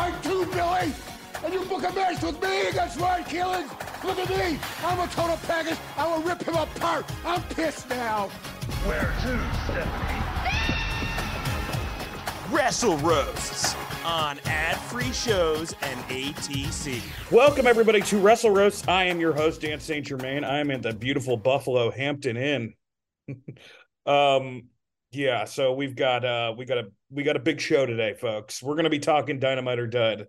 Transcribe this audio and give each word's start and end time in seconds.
Are 0.00 0.10
too 0.10 0.16
tight 0.16 0.22
too, 0.22 0.46
Billy! 0.46 0.94
And 1.44 1.54
you 1.54 1.64
book 1.64 1.82
a 1.88 1.92
match 1.92 2.22
with 2.22 2.42
me 2.42 2.68
against 2.68 2.98
Ryan 2.98 3.24
Keelan! 3.24 4.04
Look 4.04 4.18
at 4.18 4.28
me! 4.30 4.58
I'm 4.82 4.98
a 4.98 5.06
total 5.08 5.36
package! 5.46 5.78
I 5.96 6.06
will 6.06 6.22
rip 6.22 6.42
him 6.42 6.54
apart! 6.54 7.04
I'm 7.24 7.42
pissed 7.42 7.88
now! 7.90 8.28
Where 8.86 9.12
to, 9.22 9.40
Stephanie? 9.64 10.20
Wrestle 12.50 12.96
Roasts 12.98 13.76
on 14.04 14.38
ad-free 14.46 15.12
shows 15.12 15.74
and 15.82 16.00
ATC. 16.08 17.02
Welcome 17.30 17.66
everybody 17.66 18.00
to 18.00 18.18
Wrestle 18.18 18.50
Roast. 18.50 18.88
I 18.88 19.04
am 19.04 19.20
your 19.20 19.34
host 19.34 19.60
Dan 19.60 19.78
St. 19.80 20.06
Germain. 20.06 20.42
I 20.44 20.58
am 20.58 20.70
at 20.70 20.82
the 20.82 20.92
beautiful 20.92 21.36
Buffalo 21.36 21.90
Hampton 21.90 22.36
Inn. 22.36 22.74
um, 24.06 24.69
yeah. 25.12 25.44
So 25.44 25.72
we've 25.72 25.96
got 25.96 26.24
uh, 26.24 26.54
we 26.56 26.64
got 26.64 26.78
a 26.78 26.88
we 27.10 27.22
got 27.22 27.36
a 27.36 27.40
big 27.40 27.60
show 27.60 27.86
today, 27.86 28.14
folks. 28.14 28.62
We're 28.62 28.76
gonna 28.76 28.90
be 28.90 28.98
talking 28.98 29.38
Dynamite 29.38 29.78
or 29.78 29.86
Dud. 29.86 30.26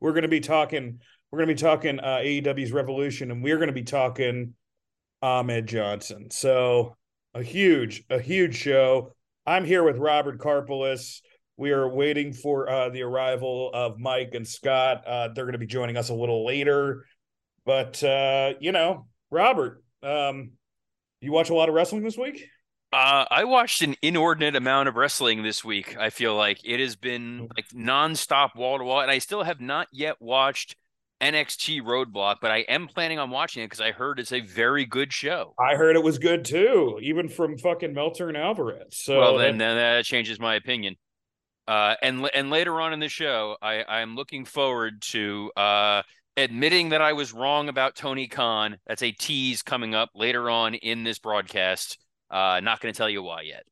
We're 0.00 0.12
gonna 0.12 0.28
be 0.28 0.40
talking 0.40 1.00
we're 1.30 1.38
gonna 1.38 1.54
be 1.54 1.60
talking 1.60 2.00
uh, 2.00 2.18
AEW's 2.18 2.72
Revolution, 2.72 3.30
and 3.30 3.42
we're 3.42 3.58
gonna 3.58 3.72
be 3.72 3.82
talking 3.82 4.54
Ahmed 5.20 5.66
Johnson. 5.66 6.30
So 6.30 6.96
a 7.34 7.42
huge 7.42 8.04
a 8.10 8.20
huge 8.20 8.56
show. 8.56 9.12
I'm 9.46 9.64
here 9.64 9.82
with 9.82 9.98
Robert 9.98 10.38
Karpolis. 10.38 11.20
We 11.56 11.70
are 11.72 11.88
waiting 11.88 12.32
for 12.32 12.68
uh, 12.68 12.88
the 12.88 13.02
arrival 13.02 13.70
of 13.74 13.98
Mike 13.98 14.30
and 14.34 14.46
Scott. 14.46 15.06
Uh, 15.06 15.28
they're 15.34 15.44
to 15.50 15.58
be 15.58 15.66
joining 15.66 15.96
us 15.96 16.08
a 16.08 16.14
little 16.14 16.46
later. 16.46 17.04
But, 17.64 18.02
uh, 18.02 18.54
you 18.60 18.72
know, 18.72 19.06
Robert, 19.30 19.84
um, 20.02 20.52
you 21.20 21.30
watch 21.30 21.50
a 21.50 21.54
lot 21.54 21.68
of 21.68 21.74
wrestling 21.74 22.02
this 22.02 22.16
week? 22.16 22.46
Uh, 22.92 23.24
I 23.30 23.44
watched 23.44 23.80
an 23.80 23.96
inordinate 24.02 24.54
amount 24.54 24.88
of 24.88 24.96
wrestling 24.96 25.42
this 25.42 25.64
week. 25.64 25.96
I 25.98 26.10
feel 26.10 26.36
like 26.36 26.60
it 26.62 26.78
has 26.78 26.94
been 26.94 27.48
like 27.56 27.68
nonstop 27.70 28.54
wall 28.54 28.76
to 28.76 28.84
wall, 28.84 29.00
and 29.00 29.10
I 29.10 29.18
still 29.18 29.42
have 29.42 29.60
not 29.60 29.88
yet 29.92 30.20
watched 30.20 30.76
NXT 31.22 31.80
Roadblock, 31.80 32.36
but 32.42 32.50
I 32.50 32.58
am 32.68 32.88
planning 32.88 33.18
on 33.18 33.30
watching 33.30 33.62
it 33.62 33.66
because 33.66 33.80
I 33.80 33.92
heard 33.92 34.18
it's 34.18 34.32
a 34.32 34.40
very 34.40 34.84
good 34.84 35.10
show. 35.10 35.54
I 35.58 35.76
heard 35.76 35.96
it 35.96 36.02
was 36.02 36.18
good 36.18 36.44
too, 36.44 36.98
even 37.00 37.28
from 37.28 37.56
fucking 37.56 37.94
Meltzer 37.94 38.28
and 38.28 38.36
Alvarez. 38.36 38.88
So 38.90 39.18
well, 39.18 39.38
then, 39.38 39.56
then 39.56 39.76
that 39.76 40.04
changes 40.04 40.38
my 40.38 40.56
opinion. 40.56 40.96
Uh, 41.66 41.94
and 42.02 42.28
and 42.34 42.50
later 42.50 42.78
on 42.80 42.92
in 42.92 43.00
the 43.00 43.08
show, 43.08 43.56
I 43.62 43.84
I'm 43.84 44.16
looking 44.16 44.44
forward 44.44 45.00
to 45.12 45.50
uh, 45.56 46.02
admitting 46.36 46.90
that 46.90 47.00
I 47.00 47.14
was 47.14 47.32
wrong 47.32 47.70
about 47.70 47.96
Tony 47.96 48.26
Khan. 48.26 48.76
That's 48.86 49.02
a 49.02 49.12
tease 49.12 49.62
coming 49.62 49.94
up 49.94 50.10
later 50.14 50.50
on 50.50 50.74
in 50.74 51.04
this 51.04 51.18
broadcast. 51.20 51.98
Uh, 52.32 52.60
not 52.60 52.80
going 52.80 52.92
to 52.92 52.96
tell 52.96 53.10
you 53.10 53.22
why 53.22 53.42
yet. 53.42 53.64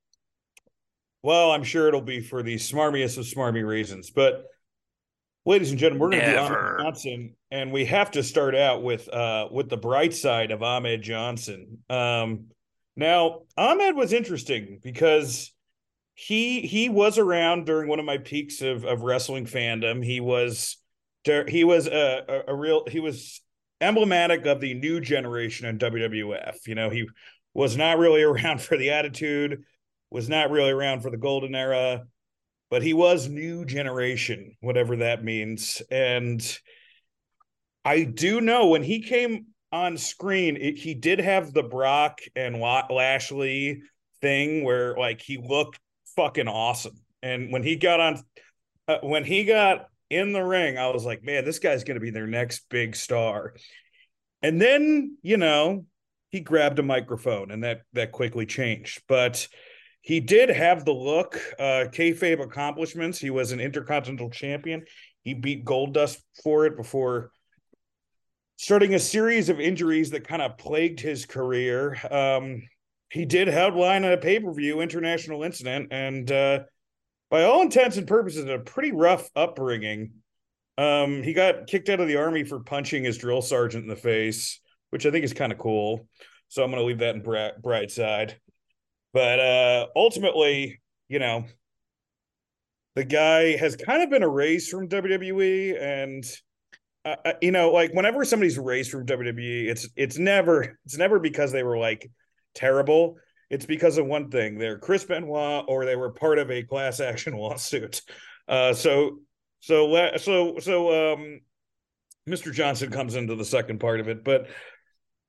Well, 1.22 1.50
I'm 1.50 1.64
sure 1.64 1.88
it'll 1.88 2.00
be 2.02 2.20
for 2.20 2.42
the 2.42 2.56
smarmiest 2.56 3.18
of 3.18 3.24
smarmy 3.24 3.66
reasons. 3.66 4.10
But, 4.10 4.44
ladies 5.46 5.70
and 5.70 5.78
gentlemen, 5.78 6.00
we're 6.00 6.10
going 6.10 6.24
to 6.24 6.32
do 6.32 6.38
Ahmed 6.38 6.78
Johnson, 6.78 7.36
and 7.50 7.72
we 7.72 7.86
have 7.86 8.10
to 8.12 8.22
start 8.22 8.54
out 8.54 8.82
with 8.82 9.08
uh 9.08 9.48
with 9.50 9.68
the 9.68 9.76
bright 9.76 10.14
side 10.14 10.50
of 10.50 10.62
Ahmed 10.62 11.02
Johnson. 11.02 11.78
Um, 11.88 12.46
now 12.96 13.42
Ahmed 13.56 13.96
was 13.96 14.12
interesting 14.12 14.78
because 14.82 15.52
he 16.14 16.60
he 16.60 16.88
was 16.90 17.16
around 17.16 17.64
during 17.64 17.88
one 17.88 17.98
of 17.98 18.04
my 18.04 18.18
peaks 18.18 18.60
of 18.60 18.84
of 18.84 19.02
wrestling 19.02 19.46
fandom. 19.46 20.04
He 20.04 20.20
was 20.20 20.76
he 21.48 21.64
was 21.64 21.86
a, 21.86 22.24
a, 22.28 22.52
a 22.52 22.54
real 22.54 22.84
he 22.86 23.00
was 23.00 23.42
emblematic 23.80 24.44
of 24.46 24.60
the 24.60 24.74
new 24.74 25.00
generation 25.00 25.66
in 25.66 25.78
WWF. 25.78 26.66
You 26.66 26.74
know, 26.74 26.90
he 26.90 27.08
was 27.60 27.76
not 27.76 27.98
really 27.98 28.22
around 28.30 28.62
for 28.62 28.78
the 28.78 28.90
attitude, 28.90 29.62
was 30.10 30.28
not 30.28 30.50
really 30.50 30.70
around 30.70 31.02
for 31.02 31.10
the 31.10 31.18
golden 31.18 31.54
era, 31.54 32.04
but 32.70 32.82
he 32.82 32.94
was 32.94 33.28
new 33.28 33.66
generation, 33.66 34.56
whatever 34.60 34.96
that 34.96 35.22
means. 35.22 35.82
And 35.90 36.40
I 37.84 38.04
do 38.04 38.40
know 38.40 38.68
when 38.68 38.82
he 38.82 39.02
came 39.02 39.46
on 39.70 39.98
screen, 39.98 40.56
it, 40.56 40.78
he 40.78 40.94
did 40.94 41.20
have 41.20 41.52
the 41.52 41.62
Brock 41.62 42.20
and 42.34 42.58
Lashley 42.58 43.82
thing 44.22 44.64
where 44.64 44.96
like 44.96 45.20
he 45.20 45.36
looked 45.36 45.78
fucking 46.16 46.48
awesome. 46.48 46.98
And 47.22 47.52
when 47.52 47.62
he 47.62 47.76
got 47.76 48.00
on, 48.00 48.22
uh, 48.88 48.98
when 49.02 49.24
he 49.24 49.44
got 49.44 49.86
in 50.08 50.32
the 50.32 50.42
ring, 50.42 50.78
I 50.78 50.88
was 50.88 51.04
like, 51.04 51.22
man, 51.22 51.44
this 51.44 51.58
guy's 51.58 51.84
going 51.84 51.96
to 51.96 52.00
be 52.00 52.10
their 52.10 52.26
next 52.26 52.68
big 52.70 52.96
star. 52.96 53.54
And 54.42 54.60
then, 54.60 55.18
you 55.22 55.36
know, 55.36 55.84
he 56.30 56.40
grabbed 56.40 56.78
a 56.78 56.82
microphone 56.82 57.50
and 57.50 57.64
that 57.64 57.82
that 57.92 58.12
quickly 58.12 58.46
changed. 58.46 59.02
But 59.08 59.46
he 60.00 60.20
did 60.20 60.48
have 60.48 60.84
the 60.84 60.92
look, 60.92 61.38
uh, 61.58 61.86
kayfabe 61.92 62.40
accomplishments. 62.40 63.18
He 63.18 63.30
was 63.30 63.52
an 63.52 63.60
intercontinental 63.60 64.30
champion. 64.30 64.84
He 65.22 65.34
beat 65.34 65.64
Goldust 65.64 66.18
for 66.42 66.64
it 66.64 66.76
before 66.76 67.30
starting 68.56 68.94
a 68.94 68.98
series 68.98 69.48
of 69.48 69.60
injuries 69.60 70.10
that 70.10 70.26
kind 70.26 70.42
of 70.42 70.56
plagued 70.58 71.00
his 71.00 71.26
career. 71.26 71.98
Um, 72.10 72.62
he 73.10 73.24
did 73.24 73.48
headline 73.48 74.04
a 74.04 74.16
pay 74.16 74.38
per 74.38 74.52
view 74.52 74.80
international 74.80 75.42
incident, 75.42 75.88
and 75.90 76.30
uh, 76.30 76.60
by 77.30 77.44
all 77.44 77.62
intents 77.62 77.96
and 77.96 78.06
purposes, 78.06 78.44
a 78.44 78.58
pretty 78.58 78.92
rough 78.92 79.28
upbringing. 79.34 80.12
Um, 80.78 81.22
he 81.22 81.32
got 81.32 81.66
kicked 81.66 81.88
out 81.88 82.00
of 82.00 82.08
the 82.08 82.16
army 82.16 82.44
for 82.44 82.60
punching 82.60 83.04
his 83.04 83.18
drill 83.18 83.42
sergeant 83.42 83.84
in 83.84 83.88
the 83.88 83.96
face, 83.96 84.60
which 84.90 85.06
I 85.06 85.10
think 85.10 85.24
is 85.24 85.32
kind 85.32 85.52
of 85.52 85.58
cool. 85.58 86.06
So 86.48 86.62
I'm 86.62 86.70
going 86.70 86.82
to 86.82 86.86
leave 86.86 86.98
that 86.98 87.14
in 87.14 87.22
bright, 87.22 87.60
bright 87.62 87.90
side. 87.90 88.36
But 89.12 89.40
uh, 89.40 89.86
ultimately, 89.96 90.80
you 91.08 91.18
know, 91.18 91.44
the 92.94 93.04
guy 93.04 93.56
has 93.56 93.76
kind 93.76 94.02
of 94.02 94.10
been 94.10 94.22
erased 94.22 94.70
from 94.70 94.88
WWE, 94.88 95.80
and 95.80 96.24
uh, 97.04 97.16
uh, 97.24 97.32
you 97.40 97.50
know, 97.50 97.70
like 97.70 97.92
whenever 97.92 98.24
somebody's 98.24 98.58
erased 98.58 98.90
from 98.90 99.06
WWE, 99.06 99.68
it's 99.68 99.88
it's 99.96 100.18
never 100.18 100.78
it's 100.84 100.98
never 100.98 101.18
because 101.18 101.50
they 101.52 101.62
were 101.62 101.78
like 101.78 102.10
terrible. 102.54 103.16
It's 103.48 103.66
because 103.66 103.98
of 103.98 104.06
one 104.06 104.30
thing: 104.30 104.58
they're 104.58 104.78
Chris 104.78 105.04
Benoit, 105.04 105.64
or 105.66 105.84
they 105.84 105.96
were 105.96 106.10
part 106.10 106.38
of 106.38 106.50
a 106.50 106.62
class 106.62 107.00
action 107.00 107.34
lawsuit. 107.36 108.02
Uh, 108.50 108.74
so, 108.74 109.20
so, 109.60 110.16
so, 110.16 110.58
so, 110.58 111.12
um, 111.14 111.40
Mr. 112.28 112.52
Johnson 112.52 112.90
comes 112.90 113.14
into 113.14 113.36
the 113.36 113.44
second 113.44 113.78
part 113.78 114.00
of 114.00 114.08
it. 114.08 114.24
But, 114.24 114.48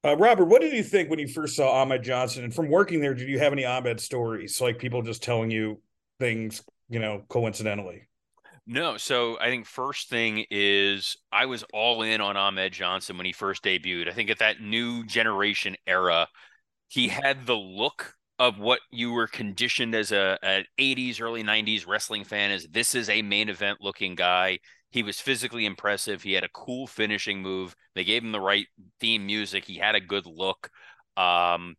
uh, 0.03 0.17
Robert, 0.17 0.45
what 0.45 0.61
did 0.61 0.73
you 0.73 0.83
think 0.83 1.09
when 1.09 1.19
you 1.19 1.27
first 1.27 1.55
saw 1.55 1.71
Ahmed 1.71 2.03
Johnson? 2.03 2.43
And 2.43 2.53
from 2.53 2.69
working 2.69 3.01
there, 3.01 3.13
did 3.13 3.29
you 3.29 3.39
have 3.39 3.53
any 3.53 3.65
Ahmed 3.65 3.99
stories, 3.99 4.59
like 4.59 4.79
people 4.79 5.01
just 5.01 5.21
telling 5.21 5.51
you 5.51 5.79
things, 6.19 6.63
you 6.89 6.99
know, 6.99 7.23
coincidentally? 7.29 8.07
No. 8.65 8.97
So 8.97 9.39
I 9.39 9.49
think 9.49 9.65
first 9.65 10.09
thing 10.09 10.45
is 10.49 11.17
I 11.31 11.45
was 11.45 11.63
all 11.73 12.03
in 12.03 12.21
on 12.21 12.37
Ahmed 12.37 12.73
Johnson 12.73 13.17
when 13.17 13.25
he 13.25 13.33
first 13.33 13.63
debuted. 13.63 14.07
I 14.07 14.13
think 14.13 14.29
at 14.29 14.39
that 14.39 14.61
new 14.61 15.05
generation 15.05 15.75
era, 15.85 16.27
he 16.87 17.07
had 17.07 17.45
the 17.45 17.55
look 17.55 18.15
of 18.39 18.57
what 18.57 18.79
you 18.91 19.11
were 19.11 19.27
conditioned 19.27 19.93
as 19.93 20.11
a 20.11 20.39
an 20.41 20.65
80s 20.79 21.21
early 21.21 21.43
90s 21.43 21.87
wrestling 21.87 22.23
fan 22.23 22.49
is 22.49 22.67
this 22.71 22.95
is 22.95 23.07
a 23.07 23.21
main 23.21 23.49
event 23.49 23.77
looking 23.81 24.15
guy 24.15 24.57
he 24.91 25.03
was 25.03 25.19
physically 25.19 25.65
impressive 25.65 26.21
he 26.23 26.33
had 26.33 26.43
a 26.43 26.49
cool 26.49 26.87
finishing 26.87 27.41
move 27.41 27.75
they 27.95 28.03
gave 28.03 28.23
him 28.23 28.31
the 28.31 28.41
right 28.41 28.67
theme 28.99 29.25
music 29.25 29.65
he 29.65 29.77
had 29.77 29.95
a 29.95 29.99
good 29.99 30.25
look 30.25 30.69
um 31.17 31.75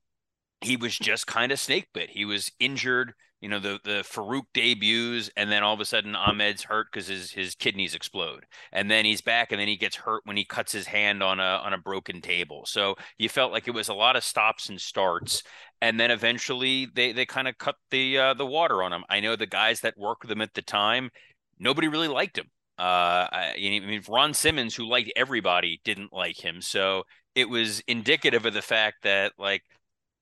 he 0.60 0.76
was 0.76 0.96
just 0.96 1.26
kind 1.26 1.52
of 1.52 1.58
snake 1.58 1.88
bit 1.92 2.10
he 2.10 2.24
was 2.24 2.50
injured 2.58 3.14
you 3.42 3.48
know 3.48 3.58
the 3.58 3.80
the 3.82 4.04
Farouk 4.04 4.44
debuts, 4.54 5.28
and 5.36 5.50
then 5.50 5.64
all 5.64 5.74
of 5.74 5.80
a 5.80 5.84
sudden 5.84 6.14
Ahmed's 6.14 6.62
hurt 6.62 6.86
because 6.90 7.08
his 7.08 7.32
his 7.32 7.56
kidneys 7.56 7.92
explode, 7.92 8.46
and 8.72 8.88
then 8.88 9.04
he's 9.04 9.20
back, 9.20 9.50
and 9.50 9.60
then 9.60 9.66
he 9.66 9.76
gets 9.76 9.96
hurt 9.96 10.22
when 10.24 10.36
he 10.36 10.44
cuts 10.44 10.70
his 10.70 10.86
hand 10.86 11.24
on 11.24 11.40
a 11.40 11.60
on 11.64 11.72
a 11.72 11.78
broken 11.78 12.20
table. 12.20 12.62
So 12.66 12.94
you 13.18 13.28
felt 13.28 13.50
like 13.50 13.66
it 13.66 13.74
was 13.74 13.88
a 13.88 13.94
lot 13.94 14.14
of 14.14 14.22
stops 14.22 14.68
and 14.68 14.80
starts, 14.80 15.42
and 15.80 15.98
then 15.98 16.12
eventually 16.12 16.86
they 16.94 17.10
they 17.10 17.26
kind 17.26 17.48
of 17.48 17.58
cut 17.58 17.74
the 17.90 18.16
uh, 18.16 18.34
the 18.34 18.46
water 18.46 18.80
on 18.80 18.92
him. 18.92 19.02
I 19.10 19.18
know 19.18 19.34
the 19.34 19.46
guys 19.46 19.80
that 19.80 19.98
worked 19.98 20.22
with 20.22 20.30
him 20.30 20.40
at 20.40 20.54
the 20.54 20.62
time, 20.62 21.10
nobody 21.58 21.88
really 21.88 22.08
liked 22.08 22.38
him. 22.38 22.46
Uh, 22.82 23.28
I, 23.32 23.52
I 23.56 23.60
mean, 23.60 24.02
Ron 24.08 24.34
Simmons, 24.34 24.74
who 24.74 24.88
liked 24.88 25.12
everybody, 25.16 25.80
didn't 25.84 26.12
like 26.12 26.36
him. 26.38 26.60
So 26.62 27.04
it 27.34 27.48
was 27.48 27.80
indicative 27.86 28.44
of 28.46 28.54
the 28.54 28.62
fact 28.62 29.04
that 29.04 29.32
like 29.38 29.62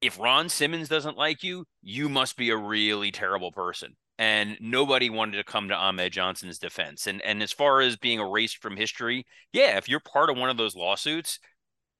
if 0.03 0.19
Ron 0.19 0.49
Simmons 0.51 0.89
doesn't 0.89 1.17
like 1.17 1.43
you, 1.43 1.65
you 1.83 2.09
must 2.09 2.37
be 2.37 2.51
a 2.51 2.57
really 2.57 3.13
terrible 3.13 3.53
person. 3.53 3.97
and 4.19 4.57
nobody 4.61 5.09
wanted 5.11 5.39
to 5.39 5.45
come 5.45 5.69
to 5.69 5.75
Ahmed 5.75 6.13
Johnson's 6.13 6.59
defense. 6.59 7.07
And 7.07 7.23
and 7.23 7.43
as 7.43 7.53
far 7.53 7.81
as 7.81 7.97
being 7.97 8.21
erased 8.21 8.59
from 8.63 8.77
history, 8.77 9.25
yeah, 9.53 9.79
if 9.79 9.89
you're 9.89 10.01
part 10.01 10.31
of 10.31 10.37
one 10.37 10.51
of 10.51 10.57
those 10.59 10.77
lawsuits, 10.77 11.39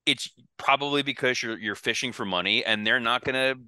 it's 0.07 0.31
probably 0.59 1.03
because 1.03 1.43
you're 1.43 1.59
you're 1.59 1.75
fishing 1.77 2.13
for 2.13 2.25
money, 2.27 2.65
and 2.65 2.87
they're 2.87 3.01
not 3.01 3.25
going 3.25 3.35
to 3.35 3.61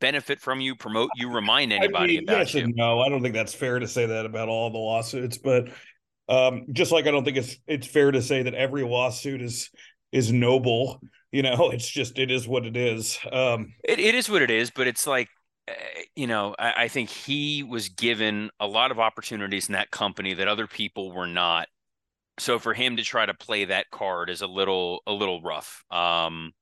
benefit 0.00 0.40
from 0.40 0.60
you, 0.60 0.76
promote 0.76 1.12
you, 1.14 1.30
remind 1.32 1.72
anybody 1.72 2.18
I 2.18 2.20
mean, 2.20 2.24
about 2.28 2.46
yes 2.46 2.54
you. 2.54 2.68
no, 2.74 3.00
I 3.00 3.08
don't 3.08 3.22
think 3.22 3.34
that's 3.34 3.54
fair 3.54 3.78
to 3.78 3.88
say 3.88 4.06
that 4.06 4.26
about 4.26 4.48
all 4.48 4.70
the 4.70 4.78
lawsuits, 4.78 5.38
but 5.38 5.68
um, 6.30 6.66
just 6.72 6.92
like 6.92 7.06
I 7.06 7.10
don't 7.10 7.24
think 7.24 7.36
it's 7.36 7.56
it's 7.66 7.86
fair 7.86 8.10
to 8.12 8.22
say 8.22 8.44
that 8.44 8.54
every 8.54 8.84
lawsuit 8.84 9.42
is 9.42 9.68
is 10.12 10.32
noble. 10.32 11.00
You 11.32 11.42
know, 11.42 11.70
it's 11.72 11.88
just 11.88 12.18
it 12.18 12.30
is 12.30 12.46
what 12.46 12.64
it 12.64 12.76
is. 12.76 13.18
Um, 13.30 13.74
it, 13.84 13.98
it 13.98 14.14
is 14.14 14.30
what 14.30 14.40
it 14.40 14.50
is, 14.50 14.70
but 14.70 14.86
it's 14.86 15.06
like 15.06 15.28
eh, 15.68 15.72
you 16.14 16.28
know, 16.28 16.54
I, 16.58 16.84
I, 16.84 16.88
think 16.88 17.10
he 17.10 17.62
was 17.64 17.88
given 17.88 18.50
a 18.60 18.66
lot 18.66 18.92
of 18.92 19.00
opportunities 19.00 19.68
in 19.68 19.72
that 19.72 19.90
company 19.90 20.34
that 20.34 20.48
other 20.48 20.66
people 20.66 21.12
were 21.12 21.26
not. 21.26 21.68
So 22.38 22.58
for 22.58 22.72
him 22.72 22.96
to 22.96 23.02
try 23.02 23.26
to 23.26 23.34
play 23.34 23.66
that 23.66 23.90
card 23.90 24.30
is 24.30 24.40
a 24.40 24.46
little 24.46 25.02
a 25.08 25.12
little 25.12 25.42
rough. 25.42 25.82
Um, 25.90 26.52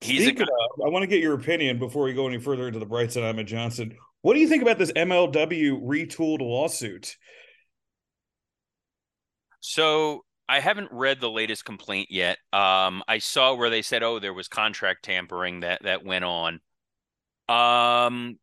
he's 0.00 0.24
guy- 0.32 0.42
of, 0.42 0.48
I 0.84 0.88
want 0.88 1.02
to 1.02 1.06
get 1.06 1.20
your 1.20 1.34
opinion 1.34 1.78
before 1.78 2.04
we 2.04 2.14
go 2.14 2.26
any 2.26 2.38
further 2.38 2.66
into 2.66 2.78
the 2.78 2.86
bright 2.86 3.12
side. 3.12 3.24
Ahmed 3.24 3.46
Johnson. 3.46 3.94
What 4.22 4.34
do 4.34 4.40
you 4.40 4.48
think 4.48 4.62
about 4.62 4.78
this 4.78 4.90
MLW 4.92 5.82
retooled 5.84 6.40
lawsuit? 6.40 7.14
So 9.66 10.24
I 10.48 10.60
haven't 10.60 10.92
read 10.92 11.20
the 11.20 11.28
latest 11.28 11.64
complaint 11.64 12.06
yet. 12.08 12.38
Um, 12.52 13.02
I 13.08 13.18
saw 13.18 13.54
where 13.54 13.68
they 13.68 13.82
said, 13.82 14.04
"Oh, 14.04 14.20
there 14.20 14.32
was 14.32 14.46
contract 14.46 15.02
tampering 15.04 15.60
that 15.60 15.82
that 15.82 16.04
went 16.04 16.24
on." 16.24 16.60
Um, 17.48 18.38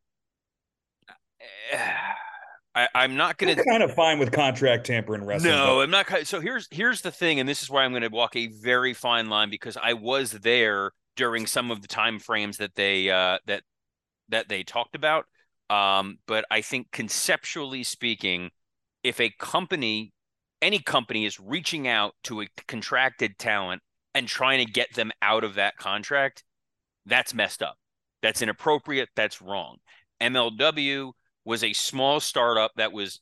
I, 2.76 2.88
am 2.96 3.16
not 3.16 3.38
going 3.38 3.56
to 3.56 3.64
kind 3.64 3.84
of 3.84 3.94
fine 3.94 4.20
with 4.20 4.34
contract 4.34 4.86
tampering 4.86 5.24
wrestling. 5.24 5.54
No, 5.54 5.76
but... 5.78 5.84
I'm 5.84 5.92
not. 5.92 6.28
So 6.28 6.42
here's 6.42 6.68
here's 6.72 7.00
the 7.00 7.12
thing, 7.12 7.40
and 7.40 7.48
this 7.48 7.64
is 7.64 7.70
why 7.70 7.86
I'm 7.86 7.92
going 7.92 8.04
to 8.04 8.10
walk 8.10 8.36
a 8.36 8.48
very 8.48 8.94
fine 8.94 9.30
line 9.30 9.50
because 9.50 9.78
I 9.82 9.94
was 9.94 10.32
there 10.32 10.92
during 11.16 11.46
some 11.48 11.72
of 11.72 11.82
the 11.82 11.88
time 11.88 12.20
frames 12.20 12.58
that 12.58 12.76
they 12.76 13.10
uh, 13.10 13.38
that 13.48 13.64
that 14.28 14.50
they 14.50 14.64
talked 14.64 14.96
about. 14.96 15.26
Um, 15.70 16.18
but 16.28 16.44
I 16.52 16.60
think 16.60 16.92
conceptually 16.92 17.84
speaking, 17.84 18.50
if 19.06 19.22
a 19.22 19.30
company 19.40 20.12
any 20.64 20.80
company 20.80 21.26
is 21.26 21.40
reaching 21.40 21.88
out 21.88 22.16
to 22.24 22.42
a 22.42 22.48
contracted 22.68 23.38
talent 23.38 23.82
and 24.16 24.28
trying 24.28 24.66
to 24.66 24.72
get 24.72 24.94
them 24.96 25.12
out 25.22 25.44
of 25.44 25.56
that 25.56 25.78
contract, 25.78 26.44
that's 27.06 27.34
messed 27.34 27.62
up. 27.62 27.76
That's 28.22 28.42
inappropriate. 28.42 29.10
That's 29.16 29.42
wrong. 29.42 29.78
MLW 30.22 31.12
was 31.44 31.64
a 31.64 31.74
small 31.74 32.20
startup 32.20 32.72
that 32.78 32.94
was 32.94 33.20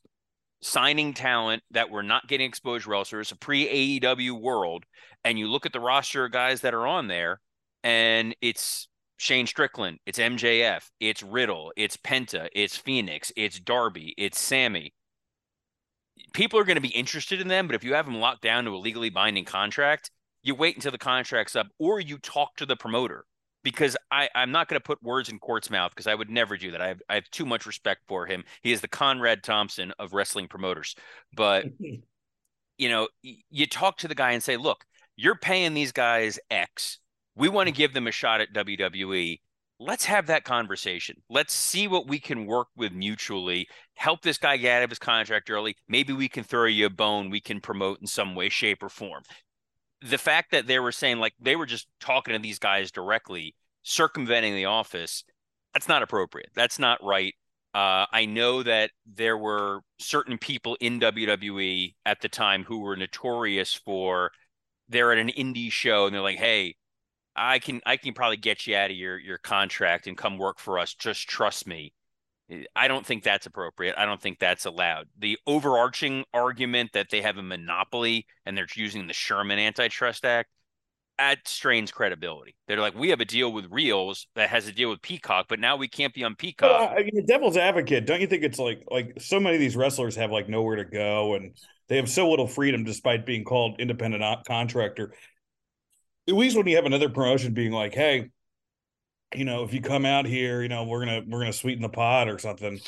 signing 0.62 1.12
talent 1.12 1.62
that 1.72 1.90
were 1.90 2.04
not 2.04 2.28
getting 2.28 2.46
exposure 2.46 2.94
elsewhere. 2.94 3.20
It's 3.20 3.32
a 3.32 3.36
pre 3.36 4.00
AEW 4.00 4.40
world. 4.40 4.84
And 5.24 5.38
you 5.38 5.48
look 5.48 5.66
at 5.66 5.72
the 5.72 5.80
roster 5.80 6.24
of 6.24 6.32
guys 6.32 6.60
that 6.60 6.74
are 6.74 6.86
on 6.86 7.08
there, 7.08 7.40
and 7.82 8.36
it's 8.40 8.88
Shane 9.16 9.46
Strickland, 9.46 9.98
it's 10.06 10.18
MJF, 10.18 10.88
it's 11.00 11.22
Riddle, 11.22 11.72
it's 11.76 11.96
Penta, 11.96 12.48
it's 12.54 12.76
Fenix, 12.76 13.32
it's 13.36 13.58
Darby, 13.58 14.14
it's 14.16 14.40
Sammy 14.40 14.92
people 16.32 16.58
are 16.58 16.64
going 16.64 16.76
to 16.76 16.80
be 16.80 16.88
interested 16.88 17.40
in 17.40 17.48
them, 17.48 17.66
but 17.66 17.76
if 17.76 17.84
you 17.84 17.94
have 17.94 18.06
them 18.06 18.20
locked 18.20 18.42
down 18.42 18.64
to 18.64 18.74
a 18.74 18.76
legally 18.76 19.10
binding 19.10 19.44
contract, 19.44 20.10
you 20.42 20.54
wait 20.54 20.76
until 20.76 20.92
the 20.92 20.98
contract's 20.98 21.56
up 21.56 21.68
or 21.78 22.00
you 22.00 22.18
talk 22.18 22.56
to 22.56 22.66
the 22.66 22.76
promoter 22.76 23.24
because 23.62 23.96
I, 24.10 24.28
I'm 24.34 24.50
not 24.50 24.68
going 24.68 24.80
to 24.80 24.84
put 24.84 25.02
words 25.02 25.28
in 25.28 25.38
Court's 25.38 25.70
mouth 25.70 25.92
because 25.92 26.06
I 26.06 26.14
would 26.14 26.30
never 26.30 26.56
do 26.56 26.72
that. 26.72 26.80
I 26.80 26.88
have, 26.88 27.02
I 27.08 27.14
have 27.14 27.30
too 27.30 27.46
much 27.46 27.64
respect 27.64 28.02
for 28.08 28.26
him. 28.26 28.44
He 28.62 28.72
is 28.72 28.80
the 28.80 28.88
Conrad 28.88 29.44
Thompson 29.44 29.92
of 29.98 30.12
wrestling 30.12 30.48
promoters. 30.48 30.96
But, 31.34 31.66
you 32.78 32.88
know, 32.88 33.08
you 33.22 33.66
talk 33.66 33.98
to 33.98 34.08
the 34.08 34.14
guy 34.14 34.32
and 34.32 34.42
say, 34.42 34.56
look, 34.56 34.84
you're 35.16 35.36
paying 35.36 35.74
these 35.74 35.92
guys 35.92 36.40
X. 36.50 36.98
We 37.36 37.48
want 37.48 37.68
to 37.68 37.72
mm-hmm. 37.72 37.78
give 37.78 37.94
them 37.94 38.08
a 38.08 38.12
shot 38.12 38.40
at 38.40 38.52
WWE 38.52 39.38
let's 39.82 40.04
have 40.04 40.26
that 40.28 40.44
conversation. 40.44 41.16
Let's 41.28 41.52
see 41.52 41.88
what 41.88 42.06
we 42.06 42.18
can 42.18 42.46
work 42.46 42.68
with 42.76 42.92
mutually. 42.92 43.68
Help 43.94 44.22
this 44.22 44.38
guy 44.38 44.56
get 44.56 44.78
out 44.78 44.84
of 44.84 44.90
his 44.90 44.98
contract 44.98 45.50
early. 45.50 45.76
Maybe 45.88 46.12
we 46.12 46.28
can 46.28 46.44
throw 46.44 46.66
you 46.66 46.86
a 46.86 46.90
bone 46.90 47.30
we 47.30 47.40
can 47.40 47.60
promote 47.60 48.00
in 48.00 48.06
some 48.06 48.34
way, 48.34 48.48
shape, 48.48 48.82
or 48.82 48.88
form. 48.88 49.22
The 50.00 50.18
fact 50.18 50.50
that 50.50 50.66
they 50.66 50.78
were 50.78 50.92
saying, 50.92 51.18
like, 51.18 51.34
they 51.40 51.54
were 51.54 51.66
just 51.66 51.86
talking 52.00 52.34
to 52.34 52.40
these 52.40 52.58
guys 52.58 52.90
directly, 52.90 53.54
circumventing 53.82 54.54
the 54.54 54.64
office, 54.64 55.24
that's 55.72 55.88
not 55.88 56.02
appropriate. 56.02 56.50
That's 56.54 56.78
not 56.78 57.02
right. 57.02 57.34
Uh, 57.74 58.04
I 58.12 58.26
know 58.26 58.62
that 58.62 58.90
there 59.06 59.38
were 59.38 59.80
certain 59.98 60.36
people 60.36 60.76
in 60.80 61.00
WWE 61.00 61.94
at 62.04 62.20
the 62.20 62.28
time 62.28 62.64
who 62.64 62.80
were 62.80 62.96
notorious 62.96 63.72
for 63.72 64.30
they're 64.88 65.12
at 65.12 65.18
an 65.18 65.30
indie 65.30 65.72
show 65.72 66.04
and 66.04 66.14
they're 66.14 66.20
like, 66.20 66.38
hey, 66.38 66.76
I 67.34 67.58
can 67.58 67.80
I 67.86 67.96
can 67.96 68.12
probably 68.12 68.36
get 68.36 68.66
you 68.66 68.76
out 68.76 68.90
of 68.90 68.96
your 68.96 69.18
your 69.18 69.38
contract 69.38 70.06
and 70.06 70.18
come 70.18 70.36
work 70.36 70.58
for 70.58 70.78
us. 70.78 70.92
Just 70.92 71.28
trust 71.28 71.66
me. 71.66 71.94
I 72.74 72.88
don't 72.88 73.06
think 73.06 73.22
that's 73.22 73.46
appropriate. 73.46 73.94
I 73.96 74.04
don't 74.04 74.20
think 74.20 74.38
that's 74.38 74.66
allowed. 74.66 75.08
The 75.18 75.38
overarching 75.46 76.24
argument 76.32 76.90
that 76.94 77.10
they 77.10 77.22
have 77.22 77.38
a 77.38 77.42
monopoly 77.42 78.26
and 78.44 78.56
they're 78.56 78.66
using 78.74 79.06
the 79.06 79.12
Sherman 79.12 79.58
Antitrust 79.58 80.24
Act, 80.24 80.48
that 81.18 81.46
strains 81.46 81.92
credibility. 81.92 82.56
They're 82.66 82.80
like, 82.80 82.94
we 82.94 83.10
have 83.10 83.20
a 83.20 83.24
deal 83.24 83.52
with 83.52 83.70
Reelz 83.70 84.26
that 84.34 84.48
has 84.48 84.66
a 84.66 84.72
deal 84.72 84.90
with 84.90 85.02
Peacock, 85.02 85.46
but 85.48 85.60
now 85.60 85.76
we 85.76 85.86
can't 85.86 86.12
be 86.14 86.24
on 86.24 86.34
Peacock. 86.34 86.70
Well, 86.70 86.88
I 86.88 87.02
mean, 87.02 87.14
the 87.14 87.22
devil's 87.22 87.56
advocate, 87.56 88.06
don't 88.06 88.20
you 88.20 88.26
think 88.26 88.42
it's 88.42 88.58
like 88.58 88.82
like 88.90 89.12
so 89.20 89.38
many 89.38 89.56
of 89.56 89.60
these 89.60 89.76
wrestlers 89.76 90.16
have 90.16 90.30
like 90.30 90.48
nowhere 90.48 90.76
to 90.76 90.84
go 90.84 91.34
and 91.34 91.56
they 91.88 91.96
have 91.96 92.08
so 92.08 92.28
little 92.28 92.46
freedom 92.46 92.84
despite 92.84 93.26
being 93.26 93.44
called 93.44 93.78
independent 93.78 94.24
contractor 94.46 95.12
at 96.28 96.34
least 96.34 96.56
when 96.56 96.66
you 96.66 96.76
have 96.76 96.86
another 96.86 97.08
promotion 97.08 97.52
being 97.52 97.72
like, 97.72 97.94
hey, 97.94 98.30
you 99.34 99.44
know, 99.44 99.62
if 99.64 99.72
you 99.72 99.80
come 99.80 100.04
out 100.04 100.26
here, 100.26 100.62
you 100.62 100.68
know, 100.68 100.84
we're 100.84 101.04
gonna 101.04 101.22
we're 101.26 101.40
gonna 101.40 101.52
sweeten 101.52 101.82
the 101.82 101.88
pot 101.88 102.28
or 102.28 102.38
something. 102.38 102.80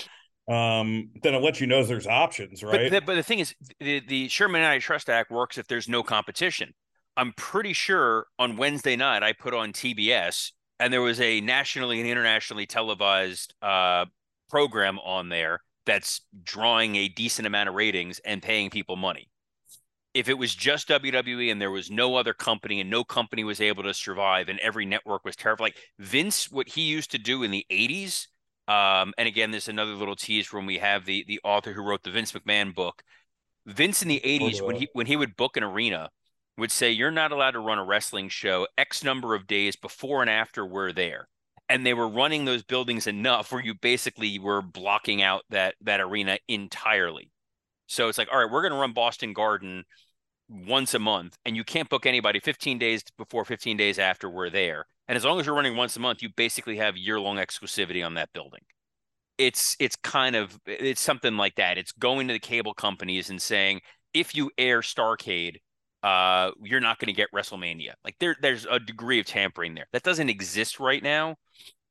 Um, 0.48 1.10
then 1.22 1.34
it 1.34 1.42
lets 1.42 1.60
you 1.60 1.66
know 1.66 1.82
there's 1.84 2.06
options, 2.06 2.62
right? 2.62 2.90
But 2.90 2.90
the, 2.90 3.00
but 3.00 3.14
the 3.14 3.22
thing 3.22 3.38
is, 3.38 3.54
the, 3.80 4.00
the 4.06 4.28
Sherman 4.28 4.60
Antitrust 4.62 5.08
Act 5.08 5.30
works 5.30 5.56
if 5.56 5.66
there's 5.66 5.88
no 5.88 6.02
competition. 6.02 6.74
I'm 7.16 7.32
pretty 7.36 7.72
sure 7.72 8.26
on 8.38 8.56
Wednesday 8.56 8.96
night 8.96 9.22
I 9.22 9.32
put 9.32 9.54
on 9.54 9.72
TBS 9.72 10.50
and 10.80 10.92
there 10.92 11.00
was 11.00 11.20
a 11.20 11.40
nationally 11.40 12.00
and 12.00 12.08
internationally 12.08 12.66
televised 12.66 13.54
uh, 13.62 14.06
program 14.50 14.98
on 14.98 15.28
there 15.28 15.60
that's 15.86 16.22
drawing 16.42 16.96
a 16.96 17.08
decent 17.08 17.46
amount 17.46 17.68
of 17.68 17.74
ratings 17.74 18.20
and 18.24 18.42
paying 18.42 18.70
people 18.70 18.96
money 18.96 19.28
if 20.14 20.28
it 20.28 20.38
was 20.38 20.54
just 20.54 20.88
WWE 20.88 21.50
and 21.50 21.60
there 21.60 21.70
was 21.70 21.90
no 21.90 22.16
other 22.16 22.32
company 22.32 22.80
and 22.80 22.88
no 22.88 23.02
company 23.02 23.42
was 23.42 23.60
able 23.60 23.82
to 23.82 23.92
survive 23.92 24.48
and 24.48 24.60
every 24.60 24.86
network 24.86 25.24
was 25.24 25.36
terrible, 25.36 25.64
like 25.64 25.76
Vince, 25.98 26.50
what 26.50 26.68
he 26.68 26.82
used 26.82 27.10
to 27.10 27.18
do 27.18 27.42
in 27.42 27.50
the 27.50 27.66
80s. 27.70 28.28
Um, 28.66 29.12
and 29.18 29.28
again, 29.28 29.50
there's 29.50 29.68
another 29.68 29.92
little 29.92 30.16
tease 30.16 30.52
when 30.52 30.64
we 30.64 30.78
have 30.78 31.04
the 31.04 31.24
the 31.28 31.40
author 31.44 31.72
who 31.72 31.82
wrote 31.82 32.02
the 32.02 32.10
Vince 32.10 32.32
McMahon 32.32 32.74
book. 32.74 33.02
Vince 33.66 34.02
in 34.02 34.08
the 34.08 34.22
80s, 34.24 34.64
when 34.64 34.76
he 34.76 34.88
when 34.92 35.06
he 35.06 35.16
would 35.16 35.36
book 35.36 35.56
an 35.56 35.64
arena, 35.64 36.08
would 36.56 36.70
say, 36.70 36.90
You're 36.90 37.10
not 37.10 37.32
allowed 37.32 37.52
to 37.52 37.60
run 37.60 37.78
a 37.78 37.84
wrestling 37.84 38.28
show 38.28 38.66
X 38.78 39.04
number 39.04 39.34
of 39.34 39.46
days 39.46 39.76
before 39.76 40.22
and 40.22 40.30
after 40.30 40.64
we're 40.64 40.92
there. 40.92 41.28
And 41.68 41.84
they 41.84 41.94
were 41.94 42.08
running 42.08 42.44
those 42.44 42.62
buildings 42.62 43.06
enough 43.06 43.50
where 43.50 43.62
you 43.62 43.74
basically 43.74 44.38
were 44.38 44.62
blocking 44.62 45.22
out 45.22 45.42
that 45.50 45.74
that 45.82 46.00
arena 46.00 46.38
entirely. 46.48 47.30
So 47.86 48.08
it's 48.08 48.18
like, 48.18 48.28
all 48.32 48.38
right, 48.38 48.50
we're 48.50 48.62
going 48.62 48.72
to 48.72 48.78
run 48.78 48.92
Boston 48.92 49.32
Garden 49.32 49.84
once 50.48 50.94
a 50.94 50.98
month, 50.98 51.36
and 51.44 51.56
you 51.56 51.64
can't 51.64 51.88
book 51.88 52.06
anybody 52.06 52.40
15 52.40 52.78
days 52.78 53.02
before, 53.16 53.44
15 53.44 53.76
days 53.76 53.98
after 53.98 54.28
we're 54.28 54.50
there. 54.50 54.86
And 55.08 55.16
as 55.16 55.24
long 55.24 55.38
as 55.40 55.46
you're 55.46 55.54
running 55.54 55.76
once 55.76 55.96
a 55.96 56.00
month, 56.00 56.22
you 56.22 56.28
basically 56.36 56.76
have 56.78 56.96
year 56.96 57.20
long 57.20 57.36
exclusivity 57.36 58.04
on 58.04 58.14
that 58.14 58.32
building. 58.32 58.60
It's 59.36 59.76
it's 59.80 59.96
kind 59.96 60.36
of 60.36 60.58
it's 60.64 61.00
something 61.00 61.36
like 61.36 61.56
that. 61.56 61.76
It's 61.76 61.92
going 61.92 62.28
to 62.28 62.32
the 62.32 62.38
cable 62.38 62.72
companies 62.72 63.30
and 63.30 63.42
saying 63.42 63.80
if 64.12 64.34
you 64.34 64.50
air 64.56 64.80
Starcade, 64.80 65.56
uh, 66.04 66.52
you're 66.62 66.80
not 66.80 67.00
going 67.00 67.08
to 67.08 67.12
get 67.12 67.32
WrestleMania. 67.34 67.94
Like 68.04 68.16
there 68.20 68.36
there's 68.40 68.64
a 68.70 68.78
degree 68.78 69.18
of 69.18 69.26
tampering 69.26 69.74
there 69.74 69.86
that 69.92 70.04
doesn't 70.04 70.28
exist 70.30 70.78
right 70.78 71.02
now 71.02 71.36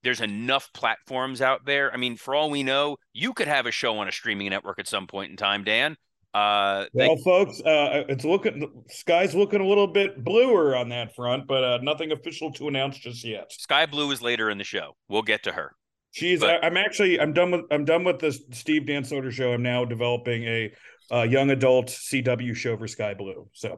there's 0.04 0.22
enough 0.22 0.72
platforms 0.74 1.42
out 1.42 1.66
there. 1.66 1.92
I 1.94 1.98
mean, 1.98 2.18
for 2.18 2.36
all 2.36 2.50
we 2.50 2.62
know, 2.62 2.98
you 3.14 3.34
could 3.34 3.48
have 3.48 3.66
a 3.66 3.72
show 3.72 3.98
on 3.98 4.08
a 4.08 4.12
streaming 4.12 4.50
network 4.50 4.78
at 4.78 4.88
some 4.88 5.08
point 5.08 5.32
in 5.32 5.38
time, 5.38 5.64
Dan. 5.64 5.96
Uh, 6.34 6.86
well, 6.94 7.16
folks, 7.18 7.62
uh, 7.62 8.06
it's 8.10 8.26
looking 8.26 8.84
sky's 8.90 9.36
looking 9.36 9.62
a 9.62 9.68
little 9.68 9.86
bit 9.86 10.24
bluer 10.24 10.76
on 10.76 10.90
that 10.90 11.14
front, 11.16 11.46
but 11.48 11.64
uh, 11.64 11.78
nothing 11.84 12.12
official 12.12 12.52
to 12.54 12.68
announce 12.68 12.98
just 12.98 13.24
yet. 13.24 13.52
Sky 13.52 13.86
Blue 13.86 14.10
is 14.12 14.22
later 14.22 14.50
in 14.50 14.58
the 14.58 14.64
show. 14.64 14.96
We'll 15.08 15.22
get 15.22 15.44
to 15.44 15.52
her. 15.52 15.76
She's. 16.12 16.40
But, 16.40 16.64
I, 16.64 16.68
am 16.68 16.78
actually. 16.78 17.20
I'm 17.20 17.34
done 17.34 17.52
with. 17.52 17.62
I'm 17.70 17.86
done 17.86 18.04
with 18.04 18.20
the 18.20 18.32
Steve 18.52 18.88
Dan 18.88 19.04
Soder 19.04 19.32
show. 19.32 19.54
I'm 19.54 19.62
now 19.62 19.86
developing 19.86 20.44
a 20.46 20.74
uh, 21.12 21.22
young 21.22 21.52
adult 21.52 21.88
CW 21.88 22.56
show 22.56 22.78
for 22.78 22.88
Sky 22.88 23.14
Blue. 23.14 23.48
So, 23.54 23.78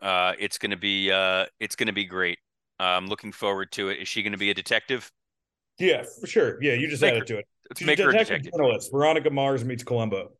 uh, 0.00 0.34
it's 0.38 0.58
gonna 0.58 0.76
be. 0.76 1.10
Uh, 1.10 1.46
it's 1.58 1.74
gonna 1.74 1.94
be 1.94 2.04
great. 2.04 2.38
I'm 2.78 3.06
looking 3.06 3.32
forward 3.32 3.72
to 3.72 3.88
it. 3.88 4.00
Is 4.00 4.08
she 4.08 4.22
gonna 4.22 4.36
be 4.36 4.50
a 4.50 4.54
detective? 4.54 5.10
Yeah, 5.78 6.04
for 6.20 6.26
sure. 6.26 6.62
Yeah, 6.62 6.74
you 6.74 6.86
just 6.86 7.00
make 7.00 7.12
added 7.12 7.20
her, 7.20 7.26
to 7.26 7.38
it. 7.38 7.46
She's 7.78 7.86
make 7.86 7.98
a 7.98 8.02
her 8.02 8.10
a 8.10 8.12
detective 8.12 8.42
detective. 8.42 8.58
journalist. 8.58 8.90
Veronica 8.92 9.30
Mars 9.30 9.64
meets 9.64 9.82
Columbo. 9.82 10.32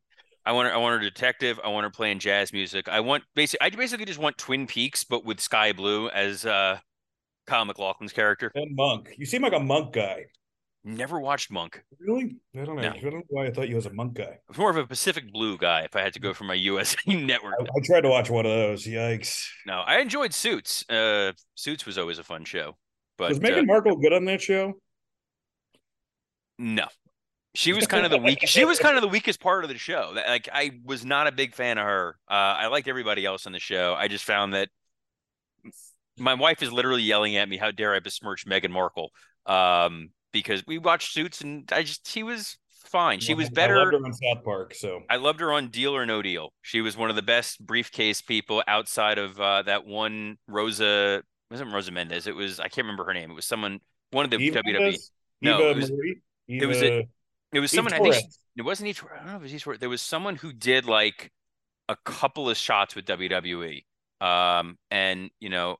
I 0.46 0.52
want 0.52 0.68
her, 0.68 0.74
I 0.74 0.76
want 0.76 1.00
her 1.00 1.06
a 1.06 1.10
detective. 1.10 1.58
I 1.64 1.68
want 1.68 1.84
her 1.84 1.90
playing 1.90 2.18
jazz 2.18 2.52
music. 2.52 2.88
I 2.88 3.00
want 3.00 3.24
basically 3.34 3.66
I 3.66 3.70
basically 3.70 4.04
just 4.04 4.18
want 4.18 4.36
Twin 4.38 4.66
Peaks, 4.66 5.04
but 5.04 5.24
with 5.24 5.40
Sky 5.40 5.72
Blue 5.72 6.08
as 6.10 6.44
uh 6.44 6.78
Kyle 7.46 7.64
MacLachlan's 7.64 8.12
character. 8.12 8.50
And 8.54 8.74
Monk. 8.74 9.14
You 9.16 9.26
seem 9.26 9.42
like 9.42 9.52
a 9.52 9.60
monk 9.60 9.92
guy. 9.92 10.24
Never 10.86 11.18
watched 11.18 11.50
Monk. 11.50 11.82
Really? 11.98 12.36
I 12.54 12.64
don't 12.64 12.76
know. 12.76 12.82
No. 12.82 12.90
I 12.90 13.00
don't 13.00 13.14
know 13.14 13.22
why 13.28 13.46
I 13.46 13.50
thought 13.50 13.70
you 13.70 13.76
was 13.76 13.86
a 13.86 13.92
monk 13.92 14.14
guy. 14.14 14.38
I'm 14.50 14.58
more 14.58 14.68
of 14.68 14.76
a 14.76 14.86
Pacific 14.86 15.32
Blue 15.32 15.56
guy 15.56 15.80
if 15.80 15.96
I 15.96 16.02
had 16.02 16.12
to 16.12 16.20
go 16.20 16.34
for 16.34 16.44
my 16.44 16.54
USA 16.54 16.98
network. 17.06 17.54
I, 17.58 17.62
I 17.64 17.80
tried 17.82 18.02
to 18.02 18.10
watch 18.10 18.28
one 18.28 18.44
of 18.44 18.52
those. 18.52 18.84
Yikes. 18.84 19.46
No, 19.66 19.80
I 19.86 20.00
enjoyed 20.00 20.34
Suits. 20.34 20.88
Uh 20.90 21.32
Suits 21.54 21.86
was 21.86 21.96
always 21.96 22.18
a 22.18 22.24
fun 22.24 22.44
show. 22.44 22.76
But 23.16 23.30
was 23.30 23.38
uh, 23.38 23.42
Meghan 23.42 23.66
Markle 23.66 23.96
good 23.96 24.12
on 24.12 24.26
that 24.26 24.42
show? 24.42 24.74
No. 26.58 26.86
She 27.54 27.72
was 27.72 27.86
kind 27.86 28.04
of 28.04 28.10
the 28.10 28.18
weak. 28.18 28.40
She 28.46 28.64
was 28.64 28.78
kind 28.78 28.96
of 28.96 29.02
the 29.02 29.08
weakest 29.08 29.40
part 29.40 29.64
of 29.64 29.70
the 29.70 29.78
show. 29.78 30.12
Like 30.14 30.48
I 30.52 30.72
was 30.84 31.04
not 31.04 31.26
a 31.28 31.32
big 31.32 31.54
fan 31.54 31.78
of 31.78 31.84
her. 31.84 32.16
Uh, 32.28 32.32
I 32.34 32.66
liked 32.66 32.88
everybody 32.88 33.24
else 33.24 33.46
on 33.46 33.52
the 33.52 33.60
show. 33.60 33.94
I 33.96 34.08
just 34.08 34.24
found 34.24 34.54
that 34.54 34.68
my 36.18 36.34
wife 36.34 36.62
is 36.62 36.72
literally 36.72 37.02
yelling 37.02 37.36
at 37.36 37.48
me, 37.48 37.56
"How 37.56 37.70
dare 37.70 37.94
I 37.94 38.00
besmirch 38.00 38.46
Meghan 38.46 38.70
Markle?" 38.70 39.10
Um, 39.46 40.10
because 40.32 40.64
we 40.66 40.78
watched 40.78 41.12
Suits, 41.12 41.40
and 41.42 41.68
I 41.72 41.82
just 41.82 42.06
she 42.08 42.22
was 42.22 42.56
fine. 42.86 43.20
She 43.20 43.34
was 43.34 43.46
I 43.46 43.50
better. 43.50 43.76
loved 43.78 43.92
her 43.92 44.04
on 44.04 44.12
South 44.12 44.44
Park. 44.44 44.74
So 44.74 45.02
I 45.08 45.16
loved 45.16 45.40
her 45.40 45.52
on 45.52 45.68
Deal 45.68 45.94
or 45.96 46.06
No 46.06 46.22
Deal. 46.22 46.52
She 46.62 46.80
was 46.80 46.96
one 46.96 47.10
of 47.10 47.16
the 47.16 47.22
best 47.22 47.64
briefcase 47.64 48.20
people 48.22 48.62
outside 48.68 49.18
of 49.18 49.40
uh, 49.40 49.62
that 49.62 49.86
one 49.86 50.38
Rosa. 50.48 51.18
It 51.18 51.24
wasn't 51.50 51.72
Rosa 51.72 51.92
Mendez? 51.92 52.26
It 52.26 52.34
was 52.34 52.58
I 52.60 52.64
can't 52.68 52.84
remember 52.86 53.04
her 53.04 53.14
name. 53.14 53.30
It 53.30 53.34
was 53.34 53.46
someone 53.46 53.80
one 54.10 54.24
of 54.24 54.30
the 54.30 54.38
Eva, 54.38 54.62
WWE. 54.62 54.98
No, 55.40 55.58
Eva 55.60 55.70
it 55.70 55.76
was- 55.76 55.90
Marie? 55.90 56.20
it 56.48 56.66
was 56.66 56.82
a- 56.82 56.98
Eva- 56.98 57.08
It 57.54 57.60
was 57.60 57.72
Eve 57.72 57.76
someone 57.76 57.94
I 57.94 57.98
think 57.98 58.14
she- 58.16 58.38
it 58.56 58.62
wasn't 58.62 58.88
each 58.88 59.02
I 59.02 59.16
don't 59.18 59.26
know 59.26 59.36
if 59.36 59.40
it 59.40 59.42
was 59.42 59.54
each 59.54 59.80
there 59.80 59.88
was 59.88 60.02
someone 60.02 60.36
who 60.36 60.52
did 60.52 60.86
like 60.86 61.30
a 61.88 61.96
couple 62.04 62.50
of 62.50 62.56
shots 62.56 62.94
with 62.94 63.06
WWE. 63.06 63.84
Um 64.20 64.78
and 64.90 65.30
you 65.40 65.48
know 65.48 65.76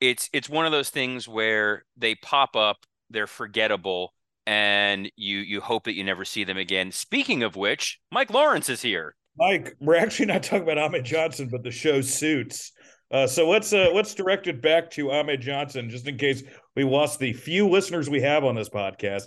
it's 0.00 0.28
it's 0.32 0.48
one 0.48 0.66
of 0.66 0.72
those 0.72 0.90
things 0.90 1.28
where 1.28 1.84
they 1.96 2.14
pop 2.14 2.56
up, 2.56 2.78
they're 3.10 3.26
forgettable 3.26 4.14
and 4.46 5.10
you 5.16 5.38
you 5.38 5.60
hope 5.60 5.84
that 5.84 5.94
you 5.94 6.04
never 6.04 6.24
see 6.24 6.44
them 6.44 6.56
again. 6.56 6.90
Speaking 6.92 7.42
of 7.42 7.56
which, 7.56 8.00
Mike 8.10 8.30
Lawrence 8.30 8.68
is 8.68 8.82
here. 8.82 9.14
Mike, 9.36 9.76
we're 9.80 9.96
actually 9.96 10.26
not 10.26 10.42
talking 10.42 10.62
about 10.62 10.78
Ahmed 10.78 11.04
Johnson, 11.04 11.48
but 11.50 11.62
the 11.62 11.70
show 11.70 12.00
Suits. 12.00 12.72
Uh, 13.12 13.26
so 13.26 13.48
let's 13.48 13.72
uh, 13.72 13.88
let's 13.92 14.14
direct 14.14 14.46
it 14.46 14.62
back 14.62 14.90
to 14.90 15.10
Ahmed 15.10 15.40
Johnson, 15.40 15.90
just 15.90 16.06
in 16.06 16.16
case 16.16 16.42
we 16.76 16.84
lost 16.84 17.18
the 17.18 17.32
few 17.32 17.68
listeners 17.68 18.08
we 18.08 18.20
have 18.20 18.44
on 18.44 18.54
this 18.54 18.68
podcast. 18.68 19.24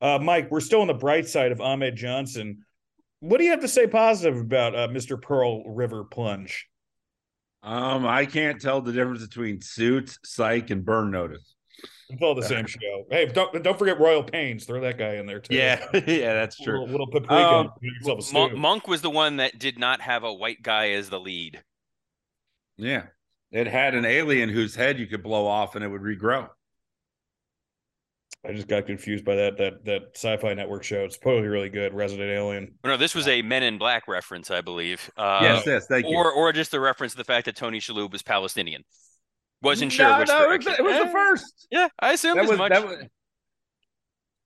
Uh, 0.00 0.18
Mike, 0.20 0.50
we're 0.50 0.60
still 0.60 0.80
on 0.80 0.86
the 0.86 0.94
bright 0.94 1.28
side 1.28 1.52
of 1.52 1.60
Ahmed 1.60 1.96
Johnson. 1.96 2.64
What 3.20 3.38
do 3.38 3.44
you 3.44 3.50
have 3.50 3.60
to 3.60 3.68
say 3.68 3.86
positive 3.86 4.38
about 4.38 4.74
uh, 4.74 4.88
Mr. 4.88 5.20
Pearl 5.20 5.64
River 5.64 6.04
Plunge? 6.04 6.68
Um, 7.62 8.06
I 8.06 8.24
can't 8.26 8.60
tell 8.60 8.80
the 8.80 8.92
difference 8.92 9.26
between 9.26 9.60
Suits, 9.60 10.18
Psych, 10.24 10.70
and 10.70 10.84
Burn 10.84 11.10
Notice. 11.10 11.54
It's 12.08 12.22
all 12.22 12.34
the 12.34 12.42
same 12.42 12.66
show. 12.68 13.04
Hey, 13.10 13.26
don't 13.26 13.62
don't 13.62 13.78
forget 13.78 13.98
Royal 13.98 14.22
Pains. 14.22 14.64
Throw 14.64 14.80
that 14.80 14.98
guy 14.98 15.16
in 15.16 15.26
there 15.26 15.40
too. 15.40 15.54
Yeah, 15.56 15.84
yeah, 16.06 16.32
that's 16.34 16.56
true. 16.56 16.80
Little, 16.80 16.92
little 16.92 17.06
paprika. 17.10 17.34
Um, 17.34 17.70
Get 17.82 17.92
yourself 17.94 18.30
a 18.30 18.34
Mon- 18.34 18.50
stew. 18.50 18.56
Monk 18.58 18.88
was 18.88 19.02
the 19.02 19.10
one 19.10 19.36
that 19.36 19.58
did 19.58 19.78
not 19.78 20.00
have 20.00 20.22
a 20.24 20.32
white 20.32 20.62
guy 20.62 20.90
as 20.90 21.10
the 21.10 21.20
lead. 21.20 21.62
Yeah, 22.76 23.06
it 23.50 23.66
had 23.66 23.94
an 23.94 24.04
alien 24.04 24.48
whose 24.48 24.74
head 24.76 24.98
you 24.98 25.06
could 25.06 25.22
blow 25.22 25.46
off 25.46 25.74
and 25.74 25.84
it 25.84 25.88
would 25.88 26.02
regrow. 26.02 26.48
I 28.46 28.52
just 28.52 28.68
got 28.68 28.86
confused 28.86 29.24
by 29.24 29.34
that 29.36 29.58
that 29.58 29.84
that 29.84 30.02
Sci-Fi 30.14 30.54
Network 30.54 30.84
show. 30.84 31.04
It's 31.04 31.16
probably 31.16 31.48
really 31.48 31.68
good. 31.68 31.92
Resident 31.92 32.30
Alien. 32.30 32.74
No, 32.84 32.96
this 32.96 33.14
was 33.14 33.26
a 33.28 33.42
Men 33.42 33.62
in 33.62 33.78
Black 33.78 34.06
reference, 34.08 34.50
I 34.50 34.60
believe. 34.60 35.10
Uh, 35.16 35.40
yes, 35.42 35.64
yes, 35.66 35.86
thank 35.88 36.06
you. 36.06 36.16
or 36.16 36.30
or 36.32 36.52
just 36.52 36.70
the 36.70 36.80
reference 36.80 37.12
to 37.14 37.18
the 37.18 37.24
fact 37.24 37.46
that 37.46 37.56
Tony 37.56 37.80
Shalhoub 37.80 38.12
was 38.12 38.22
Palestinian. 38.22 38.84
Wasn't 39.60 39.90
sure 39.90 40.08
No, 40.08 40.18
which 40.20 40.28
no, 40.28 40.34
it 40.44 40.56
was, 40.56 40.64
direction. 40.64 40.74
it 40.78 40.88
was 40.88 40.96
the 41.02 41.08
Eh, 41.08 41.12
first. 41.12 41.66
Yeah, 41.70 41.88
I 41.98 42.12
assume 42.12 42.36
That 42.36 42.44
as 42.44 42.50
was, 42.50 42.58
much. 42.58 42.70
that 42.70 42.86
was. 42.86 42.96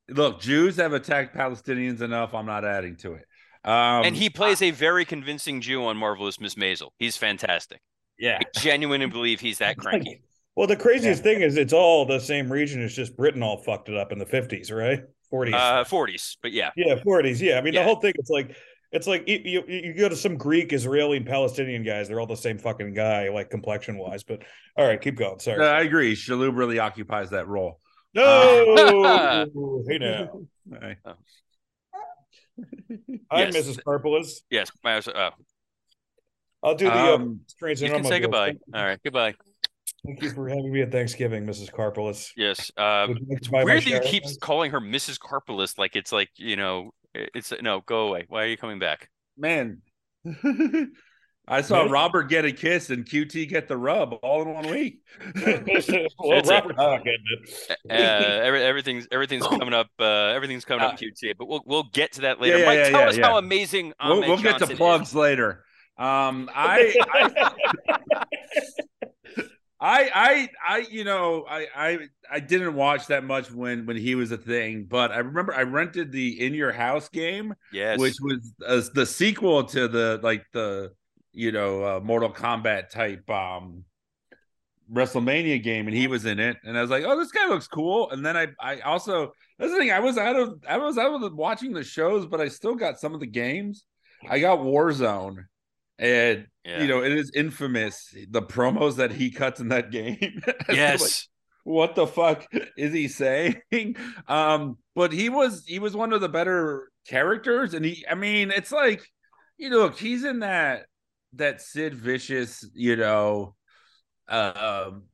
Look, 0.08 0.40
Jews 0.40 0.76
have 0.76 0.94
attacked 0.94 1.36
Palestinians 1.36 2.00
enough. 2.00 2.34
I'm 2.34 2.46
not 2.46 2.64
adding 2.64 2.96
to 2.96 3.12
it. 3.14 3.24
Um, 3.64 4.04
and 4.04 4.16
he 4.16 4.28
plays 4.30 4.60
a 4.62 4.70
very 4.72 5.04
convincing 5.04 5.60
Jew 5.60 5.84
on 5.84 5.96
Marvelous 5.96 6.40
Miss 6.40 6.54
Maisel. 6.56 6.88
He's 6.98 7.16
fantastic. 7.16 7.80
yeah, 8.18 8.38
I 8.40 8.58
genuinely 8.58 9.06
believe 9.06 9.40
he's 9.40 9.58
that 9.58 9.76
cranky. 9.78 10.22
Well, 10.54 10.66
the 10.66 10.76
craziest 10.76 11.22
thing 11.22 11.40
is 11.40 11.56
it's 11.56 11.72
all 11.72 12.04
the 12.04 12.20
same 12.20 12.52
region. 12.52 12.82
It's 12.82 12.94
just 12.94 13.16
Britain 13.16 13.42
all 13.42 13.56
fucked 13.62 13.88
it 13.88 13.96
up 13.96 14.12
in 14.12 14.18
the 14.18 14.26
fifties, 14.26 14.70
right? 14.70 15.00
Forties. 15.30 15.54
Uh, 15.54 15.82
40s, 15.84 16.36
but 16.42 16.52
yeah. 16.52 16.70
yeah, 16.76 17.02
forties. 17.02 17.40
Yeah, 17.40 17.56
I 17.56 17.62
mean 17.62 17.72
yeah. 17.72 17.80
the 17.80 17.86
whole 17.86 18.00
thing. 18.00 18.12
It's 18.18 18.28
like 18.28 18.54
it's 18.90 19.06
like 19.06 19.26
you, 19.26 19.40
you 19.42 19.64
you 19.66 19.94
go 19.94 20.10
to 20.10 20.16
some 20.16 20.36
Greek, 20.36 20.74
Israeli, 20.74 21.16
and 21.16 21.26
Palestinian 21.26 21.82
guys. 21.82 22.08
They're 22.08 22.20
all 22.20 22.26
the 22.26 22.36
same 22.36 22.58
fucking 22.58 22.92
guy, 22.92 23.30
like 23.30 23.48
complexion 23.48 23.96
wise. 23.96 24.24
But 24.24 24.42
all 24.76 24.86
right, 24.86 25.00
keep 25.00 25.16
going. 25.16 25.38
Sorry. 25.38 25.64
Uh, 25.64 25.70
I 25.70 25.80
agree. 25.80 26.14
Shalhoub 26.14 26.56
really 26.56 26.78
occupies 26.78 27.30
that 27.30 27.48
role. 27.48 27.80
no. 28.14 29.46
hey 29.88 29.98
now. 29.98 30.42
Right. 30.68 30.98
I'm 33.30 33.52
Yes. 33.52 33.56
Mrs. 33.56 33.82
Karpelas. 33.82 34.40
Yes. 34.50 34.70
I 34.84 34.96
was- 34.96 35.08
uh, 35.08 35.30
I'll 36.62 36.74
do 36.74 36.84
the 36.84 36.92
uh, 36.92 37.14
Um, 37.14 37.40
strange 37.46 37.80
you 37.80 37.90
can 37.90 38.04
say 38.04 38.20
goodbye. 38.20 38.56
All 38.74 38.84
right. 38.84 39.00
Goodbye. 39.02 39.34
Thank 40.04 40.22
you 40.22 40.30
for 40.30 40.48
having 40.48 40.72
me 40.72 40.82
at 40.82 40.90
Thanksgiving, 40.90 41.46
Mrs. 41.46 41.70
Karpelas. 41.70 42.30
Yes. 42.36 42.72
Uh, 42.76 43.06
Would 43.08 43.18
you 43.20 43.26
like 43.28 43.38
it's 43.38 43.50
my 43.52 43.62
weird 43.64 43.84
that 43.84 43.88
you 43.90 44.00
keep 44.00 44.24
calling 44.40 44.72
her 44.72 44.80
Mrs. 44.80 45.18
Carpolis 45.18 45.78
like 45.78 45.94
it's 45.94 46.10
like, 46.10 46.30
you 46.36 46.56
know, 46.56 46.90
it's 47.14 47.52
no, 47.62 47.82
go 47.86 48.08
away. 48.08 48.24
Why 48.28 48.42
are 48.44 48.48
you 48.48 48.56
coming 48.56 48.78
back? 48.78 49.08
man. 49.36 49.80
I 51.48 51.60
saw 51.62 51.82
Man. 51.82 51.90
Robert 51.90 52.24
get 52.28 52.44
a 52.44 52.52
kiss 52.52 52.90
and 52.90 53.04
QT 53.04 53.48
get 53.48 53.66
the 53.66 53.76
rub 53.76 54.14
all 54.22 54.42
in 54.42 54.48
one 54.54 54.70
week. 54.70 55.00
well, 55.34 55.60
It's 55.66 55.88
a- 55.88 56.52
Robert's 56.54 56.76
not 56.78 56.98
getting 56.98 57.24
it. 57.26 57.70
Uh, 57.90 57.94
every, 57.94 58.62
everything's 58.62 59.08
everything's 59.10 59.44
coming 59.46 59.74
up. 59.74 59.88
Uh, 59.98 60.04
everything's 60.28 60.64
coming 60.64 60.84
up 60.84 60.96
QT, 60.98 61.34
but 61.36 61.48
we'll 61.48 61.62
we'll 61.66 61.88
get 61.92 62.12
to 62.12 62.20
that 62.22 62.40
later. 62.40 62.56
Uh, 62.56 62.58
Yeah, 62.60 62.66
Mike, 62.66 62.76
yeah, 62.78 62.90
tell 62.90 63.00
yeah, 63.00 63.08
us 63.08 63.16
yeah. 63.18 63.26
how 63.26 63.38
amazing 63.38 63.92
we'll 64.04 64.20
we'll 64.20 64.38
get 64.40 64.58
to 64.60 64.68
plugs 64.68 65.08
is. 65.08 65.14
later. 65.16 65.64
Um, 65.98 66.48
I, 66.54 66.94
I, 67.12 68.24
I, 69.84 70.10
I, 70.14 70.48
I, 70.76 70.78
you 70.90 71.02
know, 71.02 71.44
I, 71.48 71.66
I, 71.74 71.98
I 72.30 72.40
didn't 72.40 72.74
watch 72.74 73.08
that 73.08 73.24
much 73.24 73.50
when 73.50 73.84
when 73.84 73.96
he 73.96 74.14
was 74.14 74.30
a 74.30 74.38
thing, 74.38 74.86
but 74.88 75.10
I 75.10 75.18
remember 75.18 75.52
I 75.52 75.62
rented 75.62 76.12
the 76.12 76.40
In 76.40 76.54
Your 76.54 76.70
House 76.72 77.08
game, 77.08 77.52
Yes. 77.72 77.98
which 77.98 78.14
was 78.22 78.54
uh, 78.64 78.80
the 78.94 79.04
sequel 79.04 79.64
to 79.64 79.88
the 79.88 80.20
like 80.22 80.44
the 80.52 80.92
you 81.32 81.50
know 81.50 81.84
uh, 81.84 82.00
Mortal 82.00 82.30
Kombat 82.32 82.90
type 82.90 83.28
um 83.28 83.84
WrestleMania 84.92 85.62
game, 85.62 85.88
and 85.88 85.96
he 85.96 86.06
was 86.06 86.26
in 86.26 86.38
it, 86.38 86.58
and 86.64 86.76
I 86.76 86.82
was 86.82 86.90
like, 86.90 87.04
oh, 87.04 87.18
this 87.18 87.32
guy 87.32 87.48
looks 87.48 87.66
cool. 87.66 88.10
And 88.10 88.24
then 88.24 88.36
I, 88.36 88.48
I 88.60 88.80
also 88.80 89.32
that's 89.58 89.72
the 89.72 89.78
thing, 89.78 89.90
I 89.90 90.00
was 90.00 90.16
out 90.18 90.36
of 90.36 90.62
I 90.68 90.76
was 90.78 90.98
out 90.98 91.22
of 91.22 91.34
watching 91.34 91.72
the 91.72 91.82
shows, 91.84 92.26
but 92.26 92.40
I 92.40 92.48
still 92.48 92.74
got 92.74 93.00
some 93.00 93.14
of 93.14 93.20
the 93.20 93.26
games. 93.26 93.84
I 94.28 94.38
got 94.38 94.60
Warzone, 94.60 95.44
and 95.98 96.46
Yeah. 96.64 96.80
you 96.80 96.86
know 96.86 97.02
it 97.02 97.10
is 97.10 97.32
infamous 97.34 98.14
the 98.30 98.40
promos 98.40 98.94
that 98.96 99.10
he 99.10 99.30
cuts 99.30 99.60
in 99.60 99.68
that 99.68 99.90
game. 99.90 100.18
It's 100.46 100.68
like, 100.68 100.76
yes. 100.76 101.28
what 101.64 101.94
the 101.96 102.06
fuck 102.06 102.46
is 102.76 102.92
he 102.92 103.08
saying? 103.08 103.56
Um, 104.28 104.78
but 104.94 105.12
he 105.12 105.28
was 105.28 105.64
he 105.66 105.78
was 105.78 105.96
one 105.96 106.12
of 106.12 106.20
the 106.20 106.28
better 106.28 106.88
characters, 107.08 107.74
and 107.74 107.84
he 107.84 108.04
I 108.08 108.14
mean, 108.14 108.50
it's 108.50 108.72
like 108.72 109.02
you 109.58 109.70
know, 109.70 109.78
look, 109.78 109.98
he's 109.98 110.24
in 110.24 110.40
that 110.40 110.86
that 111.34 111.60
Sid 111.60 111.94
Vicious, 111.94 112.64
you 112.74 112.96
know, 112.96 113.54
uh, 114.28 114.88
um, 114.88 115.04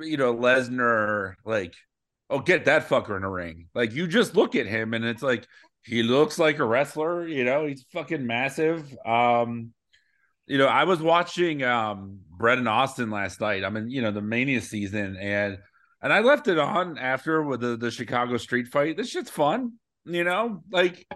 you 0.00 0.16
know, 0.16 0.34
Lesnar, 0.34 1.34
like, 1.44 1.74
oh, 2.28 2.40
get 2.40 2.64
that 2.64 2.88
fucker 2.88 3.16
in 3.16 3.24
a 3.24 3.30
ring. 3.30 3.68
Like, 3.74 3.92
you 3.92 4.06
just 4.06 4.34
look 4.34 4.56
at 4.56 4.66
him, 4.66 4.94
and 4.94 5.04
it's 5.04 5.22
like 5.22 5.46
he 5.82 6.02
looks 6.02 6.38
like 6.38 6.58
a 6.58 6.64
wrestler. 6.64 7.26
You 7.26 7.44
know, 7.44 7.66
he's 7.66 7.84
fucking 7.92 8.26
massive. 8.26 8.96
Um, 9.04 9.72
you 10.50 10.58
know, 10.58 10.66
I 10.66 10.82
was 10.82 11.00
watching 11.00 11.62
um 11.62 12.18
Brett 12.28 12.58
and 12.58 12.68
Austin 12.68 13.08
last 13.08 13.40
night. 13.40 13.62
I'm 13.62 13.76
in, 13.76 13.88
you 13.88 14.02
know, 14.02 14.10
the 14.10 14.20
Mania 14.20 14.60
season, 14.60 15.16
and 15.16 15.58
and 16.02 16.12
I 16.12 16.20
left 16.20 16.48
it 16.48 16.58
on 16.58 16.98
after 16.98 17.40
with 17.40 17.60
the 17.60 17.76
the 17.76 17.92
Chicago 17.92 18.36
street 18.36 18.66
fight. 18.66 18.96
This 18.96 19.10
shit's 19.10 19.30
fun, 19.30 19.74
you 20.04 20.24
know. 20.24 20.64
Like, 20.68 21.06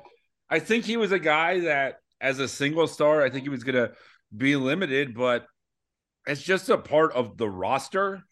I 0.48 0.60
think 0.60 0.84
he 0.84 0.96
was 0.96 1.10
a 1.10 1.18
guy 1.18 1.60
that, 1.60 1.96
as 2.20 2.38
a 2.38 2.46
single 2.46 2.86
star, 2.86 3.22
I 3.22 3.30
think 3.30 3.42
he 3.42 3.48
was 3.48 3.64
gonna 3.64 3.90
be 4.36 4.54
limited, 4.54 5.16
but 5.16 5.46
it's 6.28 6.42
just 6.42 6.68
a 6.68 6.78
part 6.78 7.12
of 7.14 7.36
the 7.36 7.50
roster, 7.50 8.22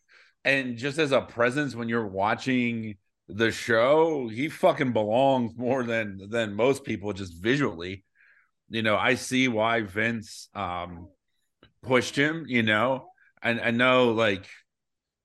and 0.45 0.77
just 0.77 0.99
as 0.99 1.11
a 1.11 1.21
presence 1.21 1.75
when 1.75 1.89
you're 1.89 2.07
watching 2.07 2.95
the 3.27 3.51
show, 3.51 4.29
he 4.29 4.49
fucking 4.49 4.93
belongs 4.93 5.57
more 5.57 5.83
than 5.83 6.29
than 6.31 6.55
most 6.55 6.85
people 6.85 7.13
just 7.13 7.43
visually 7.43 8.05
you 8.73 8.83
know, 8.83 8.97
I 8.97 9.15
see 9.15 9.49
why 9.49 9.83
Vince 9.83 10.49
um 10.55 11.09
pushed 11.83 12.17
him, 12.17 12.47
you 12.49 12.63
know. 12.63 13.11
And 13.43 13.61
I 13.61 13.71
know 13.71 14.13
like 14.13 14.47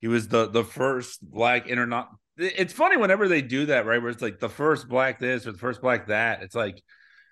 he 0.00 0.06
was 0.06 0.28
the 0.28 0.48
the 0.48 0.64
first 0.64 1.22
black 1.22 1.66
interna- 1.66 2.08
it's 2.36 2.74
funny 2.74 2.98
whenever 2.98 3.26
they 3.26 3.40
do 3.40 3.66
that, 3.66 3.86
right? 3.86 4.00
Where 4.00 4.10
it's 4.10 4.22
like 4.22 4.38
the 4.38 4.50
first 4.50 4.86
black 4.86 5.18
this 5.18 5.46
or 5.46 5.52
the 5.52 5.58
first 5.58 5.80
black 5.80 6.08
that. 6.08 6.42
It's 6.42 6.54
like 6.54 6.82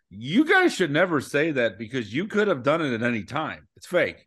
you 0.09 0.47
guys 0.47 0.75
should 0.75 0.91
never 0.91 1.21
say 1.21 1.51
that 1.53 1.79
because 1.79 2.13
you 2.13 2.27
could 2.27 2.49
have 2.49 2.63
done 2.63 2.81
it 2.81 2.95
at 2.95 3.03
any 3.03 3.25
time. 3.25 3.69
It's 3.77 3.87
fake. 3.87 4.27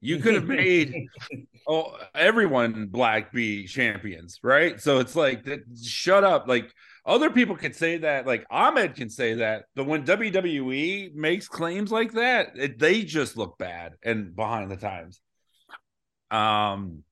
You 0.00 0.18
could 0.18 0.34
have 0.34 0.46
made 0.46 0.94
oh 1.66 1.96
everyone 2.14 2.88
black 2.88 3.32
be 3.32 3.66
champions, 3.66 4.40
right? 4.42 4.78
So 4.78 4.98
it's 4.98 5.16
like 5.16 5.48
shut 5.82 6.22
up. 6.22 6.48
Like 6.48 6.70
other 7.08 7.30
people 7.30 7.56
can 7.56 7.72
say 7.72 7.98
that, 7.98 8.26
like 8.26 8.46
Ahmed 8.50 8.94
can 8.94 9.08
say 9.08 9.34
that, 9.34 9.64
but 9.74 9.86
when 9.86 10.04
WWE 10.04 11.14
makes 11.14 11.48
claims 11.48 11.90
like 11.90 12.12
that, 12.12 12.50
it, 12.54 12.78
they 12.78 13.02
just 13.02 13.36
look 13.36 13.56
bad 13.58 13.94
and 14.02 14.36
behind 14.36 14.70
the 14.70 14.76
times. 14.76 15.20
Um, 16.30 17.02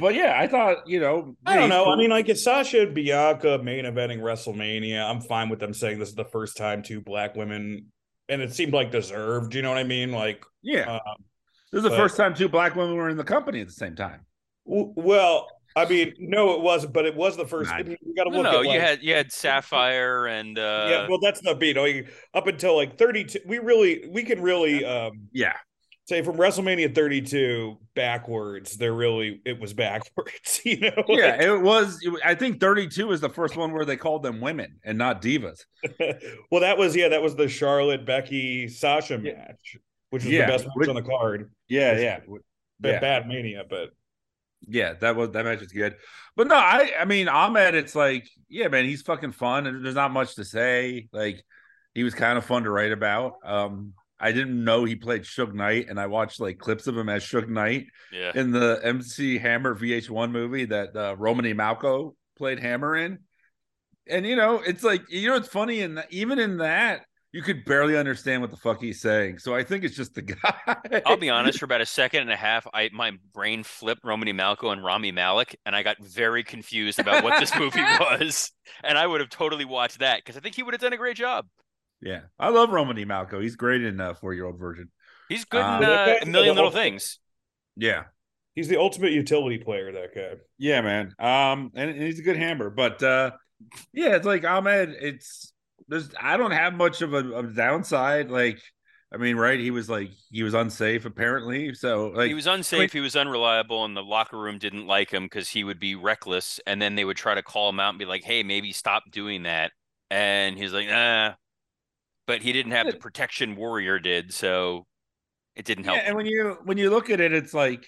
but 0.00 0.14
yeah, 0.14 0.36
I 0.38 0.48
thought 0.48 0.88
you 0.88 1.00
know. 1.00 1.36
I 1.46 1.56
don't 1.56 1.68
know. 1.68 1.84
Cool. 1.84 1.92
I 1.94 1.96
mean, 1.96 2.10
like 2.10 2.28
if 2.28 2.40
Sasha 2.40 2.82
and 2.82 2.94
Bianca 2.94 3.58
main 3.62 3.84
eventing 3.84 4.18
WrestleMania, 4.18 5.08
I'm 5.08 5.20
fine 5.20 5.48
with 5.48 5.60
them 5.60 5.72
saying 5.72 5.98
this 6.00 6.10
is 6.10 6.14
the 6.16 6.24
first 6.24 6.56
time 6.56 6.82
two 6.82 7.00
black 7.00 7.36
women, 7.36 7.86
and 8.28 8.42
it 8.42 8.52
seemed 8.52 8.72
like 8.72 8.90
deserved. 8.90 9.54
You 9.54 9.62
know 9.62 9.70
what 9.70 9.78
I 9.78 9.84
mean? 9.84 10.10
Like, 10.10 10.44
yeah, 10.60 10.96
um, 10.96 11.24
this 11.72 11.84
is 11.84 11.88
the 11.88 11.96
first 11.96 12.16
time 12.16 12.34
two 12.34 12.48
black 12.48 12.74
women 12.74 12.96
were 12.96 13.08
in 13.08 13.16
the 13.16 13.24
company 13.24 13.60
at 13.60 13.68
the 13.68 13.72
same 13.72 13.94
time. 13.94 14.26
Well, 14.66 15.46
I 15.76 15.84
mean, 15.86 16.14
no, 16.18 16.54
it 16.54 16.60
wasn't, 16.60 16.92
but 16.92 17.06
it 17.06 17.14
was 17.14 17.36
the 17.36 17.46
first. 17.46 17.70
I 17.70 17.82
mean, 17.82 17.96
you 18.04 18.14
got 18.14 18.24
to 18.24 18.30
look. 18.30 18.42
No, 18.42 18.60
at, 18.60 18.66
like, 18.66 18.74
you 18.74 18.80
had 18.80 19.02
you 19.02 19.14
had 19.14 19.30
Sapphire 19.32 20.26
and 20.26 20.58
uh 20.58 20.86
yeah. 20.90 21.08
Well, 21.08 21.20
that's 21.20 21.42
not 21.42 21.60
beat. 21.60 21.76
Up 22.34 22.46
until 22.46 22.76
like 22.76 22.98
thirty 22.98 23.24
two, 23.24 23.40
we 23.46 23.58
really 23.58 24.08
we 24.10 24.24
can 24.24 24.42
really 24.42 24.84
um 24.84 25.28
yeah 25.32 25.54
say 26.08 26.22
from 26.22 26.38
WrestleMania 26.38 26.94
32 26.94 27.76
backwards, 27.94 28.78
there 28.78 28.94
really 28.94 29.42
it 29.44 29.60
was 29.60 29.74
backwards, 29.74 30.60
you 30.64 30.80
know. 30.80 31.04
Yeah, 31.06 31.40
it 31.40 31.60
was. 31.60 32.00
I 32.24 32.34
think 32.34 32.60
32 32.60 33.12
is 33.12 33.20
the 33.20 33.28
first 33.28 33.56
one 33.56 33.72
where 33.72 33.84
they 33.84 33.96
called 33.96 34.22
them 34.22 34.40
women 34.40 34.78
and 34.84 34.96
not 34.96 35.20
divas. 35.20 35.60
well, 36.50 36.62
that 36.62 36.78
was 36.78 36.96
yeah, 36.96 37.08
that 37.08 37.22
was 37.22 37.36
the 37.36 37.48
Charlotte 37.48 38.06
Becky 38.06 38.68
Sasha 38.68 39.18
match, 39.18 39.76
which 40.10 40.24
was 40.24 40.32
yeah, 40.32 40.46
the 40.46 40.52
best 40.52 40.64
match 40.64 40.72
which, 40.76 40.88
on 40.88 40.94
the 40.94 41.02
card. 41.02 41.50
Yeah, 41.68 41.98
yeah. 41.98 42.20
Bad, 42.80 42.92
yeah. 42.92 43.00
bad 43.00 43.28
mania, 43.28 43.64
but 43.68 43.90
yeah, 44.66 44.94
that 44.94 45.16
was 45.16 45.30
that 45.30 45.44
match 45.44 45.60
was 45.60 45.72
good. 45.72 45.96
But 46.36 46.48
no, 46.48 46.56
I 46.56 46.92
I 46.98 47.04
mean 47.04 47.28
Ahmed, 47.28 47.74
it's 47.74 47.94
like, 47.94 48.28
yeah, 48.48 48.68
man, 48.68 48.84
he's 48.84 49.02
fucking 49.02 49.32
fun 49.32 49.66
and 49.66 49.84
there's 49.84 49.94
not 49.94 50.12
much 50.12 50.34
to 50.36 50.44
say. 50.44 51.08
Like 51.12 51.44
he 51.94 52.02
was 52.02 52.14
kind 52.14 52.38
of 52.38 52.44
fun 52.44 52.64
to 52.64 52.70
write 52.70 52.92
about. 52.92 53.34
Um 53.44 53.94
I 54.20 54.32
didn't 54.32 54.64
know 54.64 54.84
he 54.84 54.96
played 54.96 55.22
Suge 55.22 55.54
Knight, 55.54 55.88
and 55.88 56.00
I 56.00 56.06
watched 56.06 56.40
like 56.40 56.58
clips 56.58 56.86
of 56.86 56.96
him 56.96 57.08
as 57.08 57.22
Suge 57.22 57.48
Knight 57.48 57.86
yeah. 58.12 58.32
in 58.34 58.50
the 58.50 58.80
MC 58.82 59.38
Hammer 59.38 59.76
VH1 59.76 60.32
movie 60.32 60.64
that 60.66 60.96
uh, 60.96 61.14
Romany 61.16 61.54
Malco 61.54 62.14
played 62.36 62.58
Hammer 62.58 62.96
in. 62.96 63.20
And 64.08 64.26
you 64.26 64.36
know, 64.36 64.60
it's 64.66 64.82
like 64.82 65.02
you 65.08 65.28
know, 65.28 65.36
it's 65.36 65.48
funny, 65.48 65.82
and 65.82 66.04
even 66.10 66.38
in 66.38 66.58
that, 66.58 67.02
you 67.38 67.44
could 67.44 67.64
barely 67.64 67.96
understand 67.96 68.42
what 68.42 68.50
the 68.50 68.56
fuck 68.56 68.80
he's 68.80 69.00
saying. 69.00 69.38
So 69.38 69.54
I 69.54 69.62
think 69.62 69.84
it's 69.84 69.94
just 69.94 70.12
the 70.12 70.22
guy. 70.22 71.02
I'll 71.06 71.16
be 71.16 71.30
honest, 71.30 71.60
for 71.60 71.66
about 71.66 71.80
a 71.80 71.86
second 71.86 72.22
and 72.22 72.32
a 72.32 72.36
half, 72.36 72.66
I 72.74 72.90
my 72.92 73.12
brain 73.32 73.62
flipped 73.62 74.02
Romany 74.02 74.32
Malco 74.32 74.72
and 74.72 74.82
Rami 74.82 75.12
Malek, 75.12 75.56
and 75.64 75.76
I 75.76 75.84
got 75.84 75.98
very 76.00 76.42
confused 76.42 76.98
about 76.98 77.22
what 77.22 77.38
this 77.38 77.54
movie 77.54 77.80
was. 78.00 78.50
And 78.82 78.98
I 78.98 79.06
would 79.06 79.20
have 79.20 79.30
totally 79.30 79.64
watched 79.64 80.00
that 80.00 80.18
because 80.18 80.36
I 80.36 80.40
think 80.40 80.56
he 80.56 80.64
would 80.64 80.74
have 80.74 80.80
done 80.80 80.92
a 80.92 80.96
great 80.96 81.16
job. 81.16 81.46
Yeah, 82.00 82.22
I 82.40 82.48
love 82.48 82.70
Romany 82.70 83.04
Malco. 83.04 83.40
He's 83.40 83.54
great 83.54 83.84
in 83.84 84.00
uh, 84.00 84.14
40-Year-Old 84.14 84.58
Virgin. 84.58 84.90
He's 85.28 85.44
good 85.44 85.60
in 85.60 85.84
uh, 85.84 85.86
uh 85.86 86.14
a 86.22 86.26
million 86.26 86.56
little 86.56 86.72
things. 86.72 87.20
Yeah, 87.76 88.06
he's 88.56 88.66
the 88.66 88.80
ultimate 88.80 89.12
utility 89.12 89.58
player. 89.58 89.92
That 89.92 90.12
guy. 90.12 90.42
Yeah, 90.58 90.80
man. 90.80 91.14
Um, 91.20 91.70
and, 91.76 91.88
and 91.88 92.02
he's 92.02 92.18
a 92.18 92.22
good 92.22 92.36
hammer. 92.36 92.68
But 92.68 93.00
uh, 93.00 93.30
yeah, 93.92 94.16
it's 94.16 94.26
like 94.26 94.44
Ahmed. 94.44 94.96
It's 95.00 95.52
there's 95.88 96.10
I 96.20 96.36
don't 96.36 96.50
have 96.50 96.74
much 96.74 97.02
of 97.02 97.14
a, 97.14 97.38
a 97.38 97.42
downside. 97.42 98.30
Like, 98.30 98.60
I 99.12 99.16
mean, 99.16 99.36
right? 99.36 99.58
He 99.58 99.70
was 99.70 99.88
like 99.88 100.10
he 100.30 100.42
was 100.42 100.54
unsafe 100.54 101.04
apparently. 101.04 101.74
So 101.74 102.08
like 102.08 102.28
he 102.28 102.34
was 102.34 102.46
unsafe. 102.46 102.78
Like, 102.78 102.92
he 102.92 103.00
was 103.00 103.16
unreliable, 103.16 103.84
and 103.84 103.96
the 103.96 104.02
locker 104.02 104.38
room 104.38 104.58
didn't 104.58 104.86
like 104.86 105.10
him 105.10 105.24
because 105.24 105.48
he 105.48 105.64
would 105.64 105.80
be 105.80 105.94
reckless. 105.94 106.60
And 106.66 106.80
then 106.80 106.94
they 106.94 107.04
would 107.04 107.16
try 107.16 107.34
to 107.34 107.42
call 107.42 107.68
him 107.70 107.80
out 107.80 107.90
and 107.90 107.98
be 107.98 108.04
like, 108.04 108.22
"Hey, 108.22 108.42
maybe 108.42 108.72
stop 108.72 109.10
doing 109.10 109.44
that." 109.44 109.72
And 110.10 110.56
he's 110.58 110.72
like, 110.72 110.88
"Nah, 110.88 111.34
but 112.26 112.42
he 112.42 112.52
didn't 112.52 112.72
have 112.72 112.86
the 112.86 112.96
protection 112.96 113.56
Warrior 113.56 113.98
did, 113.98 114.32
so 114.32 114.86
it 115.56 115.64
didn't 115.64 115.84
help. 115.84 115.96
Yeah, 115.96 116.04
and 116.06 116.16
when 116.16 116.26
you 116.26 116.58
when 116.64 116.78
you 116.78 116.90
look 116.90 117.10
at 117.10 117.20
it, 117.20 117.32
it's 117.32 117.54
like 117.54 117.84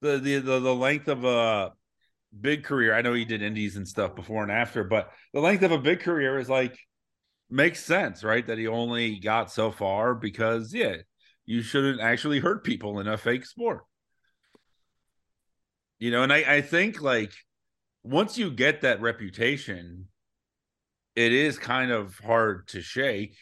the 0.00 0.18
the 0.18 0.38
the, 0.38 0.60
the 0.60 0.74
length 0.74 1.08
of 1.08 1.24
a 1.24 1.72
big 2.40 2.64
career. 2.64 2.94
I 2.94 3.02
know 3.02 3.12
he 3.12 3.24
did 3.24 3.42
indies 3.42 3.76
and 3.76 3.86
stuff 3.86 4.14
before 4.14 4.44
and 4.44 4.52
after, 4.52 4.84
but 4.84 5.10
the 5.34 5.40
length 5.40 5.64
of 5.64 5.72
a 5.72 5.78
big 5.78 6.00
career 6.00 6.38
is 6.38 6.48
like 6.48 6.78
makes 7.50 7.84
sense, 7.84 8.24
right? 8.24 8.46
That 8.46 8.58
he 8.58 8.66
only 8.66 9.18
got 9.18 9.50
so 9.50 9.70
far 9.70 10.14
because 10.14 10.72
yeah, 10.72 10.96
you 11.46 11.62
shouldn't 11.62 12.00
actually 12.00 12.40
hurt 12.40 12.64
people 12.64 13.00
in 13.00 13.08
a 13.08 13.16
fake 13.16 13.46
sport. 13.46 13.84
You 15.98 16.10
know, 16.10 16.22
and 16.22 16.32
I, 16.32 16.56
I 16.56 16.60
think 16.62 17.00
like 17.02 17.32
once 18.02 18.38
you 18.38 18.50
get 18.50 18.82
that 18.82 19.00
reputation, 19.00 20.06
it 21.14 21.32
is 21.32 21.58
kind 21.58 21.90
of 21.90 22.18
hard 22.18 22.68
to 22.68 22.80
shake 22.80 23.36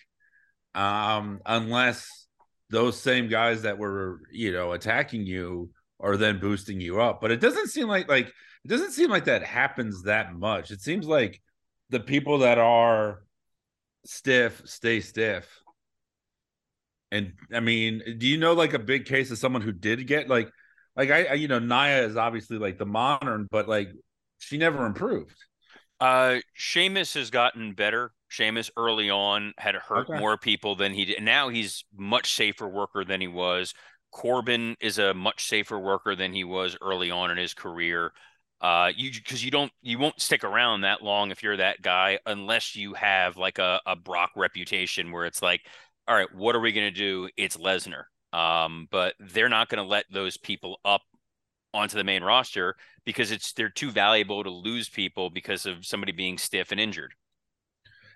um, 0.74 1.40
unless 1.46 2.26
those 2.70 3.00
same 3.00 3.28
guys 3.28 3.62
that 3.62 3.78
were 3.78 4.20
you 4.30 4.52
know 4.52 4.72
attacking 4.72 5.24
you 5.24 5.70
are 6.00 6.16
then 6.16 6.38
boosting 6.38 6.80
you 6.80 7.00
up. 7.00 7.20
But 7.20 7.30
it 7.30 7.40
doesn't 7.40 7.68
seem 7.68 7.88
like 7.88 8.08
like 8.08 8.26
it 8.28 8.68
doesn't 8.68 8.92
seem 8.92 9.10
like 9.10 9.24
that 9.26 9.42
happens 9.42 10.02
that 10.02 10.34
much. 10.34 10.70
It 10.70 10.80
seems 10.80 11.06
like 11.06 11.40
the 11.90 12.00
people 12.00 12.38
that 12.38 12.58
are 12.58 13.22
stiff 14.08 14.62
stay 14.64 15.00
stiff. 15.00 15.46
And 17.10 17.34
I 17.52 17.60
mean, 17.60 18.02
do 18.16 18.26
you 18.26 18.38
know 18.38 18.54
like 18.54 18.72
a 18.72 18.78
big 18.78 19.04
case 19.04 19.30
of 19.30 19.38
someone 19.38 19.62
who 19.62 19.72
did 19.72 20.06
get 20.06 20.28
like 20.28 20.50
like 20.96 21.10
I, 21.10 21.24
I 21.24 21.32
you 21.34 21.46
know 21.46 21.58
Nia 21.58 22.04
is 22.04 22.16
obviously 22.16 22.58
like 22.58 22.78
the 22.78 22.86
modern, 22.86 23.46
but 23.50 23.68
like 23.68 23.90
she 24.38 24.56
never 24.56 24.86
improved. 24.86 25.36
Uh 26.00 26.36
Sheamus 26.54 27.14
has 27.14 27.30
gotten 27.30 27.74
better 27.74 28.12
Sheamus 28.28 28.70
early 28.76 29.10
on 29.10 29.52
had 29.58 29.74
hurt 29.74 30.08
okay. 30.08 30.18
more 30.18 30.38
people 30.38 30.74
than 30.74 30.94
he 30.94 31.04
did. 31.04 31.22
Now 31.22 31.48
he's 31.48 31.84
much 31.96 32.34
safer 32.34 32.68
worker 32.68 33.04
than 33.04 33.20
he 33.20 33.28
was. 33.28 33.74
Corbin 34.10 34.74
is 34.80 34.98
a 34.98 35.12
much 35.12 35.46
safer 35.46 35.78
worker 35.78 36.16
than 36.16 36.32
he 36.32 36.44
was 36.44 36.78
early 36.80 37.10
on 37.10 37.30
in 37.30 37.36
his 37.36 37.52
career. 37.52 38.12
Uh, 38.60 38.90
you 38.96 39.12
because 39.12 39.44
you 39.44 39.50
don't 39.50 39.70
you 39.82 39.98
won't 39.98 40.20
stick 40.20 40.42
around 40.42 40.80
that 40.80 41.02
long 41.02 41.30
if 41.30 41.42
you're 41.42 41.56
that 41.56 41.80
guy 41.80 42.18
unless 42.26 42.74
you 42.74 42.92
have 42.94 43.36
like 43.36 43.58
a, 43.58 43.80
a 43.86 43.94
Brock 43.94 44.30
reputation 44.34 45.12
where 45.12 45.26
it's 45.26 45.42
like, 45.42 45.60
all 46.08 46.16
right, 46.16 46.32
what 46.34 46.56
are 46.56 46.60
we 46.60 46.72
gonna 46.72 46.90
do? 46.90 47.28
It's 47.36 47.56
Lesnar. 47.56 48.04
Um, 48.32 48.88
but 48.90 49.14
they're 49.20 49.48
not 49.48 49.68
gonna 49.68 49.84
let 49.84 50.06
those 50.10 50.36
people 50.36 50.78
up 50.84 51.02
onto 51.72 51.96
the 51.96 52.04
main 52.04 52.24
roster 52.24 52.74
because 53.04 53.30
it's 53.30 53.52
they're 53.52 53.70
too 53.70 53.90
valuable 53.90 54.42
to 54.42 54.50
lose 54.50 54.88
people 54.88 55.30
because 55.30 55.66
of 55.66 55.86
somebody 55.86 56.12
being 56.12 56.38
stiff 56.38 56.72
and 56.72 56.80
injured. 56.80 57.14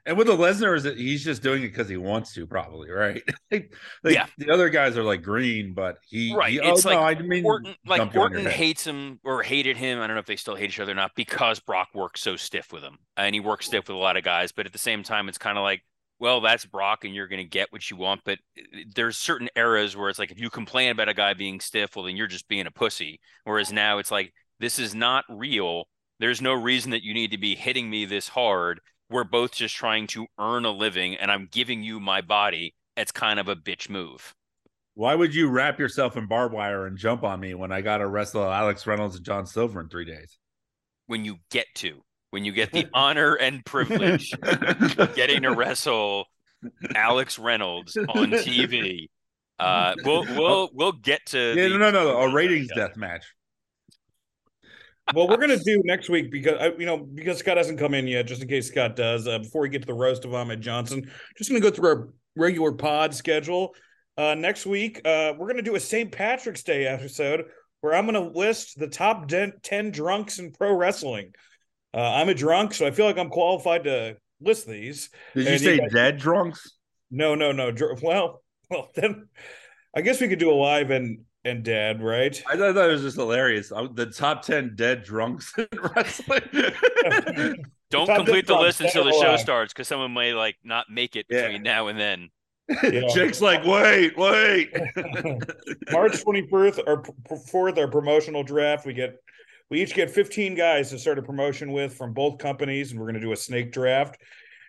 And 0.04 0.18
with 0.18 0.26
the 0.26 0.36
Lesnar, 0.36 0.76
is 0.76 0.82
that 0.82 0.98
he's 0.98 1.24
just 1.24 1.42
doing 1.42 1.62
it 1.62 1.68
because 1.68 1.88
he 1.88 1.96
wants 1.96 2.34
to, 2.34 2.44
probably, 2.44 2.90
right? 2.90 3.22
like, 3.52 3.72
yeah. 4.04 4.26
The 4.36 4.50
other 4.50 4.68
guys 4.68 4.96
are 4.96 5.04
like 5.04 5.22
green, 5.22 5.74
but 5.74 5.98
he 6.08 6.34
right. 6.34 6.50
He, 6.50 6.58
it's 6.58 6.84
oh, 6.84 6.88
like 6.88 6.98
no, 6.98 7.04
I 7.04 7.26
mean 7.26 7.44
Orton, 7.44 7.76
like 7.86 8.14
Orton 8.16 8.44
hates 8.44 8.84
him 8.84 9.20
or 9.22 9.44
hated 9.44 9.76
him. 9.76 10.00
I 10.00 10.08
don't 10.08 10.16
know 10.16 10.20
if 10.20 10.26
they 10.26 10.36
still 10.36 10.56
hate 10.56 10.70
each 10.70 10.80
other 10.80 10.92
or 10.92 10.96
not 10.96 11.12
because 11.14 11.60
Brock 11.60 11.88
works 11.94 12.20
so 12.20 12.34
stiff 12.34 12.72
with 12.72 12.82
him, 12.82 12.98
and 13.16 13.32
he 13.32 13.40
works 13.40 13.66
stiff 13.66 13.86
with 13.86 13.94
a 13.94 14.00
lot 14.00 14.16
of 14.16 14.24
guys. 14.24 14.50
But 14.50 14.66
at 14.66 14.72
the 14.72 14.78
same 14.78 15.04
time, 15.04 15.28
it's 15.28 15.38
kind 15.38 15.56
of 15.56 15.62
like, 15.62 15.82
well, 16.18 16.40
that's 16.40 16.64
Brock, 16.64 17.04
and 17.04 17.14
you're 17.14 17.28
going 17.28 17.42
to 17.42 17.48
get 17.48 17.70
what 17.70 17.88
you 17.88 17.96
want. 17.96 18.22
But 18.24 18.40
uh, 18.58 18.80
there's 18.96 19.16
certain 19.16 19.50
eras 19.54 19.96
where 19.96 20.08
it's 20.08 20.18
like 20.18 20.32
if 20.32 20.40
you 20.40 20.50
complain 20.50 20.90
about 20.90 21.08
a 21.10 21.14
guy 21.14 21.34
being 21.34 21.60
stiff, 21.60 21.94
well, 21.94 22.06
then 22.06 22.16
you're 22.16 22.26
just 22.26 22.48
being 22.48 22.66
a 22.66 22.72
pussy. 22.72 23.20
Whereas 23.44 23.72
now 23.72 23.98
it's 23.98 24.10
like 24.10 24.32
this 24.58 24.80
is 24.80 24.96
not 24.96 25.24
real. 25.28 25.84
There's 26.18 26.42
no 26.42 26.54
reason 26.54 26.90
that 26.90 27.04
you 27.04 27.14
need 27.14 27.30
to 27.30 27.38
be 27.38 27.54
hitting 27.54 27.88
me 27.88 28.04
this 28.04 28.28
hard 28.28 28.80
we're 29.12 29.24
both 29.24 29.52
just 29.52 29.76
trying 29.76 30.06
to 30.08 30.26
earn 30.38 30.64
a 30.64 30.70
living 30.70 31.16
and 31.16 31.30
I'm 31.30 31.48
giving 31.50 31.82
you 31.82 32.00
my 32.00 32.20
body. 32.20 32.74
It's 32.96 33.12
kind 33.12 33.38
of 33.38 33.48
a 33.48 33.56
bitch 33.56 33.88
move. 33.88 34.34
Why 34.94 35.14
would 35.14 35.34
you 35.34 35.48
wrap 35.48 35.78
yourself 35.78 36.16
in 36.16 36.26
barbed 36.26 36.54
wire 36.54 36.86
and 36.86 36.98
jump 36.98 37.22
on 37.22 37.40
me 37.40 37.54
when 37.54 37.72
I 37.72 37.80
got 37.80 37.98
to 37.98 38.06
wrestle 38.06 38.44
Alex 38.44 38.86
Reynolds 38.86 39.16
and 39.16 39.24
John 39.24 39.46
Silver 39.46 39.80
in 39.80 39.88
three 39.88 40.04
days? 40.04 40.38
When 41.06 41.24
you 41.24 41.38
get 41.50 41.66
to, 41.76 42.02
when 42.30 42.44
you 42.44 42.52
get 42.52 42.72
the 42.72 42.86
honor 42.94 43.34
and 43.34 43.64
privilege 43.64 44.32
getting 45.14 45.42
to 45.42 45.52
wrestle 45.56 46.26
Alex 46.94 47.38
Reynolds 47.38 47.96
on 47.96 48.30
TV. 48.30 49.08
Uh, 49.58 49.94
we'll 50.04 50.24
we'll 50.24 50.70
we'll 50.72 50.92
get 50.92 51.24
to 51.26 51.38
yeah 51.38 51.68
the, 51.68 51.78
no 51.78 51.78
no 51.78 51.90
no 51.90 52.18
a 52.18 52.32
ratings 52.32 52.68
death 52.74 52.96
match 52.96 53.24
well, 55.14 55.28
we're 55.28 55.36
gonna 55.36 55.56
do 55.58 55.80
next 55.84 56.08
week 56.08 56.30
because 56.30 56.54
uh, 56.60 56.70
you 56.78 56.86
know 56.86 56.96
because 56.98 57.38
Scott 57.38 57.56
hasn't 57.56 57.78
come 57.78 57.94
in 57.94 58.06
yet. 58.06 58.26
Just 58.26 58.42
in 58.42 58.48
case 58.48 58.68
Scott 58.68 58.96
does, 58.96 59.26
uh, 59.26 59.38
before 59.40 59.62
we 59.62 59.68
get 59.68 59.82
to 59.82 59.86
the 59.86 59.94
roast 59.94 60.24
of 60.24 60.32
Ahmed 60.34 60.60
Johnson, 60.60 61.10
just 61.36 61.50
gonna 61.50 61.60
go 61.60 61.70
through 61.70 61.88
our 61.88 62.08
regular 62.36 62.72
pod 62.72 63.14
schedule. 63.14 63.74
Uh, 64.16 64.34
next 64.34 64.66
week, 64.66 65.00
uh, 65.04 65.32
we're 65.38 65.48
gonna 65.48 65.62
do 65.62 65.74
a 65.74 65.80
St. 65.80 66.12
Patrick's 66.12 66.62
Day 66.62 66.86
episode 66.86 67.44
where 67.80 67.94
I'm 67.94 68.06
gonna 68.06 68.28
list 68.30 68.78
the 68.78 68.86
top 68.88 69.28
ten 69.28 69.90
drunks 69.90 70.38
in 70.38 70.52
pro 70.52 70.74
wrestling. 70.74 71.32
Uh, 71.94 71.98
I'm 72.00 72.28
a 72.28 72.34
drunk, 72.34 72.72
so 72.74 72.86
I 72.86 72.90
feel 72.90 73.06
like 73.06 73.18
I'm 73.18 73.28
qualified 73.30 73.84
to 73.84 74.16
list 74.40 74.66
these. 74.66 75.10
Did 75.34 75.44
you 75.46 75.52
And 75.52 75.60
say 75.60 75.78
guys- 75.78 75.92
dead 75.92 76.18
drunks? 76.18 76.76
No, 77.10 77.34
no, 77.34 77.52
no. 77.52 77.70
dr- 77.70 78.02
Well, 78.02 78.42
well, 78.70 78.88
then 78.94 79.28
I 79.94 80.00
guess 80.00 80.20
we 80.20 80.28
could 80.28 80.38
do 80.38 80.50
a 80.50 80.54
live 80.54 80.90
and 80.90 81.20
and 81.44 81.64
dead, 81.64 82.02
right? 82.02 82.40
I 82.48 82.56
thought 82.56 82.74
that 82.74 82.86
was 82.86 83.02
just 83.02 83.16
hilarious. 83.16 83.72
Uh, 83.72 83.88
The 83.92 84.06
top 84.06 84.42
ten 84.42 84.74
dead 84.76 85.02
drunks 85.04 85.52
in 85.58 85.66
wrestling. 85.94 86.42
Don't 87.90 88.06
Top 88.06 88.16
complete 88.16 88.46
the 88.46 88.54
list 88.56 88.80
until 88.80 89.04
the 89.04 89.12
show 89.12 89.28
alive. 89.30 89.40
starts 89.40 89.72
because 89.72 89.86
someone 89.88 90.14
may 90.14 90.32
like 90.32 90.56
not 90.64 90.86
make 90.90 91.14
it 91.16 91.26
Yeah. 91.28 91.42
between 91.42 91.62
now 91.62 91.88
and 91.88 91.98
then. 91.98 92.30
Yeah. 92.82 93.02
Jake's 93.12 93.42
like, 93.42 93.64
wait, 93.66 94.16
wait. 94.16 94.72
March 95.90 96.12
24th 96.24 96.78
or 96.86 97.02
fourth, 97.50 97.76
our 97.76 97.88
promotional 97.88 98.42
draft. 98.42 98.86
We 98.86 98.94
get 98.94 99.16
we 99.70 99.82
each 99.82 99.94
get 99.94 100.10
15 100.10 100.54
guys 100.54 100.90
to 100.90 100.98
start 100.98 101.18
a 101.18 101.22
promotion 101.22 101.72
with 101.72 101.94
from 101.94 102.12
both 102.14 102.38
companies, 102.38 102.90
and 102.92 103.00
we're 103.00 103.06
going 103.06 103.14
to 103.14 103.20
do 103.20 103.32
a 103.32 103.36
snake 103.36 103.72
draft. 103.72 104.16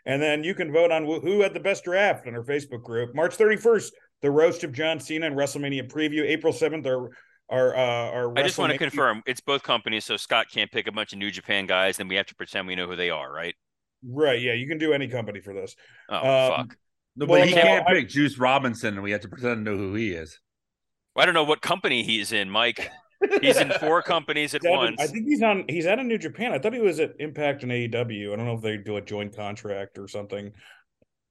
And 0.06 0.22
then 0.22 0.44
you 0.44 0.54
can 0.54 0.72
vote 0.74 0.92
on 0.92 1.06
who 1.06 1.42
had 1.42 1.54
the 1.54 1.60
best 1.62 1.86
draft 1.86 2.28
on 2.28 2.36
our 2.36 2.44
Facebook 2.44 2.84
group. 2.84 3.16
March 3.16 3.38
31st, 3.38 3.92
the 4.24 4.32
roast 4.32 4.64
of 4.64 4.72
John 4.72 5.00
Cena 5.00 5.28
and 5.28 5.36
WrestleMania 5.36 5.88
preview. 5.92 6.24
April 6.24 6.52
7th, 6.52 6.88
our 6.88 7.12
our 7.50 7.76
uh, 7.76 8.12
our. 8.12 8.40
I 8.40 8.42
just 8.42 8.58
want 8.58 8.72
to 8.72 8.78
confirm 8.80 9.22
it's 9.28 9.42
both 9.42 9.62
companies, 9.62 10.06
so 10.06 10.18
Scott 10.18 10.48
can't 10.52 10.72
pick 10.72 10.88
a 10.88 10.92
bunch 10.92 11.14
of 11.14 11.20
New 11.20 11.30
Japan 11.30 11.68
guys, 11.68 12.00
and 12.00 12.10
we 12.10 12.16
have 12.16 12.26
to 12.28 12.36
pretend 12.36 12.66
we 12.66 12.76
know 12.76 12.88
who 12.88 12.96
they 12.96 13.12
are, 13.12 13.32
right? 13.32 13.54
Right, 14.06 14.42
yeah, 14.42 14.54
you 14.54 14.68
can 14.68 14.78
do 14.80 14.92
any 14.94 15.08
company 15.08 15.40
for 15.42 15.54
this. 15.54 15.76
Oh 16.10 16.16
Um, 16.18 16.58
fuck! 16.68 16.78
No, 17.16 17.26
Well, 17.28 17.42
but 17.42 17.48
he 17.50 17.54
no, 17.56 17.62
can't 17.62 17.88
I- 17.88 17.94
pick 17.94 18.10
Juice 18.10 18.40
Robinson, 18.40 18.96
and 18.96 19.04
we 19.04 19.12
have 19.12 19.22
to 19.22 19.28
pretend 19.30 19.64
to 19.66 19.72
know 19.72 19.78
who 19.78 19.94
he 19.94 20.12
is. 20.14 20.40
I 21.16 21.26
don't 21.26 21.36
know 21.36 21.44
what 21.44 21.62
company 21.62 22.02
he's 22.02 22.32
in, 22.32 22.50
Mike. 22.50 22.90
He's 23.42 23.58
in 23.58 23.72
four 23.80 24.02
companies 24.14 24.56
at 24.56 24.62
He's 24.64 24.72
at- 24.72 24.76
once. 24.78 25.02
I 25.02 25.08
think 25.08 25.28
he's 25.28 25.44
on. 25.44 25.66
He's 25.70 25.86
out 25.86 26.00
of 26.00 26.06
New 26.06 26.18
Japan. 26.18 26.54
I 26.54 26.60
thought 26.60 26.74
he 26.74 26.80
was 26.80 27.00
at 27.00 27.12
Impact 27.20 27.64
and 27.64 27.72
AEW. 27.72 28.34
I 28.34 28.36
don't 28.36 28.46
know 28.46 28.56
if 28.56 28.62
they 28.62 28.78
do 28.78 28.96
a 28.98 29.02
joint 29.02 29.36
contract 29.36 30.00
or 30.00 30.08
something. 30.08 30.52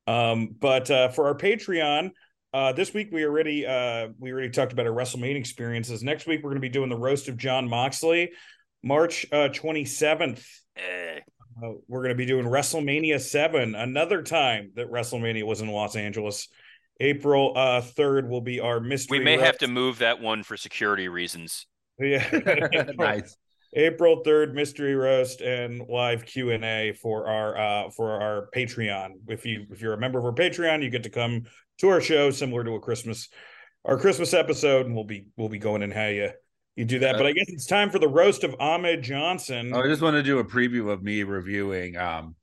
Um, 0.07 0.55
but 0.61 0.91
uh, 0.91 1.09
for 1.09 1.27
our 1.27 1.35
Patreon, 1.35 2.11
uh, 2.53 2.73
this 2.73 2.93
week 2.95 3.09
we 3.13 3.25
already 3.25 3.67
uh, 3.67 4.09
we 4.19 4.33
already 4.33 4.51
talked 4.51 4.73
about 4.73 4.87
our 4.87 4.93
WrestleMania 4.93 5.37
experiences. 5.37 6.03
Next 6.03 6.27
week 6.27 6.41
we're 6.43 6.51
going 6.51 6.57
to 6.57 6.61
be 6.61 6.69
doing 6.69 6.89
the 6.91 6.97
roast 6.97 7.29
of 7.29 7.37
Jon 7.37 7.69
Moxley, 7.69 8.33
March 8.83 9.27
twenty 9.55 9.85
seventh. 9.85 10.47
Eh, 10.77 11.21
Uh, 11.63 11.73
we're 11.87 12.01
going 12.03 12.09
to 12.09 12.15
be 12.17 12.25
doing 12.25 12.47
WrestleMania 12.47 13.21
7, 13.21 13.75
another 13.75 14.23
time 14.23 14.73
that 14.75 14.91
WrestleMania 14.91 15.45
was 15.45 15.61
in 15.61 15.69
Los 15.69 15.97
Angeles. 15.97 16.49
April 16.99 17.53
uh, 17.55 17.83
3rd 17.83 18.29
will 18.31 18.41
be 18.41 18.59
our 18.59 18.81
mystery. 18.81 19.19
we 19.19 19.25
may 19.25 19.37
have 19.37 19.59
to 19.59 19.69
move 19.69 19.99
that 19.99 20.19
one 20.21 20.43
for 20.43 20.57
security 20.57 21.09
reasons. 21.09 21.67
Yeah. 21.99 22.25
Nice. 22.97 23.37
April 23.75 24.23
3rd 24.23 24.53
mystery 24.55 24.95
roast 24.95 25.41
and 25.41 25.83
live 25.89 26.27
Q&A 26.27 26.93
for 27.01 27.27
our 27.27 27.57
uh 27.59 27.91
for 27.91 28.21
our 28.21 28.49
Patreon. 28.55 29.13
If 29.29 29.47
you 29.47 29.67
if 29.71 29.81
you're 29.81 29.95
a 29.95 29.99
member 29.99 30.19
of 30.19 30.25
our 30.25 30.33
Patreon, 30.33 30.83
you 30.83 30.91
get 30.91 31.05
to 31.05 31.11
come 31.11 31.45
to 31.79 31.89
our 31.89 32.01
show 32.01 32.31
similar 32.31 32.65
to 32.65 32.73
a 32.73 32.81
Christmas 32.81 33.29
our 33.85 33.99
Christmas 33.99 34.35
episode 34.35 34.87
and 34.87 34.95
we'll 34.95 35.05
be 35.05 35.27
we'll 35.37 35.49
be 35.49 35.59
going 35.59 35.83
in 35.83 35.91
how 35.91 36.07
you 36.07 36.31
you 36.77 36.85
do 36.85 36.99
that. 37.01 37.17
But 37.17 37.27
I 37.27 37.33
guess 37.33 37.47
it's 37.49 37.67
time 37.67 37.91
for 37.91 37.99
the 37.99 38.09
roast 38.09 38.45
of 38.45 38.55
Ahmed 38.59 39.03
Johnson. 39.03 39.75
I 39.75 39.87
just 39.87 40.03
want 40.03 40.15
to 40.15 40.23
do 40.23 40.39
a 40.39 40.45
preview 40.45 40.91
of 40.91 41.03
me 41.03 41.23
reviewing 41.23 41.97
um, 41.97 42.35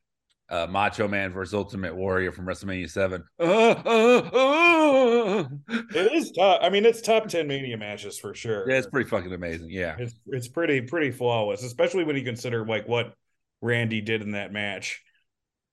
uh, 0.50 0.68
Macho 0.70 1.08
Man 1.08 1.32
versus 1.32 1.54
Ultimate 1.54 1.96
Warrior 1.96 2.32
from 2.32 2.46
WrestleMania 2.46 2.90
Seven. 2.90 3.24
Uh, 3.40 3.44
uh, 3.86 4.30
uh. 4.34 5.48
It 5.96 6.12
is 6.14 6.32
top. 6.32 6.62
I 6.64 6.70
mean, 6.70 6.86
it's 6.86 7.02
top 7.02 7.28
10 7.28 7.48
mania 7.48 7.78
matches 7.78 8.18
for 8.18 8.34
sure. 8.34 8.70
Yeah, 8.70 8.78
it's 8.78 8.88
pretty 8.88 9.10
fucking 9.10 9.32
amazing. 9.34 9.70
Yeah, 9.70 9.96
It's 10.00 10.16
it's 10.28 10.48
pretty 10.48 10.82
pretty 10.82 11.12
flawless, 11.12 11.64
especially 11.64 12.04
when 12.04 12.16
you 12.16 12.24
consider 12.24 12.66
like 12.66 12.88
what 12.88 13.14
Randy 13.62 14.02
did 14.02 14.22
in 14.22 14.32
that 14.32 14.52
match. 14.52 15.02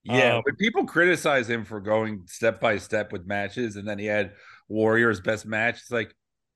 yeah. 0.03 0.35
Um, 0.35 0.43
but 0.45 0.57
people 0.57 0.85
criticize 0.85 1.49
him 1.49 1.65
for 1.65 1.79
going 1.79 2.23
step 2.27 2.59
by 2.59 2.77
step 2.77 3.11
with 3.11 3.25
matches, 3.25 3.75
and 3.77 3.87
then 3.87 3.97
he 3.97 4.05
had 4.05 4.33
Warrior's 4.69 5.19
best 5.21 5.45
match. 5.45 5.75
It's 5.81 5.91
like, 5.91 6.13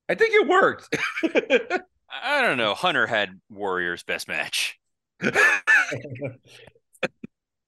I 0.09 0.15
think 0.15 0.33
it 0.33 0.47
worked. 0.47 0.95
I 2.23 2.41
don't 2.41 2.57
know. 2.57 2.73
Hunter 2.75 3.07
had 3.07 3.39
Warrior's 3.49 4.03
best 4.03 4.27
match. 4.27 4.77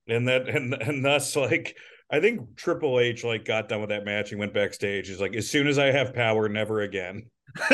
and 0.08 0.28
that 0.28 0.50
and 0.50 0.74
and 0.74 1.04
thus 1.04 1.36
like 1.36 1.78
I 2.12 2.20
think 2.20 2.56
Triple 2.58 3.00
H 3.00 3.24
like 3.24 3.46
got 3.46 3.70
done 3.70 3.82
with 3.82 3.90
that 3.90 4.06
match 4.06 4.32
and 4.32 4.40
went 4.40 4.54
backstage. 4.54 5.08
He's 5.08 5.20
like, 5.22 5.36
as 5.36 5.50
soon 5.50 5.68
as 5.68 5.80
I 5.80 5.88
have 5.88 6.14
power, 6.14 6.48
never 6.50 6.82
again. 6.82 7.24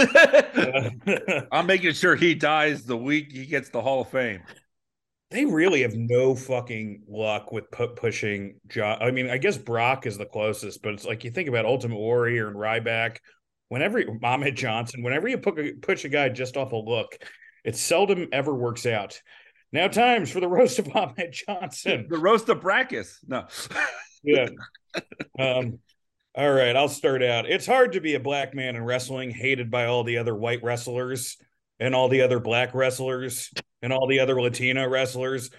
I'm 1.52 1.66
making 1.66 1.94
sure 1.94 2.16
he 2.16 2.36
dies 2.36 2.84
the 2.84 2.98
week 2.98 3.32
he 3.32 3.46
gets 3.46 3.70
the 3.70 3.82
Hall 3.82 4.02
of 4.02 4.10
Fame. 4.10 4.42
they 5.32 5.46
really 5.46 5.82
have 5.82 5.94
no 5.96 6.36
fucking 6.36 7.04
luck 7.08 7.52
with 7.52 7.70
pu- 7.72 7.90
pushing 7.90 8.60
John. 8.68 8.98
I 9.02 9.12
mean, 9.12 9.30
I 9.30 9.38
guess 9.38 9.58
Brock 9.58 10.08
is 10.08 10.18
the 10.18 10.26
closest, 10.26 10.82
but 10.82 10.94
it's 10.94 11.06
like 11.06 11.24
you 11.24 11.32
think 11.32 11.50
about 11.50 11.66
Ultimate 11.66 11.98
Warrior 11.98 12.48
and 12.48 12.56
Ryback. 12.58 13.18
Whenever 13.68 14.04
Ahmed 14.24 14.56
Johnson, 14.56 15.04
whenever 15.04 15.28
you 15.28 15.38
put 15.38 15.60
a, 15.60 15.74
push 15.82 16.04
a 16.04 16.10
guy 16.10 16.30
just 16.30 16.58
off 16.58 16.72
a 16.72 16.76
look, 16.76 17.16
it 17.64 17.76
seldom 17.76 18.28
ever 18.32 18.56
works 18.56 18.88
out. 18.88 19.22
Now, 19.72 19.88
times 19.88 20.32
for 20.32 20.40
the 20.40 20.48
roast 20.48 20.80
of 20.80 20.88
Ahmed 20.96 21.32
Johnson. 21.32 22.08
The 22.10 22.18
roast 22.18 22.50
of 22.50 22.60
Brakkus. 22.60 23.18
No. 23.28 23.48
yeah. 24.24 24.48
Um, 25.38 25.80
all 26.36 26.52
right, 26.52 26.76
I'll 26.76 26.90
start 26.90 27.24
out. 27.24 27.50
It's 27.50 27.66
hard 27.66 27.94
to 27.94 28.02
be 28.02 28.16
a 28.16 28.20
black 28.20 28.54
man 28.54 28.76
in 28.76 28.84
wrestling, 28.84 29.32
hated 29.32 29.70
by 29.72 29.86
all 29.86 30.04
the 30.04 30.18
other 30.18 30.36
white 30.36 30.64
wrestlers 30.64 31.38
and 31.80 31.96
all 31.96 32.08
the 32.08 32.22
other 32.22 32.40
black 32.40 32.74
wrestlers 32.74 33.52
and 33.82 33.92
all 33.92 34.08
the 34.08 34.20
other 34.20 34.40
Latino 34.40 34.88
wrestlers. 34.88 35.50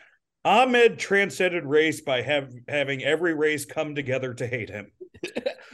Ahmed 0.45 0.99
transcended 0.99 1.67
race 1.67 2.01
by 2.01 2.23
have, 2.23 2.53
having 2.67 3.05
every 3.05 3.35
race 3.35 3.67
come 3.67 3.95
together 3.95 4.33
to 4.35 4.47
hate 4.47 4.71
him. 4.71 4.91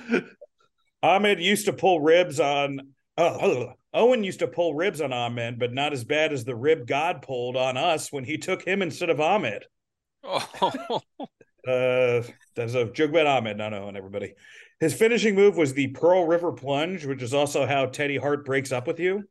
Ahmed 1.02 1.40
used 1.40 1.66
to 1.66 1.72
pull 1.72 2.00
ribs 2.00 2.40
on. 2.40 2.80
Oh, 3.16 3.72
Owen 3.96 4.22
used 4.22 4.40
to 4.40 4.46
pull 4.46 4.74
ribs 4.74 5.00
on 5.00 5.12
Ahmed, 5.12 5.58
but 5.58 5.72
not 5.72 5.94
as 5.94 6.04
bad 6.04 6.30
as 6.30 6.44
the 6.44 6.54
rib 6.54 6.86
God 6.86 7.22
pulled 7.22 7.56
on 7.56 7.78
us 7.78 8.12
when 8.12 8.24
he 8.24 8.36
took 8.36 8.62
him 8.62 8.82
instead 8.82 9.08
of 9.08 9.20
Ahmed. 9.20 9.64
Oh, 10.22 11.00
Uh, 11.66 12.22
that's 12.54 12.74
a 12.74 12.84
joke 12.92 13.10
about 13.10 13.26
Ahmed, 13.26 13.56
not 13.56 13.74
Owen, 13.74 13.96
everybody. 13.96 14.34
His 14.78 14.94
finishing 14.94 15.34
move 15.34 15.56
was 15.56 15.74
the 15.74 15.88
Pearl 15.88 16.24
River 16.24 16.52
Plunge, 16.52 17.04
which 17.04 17.22
is 17.22 17.34
also 17.34 17.66
how 17.66 17.86
Teddy 17.86 18.16
Hart 18.16 18.44
breaks 18.46 18.70
up 18.70 18.86
with 18.86 19.00
you. 19.00 19.24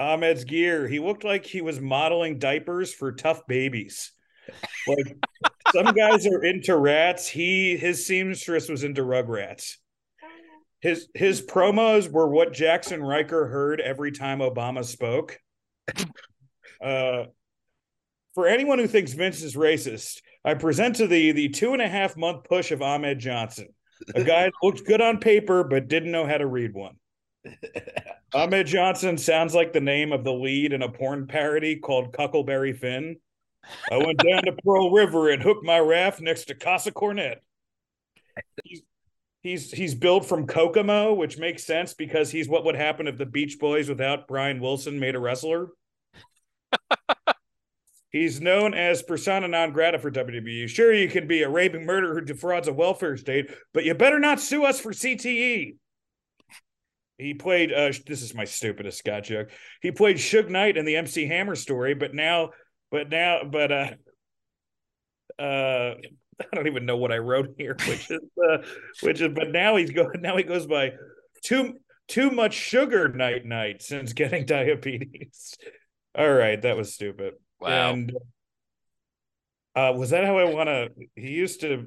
Ahmed's 0.00 0.42
gear. 0.42 0.88
He 0.88 0.98
looked 0.98 1.22
like 1.22 1.46
he 1.46 1.60
was 1.60 1.80
modeling 1.80 2.40
diapers 2.40 2.92
for 2.92 3.12
tough 3.12 3.46
babies. 3.46 4.10
Like 4.88 5.16
some 5.72 5.94
guys 5.94 6.26
are 6.26 6.42
into 6.42 6.76
rats. 6.76 7.28
He 7.28 7.76
his 7.76 8.04
seamstress 8.04 8.68
was 8.68 8.82
into 8.82 9.02
rugrats. 9.02 9.76
His 10.80 11.08
his 11.14 11.42
promos 11.42 12.10
were 12.10 12.28
what 12.28 12.52
Jackson 12.52 13.02
Ryker 13.02 13.48
heard 13.48 13.80
every 13.80 14.12
time 14.12 14.38
Obama 14.38 14.84
spoke. 14.84 15.38
Uh 16.82 17.24
for 18.34 18.46
anyone 18.46 18.78
who 18.78 18.86
thinks 18.86 19.12
Vince 19.12 19.42
is 19.42 19.56
racist, 19.56 20.20
I 20.44 20.54
present 20.54 20.96
to 20.96 21.06
the 21.08 21.32
the 21.32 21.48
two 21.48 21.72
and 21.72 21.82
a 21.82 21.88
half 21.88 22.16
month 22.16 22.44
push 22.44 22.70
of 22.70 22.82
Ahmed 22.82 23.18
Johnson, 23.18 23.68
a 24.14 24.22
guy 24.22 24.44
that 24.44 24.52
looked 24.62 24.86
good 24.86 25.00
on 25.00 25.18
paper 25.18 25.64
but 25.64 25.88
didn't 25.88 26.12
know 26.12 26.26
how 26.26 26.38
to 26.38 26.46
read 26.46 26.72
one. 26.72 26.96
Ahmed 28.34 28.66
Johnson 28.66 29.18
sounds 29.18 29.54
like 29.54 29.72
the 29.72 29.80
name 29.80 30.12
of 30.12 30.22
the 30.22 30.32
lead 30.32 30.72
in 30.72 30.82
a 30.82 30.88
porn 30.88 31.26
parody 31.26 31.76
called 31.76 32.12
Cuckleberry 32.12 32.74
Finn. 32.74 33.16
I 33.90 33.98
went 33.98 34.18
down 34.18 34.44
to 34.44 34.52
Pearl 34.64 34.90
River 34.92 35.30
and 35.30 35.42
hooked 35.42 35.64
my 35.64 35.78
raft 35.78 36.20
next 36.20 36.44
to 36.46 36.54
Casa 36.54 36.92
Cornet. 36.92 37.42
He's, 38.64 38.82
he's 39.48 39.70
he's 39.70 39.94
built 39.94 40.26
from 40.26 40.46
Kokomo, 40.46 41.14
which 41.14 41.38
makes 41.38 41.64
sense 41.64 41.94
because 41.94 42.30
he's 42.30 42.48
what 42.48 42.64
would 42.64 42.76
happen 42.76 43.08
if 43.08 43.16
the 43.16 43.26
Beach 43.26 43.58
Boys 43.58 43.88
without 43.88 44.28
Brian 44.28 44.60
Wilson 44.60 44.98
made 45.00 45.14
a 45.14 45.20
wrestler. 45.20 45.68
He's 48.10 48.40
known 48.40 48.72
as 48.72 49.02
persona 49.02 49.48
non 49.48 49.72
grata 49.72 49.98
for 49.98 50.10
WWE. 50.10 50.66
Sure, 50.66 50.94
you 50.94 51.08
can 51.08 51.26
be 51.26 51.42
a 51.42 51.48
raping 51.48 51.84
murderer 51.84 52.14
who 52.14 52.20
defrauds 52.22 52.66
a 52.66 52.72
welfare 52.72 53.18
state, 53.18 53.50
but 53.74 53.84
you 53.84 53.92
better 53.94 54.18
not 54.18 54.40
sue 54.40 54.64
us 54.64 54.80
for 54.80 54.92
CTE. 54.92 55.76
He 57.18 57.34
played. 57.34 57.70
Uh, 57.70 57.92
this 58.06 58.22
is 58.22 58.34
my 58.34 58.44
stupidest 58.44 58.98
Scott 58.98 59.24
joke. 59.24 59.50
He 59.82 59.90
played 59.90 60.16
Suge 60.16 60.48
Knight 60.48 60.78
in 60.78 60.86
the 60.86 60.96
MC 60.96 61.26
Hammer 61.26 61.54
story, 61.54 61.94
but 61.94 62.14
now, 62.14 62.50
but 62.90 63.10
now, 63.10 63.40
but 63.44 63.72
uh, 63.72 63.90
uh, 65.42 65.94
I 66.52 66.56
don't 66.56 66.66
even 66.66 66.86
know 66.86 66.96
what 66.96 67.12
I 67.12 67.18
wrote 67.18 67.54
here, 67.58 67.76
which 67.86 68.10
is, 68.10 68.20
uh, 68.42 68.58
which 69.02 69.20
is, 69.20 69.32
but 69.34 69.50
now 69.50 69.76
he's 69.76 69.90
going. 69.90 70.08
Now 70.20 70.36
he 70.36 70.42
goes 70.42 70.66
by 70.66 70.92
too 71.42 71.74
too 72.06 72.30
much 72.30 72.54
sugar 72.54 73.08
night 73.08 73.44
night 73.44 73.82
since 73.82 74.12
getting 74.12 74.46
diabetes. 74.46 75.56
All 76.16 76.32
right, 76.32 76.60
that 76.62 76.76
was 76.76 76.94
stupid. 76.94 77.34
wow. 77.60 77.90
And 77.90 78.12
uh, 79.74 79.92
was 79.96 80.10
that 80.10 80.24
how 80.24 80.38
I 80.38 80.44
want 80.44 80.68
to? 80.68 80.90
He 81.14 81.30
used 81.30 81.60
to 81.60 81.86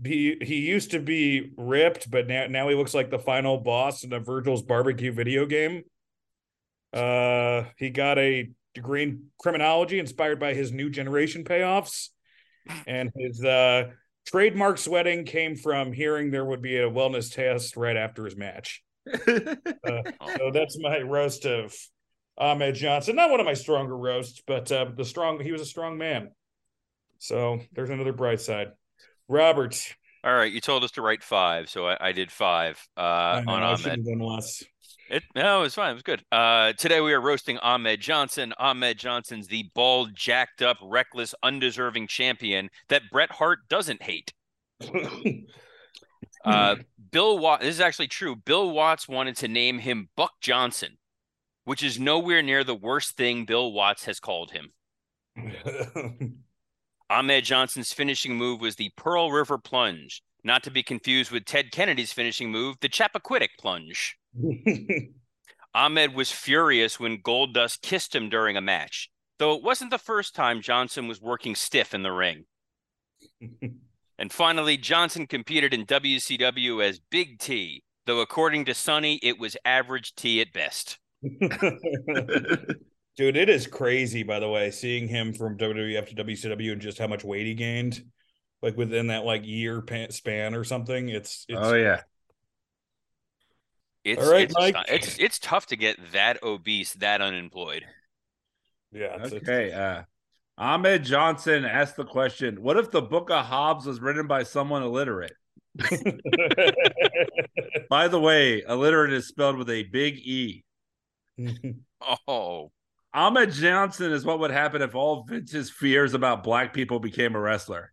be. 0.00 0.36
He 0.44 0.56
used 0.60 0.90
to 0.92 0.98
be 0.98 1.52
ripped, 1.56 2.10
but 2.10 2.26
now 2.26 2.46
now 2.46 2.68
he 2.68 2.74
looks 2.74 2.94
like 2.94 3.10
the 3.10 3.18
final 3.18 3.58
boss 3.58 4.04
in 4.04 4.12
a 4.12 4.20
Virgil's 4.20 4.62
barbecue 4.62 5.12
video 5.12 5.46
game. 5.46 5.84
Uh, 6.92 7.64
he 7.76 7.90
got 7.90 8.18
a 8.18 8.50
degree 8.74 9.02
in 9.02 9.26
criminology, 9.38 9.98
inspired 9.98 10.40
by 10.40 10.54
his 10.54 10.72
new 10.72 10.90
generation 10.90 11.44
payoffs. 11.44 12.08
And 12.86 13.10
his 13.16 13.44
uh, 13.44 13.90
trademark 14.26 14.78
sweating 14.78 15.24
came 15.24 15.56
from 15.56 15.92
hearing 15.92 16.30
there 16.30 16.44
would 16.44 16.62
be 16.62 16.78
a 16.78 16.90
wellness 16.90 17.32
test 17.34 17.76
right 17.76 17.96
after 17.96 18.24
his 18.24 18.36
match. 18.36 18.82
Uh, 19.86 20.02
so 20.36 20.50
that's 20.52 20.78
my 20.78 21.00
roast 21.00 21.46
of 21.46 21.74
Ahmed 22.38 22.74
Johnson. 22.74 23.16
Not 23.16 23.30
one 23.30 23.40
of 23.40 23.46
my 23.46 23.54
stronger 23.54 23.96
roasts, 23.96 24.42
but 24.46 24.70
uh, 24.70 24.86
the 24.94 25.04
strong. 25.04 25.40
He 25.40 25.52
was 25.52 25.62
a 25.62 25.66
strong 25.66 25.98
man. 25.98 26.30
So 27.18 27.60
there's 27.72 27.90
another 27.90 28.12
bright 28.12 28.40
side. 28.40 28.68
Robert. 29.26 29.94
All 30.22 30.34
right, 30.34 30.52
you 30.52 30.60
told 30.60 30.84
us 30.84 30.92
to 30.92 31.02
write 31.02 31.22
five, 31.22 31.70
so 31.70 31.86
I, 31.86 32.08
I 32.08 32.12
did 32.12 32.30
five 32.30 32.78
uh, 32.96 33.42
know, 33.44 33.52
on 33.52 33.62
I 33.62 33.74
should 33.76 33.86
Ahmed. 33.86 33.98
have 34.00 34.18
done 34.18 34.26
less. 34.26 34.62
It 35.10 35.24
no, 35.34 35.58
it 35.58 35.62
was 35.62 35.74
fine. 35.74 35.90
It 35.90 35.94
was 35.94 36.02
good. 36.04 36.22
Uh, 36.30 36.72
today 36.74 37.00
we 37.00 37.12
are 37.12 37.20
roasting 37.20 37.58
Ahmed 37.58 38.00
Johnson. 38.00 38.54
Ahmed 38.58 38.96
Johnson's 38.96 39.48
the 39.48 39.68
bald, 39.74 40.14
jacked 40.14 40.62
up, 40.62 40.76
reckless, 40.80 41.34
undeserving 41.42 42.06
champion 42.06 42.70
that 42.88 43.02
Bret 43.10 43.32
Hart 43.32 43.58
doesn't 43.68 44.02
hate. 44.02 44.32
Uh, 46.44 46.76
Bill 47.10 47.40
Watts. 47.40 47.64
This 47.64 47.74
is 47.74 47.80
actually 47.80 48.06
true. 48.06 48.36
Bill 48.36 48.70
Watts 48.70 49.08
wanted 49.08 49.36
to 49.38 49.48
name 49.48 49.80
him 49.80 50.10
Buck 50.16 50.30
Johnson, 50.40 50.96
which 51.64 51.82
is 51.82 51.98
nowhere 51.98 52.40
near 52.40 52.62
the 52.62 52.76
worst 52.76 53.16
thing 53.16 53.44
Bill 53.44 53.72
Watts 53.72 54.04
has 54.04 54.20
called 54.20 54.52
him. 54.52 54.70
Ahmed 57.10 57.44
Johnson's 57.44 57.92
finishing 57.92 58.36
move 58.36 58.60
was 58.60 58.76
the 58.76 58.92
Pearl 58.96 59.32
River 59.32 59.58
Plunge, 59.58 60.22
not 60.44 60.62
to 60.62 60.70
be 60.70 60.84
confused 60.84 61.32
with 61.32 61.46
Ted 61.46 61.72
Kennedy's 61.72 62.12
finishing 62.12 62.52
move, 62.52 62.76
the 62.80 62.88
Chappaquiddick 62.88 63.58
Plunge. 63.58 64.16
Ahmed 65.74 66.14
was 66.14 66.30
furious 66.32 66.98
when 66.98 67.22
Goldust 67.22 67.82
kissed 67.82 68.14
him 68.14 68.28
during 68.28 68.56
a 68.56 68.60
match, 68.60 69.10
though 69.38 69.54
it 69.54 69.62
wasn't 69.62 69.90
the 69.90 69.98
first 69.98 70.34
time 70.34 70.60
Johnson 70.60 71.06
was 71.08 71.20
working 71.20 71.54
stiff 71.54 71.94
in 71.94 72.02
the 72.02 72.12
ring. 72.12 72.44
and 74.18 74.32
finally, 74.32 74.76
Johnson 74.76 75.26
competed 75.26 75.72
in 75.72 75.86
WCW 75.86 76.84
as 76.84 77.00
Big 77.10 77.38
T, 77.38 77.84
though 78.06 78.20
according 78.20 78.64
to 78.66 78.74
Sonny, 78.74 79.20
it 79.22 79.38
was 79.38 79.56
average 79.64 80.14
T 80.14 80.40
at 80.40 80.52
best. 80.52 80.98
Dude, 83.16 83.36
it 83.36 83.48
is 83.50 83.66
crazy, 83.66 84.22
by 84.22 84.40
the 84.40 84.48
way, 84.48 84.70
seeing 84.70 85.06
him 85.06 85.32
from 85.32 85.58
WWF 85.58 86.08
to 86.08 86.24
WCW 86.24 86.72
and 86.72 86.80
just 86.80 86.98
how 86.98 87.06
much 87.06 87.22
weight 87.22 87.46
he 87.46 87.54
gained, 87.54 88.02
like 88.62 88.76
within 88.76 89.08
that 89.08 89.24
like 89.24 89.44
year 89.44 89.84
span 90.10 90.54
or 90.54 90.64
something. 90.64 91.10
It's, 91.10 91.44
it's 91.48 91.58
oh 91.60 91.74
yeah. 91.74 92.00
It's 94.04 94.22
All 94.24 94.32
right, 94.32 94.44
it's, 94.44 94.54
Mike. 94.54 94.76
it's 94.88 95.18
it's 95.18 95.38
tough 95.38 95.66
to 95.66 95.76
get 95.76 95.98
that 96.12 96.42
obese, 96.42 96.94
that 96.94 97.20
unemployed. 97.20 97.84
yeah. 98.92 99.16
It's, 99.22 99.32
Okay. 99.32 99.72
Uh, 99.72 100.02
Ahmed 100.56 101.04
Johnson 101.04 101.64
asked 101.64 101.96
the 101.96 102.04
question: 102.04 102.62
What 102.62 102.76
if 102.78 102.90
the 102.90 103.02
Book 103.02 103.30
of 103.30 103.44
Hobbes 103.44 103.86
was 103.86 104.00
written 104.00 104.26
by 104.26 104.42
someone 104.42 104.82
illiterate? 104.82 105.32
By 107.88 108.08
the 108.08 108.20
way, 108.20 108.62
illiterate 108.66 109.12
is 109.12 109.26
spelled 109.28 109.56
with 109.56 109.70
a 109.70 109.84
big 109.84 110.16
E. 110.18 110.64
Oh, 112.26 112.72
Ahmed 113.12 113.52
Johnson 113.52 114.10
is 114.12 114.24
what 114.24 114.38
would 114.40 114.50
happen 114.50 114.80
if 114.80 114.94
all 114.94 115.24
Vince's 115.28 115.70
fears 115.70 116.14
about 116.14 116.42
black 116.42 116.72
people 116.72 116.98
became 116.98 117.34
a 117.34 117.38
wrestler. 117.40 117.92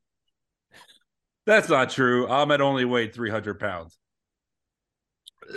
That's 1.46 1.68
not 1.68 1.90
true. 1.90 2.26
Ahmed 2.30 2.62
only 2.62 2.86
weighed 2.86 3.14
300 3.14 3.60
pounds. 3.60 3.98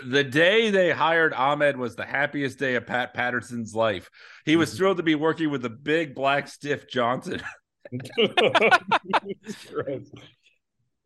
The 0.07 0.24
day 0.24 0.70
they 0.70 0.92
hired 0.92 1.35
Ahmed 1.35 1.76
was 1.76 1.96
the 1.96 2.05
happiest 2.05 2.59
day 2.59 2.76
of 2.76 2.87
Pat 2.87 3.12
Patterson's 3.12 3.74
life. 3.74 4.09
He 4.44 4.57
was 4.57 4.70
mm-hmm. 4.70 4.79
thrilled 4.79 4.96
to 4.98 5.03
be 5.03 5.16
working 5.16 5.50
with 5.50 5.62
the 5.62 5.70
big 5.70 6.14
black 6.14 6.48
stiff 6.48 6.88
Johnson. 6.88 7.42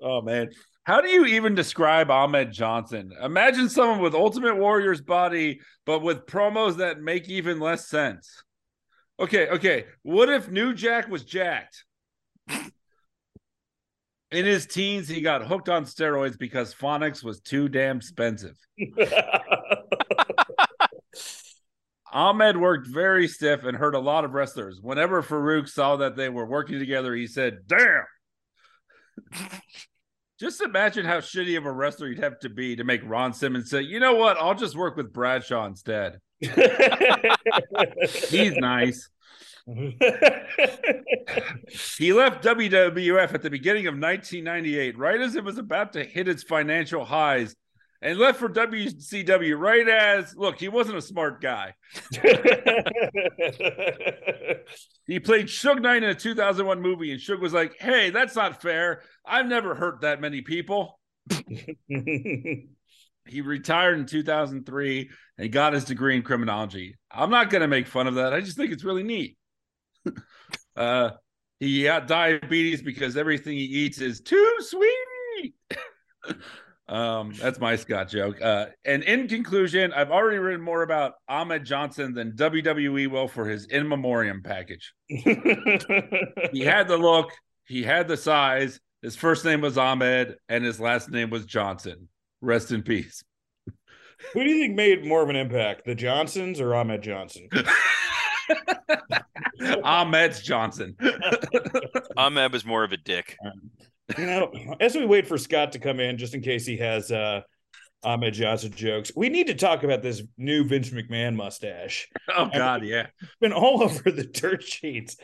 Oh 0.04 0.20
man. 0.20 0.50
How 0.84 1.00
do 1.00 1.08
you 1.08 1.24
even 1.24 1.54
describe 1.54 2.10
Ahmed 2.10 2.52
Johnson? 2.52 3.12
Imagine 3.22 3.70
someone 3.70 4.00
with 4.00 4.14
Ultimate 4.14 4.56
Warrior's 4.56 5.00
body, 5.00 5.60
but 5.86 6.02
with 6.02 6.26
promos 6.26 6.76
that 6.76 7.00
make 7.00 7.28
even 7.30 7.58
less 7.58 7.88
sense. 7.88 8.42
Okay, 9.18 9.48
okay. 9.48 9.86
What 10.02 10.28
if 10.28 10.50
New 10.50 10.74
Jack 10.74 11.08
was 11.08 11.24
jacked? 11.24 11.84
In 14.34 14.44
his 14.44 14.66
teens, 14.66 15.08
he 15.08 15.20
got 15.20 15.46
hooked 15.46 15.68
on 15.68 15.84
steroids 15.84 16.36
because 16.36 16.74
phonics 16.74 17.22
was 17.22 17.38
too 17.40 17.68
damn 17.68 17.98
expensive. 17.98 18.56
Ahmed 22.12 22.56
worked 22.56 22.88
very 22.88 23.28
stiff 23.28 23.62
and 23.62 23.76
hurt 23.76 23.94
a 23.94 24.00
lot 24.00 24.24
of 24.24 24.34
wrestlers. 24.34 24.80
Whenever 24.82 25.22
Farouk 25.22 25.68
saw 25.68 25.94
that 25.96 26.16
they 26.16 26.28
were 26.28 26.46
working 26.46 26.80
together, 26.80 27.14
he 27.14 27.28
said, 27.28 27.58
Damn. 27.68 28.02
Just 30.40 30.62
imagine 30.62 31.06
how 31.06 31.18
shitty 31.18 31.56
of 31.56 31.64
a 31.64 31.70
wrestler 31.70 32.08
you'd 32.08 32.18
have 32.18 32.40
to 32.40 32.48
be 32.48 32.74
to 32.74 32.82
make 32.82 33.02
Ron 33.04 33.32
Simmons 33.32 33.70
say, 33.70 33.82
you 33.82 34.00
know 34.00 34.14
what? 34.14 34.36
I'll 34.36 34.56
just 34.56 34.76
work 34.76 34.96
with 34.96 35.12
Bradshaw 35.12 35.64
instead. 35.64 36.18
He's 36.40 36.50
nice. 38.56 39.08
Mm-hmm. 39.68 39.98
He 41.98 42.12
left 42.12 42.44
WWF 42.44 43.34
at 43.34 43.42
the 43.42 43.50
beginning 43.50 43.86
of 43.86 43.94
1998, 43.94 44.98
right 44.98 45.20
as 45.20 45.34
it 45.36 45.44
was 45.44 45.58
about 45.58 45.94
to 45.94 46.04
hit 46.04 46.28
its 46.28 46.42
financial 46.42 47.04
highs, 47.04 47.56
and 48.02 48.18
left 48.18 48.38
for 48.38 48.48
WCW 48.50 49.58
right 49.58 49.88
as 49.88 50.36
look, 50.36 50.58
he 50.58 50.68
wasn't 50.68 50.98
a 50.98 51.02
smart 51.02 51.40
guy. 51.40 51.74
He 55.06 55.20
played 55.20 55.46
Suge 55.46 55.82
Knight 55.82 56.02
in 56.02 56.08
a 56.08 56.14
2001 56.14 56.80
movie, 56.80 57.12
and 57.12 57.20
Suge 57.20 57.40
was 57.40 57.52
like, 57.52 57.76
"Hey, 57.78 58.10
that's 58.10 58.34
not 58.34 58.62
fair. 58.62 59.02
I've 59.24 59.46
never 59.46 59.74
hurt 59.74 60.00
that 60.00 60.20
many 60.20 60.40
people." 60.40 60.98
He 63.26 63.40
retired 63.40 63.98
in 63.98 64.04
2003 64.04 65.08
and 65.38 65.50
got 65.50 65.72
his 65.72 65.84
degree 65.84 66.14
in 66.14 66.22
criminology. 66.22 66.98
I'm 67.10 67.30
not 67.30 67.48
going 67.48 67.62
to 67.62 67.68
make 67.68 67.86
fun 67.86 68.06
of 68.06 68.16
that. 68.16 68.34
I 68.34 68.42
just 68.42 68.54
think 68.54 68.70
it's 68.70 68.84
really 68.84 69.02
neat. 69.02 69.38
uh, 70.76 71.10
he 71.60 71.84
got 71.84 72.06
diabetes 72.06 72.82
because 72.82 73.16
everything 73.16 73.56
he 73.56 73.64
eats 73.64 74.00
is 74.00 74.20
too 74.20 74.56
sweet. 74.60 75.54
um, 76.88 77.32
that's 77.40 77.58
my 77.58 77.76
Scott 77.76 78.08
joke. 78.08 78.40
Uh, 78.42 78.66
and 78.84 79.02
in 79.02 79.28
conclusion, 79.28 79.92
I've 79.92 80.10
already 80.10 80.38
written 80.38 80.60
more 80.60 80.82
about 80.82 81.14
Ahmed 81.28 81.64
Johnson 81.64 82.12
than 82.14 82.32
WWE 82.32 83.08
will 83.08 83.28
for 83.28 83.46
his 83.46 83.66
in 83.66 83.88
memoriam 83.88 84.42
package. 84.42 84.92
He 85.06 85.24
had 86.64 86.88
the 86.88 86.98
look, 86.98 87.30
he 87.66 87.82
had 87.82 88.08
the 88.08 88.16
size. 88.16 88.80
His 89.02 89.16
first 89.16 89.44
name 89.44 89.60
was 89.60 89.76
Ahmed, 89.76 90.36
and 90.48 90.64
his 90.64 90.80
last 90.80 91.10
name 91.10 91.28
was 91.28 91.44
Johnson. 91.44 92.08
Rest 92.40 92.72
in 92.72 92.82
peace. 92.82 93.22
Who 94.32 94.42
do 94.42 94.50
you 94.50 94.60
think 94.60 94.74
made 94.74 95.04
more 95.04 95.22
of 95.22 95.28
an 95.28 95.36
impact, 95.36 95.84
the 95.84 95.94
Johnsons 95.94 96.60
or 96.60 96.74
Ahmed 96.74 97.02
Johnson? 97.02 97.48
Ahmed 99.82 100.34
Johnson. 100.42 100.96
Ahmed 102.16 102.52
was 102.52 102.64
more 102.64 102.84
of 102.84 102.92
a 102.92 102.96
dick. 102.96 103.36
You 104.18 104.26
know, 104.26 104.52
as 104.80 104.94
we 104.94 105.06
wait 105.06 105.26
for 105.26 105.38
Scott 105.38 105.72
to 105.72 105.78
come 105.78 106.00
in, 106.00 106.18
just 106.18 106.34
in 106.34 106.42
case 106.42 106.66
he 106.66 106.76
has 106.78 107.10
uh, 107.10 107.40
Ahmed 108.02 108.34
Johnson 108.34 108.72
jokes, 108.72 109.12
we 109.16 109.28
need 109.28 109.46
to 109.46 109.54
talk 109.54 109.82
about 109.82 110.02
this 110.02 110.22
new 110.36 110.64
Vince 110.64 110.90
McMahon 110.90 111.34
mustache. 111.34 112.08
oh 112.36 112.50
God, 112.52 112.84
yeah. 112.84 113.06
It's 113.20 113.36
been 113.40 113.52
all 113.52 113.82
over 113.84 114.10
the 114.10 114.24
dirt 114.24 114.62
sheets. 114.62 115.16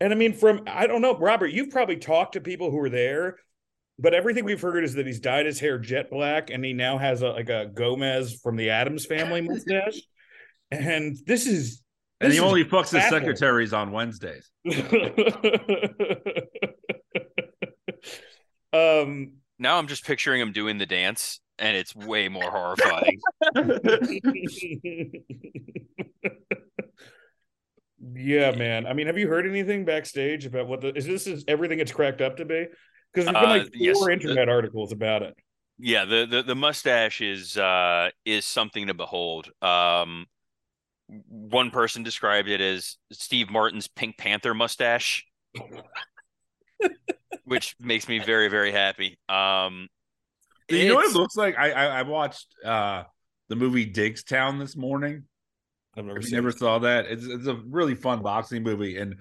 And 0.00 0.12
I 0.12 0.16
mean, 0.16 0.32
from 0.32 0.62
I 0.66 0.86
don't 0.86 1.02
know, 1.02 1.16
Robert, 1.16 1.48
you've 1.48 1.70
probably 1.70 1.96
talked 1.96 2.34
to 2.34 2.40
people 2.40 2.70
who 2.70 2.78
were 2.78 2.90
there, 2.90 3.36
but 3.98 4.14
everything 4.14 4.44
we've 4.44 4.60
heard 4.60 4.84
is 4.84 4.94
that 4.94 5.06
he's 5.06 5.20
dyed 5.20 5.46
his 5.46 5.60
hair 5.60 5.78
jet 5.78 6.10
black 6.10 6.50
and 6.50 6.64
he 6.64 6.72
now 6.72 6.96
has 6.98 7.22
a 7.22 7.28
like 7.28 7.50
a 7.50 7.66
Gomez 7.66 8.40
from 8.42 8.56
the 8.56 8.70
Addams 8.70 9.06
family 9.06 9.40
mustache. 9.42 10.00
And 10.70 11.18
this 11.26 11.46
is 11.46 11.82
And 12.20 12.30
this 12.30 12.38
he 12.38 12.40
only 12.44 12.64
fucks 12.64 12.90
his 12.90 13.08
secretaries 13.08 13.72
on 13.72 13.92
Wednesdays. 13.92 14.50
um 18.72 19.32
Now 19.58 19.78
I'm 19.78 19.86
just 19.86 20.04
picturing 20.04 20.40
him 20.40 20.52
doing 20.52 20.78
the 20.78 20.86
dance, 20.86 21.40
and 21.58 21.76
it's 21.76 21.94
way 21.94 22.28
more 22.28 22.50
horrifying. 22.50 23.20
yeah, 28.14 28.52
man. 28.52 28.86
I 28.86 28.92
mean, 28.94 29.06
have 29.06 29.18
you 29.18 29.28
heard 29.28 29.46
anything 29.46 29.84
backstage 29.84 30.46
about 30.46 30.66
what 30.68 30.80
the 30.80 30.96
is 30.96 31.06
this 31.06 31.26
is 31.26 31.44
everything 31.48 31.80
it's 31.80 31.92
cracked 31.92 32.20
up 32.20 32.36
to 32.38 32.44
be? 32.44 32.66
Because 33.12 33.26
there's 33.30 33.40
been 33.42 33.50
Uh, 33.50 33.58
like 33.58 33.72
four 33.94 34.10
yes. 34.10 34.22
internet 34.22 34.48
articles 34.48 34.92
about 34.92 35.22
it. 35.22 35.34
yeah, 35.78 36.04
the, 36.04 36.26
the 36.30 36.42
the 36.42 36.54
mustache 36.54 37.20
is 37.20 37.56
uh 37.56 38.10
is 38.24 38.44
something 38.44 38.86
to 38.86 38.94
behold. 38.94 39.50
Um, 39.62 40.26
one 41.28 41.70
person 41.70 42.02
described 42.02 42.48
it 42.48 42.60
as 42.60 42.96
Steve 43.12 43.50
Martin's 43.50 43.88
Pink 43.88 44.16
Panther 44.18 44.54
mustache, 44.54 45.24
which 47.44 47.74
makes 47.80 48.08
me 48.08 48.18
very 48.18 48.48
very 48.48 48.72
happy. 48.72 49.18
Um, 49.28 49.88
You 50.68 50.86
know 50.86 50.94
what 50.96 51.06
it 51.06 51.14
looks 51.14 51.36
like? 51.36 51.56
I 51.58 51.70
I, 51.72 51.84
I 52.00 52.02
watched 52.02 52.54
uh 52.64 53.04
the 53.48 53.56
movie 53.56 53.90
Diggstown 53.90 54.58
this 54.60 54.76
morning. 54.76 55.24
I've 55.96 56.04
never 56.04 56.22
seen. 56.22 56.36
never 56.36 56.50
it. 56.50 56.58
saw 56.58 56.78
that, 56.80 57.06
it's 57.06 57.24
it's 57.26 57.46
a 57.46 57.54
really 57.68 57.94
fun 57.94 58.22
boxing 58.22 58.62
movie, 58.62 58.96
and 58.98 59.16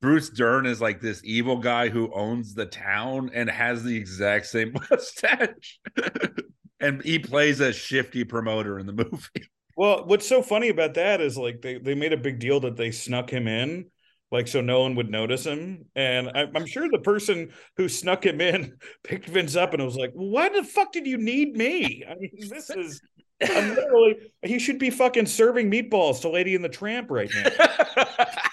Bruce 0.00 0.30
Dern 0.30 0.66
is 0.66 0.80
like 0.80 1.00
this 1.00 1.20
evil 1.24 1.58
guy 1.58 1.88
who 1.90 2.12
owns 2.14 2.54
the 2.54 2.66
town 2.66 3.30
and 3.34 3.50
has 3.50 3.82
the 3.84 3.96
exact 3.96 4.46
same 4.46 4.74
mustache, 4.90 5.80
and 6.80 7.02
he 7.02 7.18
plays 7.18 7.60
a 7.60 7.72
shifty 7.72 8.24
promoter 8.24 8.78
in 8.78 8.86
the 8.86 8.92
movie. 8.92 9.48
Well, 9.76 10.04
what's 10.06 10.28
so 10.28 10.42
funny 10.42 10.68
about 10.68 10.94
that 10.94 11.20
is 11.20 11.36
like 11.36 11.60
they 11.62 11.78
they 11.78 11.94
made 11.94 12.12
a 12.12 12.18
big 12.18 12.38
deal 12.38 12.60
that 12.60 12.76
they 12.76 12.90
snuck 12.90 13.30
him 13.30 13.48
in, 13.48 13.86
like 14.30 14.48
so 14.48 14.60
no 14.60 14.82
one 14.82 14.94
would 14.96 15.10
notice 15.10 15.44
him. 15.44 15.86
And 15.96 16.30
I, 16.34 16.46
I'm 16.54 16.66
sure 16.66 16.88
the 16.88 17.00
person 17.00 17.52
who 17.76 17.88
snuck 17.88 18.24
him 18.24 18.40
in 18.40 18.76
picked 19.04 19.28
Vince 19.28 19.56
up 19.56 19.74
and 19.74 19.84
was 19.84 19.96
like, 19.96 20.12
"Why 20.14 20.48
the 20.48 20.62
fuck 20.62 20.92
did 20.92 21.06
you 21.06 21.18
need 21.18 21.56
me? 21.56 22.04
I 22.08 22.14
mean, 22.14 22.30
this 22.48 22.70
is." 22.70 23.00
I'm 23.42 23.74
literally, 23.74 24.14
he 24.42 24.60
should 24.60 24.78
be 24.78 24.90
fucking 24.90 25.26
serving 25.26 25.68
meatballs 25.68 26.20
to 26.20 26.28
Lady 26.28 26.54
and 26.54 26.64
the 26.64 26.68
Tramp 26.68 27.10
right 27.10 27.28
now. 27.34 27.50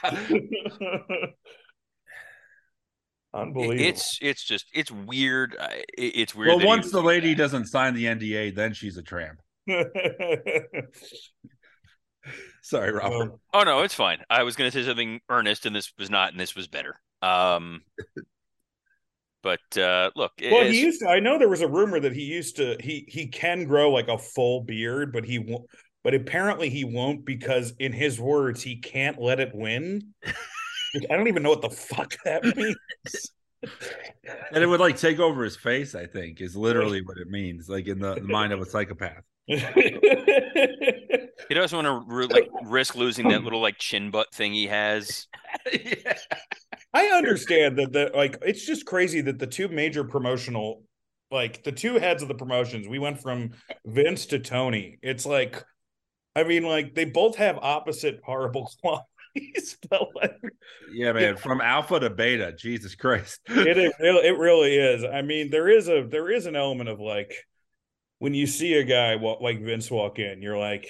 Unbelievable. 3.33 3.79
It's 3.79 4.17
it's 4.21 4.43
just 4.43 4.65
it's 4.73 4.91
weird. 4.91 5.55
It's 5.97 6.35
weird. 6.35 6.57
well, 6.57 6.67
once 6.67 6.91
the 6.91 7.01
lady 7.01 7.33
that. 7.33 7.37
doesn't 7.37 7.67
sign 7.67 7.93
the 7.93 8.05
NDA, 8.05 8.53
then 8.55 8.73
she's 8.73 8.97
a 8.97 9.01
tramp. 9.01 9.39
Sorry, 12.61 12.91
Robert. 12.91 13.33
Oh 13.53 13.63
no, 13.63 13.81
it's 13.81 13.95
fine. 13.95 14.19
I 14.29 14.43
was 14.43 14.55
going 14.55 14.69
to 14.69 14.77
say 14.79 14.85
something 14.85 15.19
earnest, 15.29 15.65
and 15.65 15.75
this 15.75 15.91
was 15.97 16.09
not, 16.09 16.31
and 16.31 16.39
this 16.39 16.55
was 16.55 16.67
better. 16.67 16.95
Um, 17.21 17.81
but 19.43 19.59
uh, 19.77 20.11
look, 20.15 20.33
Well, 20.41 20.61
it's- 20.61 20.73
he 20.73 20.81
used 20.81 21.01
to. 21.01 21.07
I 21.09 21.19
know 21.19 21.39
there 21.39 21.49
was 21.49 21.61
a 21.61 21.67
rumor 21.67 21.99
that 21.99 22.13
he 22.13 22.21
used 22.23 22.57
to. 22.57 22.77
He 22.79 23.05
he 23.07 23.27
can 23.27 23.65
grow 23.65 23.89
like 23.91 24.07
a 24.07 24.17
full 24.17 24.61
beard, 24.63 25.11
but 25.11 25.25
he 25.25 25.39
won't. 25.39 25.65
But 26.03 26.13
apparently 26.15 26.69
he 26.69 26.83
won't 26.83 27.25
because, 27.25 27.73
in 27.79 27.93
his 27.93 28.19
words, 28.19 28.61
he 28.63 28.77
can't 28.77 29.19
let 29.21 29.39
it 29.39 29.51
win. 29.53 30.13
I 30.25 31.15
don't 31.15 31.27
even 31.27 31.43
know 31.43 31.49
what 31.51 31.61
the 31.61 31.69
fuck 31.69 32.15
that 32.25 32.43
means. 32.55 32.75
and 34.51 34.63
it 34.63 34.67
would 34.67 34.79
like 34.79 34.97
take 34.97 35.19
over 35.19 35.43
his 35.43 35.55
face. 35.55 35.93
I 35.95 36.05
think 36.07 36.41
is 36.41 36.55
literally 36.55 37.01
what 37.03 37.17
it 37.17 37.27
means, 37.27 37.69
like 37.69 37.87
in 37.87 37.99
the, 37.99 38.15
the 38.15 38.21
mind 38.21 38.51
of 38.53 38.61
a 38.61 38.65
psychopath. 38.65 39.23
he 41.47 41.53
doesn't 41.53 41.83
want 41.83 42.09
to 42.09 42.27
like 42.27 42.49
risk 42.65 42.95
losing 42.95 43.27
that 43.29 43.43
little 43.43 43.61
like 43.61 43.77
chin 43.77 44.11
butt 44.11 44.33
thing 44.33 44.53
he 44.53 44.67
has. 44.67 45.27
I 46.93 47.07
understand 47.07 47.77
that 47.77 47.91
the 47.91 48.11
like 48.13 48.37
it's 48.41 48.65
just 48.65 48.85
crazy 48.85 49.21
that 49.21 49.39
the 49.39 49.47
two 49.47 49.67
major 49.67 50.03
promotional 50.03 50.83
like 51.31 51.63
the 51.63 51.71
two 51.71 51.95
heads 51.95 52.21
of 52.21 52.27
the 52.27 52.35
promotions, 52.35 52.87
we 52.87 52.99
went 52.99 53.21
from 53.21 53.51
Vince 53.85 54.25
to 54.27 54.39
Tony. 54.39 54.99
It's 55.01 55.25
like 55.25 55.63
I 56.35 56.43
mean, 56.43 56.63
like 56.63 56.95
they 56.95 57.05
both 57.05 57.35
have 57.37 57.57
opposite 57.57 58.21
horrible 58.23 58.71
qualities, 58.81 59.77
but 59.89 60.07
like 60.15 60.39
Yeah, 60.93 61.13
man, 61.13 61.37
from 61.37 61.61
alpha 61.61 61.99
to 61.99 62.09
beta, 62.09 62.53
Jesus 62.53 62.95
Christ. 62.95 63.39
it, 63.47 63.77
it 63.77 63.93
it 63.99 64.37
really 64.37 64.77
is. 64.77 65.03
I 65.03 65.21
mean, 65.21 65.49
there 65.49 65.69
is 65.69 65.87
a 65.89 66.05
there 66.09 66.29
is 66.29 66.45
an 66.45 66.55
element 66.55 66.89
of 66.89 66.99
like 66.99 67.33
when 68.21 68.35
you 68.35 68.45
see 68.45 68.75
a 68.75 68.83
guy 68.83 69.15
walk, 69.15 69.41
like 69.41 69.59
Vince 69.63 69.89
walk 69.89 70.19
in, 70.19 70.43
you're 70.43 70.57
like, 70.57 70.87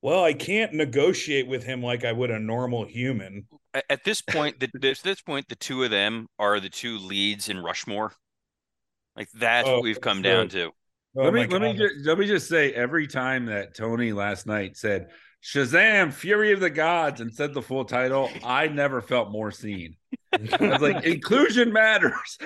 well, 0.00 0.24
I 0.24 0.32
can't 0.32 0.72
negotiate 0.72 1.46
with 1.46 1.62
him 1.62 1.82
like 1.82 2.06
I 2.06 2.12
would 2.12 2.30
a 2.30 2.40
normal 2.40 2.86
human. 2.86 3.44
At, 3.74 3.84
at 3.90 4.04
this 4.04 4.22
point, 4.22 4.58
the, 4.60 4.70
this 4.72 5.02
this 5.02 5.20
point, 5.20 5.46
the 5.50 5.56
two 5.56 5.84
of 5.84 5.90
them 5.90 6.26
are 6.38 6.60
the 6.60 6.70
two 6.70 6.96
leads 6.96 7.50
in 7.50 7.58
Rushmore. 7.58 8.14
Like 9.14 9.28
that's 9.34 9.68
Oh, 9.68 9.74
what 9.74 9.82
we've 9.82 10.00
come 10.00 10.22
sure. 10.22 10.36
down 10.36 10.48
to. 10.48 10.70
Oh 11.18 11.24
let 11.24 11.34
me 11.34 11.46
my 11.46 11.52
let 11.52 11.60
me 11.60 11.74
just 11.74 12.06
let 12.06 12.18
me 12.18 12.26
just 12.26 12.48
say 12.48 12.72
every 12.72 13.06
time 13.08 13.44
that 13.46 13.76
Tony 13.76 14.14
last 14.14 14.46
night 14.46 14.78
said 14.78 15.08
Shazam, 15.44 16.12
Fury 16.12 16.52
of 16.52 16.60
the 16.60 16.70
Gods, 16.70 17.20
and 17.20 17.32
said 17.32 17.52
the 17.52 17.60
full 17.60 17.84
title, 17.84 18.30
I 18.42 18.66
never 18.68 19.02
felt 19.02 19.30
more 19.30 19.50
seen. 19.50 19.96
I 20.32 20.56
was 20.68 20.80
like, 20.80 21.04
inclusion 21.04 21.70
matters. 21.72 22.38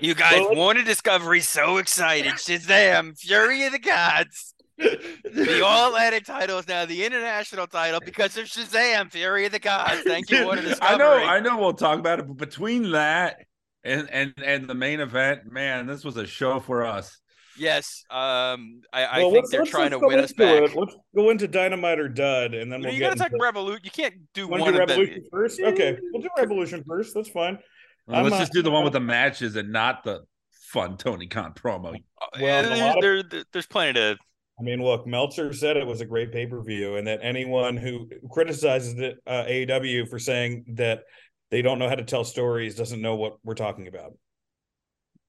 You 0.00 0.14
guys 0.14 0.40
Well, 0.40 0.54
wanted 0.56 0.84
Discovery, 0.84 1.40
so 1.40 1.78
excited. 1.78 2.34
Shazam, 2.34 3.18
Fury 3.18 3.64
of 3.64 3.72
the 3.72 3.78
Gods. 3.78 4.54
The 4.76 5.62
All 5.64 5.88
Atlantic 5.88 6.26
title 6.26 6.58
is 6.58 6.68
now 6.68 6.84
the 6.84 7.04
international 7.04 7.66
title 7.66 8.00
because 8.04 8.36
of 8.36 8.44
Shazam, 8.44 9.10
Fury 9.10 9.46
of 9.46 9.52
the 9.52 9.58
Gods. 9.58 10.02
Thank 10.04 10.30
you, 10.30 10.44
Warner 10.44 10.74
I 10.82 10.96
know, 10.96 11.14
I 11.14 11.40
know 11.40 11.56
we'll 11.58 11.72
talk 11.72 11.98
about 11.98 12.18
it, 12.18 12.26
but 12.26 12.36
between 12.36 12.90
that 12.90 13.46
and 13.84 14.08
and 14.10 14.34
and 14.44 14.68
the 14.68 14.74
main 14.74 15.00
event, 15.00 15.50
man, 15.50 15.86
this 15.86 16.04
was 16.04 16.16
a 16.16 16.26
show 16.26 16.60
for 16.60 16.84
us. 16.84 17.18
Yes, 17.56 18.04
um, 18.10 18.80
I, 18.92 19.06
I 19.20 19.30
think 19.30 19.48
they're 19.50 19.64
trying 19.64 19.90
to 19.90 19.98
win 19.98 20.18
us 20.18 20.32
back. 20.32 20.62
it. 20.62 20.74
Let's 20.76 20.96
go 21.14 21.30
into 21.30 21.46
Dynamite 21.46 21.98
or 22.00 22.08
Dud, 22.08 22.54
and 22.54 22.70
then 22.72 22.80
You, 22.80 22.86
we'll 22.86 22.94
you 22.94 23.00
get 23.00 23.16
gotta 23.18 23.30
talk 23.30 23.40
Revolution. 23.42 23.80
You 23.84 23.90
can't 23.90 24.14
do 24.34 24.48
Wanna 24.48 24.64
one 24.64 24.72
do 24.74 24.82
of 24.82 24.88
them. 24.88 24.98
Revolution 24.98 25.24
first. 25.30 25.60
Okay, 25.60 25.98
we'll 26.12 26.22
do 26.22 26.28
Revolution 26.36 26.82
first. 26.86 27.14
That's 27.14 27.28
fine. 27.28 27.58
Well, 28.06 28.22
let's 28.22 28.32
not- 28.32 28.40
just 28.40 28.52
do 28.52 28.62
the 28.62 28.70
one 28.70 28.84
with 28.84 28.92
the 28.92 29.00
matches 29.00 29.56
and 29.56 29.72
not 29.72 30.04
the 30.04 30.24
fun 30.72 30.96
Tony 30.96 31.26
Khan 31.28 31.52
promo. 31.54 31.96
Well, 32.40 32.72
a 32.72 32.84
Uh, 32.90 32.94
of- 32.96 33.00
there, 33.00 33.22
there- 33.22 33.44
there's 33.52 33.66
plenty 33.66 33.94
to. 33.94 34.16
I 34.58 34.62
mean, 34.62 34.82
look, 34.82 35.06
Meltzer 35.06 35.52
said 35.52 35.76
it 35.76 35.86
was 35.86 36.00
a 36.00 36.06
great 36.06 36.32
pay 36.32 36.46
per 36.46 36.62
view, 36.62 36.96
and 36.96 37.06
that 37.06 37.20
anyone 37.22 37.76
who 37.76 38.08
criticizes 38.30 38.98
it, 38.98 39.18
uh, 39.26 39.44
AEW 39.48 40.06
for 40.08 40.18
saying 40.18 40.64
that 40.74 41.02
they 41.50 41.60
don't 41.62 41.78
know 41.78 41.88
how 41.88 41.94
to 41.96 42.04
tell 42.04 42.24
stories 42.24 42.74
doesn't 42.76 43.00
know 43.00 43.14
what 43.16 43.38
we're 43.44 43.54
talking 43.54 43.86
about. 43.88 44.12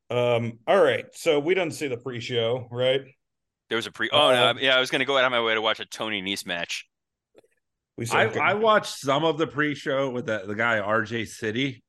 Um. 0.10 0.60
All 0.68 0.82
right, 0.82 1.06
so 1.14 1.40
we 1.40 1.54
didn't 1.56 1.74
see 1.74 1.88
the 1.88 1.98
pre-show, 1.98 2.68
right? 2.72 3.02
There 3.70 3.76
was 3.78 3.88
a 3.88 3.92
pre. 3.92 4.10
Oh 4.12 4.30
Uh, 4.30 4.54
no, 4.54 4.60
yeah, 4.60 4.78
I 4.78 4.80
was 4.80 4.92
gonna 4.92 5.06
go 5.06 5.18
out 5.18 5.26
of 5.26 5.32
my 5.32 5.42
way 5.42 5.54
to 5.56 5.62
watch 5.62 5.80
a 5.80 5.86
Tony 5.86 6.22
Nese 6.22 6.46
match. 6.46 6.86
We 7.98 8.06
I, 8.12 8.26
I 8.26 8.54
watched 8.56 8.98
some 9.00 9.24
of 9.24 9.38
the 9.38 9.48
pre-show 9.48 10.10
with 10.10 10.26
the, 10.26 10.44
the 10.46 10.54
guy 10.56 10.80
RJ 10.80 11.28
City. 11.28 11.66
And 11.66 11.82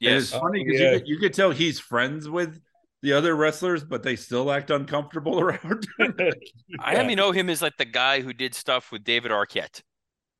Yes, 0.00 0.22
it's 0.22 0.32
funny 0.32 0.60
Oh, 0.60 0.64
because 0.64 0.80
yeah. 0.80 0.90
you, 0.92 0.98
could, 0.98 1.08
you 1.08 1.18
could 1.18 1.34
tell 1.34 1.50
he's 1.50 1.78
friends 1.78 2.28
with 2.28 2.58
the 3.02 3.12
other 3.12 3.36
wrestlers, 3.36 3.84
but 3.84 4.02
they 4.02 4.16
still 4.16 4.50
act 4.50 4.70
uncomfortable 4.70 5.38
around. 5.40 5.86
him. 5.98 6.16
I 6.80 6.96
only 6.96 7.14
know 7.14 7.32
him 7.32 7.50
as 7.50 7.60
like 7.62 7.76
the 7.76 7.84
guy 7.84 8.22
who 8.22 8.32
did 8.32 8.54
stuff 8.54 8.90
with 8.90 9.04
David 9.04 9.30
Arquette. 9.30 9.82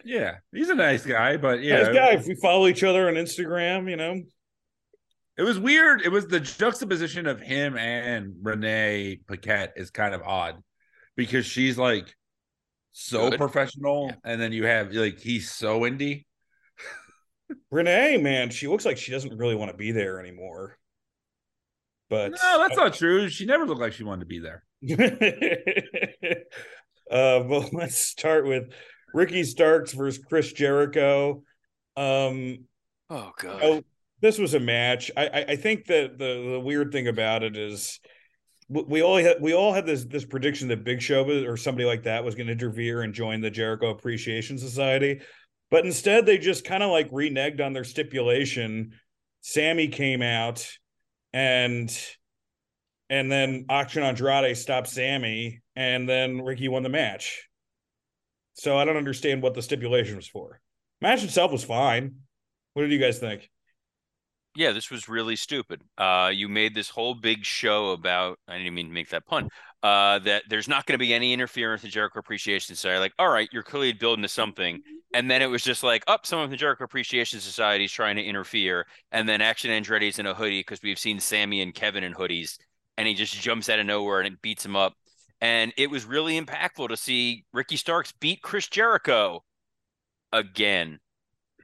yeah, 0.04 0.36
he's 0.52 0.70
a 0.70 0.74
nice 0.74 1.04
guy, 1.04 1.36
but 1.36 1.62
yeah, 1.62 1.82
Nice 1.82 1.94
guy. 1.94 2.10
If 2.14 2.26
we 2.26 2.34
follow 2.36 2.66
each 2.66 2.82
other 2.82 3.06
on 3.06 3.14
Instagram, 3.14 3.88
you 3.90 3.96
know, 3.96 4.20
it 5.38 5.42
was 5.42 5.58
weird. 5.58 6.02
It 6.02 6.10
was 6.10 6.26
the 6.26 6.40
juxtaposition 6.40 7.26
of 7.26 7.40
him 7.40 7.76
and 7.76 8.34
Renee 8.42 9.20
Paquette 9.26 9.72
is 9.76 9.90
kind 9.90 10.14
of 10.14 10.22
odd 10.22 10.62
because 11.16 11.46
she's 11.46 11.78
like 11.78 12.14
so 12.92 13.30
Good. 13.30 13.38
professional, 13.38 14.08
Yeah. 14.08 14.16
and 14.24 14.40
then 14.40 14.52
you 14.52 14.66
have 14.66 14.92
like 14.92 15.18
he's 15.18 15.50
so 15.50 15.80
indie. 15.80 16.24
Renee, 17.70 18.18
man, 18.18 18.50
she 18.50 18.66
looks 18.68 18.84
like 18.84 18.96
she 18.98 19.12
doesn't 19.12 19.36
really 19.36 19.54
want 19.54 19.70
to 19.70 19.76
be 19.76 19.92
there 19.92 20.18
anymore. 20.20 20.76
But 22.10 22.32
No, 22.32 22.58
that's 22.58 22.76
not 22.76 22.94
true. 22.94 23.28
She 23.28 23.46
never 23.46 23.66
looked 23.66 23.80
like 23.80 23.92
she 23.94 24.04
wanted 24.04 24.20
to 24.20 24.26
be 24.26 24.38
there. 24.40 24.64
uh, 27.10 27.42
well, 27.46 27.68
let's 27.72 27.96
start 27.98 28.46
with 28.46 28.64
Ricky 29.14 29.44
Starks 29.44 29.92
versus 29.92 30.22
Chris 30.24 30.52
Jericho. 30.52 31.42
Um, 31.96 32.66
Oh 33.10 33.30
god. 33.38 33.60
oh, 33.62 33.82
this 34.22 34.38
was 34.38 34.54
a 34.54 34.60
match. 34.60 35.10
I, 35.16 35.44
I, 35.48 35.56
think 35.56 35.86
that 35.86 36.16
the 36.16 36.52
the 36.52 36.60
weird 36.60 36.92
thing 36.92 37.08
about 37.08 37.42
it 37.42 37.56
is 37.56 37.98
we- 38.68 38.84
we 38.84 39.02
all 39.02 39.16
had 39.16 39.36
we 39.40 39.52
all 39.52 39.72
had 39.72 39.84
this 39.84 40.04
this 40.04 40.24
prediction 40.24 40.68
that 40.68 40.84
Big 40.84 41.02
Show 41.02 41.28
or 41.44 41.56
somebody 41.56 41.84
like 41.84 42.04
that 42.04 42.24
was 42.24 42.36
going 42.36 42.46
to 42.46 42.52
interfere 42.52 43.02
and 43.02 43.12
join 43.12 43.40
the 43.40 43.50
Jericho 43.50 43.90
Appreciation 43.90 44.58
Society, 44.58 45.20
but 45.70 45.84
instead 45.84 46.24
they 46.24 46.38
just 46.38 46.64
kind 46.64 46.84
of 46.84 46.90
like 46.90 47.10
reneged 47.10 47.60
on 47.60 47.72
their 47.72 47.84
stipulation. 47.84 48.92
Sammy 49.40 49.88
came 49.88 50.22
out 50.22 50.70
and 51.32 51.94
and 53.10 53.30
then 53.30 53.66
Action 53.68 54.02
Andretti 54.02 54.56
stopped 54.56 54.88
Sammy, 54.88 55.62
and 55.76 56.08
then 56.08 56.42
Ricky 56.42 56.68
won 56.68 56.82
the 56.82 56.88
match. 56.88 57.48
So 58.54 58.78
I 58.78 58.84
don't 58.84 58.96
understand 58.96 59.42
what 59.42 59.54
the 59.54 59.62
stipulation 59.62 60.16
was 60.16 60.28
for. 60.28 60.60
Match 61.00 61.24
itself 61.24 61.50
was 61.50 61.64
fine. 61.64 62.14
What 62.74 62.82
did 62.82 62.92
you 62.92 62.98
guys 62.98 63.18
think? 63.18 63.50
Yeah, 64.54 64.72
this 64.72 64.90
was 64.90 65.08
really 65.08 65.36
stupid. 65.36 65.80
Uh, 65.96 66.30
you 66.32 66.46
made 66.48 66.74
this 66.74 66.90
whole 66.90 67.14
big 67.14 67.44
show 67.44 67.92
about. 67.92 68.38
I 68.46 68.58
didn't 68.58 68.74
mean 68.74 68.88
to 68.88 68.92
make 68.92 69.08
that 69.08 69.24
pun. 69.26 69.48
Uh, 69.82 70.18
that 70.20 70.42
there's 70.48 70.68
not 70.68 70.84
going 70.84 70.94
to 70.94 71.02
be 71.02 71.14
any 71.14 71.32
interference 71.32 71.80
the 71.82 71.88
Jericho 71.88 72.18
Appreciation 72.18 72.74
Society. 72.74 73.00
Like, 73.00 73.14
all 73.18 73.30
right, 73.30 73.48
you're 73.50 73.62
clearly 73.62 73.94
building 73.94 74.22
to 74.22 74.28
something, 74.28 74.82
and 75.14 75.30
then 75.30 75.40
it 75.40 75.46
was 75.46 75.62
just 75.62 75.82
like, 75.82 76.04
up, 76.06 76.20
oh, 76.22 76.26
someone 76.26 76.46
from 76.46 76.50
the 76.50 76.58
Jericho 76.58 76.84
Appreciation 76.84 77.40
Society 77.40 77.84
is 77.84 77.92
trying 77.92 78.16
to 78.16 78.22
interfere, 78.22 78.86
and 79.10 79.26
then 79.26 79.40
Action 79.40 79.70
Andretti's 79.70 80.18
in 80.18 80.26
a 80.26 80.34
hoodie 80.34 80.60
because 80.60 80.82
we've 80.82 80.98
seen 80.98 81.18
Sammy 81.18 81.62
and 81.62 81.74
Kevin 81.74 82.04
in 82.04 82.12
hoodies, 82.12 82.58
and 82.98 83.08
he 83.08 83.14
just 83.14 83.34
jumps 83.34 83.70
out 83.70 83.78
of 83.78 83.86
nowhere 83.86 84.20
and 84.20 84.34
it 84.34 84.42
beats 84.42 84.64
him 84.64 84.76
up, 84.76 84.92
and 85.40 85.72
it 85.78 85.90
was 85.90 86.04
really 86.04 86.38
impactful 86.38 86.90
to 86.90 86.96
see 86.96 87.44
Ricky 87.54 87.76
Starks 87.76 88.12
beat 88.20 88.42
Chris 88.42 88.68
Jericho 88.68 89.42
again. 90.30 91.00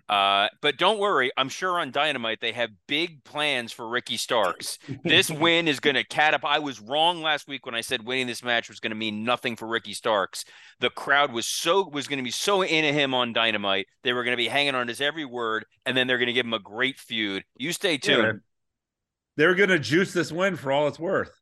Uh, 0.08 0.48
but 0.62 0.78
don't 0.78 0.98
worry, 0.98 1.30
I'm 1.36 1.50
sure 1.50 1.78
on 1.78 1.90
Dynamite 1.90 2.40
they 2.40 2.52
have 2.52 2.70
big 2.86 3.24
plans 3.24 3.72
for 3.72 3.86
Ricky 3.86 4.16
Starks. 4.16 4.78
this 5.04 5.30
win 5.30 5.68
is 5.68 5.80
going 5.80 5.96
to 5.96 6.04
catapult. 6.04 6.50
I 6.52 6.60
was 6.60 6.80
wrong 6.80 7.20
last 7.20 7.46
week 7.46 7.66
when 7.66 7.74
I 7.74 7.82
said 7.82 8.06
winning 8.06 8.26
this 8.26 8.42
match 8.42 8.70
was 8.70 8.80
going 8.80 8.90
to 8.90 8.96
mean 8.96 9.22
nothing 9.22 9.54
for 9.54 9.68
Ricky 9.68 9.92
Starks. 9.92 10.44
The 10.80 10.88
crowd 10.88 11.32
was 11.32 11.46
so 11.46 11.88
was 11.88 12.06
going 12.06 12.18
to 12.18 12.24
be 12.24 12.30
so 12.30 12.62
into 12.62 12.92
him 12.92 13.12
on 13.12 13.34
Dynamite. 13.34 13.86
They 14.02 14.14
were 14.14 14.24
going 14.24 14.32
to 14.32 14.42
be 14.42 14.48
hanging 14.48 14.74
on 14.74 14.88
his 14.88 15.02
every 15.02 15.26
word, 15.26 15.66
and 15.84 15.94
then 15.94 16.06
they're 16.06 16.18
going 16.18 16.28
to 16.28 16.32
give 16.32 16.46
him 16.46 16.54
a 16.54 16.58
great 16.58 16.98
feud. 16.98 17.44
You 17.58 17.72
stay 17.72 17.98
tuned. 17.98 18.22
Yeah, 18.22 18.32
they're 19.36 19.54
going 19.54 19.68
to 19.70 19.78
juice 19.78 20.14
this 20.14 20.32
win 20.32 20.56
for 20.56 20.72
all 20.72 20.88
it's 20.88 20.98
worth. 20.98 21.38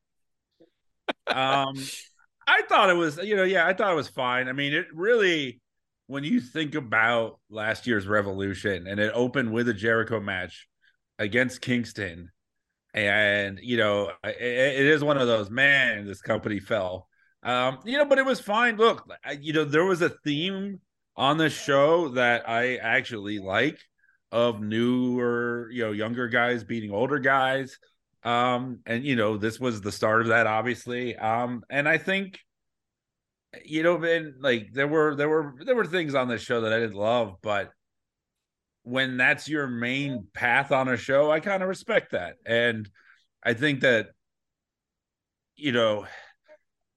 Um, 1.29 1.75
I 2.49 2.63
thought 2.69 2.91
it 2.91 2.95
was, 2.95 3.19
you 3.19 3.37
know, 3.37 3.43
yeah, 3.45 3.67
I 3.67 3.75
thought 3.75 3.93
it 3.93 3.97
was 3.97 4.09
fine. 4.09 4.49
I 4.49 4.53
mean, 4.53 4.73
it 4.73 4.87
really 4.93 5.61
when 6.07 6.25
you 6.25 6.41
think 6.41 6.75
about 6.75 7.39
last 7.51 7.87
year's 7.87 8.07
Revolution 8.07 8.87
and 8.87 9.01
it 9.01 9.13
opened 9.15 9.53
with 9.53 9.69
a 9.69 9.75
Jericho 9.75 10.21
match 10.21 10.69
against 11.19 11.61
Kingston, 11.61 12.31
and 12.95 13.59
you 13.63 13.77
know 13.77 14.13
it, 14.25 14.37
it 14.41 14.87
is 14.87 15.03
one 15.03 15.19
of 15.19 15.27
those 15.27 15.51
man, 15.51 16.07
this 16.07 16.23
company 16.23 16.61
fell. 16.61 17.09
Um, 17.43 17.79
you 17.85 17.99
know, 17.99 18.05
but 18.05 18.19
it 18.19 18.25
was 18.25 18.41
fine. 18.41 18.77
Look, 18.77 19.09
I, 19.25 19.33
you 19.33 19.53
know, 19.53 19.65
there 19.65 19.85
was 19.85 20.03
a 20.03 20.09
theme 20.09 20.81
on 21.17 21.39
the 21.39 21.51
show 21.51 22.09
that 22.11 22.49
I 22.49 22.77
actually 22.77 23.39
like 23.39 23.79
of 24.33 24.61
newer, 24.61 25.69
you 25.71 25.85
know, 25.85 25.93
younger 25.93 26.29
guys 26.29 26.65
beating 26.65 26.91
older 26.91 27.19
guys. 27.19 27.79
Um, 28.23 28.81
and 28.87 29.05
you 29.05 29.17
know, 29.17 29.37
this 29.37 29.61
was 29.61 29.81
the 29.81 29.93
start 29.93 30.23
of 30.23 30.29
that, 30.29 30.47
obviously. 30.47 31.17
Um, 31.17 31.63
and 31.71 31.89
I 31.89 31.99
think 31.99 32.41
Eh, 33.55 33.59
you 33.65 33.83
know, 33.83 33.99
man, 33.99 34.35
like 34.41 34.69
there 34.73 34.89
were 34.89 35.15
there 35.15 35.29
were 35.29 35.55
there 35.65 35.77
were 35.77 35.87
things 35.87 36.15
on 36.15 36.29
this 36.29 36.43
show 36.43 36.63
that 36.63 36.73
I 36.73 36.81
didn't 36.81 36.97
love, 36.97 37.37
but 37.43 37.71
when 38.83 39.17
that's 39.17 39.49
your 39.49 39.67
main 39.67 40.29
path 40.33 40.71
on 40.73 40.89
a 40.89 40.97
show, 40.97 41.31
I 41.31 41.41
kind 41.41 41.63
of 41.63 41.69
respect 41.69 42.13
that. 42.13 42.37
And 42.47 42.89
I 43.43 43.55
think 43.55 43.81
that 43.81 44.09
you 45.57 45.73
know, 45.73 46.07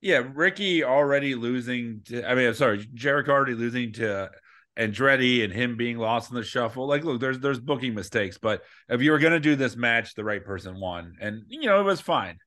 yeah, 0.02 0.24
Ricky 0.34 0.84
already 0.84 1.36
losing 1.36 2.02
to 2.06 2.30
I 2.30 2.36
mean, 2.36 2.48
I'm 2.48 2.54
sorry, 2.54 2.88
Jericho 2.94 3.32
already 3.32 3.56
losing 3.56 3.94
to 3.94 4.32
Andretti 4.78 5.44
and 5.44 5.52
him 5.52 5.76
being 5.78 5.98
lost 5.98 6.32
in 6.32 6.38
the 6.38 6.44
shuffle. 6.44 6.88
Like, 6.88 7.04
look, 7.04 7.20
there's 7.20 7.40
there's 7.40 7.60
booking 7.60 7.96
mistakes, 7.96 8.38
but 8.38 8.64
if 8.90 9.02
you 9.02 9.12
were 9.12 9.20
gonna 9.20 9.40
do 9.40 9.56
this 9.56 9.76
match, 9.76 10.16
the 10.16 10.24
right 10.24 10.44
person 10.44 10.80
won. 10.80 11.16
And 11.20 11.44
you 11.48 11.68
know, 11.68 11.80
it 11.82 11.84
was 11.84 12.02
fine 12.02 12.38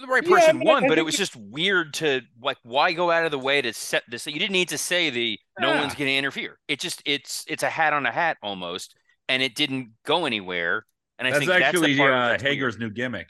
the 0.00 0.06
right 0.06 0.22
person 0.22 0.38
yeah, 0.38 0.50
I 0.50 0.52
mean, 0.52 0.66
won, 0.66 0.82
I, 0.82 0.86
I 0.86 0.88
but 0.88 0.98
it 0.98 1.04
was 1.04 1.16
just 1.16 1.36
weird 1.36 1.94
to 1.94 2.22
like 2.42 2.58
why 2.62 2.92
go 2.92 3.10
out 3.10 3.24
of 3.24 3.30
the 3.30 3.38
way 3.38 3.62
to 3.62 3.72
set 3.72 4.02
this. 4.08 4.26
You 4.26 4.38
didn't 4.38 4.52
need 4.52 4.68
to 4.70 4.78
say 4.78 5.10
the 5.10 5.38
no 5.58 5.68
yeah. 5.68 5.80
one's 5.80 5.94
going 5.94 6.08
to 6.08 6.16
interfere. 6.16 6.58
It 6.68 6.80
just 6.80 7.02
it's 7.04 7.44
it's 7.48 7.62
a 7.62 7.70
hat 7.70 7.92
on 7.92 8.06
a 8.06 8.12
hat 8.12 8.36
almost, 8.42 8.94
and 9.28 9.42
it 9.42 9.54
didn't 9.54 9.92
go 10.04 10.26
anywhere. 10.26 10.86
And 11.18 11.28
I 11.28 11.32
that's 11.32 11.46
think 11.46 11.62
actually 11.62 11.96
that's 11.96 12.42
uh, 12.42 12.44
Hager's 12.44 12.78
weird. 12.78 12.90
new 12.90 12.94
gimmick. 12.94 13.28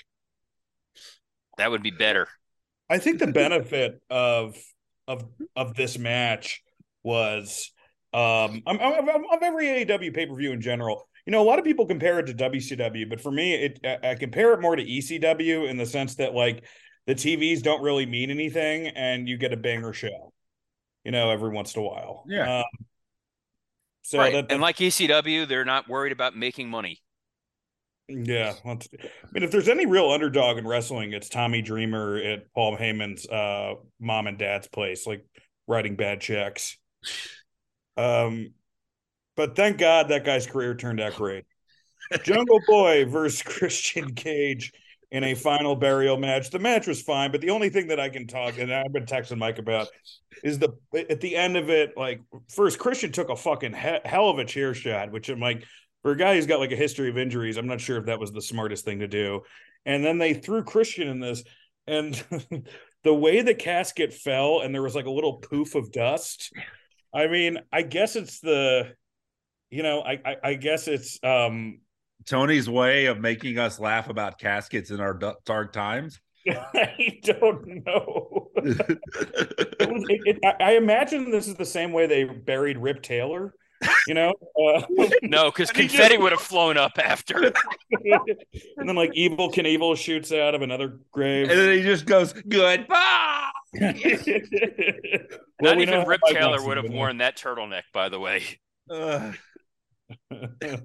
That 1.59 1.71
would 1.71 1.83
be 1.83 1.91
better. 1.91 2.29
I 2.89 2.99
think 2.99 3.19
the 3.19 3.27
benefit 3.33 4.01
of 4.11 4.57
of 5.07 5.25
of 5.57 5.75
this 5.75 5.99
match 5.99 6.63
was 7.03 7.71
um 8.13 8.63
I'm, 8.67 8.81
I'm, 8.81 9.09
I'm, 9.09 9.25
of 9.33 9.43
every 9.43 9.67
AEW 9.67 10.15
pay 10.15 10.27
per 10.27 10.35
view 10.35 10.53
in 10.53 10.61
general 10.61 11.07
you 11.27 11.31
know, 11.31 11.43
a 11.43 11.47
lot 11.47 11.59
of 11.59 11.65
people 11.65 11.87
compare 11.87 12.19
it 12.19 12.27
to 12.27 12.35
WCW, 12.35 13.09
but 13.09 13.21
for 13.21 13.31
me, 13.31 13.55
it 13.55 13.81
I 14.03 14.15
compare 14.15 14.53
it 14.53 14.61
more 14.61 14.77
to 14.77 14.85
ECW 14.85 15.69
in 15.69 15.77
the 15.77 15.87
sense 15.87 16.17
that 16.17 16.35
like 16.35 16.65
the 17.07 17.15
TVs 17.15 17.63
don't 17.63 17.83
really 17.83 18.07
mean 18.07 18.31
anything, 18.31 18.89
and 18.89 19.29
you 19.29 19.37
get 19.39 19.53
a 19.53 19.57
banger 19.57 19.93
show, 19.93 20.33
you 21.05 21.13
know, 21.13 21.31
every 21.31 21.51
once 21.51 21.75
in 21.75 21.83
a 21.83 21.85
while. 21.85 22.25
Yeah. 22.29 22.59
Um, 22.59 22.87
so 24.03 24.19
right. 24.19 24.33
that, 24.35 24.53
and 24.53 24.61
like 24.61 24.77
ECW, 24.77 25.49
they're 25.49 25.65
not 25.65 25.89
worried 25.89 26.13
about 26.13 26.37
making 26.37 26.69
money. 26.69 27.01
Yeah, 28.07 28.53
I 28.67 28.77
mean, 29.33 29.43
if 29.43 29.51
there's 29.51 29.69
any 29.69 29.87
real 29.87 30.11
underdog 30.11 30.59
in 30.59 30.67
wrestling, 30.67 31.15
it's 31.15 31.31
Tommy 31.31 31.63
Dreamer 31.63 32.19
at 32.19 32.53
Paul 32.53 32.77
Heyman's 32.77 33.27
uh, 33.27 33.77
mom 33.99 34.27
and 34.27 34.37
dad's 34.37 34.69
place, 34.69 35.07
like 35.07 35.25
writing 35.67 35.97
bad 35.97 36.21
checks. 36.21 36.77
Um, 37.97 38.53
but 39.37 39.57
thank 39.57 39.79
God 39.79 40.09
that 40.09 40.25
guy's 40.25 40.47
career 40.47 40.75
turned 40.75 41.01
out 41.01 41.15
great. 41.17 41.45
Jungle 42.23 42.61
Boy 42.67 43.05
versus 43.07 43.43
Christian 43.43 44.15
Cage 44.15 44.73
in 45.11 45.25
a 45.25 45.35
final 45.35 45.77
burial 45.77 46.17
match. 46.17 46.51
The 46.51 46.59
match 46.59 46.87
was 46.87 47.01
fine, 47.01 47.31
but 47.31 47.41
the 47.41 47.51
only 47.51 47.69
thing 47.71 47.87
that 47.89 48.01
I 48.01 48.09
can 48.09 48.27
talk 48.27 48.59
and 48.59 48.73
I've 48.73 48.93
been 48.93 49.07
texting 49.07 49.39
Mike 49.39 49.59
about 49.59 49.89
is 50.43 50.59
the 50.59 50.71
at 51.09 51.21
the 51.21 51.37
end 51.37 51.57
of 51.57 51.71
it. 51.71 51.97
Like 51.97 52.21
first, 52.49 52.79
Christian 52.79 53.13
took 53.13 53.31
a 53.31 53.37
fucking 53.37 53.75
he- 53.75 53.99
hell 54.05 54.29
of 54.29 54.39
a 54.39 54.45
chair 54.45 54.75
shot, 54.75 55.13
which 55.13 55.29
I'm 55.29 55.41
like 55.41 55.65
for 56.03 56.13
a 56.13 56.17
guy 56.17 56.35
who's 56.35 56.47
got 56.47 56.61
like 56.61 56.73
a 56.73 56.77
history 56.77 57.09
of 57.09 57.17
injuries, 57.17 57.57
I'm 57.57 57.67
not 57.67 57.81
sure 57.81 57.97
if 57.97 58.07
that 58.07 58.21
was 58.21 58.31
the 58.31 58.43
smartest 58.43 58.85
thing 58.85 58.99
to 58.99 59.09
do. 59.09 59.41
And 59.87 60.05
then 60.05 60.19
they 60.19 60.35
threw 60.35 60.63
Christian 60.63 61.09
in 61.09 61.21
this, 61.21 61.43
and 61.87 62.15
the 63.05 63.15
way 63.15 63.41
the 63.41 63.55
casket 63.55 64.13
fell, 64.13 64.61
and 64.61 64.75
there 64.75 64.83
was 64.83 64.95
like 64.95 65.07
a 65.07 65.11
little 65.11 65.39
poof 65.39 65.75
of 65.75 65.93
dust. 65.93 66.53
I 67.15 67.27
mean, 67.29 67.59
I 67.73 67.83
guess 67.83 68.17
it's 68.17 68.41
the 68.41 68.95
you 69.75 69.83
know, 69.83 70.03
I, 70.03 70.21
I, 70.25 70.37
I 70.45 70.55
guess 70.55 70.87
it's 70.87 71.19
um 71.25 71.81
Tony's 72.27 72.71
way 72.71 73.07
of 73.07 73.19
making 73.19 73.59
us 73.59 73.81
laugh 73.81 74.09
about 74.09 74.39
caskets 74.39 74.91
in 74.91 75.01
our 75.01 75.19
dark 75.45 75.73
times. 75.73 76.21
I 76.49 77.19
don't 77.23 77.85
know. 77.85 78.51
it 78.57 79.01
it, 79.81 80.39
it, 80.43 80.57
I 80.61 80.77
imagine 80.77 81.31
this 81.31 81.49
is 81.49 81.57
the 81.57 81.65
same 81.65 81.93
way 81.93 82.07
they 82.07 82.23
buried 82.25 82.79
Rip 82.79 83.03
Taylor. 83.03 83.53
You 84.07 84.15
know, 84.15 84.33
uh, 84.69 84.83
no, 85.23 85.51
because 85.51 85.73
confetti 85.73 86.15
just... 86.15 86.23
would 86.23 86.33
have 86.33 86.41
flown 86.41 86.77
up 86.79 86.93
after. 86.99 87.47
and 87.47 87.53
then, 88.89 88.95
like 88.95 89.11
Evel 89.13 89.53
Knievel 89.53 89.97
shoots 89.97 90.31
out 90.31 90.55
of 90.55 90.63
another 90.63 91.01
grave, 91.11 91.51
and 91.51 91.59
then 91.59 91.77
he 91.77 91.83
just 91.83 92.07
goes 92.07 92.33
goodbye. 92.33 93.51
well, 93.81 93.93
Not 95.61 95.81
even 95.81 96.07
Rip 96.07 96.21
Taylor 96.29 96.65
would 96.65 96.77
have 96.77 96.89
worn 96.89 97.19
that 97.19 97.37
turtleneck, 97.37 97.83
by 97.93 98.09
the 98.09 98.21
way. 98.21 98.45
Uh, 98.89 99.33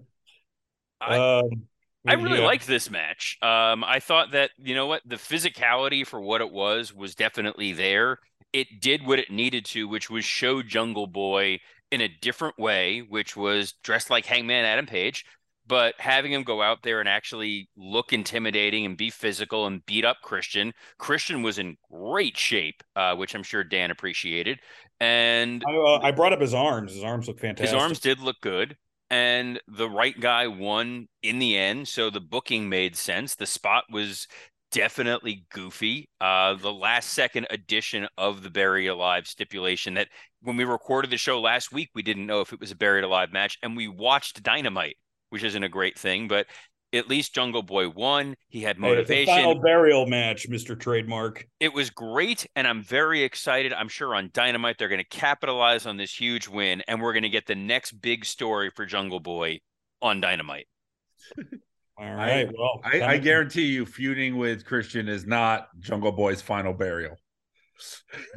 I, 1.02 1.40
um, 1.40 1.68
I 2.08 2.14
really 2.14 2.40
yeah. 2.40 2.46
liked 2.46 2.68
this 2.68 2.90
match. 2.90 3.38
Um, 3.42 3.84
I 3.84 4.00
thought 4.00 4.32
that 4.32 4.52
you 4.58 4.74
know 4.74 4.88
what 4.88 5.02
the 5.06 5.18
physicality 5.18 6.06
for 6.06 6.20
what 6.20 6.42
it 6.42 6.52
was 6.52 6.94
was 6.94 7.16
definitely 7.16 7.74
there. 7.74 8.20
It 8.54 8.82
did 8.82 9.06
what 9.06 9.20
it 9.20 9.30
needed 9.30 9.66
to, 9.66 9.88
which 9.88 10.10
was 10.10 10.26
show 10.26 10.62
Jungle 10.64 11.08
Boy 11.08 11.60
in 11.92 12.02
a 12.02 12.08
different 12.08 12.58
way, 12.58 13.00
which 13.00 13.36
was 13.36 13.74
dressed 13.84 14.10
like 14.10 14.26
Hangman 14.26 14.66
Adam 14.66 14.86
Page, 14.86 15.26
but 15.68 15.94
having 16.00 16.32
him 16.32 16.44
go 16.44 16.62
out 16.62 16.84
there 16.84 17.00
and 17.00 17.10
actually 17.10 17.70
look 17.76 18.14
intimidating 18.14 18.86
and 18.86 18.98
be 18.98 19.10
physical 19.10 19.68
and 19.68 19.86
beat 19.86 20.06
up 20.06 20.18
Christian. 20.24 20.74
Christian 20.98 21.44
was 21.44 21.60
in 21.60 21.78
great 21.92 22.38
shape, 22.38 22.84
uh, 22.96 23.16
which 23.16 23.36
I'm 23.36 23.44
sure 23.44 23.64
Dan 23.64 23.92
appreciated. 23.92 24.60
And 25.00 25.64
I, 25.68 25.76
uh, 25.76 26.00
I, 26.02 26.12
brought 26.12 26.34
up 26.34 26.42
his 26.42 26.54
arms. 26.54 26.94
His 26.94 27.04
arms 27.04 27.28
look 27.28 27.40
fantastic. 27.40 27.74
His 27.74 27.82
arms 27.82 28.00
did 28.00 28.20
look 28.20 28.42
good 28.42 28.76
and 29.10 29.60
the 29.68 29.90
right 29.90 30.20
guy 30.20 30.48
won 30.48 31.08
in 31.24 31.40
the 31.40 31.58
end. 31.58 31.88
So 31.88 32.10
the 32.10 32.20
booking 32.20 32.70
made 32.70 32.96
sense. 32.96 33.36
The 33.36 33.46
spot 33.46 33.86
was 33.92 34.28
definitely 34.72 35.46
goofy. 35.52 36.10
Uh, 36.22 36.54
the 36.54 36.72
last 36.72 37.10
second 37.10 37.48
addition 37.50 38.08
of 38.18 38.44
the 38.44 38.50
buried 38.50 38.88
alive 38.88 39.28
stipulation 39.28 39.96
that 39.96 40.10
when 40.42 40.58
we 40.58 40.64
recorded 40.64 41.12
the 41.12 41.18
show 41.18 41.40
last 41.42 41.72
week, 41.72 41.90
we 41.96 42.04
didn't 42.04 42.28
know 42.28 42.42
if 42.42 42.54
it 42.54 42.60
was 42.60 42.72
a 42.72 42.76
buried 42.76 43.04
alive 43.04 43.32
match, 43.32 43.58
and 43.64 43.76
we 43.76 43.88
watched 43.88 44.44
Dynamite, 44.44 44.98
which 45.30 45.44
isn't 45.44 45.64
a 45.64 45.70
great 45.70 45.98
thing, 45.98 46.28
but 46.28 46.46
at 46.94 47.08
least 47.08 47.34
Jungle 47.34 47.64
Boy 47.64 47.90
won. 47.90 48.36
He 48.48 48.62
had 48.62 48.78
motivation. 48.78 49.34
Hey, 49.34 49.42
final 49.42 49.62
burial 49.62 50.06
match, 50.08 50.50
Mr. 50.50 50.80
Trademark. 50.80 51.46
It 51.60 51.74
was 51.74 51.90
great, 51.90 52.48
and 52.56 52.68
I'm 52.68 52.82
very 52.82 53.24
excited. 53.24 53.74
I'm 53.74 53.90
sure 53.90 54.16
on 54.16 54.30
Dynamite 54.34 54.78
they're 54.78 54.90
going 54.90 55.04
to 55.04 55.18
capitalize 55.18 55.86
on 55.86 55.98
this 55.98 56.14
huge 56.14 56.48
win, 56.48 56.82
and 56.88 57.02
we're 57.02 57.14
going 57.14 57.24
to 57.24 57.30
get 57.30 57.46
the 57.46 57.56
next 57.56 57.94
big 57.94 58.26
story 58.26 58.72
for 58.76 58.86
Jungle 58.86 59.20
Boy 59.20 59.60
on 60.02 60.22
Dynamite. 60.22 60.68
All 61.98 62.14
right. 62.14 62.48
I, 62.48 62.52
well, 62.58 62.82
I, 62.84 63.14
I, 63.14 63.18
guarantee 63.18 63.66
you, 63.66 63.86
feuding 63.86 64.38
with 64.38 64.64
Christian 64.64 65.10
is 65.10 65.28
not 65.28 65.68
Jungle 65.80 66.14
Boy's 66.14 66.42
final 66.42 66.74
burial. 66.74 67.18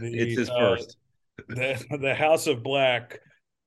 The, 0.01 0.13
it's 0.13 0.39
his 0.39 0.51
uh, 0.51 0.59
first. 0.59 0.97
The, 1.49 1.99
the 2.01 2.15
House 2.15 2.49
of 2.49 2.63
Black 2.63 3.21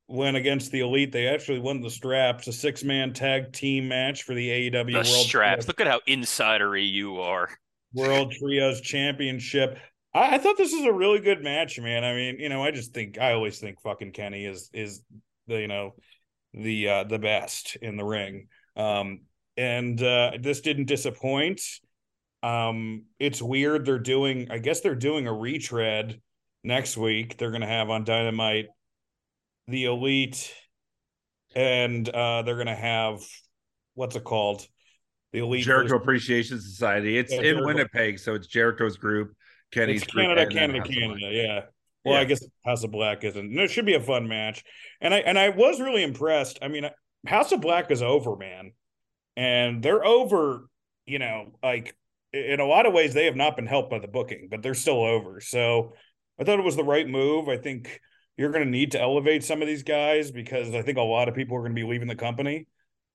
went 0.08 0.38
against 0.38 0.72
the 0.72 0.82
elite. 0.82 1.12
They 1.12 1.28
actually 1.28 1.60
won 1.60 1.82
the 1.82 1.90
straps, 1.90 2.48
a 2.48 2.54
six 2.54 2.84
man 2.84 3.14
tag 3.14 3.52
team 3.52 3.88
match 3.88 4.24
for 4.24 4.34
the 4.34 4.50
AEW 4.50 4.86
the 4.86 4.94
World 4.94 5.06
straps. 5.06 5.30
Trios. 5.30 5.68
Look 5.68 5.82
at 5.82 5.88
how 5.88 6.02
insidery 6.08 6.90
you 6.90 7.20
are. 7.20 7.50
World 7.94 8.34
Trios 8.34 8.82
Championship. 8.82 9.80
I, 10.14 10.36
I, 10.36 10.38
thought 10.38 10.58
this 10.58 10.74
was 10.74 10.84
a 10.84 10.94
really 10.94 11.20
good 11.20 11.42
match, 11.42 11.80
man. 11.80 12.04
I 12.04 12.14
mean, 12.14 12.40
you 12.40 12.50
know, 12.50 12.64
I 12.64 12.72
just 12.72 12.94
think 12.94 13.18
I 13.18 13.34
always 13.34 13.60
think 13.60 13.82
fucking 13.82 14.12
Kenny 14.12 14.46
is 14.46 14.70
is 14.74 15.02
the 15.48 15.62
you 15.62 15.68
know 15.68 15.96
the 16.54 16.90
uh 16.90 17.04
the 17.06 17.20
best 17.20 17.78
in 17.82 17.98
the 17.98 18.06
ring. 18.06 18.48
Um 18.76 19.22
and 19.58 20.02
uh 20.02 20.32
this 20.40 20.62
didn't 20.62 20.86
disappoint. 20.86 21.62
Um 22.44 23.06
it's 23.20 23.42
weird 23.42 23.86
they're 23.86 24.00
doing 24.00 24.52
I 24.52 24.58
guess 24.58 24.82
they're 24.82 24.96
doing 24.96 25.28
a 25.28 25.34
retread 25.34 26.22
next 26.64 26.98
week. 26.98 27.38
They're 27.38 27.52
gonna 27.52 27.68
have 27.68 27.90
on 27.90 28.04
Dynamite 28.04 28.68
the 29.68 29.86
elite 29.86 30.54
and 31.56 32.08
uh, 32.10 32.42
they're 32.42 32.58
gonna 32.58 32.76
have 32.76 33.22
what's 33.94 34.16
it 34.16 34.24
called? 34.24 34.68
The 35.32 35.40
Elite 35.40 35.66
Jericho 35.66 35.90
versus- 35.90 36.02
Appreciation 36.02 36.62
Society. 36.62 37.18
It's 37.18 37.32
yeah, 37.32 37.40
in 37.40 37.44
Jericho. 37.44 37.66
Winnipeg, 37.66 38.20
so 38.20 38.36
it's 38.36 38.48
Jericho's 38.48 38.98
group. 38.98 39.34
Kenny's 39.72 40.04
it's 40.04 40.14
Canada, 40.14 40.48
Canada, 40.48 40.82
Canada. 40.82 41.28
Yeah. 41.32 41.62
Well, 42.04 42.14
yeah. 42.16 42.20
I 42.22 42.26
guess 42.26 42.46
House 42.64 42.84
of 42.84 42.92
Black 42.92 43.24
isn't. 43.24 43.52
No, 43.52 43.64
it 43.64 43.72
should 43.72 43.86
be 43.86 43.96
a 43.96 44.00
fun 44.00 44.28
match, 44.28 44.64
and 45.02 45.14
I 45.14 45.20
and 45.20 45.40
I 45.40 45.50
was 45.50 45.82
really 45.82 46.04
impressed. 46.04 46.60
I 46.62 46.68
mean, 46.68 46.88
House 47.26 47.52
of 47.52 47.62
Black 47.62 47.90
is 47.90 48.02
over, 48.02 48.36
man, 48.36 48.74
and 49.36 49.82
they're 49.82 50.06
over. 50.06 50.70
You 51.08 51.20
know, 51.20 51.52
like 51.64 51.96
in 52.32 52.60
a 52.60 52.66
lot 52.66 52.86
of 52.86 52.94
ways, 52.94 53.14
they 53.14 53.26
have 53.26 53.36
not 53.36 53.56
been 53.56 53.66
helped 53.66 53.90
by 53.90 54.00
the 54.00 54.08
booking, 54.08 54.48
but 54.52 54.62
they're 54.62 54.74
still 54.76 55.04
over. 55.04 55.40
So 55.40 55.94
I 56.40 56.44
thought 56.44 56.60
it 56.60 56.66
was 56.66 56.76
the 56.76 56.84
right 56.84 57.08
move. 57.08 57.50
I 57.50 57.58
think 57.58 58.00
you're 58.38 58.52
going 58.52 58.66
to 58.66 58.70
need 58.70 58.92
to 58.92 59.02
elevate 59.02 59.44
some 59.44 59.62
of 59.62 59.68
these 59.68 59.84
guys 59.84 60.32
because 60.32 60.74
I 60.74 60.82
think 60.82 60.98
a 60.98 61.02
lot 61.02 61.30
of 61.30 61.36
people 61.36 61.58
are 61.58 61.62
going 61.62 61.76
to 61.76 61.82
be 61.82 61.88
leaving 61.88 62.08
the 62.08 62.16
company. 62.16 62.68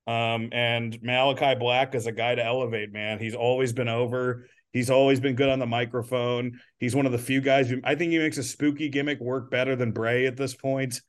Um, 0.06 0.48
and 0.52 1.00
Malachi 1.02 1.58
Black 1.58 1.94
is 1.94 2.06
a 2.06 2.12
guy 2.12 2.34
to 2.34 2.44
elevate, 2.44 2.92
man. 2.92 3.18
He's 3.18 3.34
always 3.34 3.72
been 3.72 3.88
over. 3.88 4.46
He's 4.72 4.90
always 4.90 5.20
been 5.20 5.34
good 5.34 5.48
on 5.48 5.58
the 5.58 5.66
microphone. 5.66 6.60
He's 6.78 6.96
one 6.96 7.06
of 7.06 7.12
the 7.12 7.18
few 7.18 7.40
guys 7.40 7.68
who 7.68 7.80
I 7.84 7.96
think 7.96 8.12
he 8.12 8.18
makes 8.18 8.38
a 8.38 8.42
spooky 8.42 8.88
gimmick 8.88 9.20
work 9.20 9.50
better 9.50 9.76
than 9.76 9.92
Bray 9.92 10.26
at 10.26 10.36
this 10.36 10.54
point. 10.54 11.00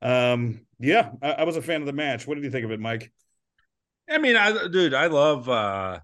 Um, 0.00 0.66
yeah, 0.80 1.10
I, 1.22 1.32
I 1.32 1.44
was 1.44 1.56
a 1.56 1.62
fan 1.62 1.80
of 1.80 1.86
the 1.86 1.92
match. 1.92 2.26
What 2.26 2.34
did 2.34 2.44
you 2.44 2.50
think 2.50 2.64
of 2.64 2.72
it, 2.72 2.80
Mike? 2.80 3.12
I 4.10 4.18
mean, 4.18 4.36
I 4.36 4.66
dude, 4.68 4.94
I 4.94 5.06
love 5.06 5.48
uh 5.48 6.00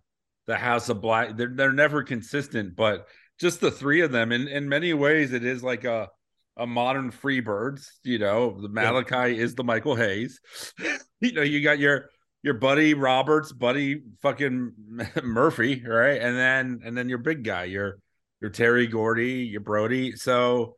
the 0.46 0.56
House 0.56 0.88
of 0.88 1.00
Black. 1.00 1.36
They're 1.36 1.52
they're 1.54 1.72
never 1.72 2.02
consistent, 2.02 2.76
but 2.76 3.08
just 3.40 3.60
the 3.60 3.70
three 3.70 4.02
of 4.02 4.12
them, 4.12 4.30
in 4.30 4.46
in 4.46 4.68
many 4.68 4.94
ways, 4.94 5.32
it 5.32 5.44
is 5.44 5.62
like 5.62 5.84
a 5.84 6.08
a 6.58 6.66
modern 6.66 7.10
Freebirds. 7.10 7.86
You 8.04 8.18
know, 8.18 8.60
the 8.60 8.68
Malachi 8.68 9.34
yeah. 9.34 9.42
is 9.42 9.54
the 9.54 9.64
Michael 9.64 9.96
Hayes. 9.96 10.40
you 11.20 11.32
know, 11.32 11.42
you 11.42 11.62
got 11.62 11.78
your 11.78 12.10
your 12.42 12.54
buddy 12.54 12.94
Roberts, 12.94 13.52
buddy 13.52 14.02
fucking 14.22 14.72
Murphy, 15.22 15.82
right? 15.86 16.20
And 16.20 16.36
then 16.36 16.80
and 16.84 16.96
then 16.96 17.08
your 17.08 17.18
big 17.18 17.44
guy, 17.44 17.64
your 17.64 17.98
your 18.40 18.50
Terry 18.50 18.86
Gordy, 18.86 19.44
your 19.44 19.60
Brody. 19.60 20.12
So 20.12 20.76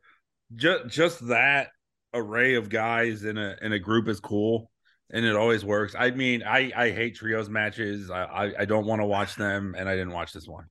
just 0.55 0.87
just 0.87 1.27
that 1.27 1.69
array 2.13 2.55
of 2.55 2.69
guys 2.69 3.23
in 3.23 3.37
a 3.37 3.55
in 3.61 3.73
a 3.73 3.79
group 3.79 4.07
is 4.07 4.19
cool 4.19 4.69
and 5.11 5.25
it 5.25 5.35
always 5.35 5.63
works. 5.63 5.95
I 5.97 6.11
mean, 6.11 6.43
I 6.43 6.71
I 6.75 6.91
hate 6.91 7.15
trios 7.15 7.49
matches. 7.49 8.09
I 8.09 8.23
I, 8.23 8.53
I 8.59 8.65
don't 8.65 8.85
want 8.85 9.01
to 9.01 9.05
watch 9.05 9.35
them, 9.35 9.75
and 9.77 9.87
I 9.87 9.95
didn't 9.95 10.13
watch 10.13 10.33
this 10.33 10.47
one. 10.47 10.65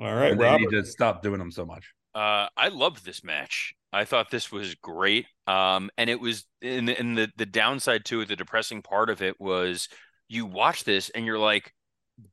All 0.00 0.14
right, 0.14 0.36
Robert. 0.36 0.60
need 0.60 0.70
to 0.70 0.84
stop 0.86 1.22
doing 1.22 1.38
them 1.38 1.50
so 1.50 1.66
much. 1.66 1.92
Uh, 2.14 2.48
I 2.56 2.68
loved 2.68 3.04
this 3.04 3.24
match. 3.24 3.74
I 3.92 4.04
thought 4.04 4.30
this 4.30 4.50
was 4.50 4.74
great. 4.76 5.26
Um, 5.46 5.90
and 5.98 6.08
it 6.08 6.20
was 6.20 6.46
in 6.60 6.86
the, 6.86 6.98
in 6.98 7.14
the 7.14 7.28
the 7.36 7.46
downside 7.46 8.04
to 8.06 8.20
it, 8.20 8.28
the 8.28 8.36
depressing 8.36 8.82
part 8.82 9.10
of 9.10 9.22
it 9.22 9.40
was 9.40 9.88
you 10.28 10.46
watch 10.46 10.84
this 10.84 11.10
and 11.10 11.26
you're 11.26 11.38
like, 11.38 11.72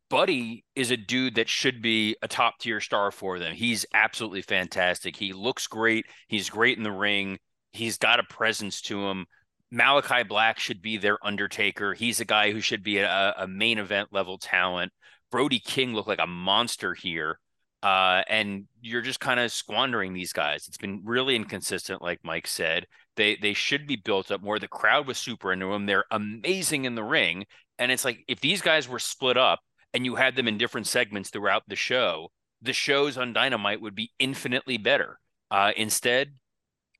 Buddy 0.10 0.66
is 0.76 0.92
a 0.92 0.98
dude 0.98 1.36
that 1.36 1.50
should 1.50 1.82
be 1.82 2.16
a 2.22 2.28
top 2.28 2.60
tier 2.60 2.80
star 2.80 3.12
for 3.12 3.40
them. 3.40 3.54
He's 3.54 3.86
absolutely 3.94 4.42
fantastic. 4.42 5.16
He 5.16 5.34
looks 5.34 5.68
great. 5.68 6.06
He's 6.28 6.50
great 6.50 6.78
in 6.78 6.84
the 6.84 6.92
ring. 6.92 7.40
He's 7.72 7.98
got 7.98 8.20
a 8.20 8.24
presence 8.24 8.82
to 8.84 9.08
him. 9.08 9.26
Malachi 9.72 10.24
Black 10.24 10.60
should 10.60 10.82
be 10.82 10.98
their 10.98 11.18
Undertaker. 11.26 11.94
He's 11.94 12.20
a 12.20 12.26
guy 12.26 12.52
who 12.52 12.62
should 12.62 12.84
be 12.84 12.98
a, 12.98 13.34
a 13.38 13.48
main 13.48 13.78
event 13.78 14.10
level 14.12 14.38
talent. 14.38 14.92
Brody 15.32 15.60
King 15.60 15.94
looked 15.94 16.08
like 16.08 16.20
a 16.20 16.28
monster 16.28 16.94
here. 16.96 17.40
Uh, 17.82 18.24
and 18.28 18.66
you're 18.82 19.02
just 19.02 19.22
kind 19.22 19.40
of 19.40 19.52
squandering 19.52 20.14
these 20.14 20.34
guys. 20.34 20.68
It's 20.68 20.78
been 20.78 21.02
really 21.06 21.36
inconsistent, 21.36 22.02
like 22.02 22.20
Mike 22.24 22.48
said. 22.48 22.86
They 23.16 23.38
they 23.38 23.54
should 23.54 23.88
be 23.88 23.96
built 23.96 24.32
up 24.32 24.42
more. 24.42 24.60
The 24.60 24.68
crowd 24.68 25.08
was 25.08 25.18
super 25.18 25.54
into 25.54 25.68
them. 25.72 25.86
They're 25.86 26.06
amazing 26.12 26.86
in 26.86 26.96
the 26.96 27.04
ring, 27.04 27.46
and 27.78 27.92
it's 27.92 28.06
like 28.06 28.24
if 28.28 28.42
these 28.42 28.62
guys 28.62 28.88
were 28.90 29.00
split 29.00 29.38
up 29.38 29.60
and 29.94 30.06
you 30.06 30.16
had 30.16 30.36
them 30.36 30.48
in 30.48 30.58
different 30.58 30.88
segments 30.88 31.30
throughout 31.30 31.64
the 31.68 31.76
show, 31.76 32.32
the 32.62 32.74
shows 32.74 33.18
on 33.18 33.34
Dynamite 33.34 33.82
would 33.82 33.96
be 33.96 34.12
infinitely 34.20 34.78
better. 34.78 35.20
Uh, 35.50 35.72
instead, 35.78 36.34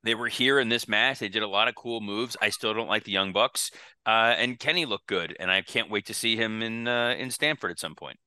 they 0.02 0.14
were 0.14 0.28
here 0.28 0.58
in 0.58 0.70
this 0.70 0.88
match. 0.88 1.18
They 1.18 1.28
did 1.28 1.42
a 1.42 1.48
lot 1.48 1.68
of 1.68 1.74
cool 1.74 2.00
moves. 2.00 2.36
I 2.40 2.48
still 2.50 2.72
don't 2.74 2.88
like 2.88 3.04
the 3.04 3.12
Young 3.12 3.32
Bucks, 3.32 3.70
uh, 4.06 4.34
and 4.38 4.58
Kenny 4.58 4.86
looked 4.86 5.06
good, 5.06 5.36
and 5.38 5.50
I 5.50 5.60
can't 5.62 5.90
wait 5.90 6.06
to 6.06 6.14
see 6.14 6.36
him 6.36 6.62
in 6.62 6.88
uh, 6.88 7.14
in 7.18 7.30
Stamford 7.30 7.70
at 7.70 7.78
some 7.78 7.94
point. 7.94 8.18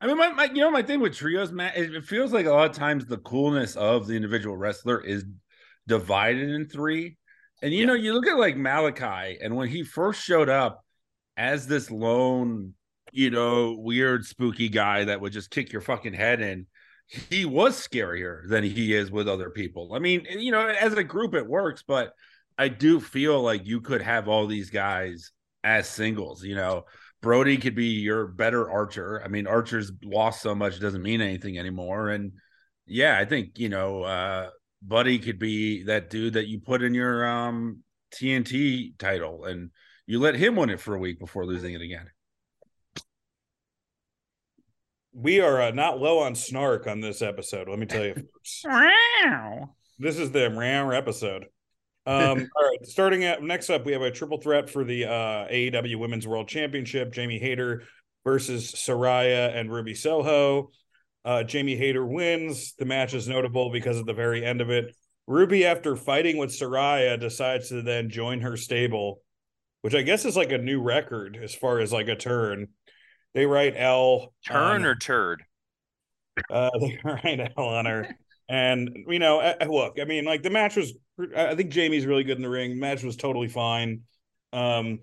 I 0.00 0.06
mean, 0.06 0.16
my, 0.16 0.30
my 0.30 0.44
you 0.44 0.60
know 0.60 0.70
my 0.70 0.82
thing 0.82 1.00
with 1.00 1.14
trios, 1.14 1.52
Matt, 1.52 1.76
it 1.76 2.04
feels 2.04 2.32
like 2.32 2.46
a 2.46 2.50
lot 2.50 2.70
of 2.70 2.76
times 2.76 3.04
the 3.04 3.18
coolness 3.18 3.76
of 3.76 4.06
the 4.06 4.14
individual 4.14 4.56
wrestler 4.56 5.00
is 5.00 5.24
divided 5.86 6.48
in 6.48 6.66
three. 6.68 7.16
And 7.62 7.72
you 7.72 7.80
yeah. 7.80 7.86
know, 7.86 7.94
you 7.94 8.14
look 8.14 8.26
at 8.26 8.38
like 8.38 8.56
Malachi, 8.56 9.38
and 9.42 9.54
when 9.54 9.68
he 9.68 9.82
first 9.82 10.22
showed 10.22 10.48
up 10.48 10.82
as 11.36 11.66
this 11.66 11.90
lone, 11.90 12.74
you 13.12 13.30
know, 13.30 13.76
weird, 13.78 14.24
spooky 14.24 14.68
guy 14.68 15.04
that 15.04 15.20
would 15.20 15.32
just 15.32 15.50
kick 15.50 15.72
your 15.72 15.82
fucking 15.82 16.14
head 16.14 16.40
in, 16.40 16.66
he 17.06 17.44
was 17.44 17.76
scarier 17.76 18.48
than 18.48 18.64
he 18.64 18.94
is 18.94 19.10
with 19.10 19.28
other 19.28 19.50
people. 19.50 19.92
I 19.94 19.98
mean, 19.98 20.26
you 20.30 20.52
know, 20.52 20.66
as 20.66 20.94
a 20.94 21.04
group 21.04 21.34
it 21.34 21.46
works, 21.46 21.82
but 21.86 22.12
I 22.56 22.68
do 22.68 23.00
feel 23.00 23.42
like 23.42 23.66
you 23.66 23.80
could 23.80 24.00
have 24.00 24.28
all 24.28 24.46
these 24.46 24.70
guys 24.70 25.32
as 25.64 25.88
singles, 25.88 26.44
you 26.44 26.54
know. 26.54 26.84
Brody 27.20 27.58
could 27.58 27.74
be 27.74 27.86
your 27.86 28.26
better 28.26 28.70
archer. 28.70 29.22
I 29.24 29.28
mean, 29.28 29.46
archers 29.46 29.92
lost 30.02 30.42
so 30.42 30.54
much 30.54 30.80
doesn't 30.80 31.02
mean 31.02 31.20
anything 31.20 31.58
anymore. 31.58 32.08
And 32.10 32.32
yeah, 32.86 33.18
I 33.18 33.24
think, 33.24 33.58
you 33.58 33.68
know, 33.68 34.02
uh 34.02 34.50
Buddy 34.82 35.18
could 35.18 35.38
be 35.38 35.82
that 35.84 36.08
dude 36.08 36.34
that 36.34 36.48
you 36.48 36.58
put 36.60 36.82
in 36.82 36.94
your 36.94 37.26
um 37.26 37.82
TNT 38.14 38.98
title 38.98 39.44
and 39.44 39.70
you 40.06 40.18
let 40.18 40.34
him 40.34 40.56
win 40.56 40.70
it 40.70 40.80
for 40.80 40.94
a 40.94 40.98
week 40.98 41.18
before 41.18 41.44
losing 41.44 41.74
it 41.74 41.82
again 41.82 42.08
we 45.12 45.40
are 45.40 45.60
uh, 45.60 45.70
not 45.70 45.98
low 45.98 46.20
on 46.20 46.34
snark 46.34 46.86
on 46.86 47.00
this 47.00 47.22
episode. 47.22 47.68
Let 47.68 47.78
me 47.78 47.86
tell 47.86 48.04
you. 48.04 48.14
Wow. 48.64 49.70
this 49.98 50.18
is 50.18 50.30
the 50.32 50.50
rare 50.50 50.92
episode. 50.92 51.46
Um, 52.06 52.48
all 52.56 52.68
right, 52.68 52.84
starting 52.86 53.24
at 53.24 53.42
next 53.42 53.70
up, 53.70 53.84
we 53.84 53.92
have 53.92 54.02
a 54.02 54.10
triple 54.10 54.40
threat 54.40 54.70
for 54.70 54.84
the 54.84 55.06
uh, 55.06 55.48
AEW 55.48 55.96
Women's 55.96 56.26
World 56.26 56.48
Championship. 56.48 57.12
Jamie 57.12 57.38
Hayter 57.38 57.82
versus 58.24 58.72
Saraya 58.72 59.54
and 59.56 59.72
Ruby 59.72 59.94
Soho. 59.94 60.70
Uh, 61.24 61.42
Jamie 61.42 61.76
Hayter 61.76 62.04
wins. 62.04 62.74
The 62.78 62.86
match 62.86 63.14
is 63.14 63.28
notable 63.28 63.70
because 63.70 63.98
at 63.98 64.06
the 64.06 64.14
very 64.14 64.44
end 64.44 64.60
of 64.60 64.70
it, 64.70 64.94
Ruby, 65.26 65.64
after 65.64 65.94
fighting 65.96 66.38
with 66.38 66.50
Saraya, 66.50 67.18
decides 67.18 67.68
to 67.68 67.82
then 67.82 68.10
join 68.10 68.40
her 68.40 68.56
stable, 68.56 69.22
which 69.82 69.94
I 69.94 70.02
guess 70.02 70.24
is 70.24 70.36
like 70.36 70.50
a 70.50 70.58
new 70.58 70.82
record 70.82 71.38
as 71.40 71.54
far 71.54 71.78
as 71.78 71.92
like 71.92 72.08
a 72.08 72.16
turn. 72.16 72.68
They 73.34 73.46
write 73.46 73.74
L 73.76 74.32
turn 74.46 74.84
or 74.84 74.96
turd. 74.96 75.44
Uh, 76.50 76.70
they 76.80 76.98
write 77.04 77.52
L 77.56 77.64
on 77.64 77.86
her, 77.86 78.16
and 78.50 79.04
you 79.06 79.20
know, 79.20 79.54
look, 79.68 79.98
I 80.00 80.04
mean, 80.04 80.24
like 80.24 80.42
the 80.42 80.50
match 80.50 80.76
was. 80.76 80.92
I 81.36 81.54
think 81.54 81.70
Jamie's 81.70 82.06
really 82.06 82.24
good 82.24 82.38
in 82.38 82.42
the 82.42 82.48
ring. 82.48 82.70
The 82.70 82.80
match 82.80 83.02
was 83.02 83.14
totally 83.14 83.48
fine. 83.48 84.02
Um, 84.54 85.00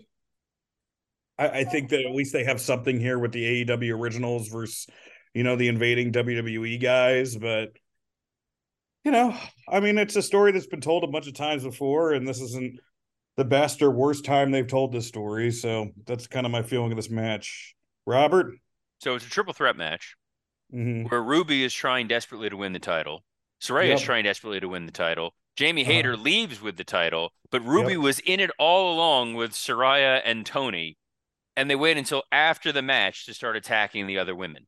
I, 1.37 1.47
I 1.47 1.63
think 1.63 1.89
that 1.89 2.03
at 2.03 2.13
least 2.13 2.33
they 2.33 2.43
have 2.43 2.59
something 2.59 2.99
here 2.99 3.19
with 3.19 3.31
the 3.31 3.65
AEW 3.65 3.93
originals 3.93 4.47
versus, 4.47 4.87
you 5.35 5.43
know, 5.43 5.55
the 5.55 5.67
invading 5.67 6.11
WWE 6.11 6.81
guys. 6.81 7.35
But 7.35 7.69
you 9.05 9.11
know, 9.11 9.37
I 9.69 9.79
mean, 9.79 9.97
it's 9.97 10.15
a 10.15 10.21
story 10.21 10.51
that's 10.51 10.67
been 10.67 10.81
told 10.81 11.03
a 11.03 11.07
bunch 11.07 11.27
of 11.27 11.33
times 11.33 11.63
before, 11.63 12.13
and 12.13 12.27
this 12.27 12.41
isn't 12.41 12.79
the 13.37 13.45
best 13.45 13.81
or 13.81 13.91
worst 13.91 14.25
time 14.25 14.51
they've 14.51 14.67
told 14.67 14.91
this 14.91 15.07
story. 15.07 15.51
So 15.51 15.91
that's 16.05 16.27
kind 16.27 16.45
of 16.45 16.51
my 16.51 16.63
feeling 16.63 16.91
of 16.91 16.97
this 16.97 17.09
match. 17.09 17.75
Robert? 18.05 18.55
So 18.99 19.15
it's 19.15 19.25
a 19.25 19.29
triple 19.29 19.53
threat 19.53 19.77
match 19.77 20.17
mm-hmm. 20.73 21.07
where 21.07 21.23
Ruby 21.23 21.63
is 21.63 21.73
trying 21.73 22.07
desperately 22.07 22.49
to 22.49 22.57
win 22.57 22.73
the 22.73 22.79
title. 22.79 23.23
Saraya 23.61 23.87
yep. 23.87 23.97
is 23.97 24.03
trying 24.03 24.23
desperately 24.23 24.59
to 24.59 24.69
win 24.69 24.85
the 24.85 24.91
title. 24.91 25.33
Jamie 25.55 25.81
uh-huh. 25.81 25.91
Hayter 25.91 26.13
uh, 26.13 26.17
leaves 26.17 26.61
with 26.61 26.77
the 26.77 26.83
title, 26.83 27.31
but 27.51 27.65
Ruby 27.65 27.93
yep. 27.93 28.01
was 28.01 28.19
in 28.19 28.39
it 28.39 28.51
all 28.59 28.93
along 28.93 29.33
with 29.33 29.51
Saraya 29.51 30.21
and 30.23 30.45
Tony, 30.45 30.97
and 31.55 31.69
they 31.69 31.75
wait 31.75 31.97
until 31.97 32.23
after 32.31 32.71
the 32.71 32.81
match 32.81 33.25
to 33.25 33.33
start 33.33 33.55
attacking 33.55 34.05
the 34.05 34.19
other 34.19 34.35
women. 34.35 34.67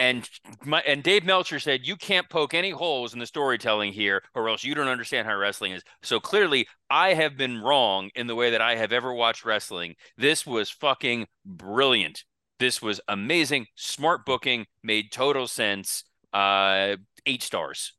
And 0.00 0.28
my, 0.64 0.80
and 0.80 1.00
Dave 1.04 1.24
Meltzer 1.24 1.60
said 1.60 1.86
you 1.86 1.94
can't 1.94 2.28
poke 2.28 2.54
any 2.54 2.70
holes 2.70 3.12
in 3.12 3.20
the 3.20 3.26
storytelling 3.26 3.92
here, 3.92 4.24
or 4.34 4.48
else 4.48 4.64
you 4.64 4.74
don't 4.74 4.88
understand 4.88 5.28
how 5.28 5.36
wrestling 5.36 5.70
is. 5.70 5.84
So 6.02 6.18
clearly, 6.18 6.66
I 6.90 7.14
have 7.14 7.36
been 7.36 7.60
wrong 7.60 8.10
in 8.16 8.26
the 8.26 8.34
way 8.34 8.50
that 8.50 8.60
I 8.60 8.74
have 8.74 8.90
ever 8.90 9.14
watched 9.14 9.44
wrestling. 9.44 9.94
This 10.16 10.44
was 10.44 10.70
fucking 10.70 11.28
brilliant. 11.46 12.24
This 12.58 12.82
was 12.82 13.00
amazing, 13.06 13.66
smart 13.76 14.26
booking, 14.26 14.66
made 14.82 15.12
total 15.12 15.46
sense. 15.46 16.02
Uh, 16.32 16.96
eight 17.26 17.42
stars. 17.42 17.92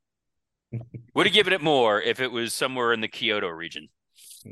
Would 1.13 1.27
have 1.27 1.33
given 1.33 1.53
it 1.53 1.61
more 1.61 2.01
if 2.01 2.19
it 2.19 2.31
was 2.31 2.53
somewhere 2.53 2.93
in 2.93 3.01
the 3.01 3.07
Kyoto 3.07 3.47
region. 3.47 3.89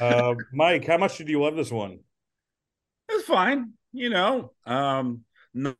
uh, 0.00 0.34
Mike, 0.52 0.86
how 0.86 0.96
much 0.98 1.18
did 1.18 1.28
you 1.28 1.42
love 1.42 1.56
this 1.56 1.70
one? 1.72 1.98
It 3.08 3.14
was 3.14 3.24
fine. 3.24 3.72
You 3.92 4.10
know, 4.10 4.52
um, 4.66 5.24
no, 5.52 5.74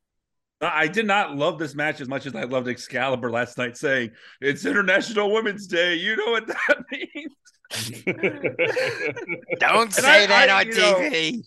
I 0.60 0.88
did 0.88 1.06
not 1.06 1.36
love 1.36 1.58
this 1.60 1.76
match 1.76 2.00
as 2.00 2.08
much 2.08 2.26
as 2.26 2.34
I 2.34 2.42
loved 2.42 2.66
Excalibur 2.66 3.30
last 3.30 3.56
night 3.56 3.76
saying 3.76 4.10
it's 4.40 4.66
International 4.66 5.32
Women's 5.32 5.68
Day. 5.68 5.94
You 5.94 6.16
know 6.16 6.32
what 6.32 6.48
that 6.48 6.84
means. 6.90 7.32
Don't 9.60 9.92
say 9.92 10.24
I- 10.24 10.26
that 10.26 10.50
I- 10.50 10.60
on 10.60 10.66
you 10.66 10.74
know, 10.74 10.94
TV. 10.94 11.46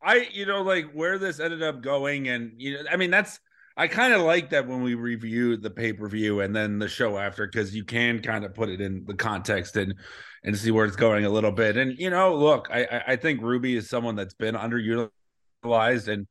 I, 0.00 0.28
you 0.32 0.46
know, 0.46 0.62
like 0.62 0.92
where 0.92 1.18
this 1.18 1.40
ended 1.40 1.62
up 1.62 1.80
going, 1.82 2.28
and 2.28 2.52
you 2.56 2.74
know, 2.74 2.82
I 2.90 2.96
mean, 2.96 3.10
that's 3.10 3.40
I 3.78 3.86
kind 3.86 4.12
of 4.12 4.22
like 4.22 4.50
that 4.50 4.66
when 4.66 4.82
we 4.82 4.94
review 4.94 5.56
the 5.56 5.70
pay 5.70 5.92
per 5.92 6.08
view 6.08 6.40
and 6.40 6.54
then 6.54 6.80
the 6.80 6.88
show 6.88 7.16
after 7.16 7.46
because 7.46 7.72
you 7.74 7.84
can 7.84 8.20
kind 8.20 8.44
of 8.44 8.52
put 8.52 8.68
it 8.68 8.80
in 8.80 9.04
the 9.06 9.14
context 9.14 9.76
and 9.76 9.94
and 10.42 10.58
see 10.58 10.72
where 10.72 10.84
it's 10.84 10.96
going 10.96 11.24
a 11.24 11.30
little 11.30 11.52
bit. 11.52 11.76
And 11.76 11.96
you 11.96 12.10
know, 12.10 12.34
look, 12.34 12.68
I 12.72 13.04
I- 13.06 13.16
think 13.16 13.40
Ruby 13.40 13.76
is 13.76 13.88
someone 13.88 14.16
that's 14.16 14.34
been 14.34 14.56
underutilized, 14.56 16.08
and 16.08 16.26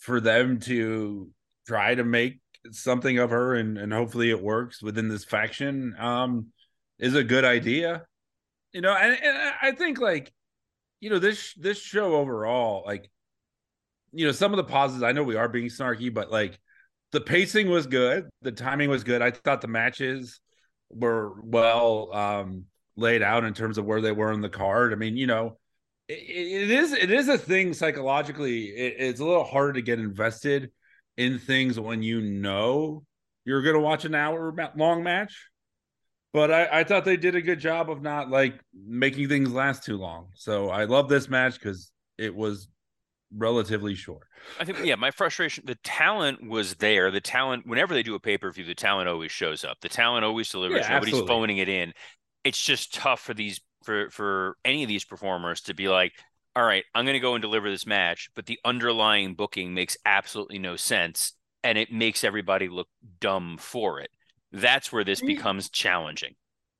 for 0.00 0.20
them 0.20 0.60
to 0.60 1.30
try 1.66 1.94
to 1.94 2.04
make 2.04 2.40
something 2.72 3.18
of 3.18 3.30
her 3.30 3.54
and 3.54 3.78
and 3.78 3.92
hopefully 3.92 4.30
it 4.30 4.42
works 4.42 4.82
within 4.82 5.08
this 5.08 5.24
faction 5.24 5.94
um 5.98 6.48
is 6.98 7.14
a 7.14 7.24
good 7.24 7.44
idea. 7.44 8.04
You 8.72 8.82
know, 8.82 8.94
and, 8.94 9.14
and 9.22 9.54
I 9.62 9.72
think 9.72 9.98
like 9.98 10.32
you 11.00 11.10
know 11.10 11.18
this 11.18 11.54
this 11.54 11.80
show 11.80 12.16
overall 12.16 12.84
like 12.86 13.10
you 14.12 14.26
know 14.26 14.32
some 14.32 14.52
of 14.52 14.56
the 14.58 14.64
pauses 14.64 15.02
i 15.02 15.10
know 15.12 15.22
we 15.24 15.36
are 15.36 15.48
being 15.48 15.66
snarky 15.66 16.12
but 16.12 16.30
like 16.30 16.58
the 17.12 17.20
pacing 17.20 17.70
was 17.70 17.86
good. 17.86 18.28
The 18.42 18.52
timing 18.52 18.90
was 18.90 19.04
good. 19.04 19.22
I 19.22 19.30
thought 19.30 19.60
the 19.60 19.68
matches 19.68 20.40
were 20.90 21.40
well 21.42 22.12
um 22.12 22.64
laid 22.96 23.22
out 23.22 23.44
in 23.44 23.54
terms 23.54 23.78
of 23.78 23.86
where 23.86 24.02
they 24.02 24.12
were 24.12 24.32
in 24.32 24.40
the 24.40 24.48
card. 24.48 24.92
I 24.92 24.96
mean 24.96 25.16
you 25.16 25.26
know 25.26 25.58
it, 26.08 26.14
it 26.14 26.70
is 26.70 26.92
it 26.92 27.10
is 27.10 27.28
a 27.28 27.38
thing 27.38 27.72
psychologically. 27.72 28.64
It, 28.66 28.96
it's 28.98 29.20
a 29.20 29.24
little 29.24 29.44
harder 29.44 29.74
to 29.74 29.82
get 29.82 29.98
invested 29.98 30.70
in 31.16 31.38
things 31.38 31.78
when 31.78 32.02
you 32.02 32.20
know 32.20 33.04
you're 33.44 33.62
going 33.62 33.74
to 33.74 33.80
watch 33.80 34.04
an 34.04 34.14
hour 34.14 34.54
long 34.76 35.02
match. 35.02 35.48
But 36.32 36.50
I, 36.50 36.80
I 36.80 36.84
thought 36.84 37.04
they 37.04 37.18
did 37.18 37.34
a 37.34 37.42
good 37.42 37.60
job 37.60 37.90
of 37.90 38.00
not 38.00 38.30
like 38.30 38.58
making 38.74 39.28
things 39.28 39.52
last 39.52 39.84
too 39.84 39.98
long. 39.98 40.28
So 40.34 40.70
I 40.70 40.84
love 40.84 41.08
this 41.08 41.28
match 41.28 41.54
because 41.54 41.92
it 42.16 42.34
was 42.34 42.68
relatively 43.36 43.94
short. 43.94 44.26
I 44.60 44.64
think 44.64 44.84
yeah, 44.84 44.96
my 44.96 45.10
frustration. 45.10 45.64
The 45.66 45.76
talent 45.76 46.46
was 46.46 46.76
there. 46.76 47.10
The 47.10 47.20
talent. 47.20 47.66
Whenever 47.66 47.94
they 47.94 48.02
do 48.02 48.14
a 48.14 48.20
pay 48.20 48.38
per 48.38 48.50
view, 48.50 48.64
the 48.64 48.74
talent 48.74 49.08
always 49.08 49.32
shows 49.32 49.64
up. 49.64 49.80
The 49.80 49.88
talent 49.88 50.24
always 50.24 50.50
delivers. 50.50 50.80
Yeah, 50.82 50.94
Nobody's 50.94 51.14
absolutely. 51.14 51.28
phoning 51.28 51.56
it 51.58 51.68
in. 51.68 51.92
It's 52.44 52.62
just 52.62 52.94
tough 52.94 53.20
for 53.20 53.34
these 53.34 53.60
for 53.84 54.10
for 54.10 54.56
any 54.64 54.82
of 54.82 54.88
these 54.88 55.04
performers 55.04 55.60
to 55.62 55.74
be 55.74 55.88
like, 55.88 56.12
all 56.54 56.64
right, 56.64 56.84
I'm 56.94 57.04
going 57.04 57.14
to 57.14 57.20
go 57.20 57.34
and 57.34 57.42
deliver 57.42 57.70
this 57.70 57.86
match, 57.86 58.30
but 58.34 58.46
the 58.46 58.58
underlying 58.64 59.34
booking 59.34 59.74
makes 59.74 59.96
absolutely 60.04 60.58
no 60.58 60.76
sense, 60.76 61.32
and 61.62 61.78
it 61.78 61.92
makes 61.92 62.24
everybody 62.24 62.68
look 62.68 62.88
dumb 63.20 63.56
for 63.58 64.00
it. 64.00 64.10
That's 64.52 64.92
where 64.92 65.04
this 65.04 65.22
becomes 65.22 65.70
challenging. 65.70 66.34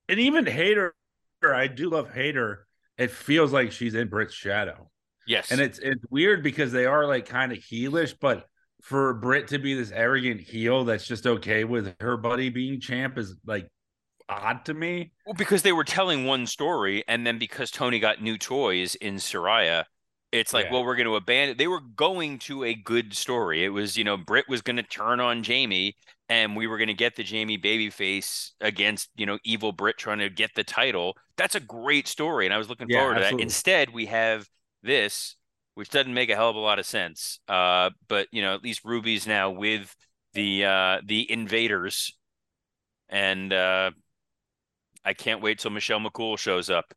And 0.08 0.20
even 0.20 0.44
Hayter, 0.44 0.94
I 1.42 1.68
do 1.68 1.88
love 1.88 2.12
Hayter. 2.12 2.66
It 2.98 3.10
feels 3.10 3.52
like 3.52 3.72
she's 3.72 3.94
in 3.94 4.08
Britt's 4.08 4.34
shadow. 4.34 4.90
Yes, 5.26 5.50
And 5.50 5.60
it's 5.60 5.78
it's 5.78 6.04
weird 6.10 6.42
because 6.42 6.72
they 6.72 6.86
are 6.86 7.06
like 7.06 7.26
kind 7.26 7.52
of 7.52 7.58
heelish, 7.58 8.14
but 8.20 8.46
for 8.82 9.14
Britt 9.14 9.48
to 9.48 9.58
be 9.58 9.74
this 9.74 9.92
arrogant 9.92 10.40
heel 10.40 10.84
that's 10.84 11.06
just 11.06 11.26
okay 11.26 11.64
with 11.64 11.94
her 12.00 12.16
buddy 12.16 12.48
being 12.50 12.80
champ 12.80 13.18
is 13.18 13.36
like 13.46 13.68
odd 14.28 14.64
to 14.66 14.74
me. 14.74 15.12
Well, 15.24 15.34
because 15.34 15.62
they 15.62 15.72
were 15.72 15.84
telling 15.84 16.24
one 16.24 16.46
story, 16.46 17.04
and 17.06 17.26
then 17.26 17.38
because 17.38 17.70
Tony 17.70 17.98
got 18.00 18.20
new 18.22 18.36
toys 18.36 18.94
in 18.96 19.16
Saraya, 19.16 19.84
it's 20.32 20.52
like, 20.52 20.68
Yeah. 20.68 20.70
well, 20.70 20.84
we're 20.84 20.96
going 20.96 21.06
to 21.06 21.14
abandon. 21.16 21.56
They 21.56 21.68
were 21.68 21.80
going 21.80 22.38
to 22.40 22.64
a 22.64 22.74
good 22.74 23.14
story. 23.14 23.64
It 23.64 23.68
was, 23.68 23.96
you 23.96 24.02
know, 24.04 24.16
Britt 24.16 24.48
was 24.48 24.62
going 24.62 24.76
to 24.76 24.82
turn 24.82 25.20
on 25.20 25.42
Jamie, 25.42 25.96
and 26.28 26.56
we 26.56 26.66
were 26.66 26.78
going 26.78 26.88
to 26.88 26.94
get 26.94 27.14
the 27.16 27.22
Jamie 27.22 27.58
babyface 27.58 28.50
against, 28.60 29.10
you 29.14 29.26
know, 29.26 29.38
evil 29.44 29.72
Britt 29.72 29.98
trying 29.98 30.18
to 30.18 30.30
get 30.30 30.50
the 30.56 30.64
title. 30.64 31.16
That's 31.36 31.54
a 31.54 31.60
great 31.60 32.08
story, 32.08 32.46
and 32.46 32.54
I 32.54 32.58
was 32.58 32.68
looking 32.68 32.88
Yeah, 32.88 32.88
forward 32.88 33.16
to 33.16 33.20
absolutely. 33.20 33.22
that. 33.22 33.38
Instead, 33.38 33.90
we 33.90 34.06
have 34.06 34.48
this, 34.82 35.36
which 35.74 35.90
doesn't 35.90 36.14
make 36.14 36.30
a 36.30 36.36
hell 36.36 36.50
of 36.50 36.56
a 36.56 36.60
lot 36.60 36.78
of 36.78 36.86
sense. 36.86 37.40
Uh, 37.48 37.90
but 38.08 38.28
you 38.32 38.42
know, 38.42 38.54
at 38.54 38.62
least 38.62 38.84
Ruby's 38.84 39.26
now 39.26 39.50
with 39.50 39.94
the 40.34 40.64
uh 40.64 41.00
the 41.04 41.30
invaders, 41.30 42.16
and 43.08 43.52
uh 43.52 43.90
I 45.04 45.14
can't 45.14 45.42
wait 45.42 45.58
till 45.58 45.70
Michelle 45.70 46.00
McCool 46.00 46.38
shows 46.38 46.70
up. 46.70 46.94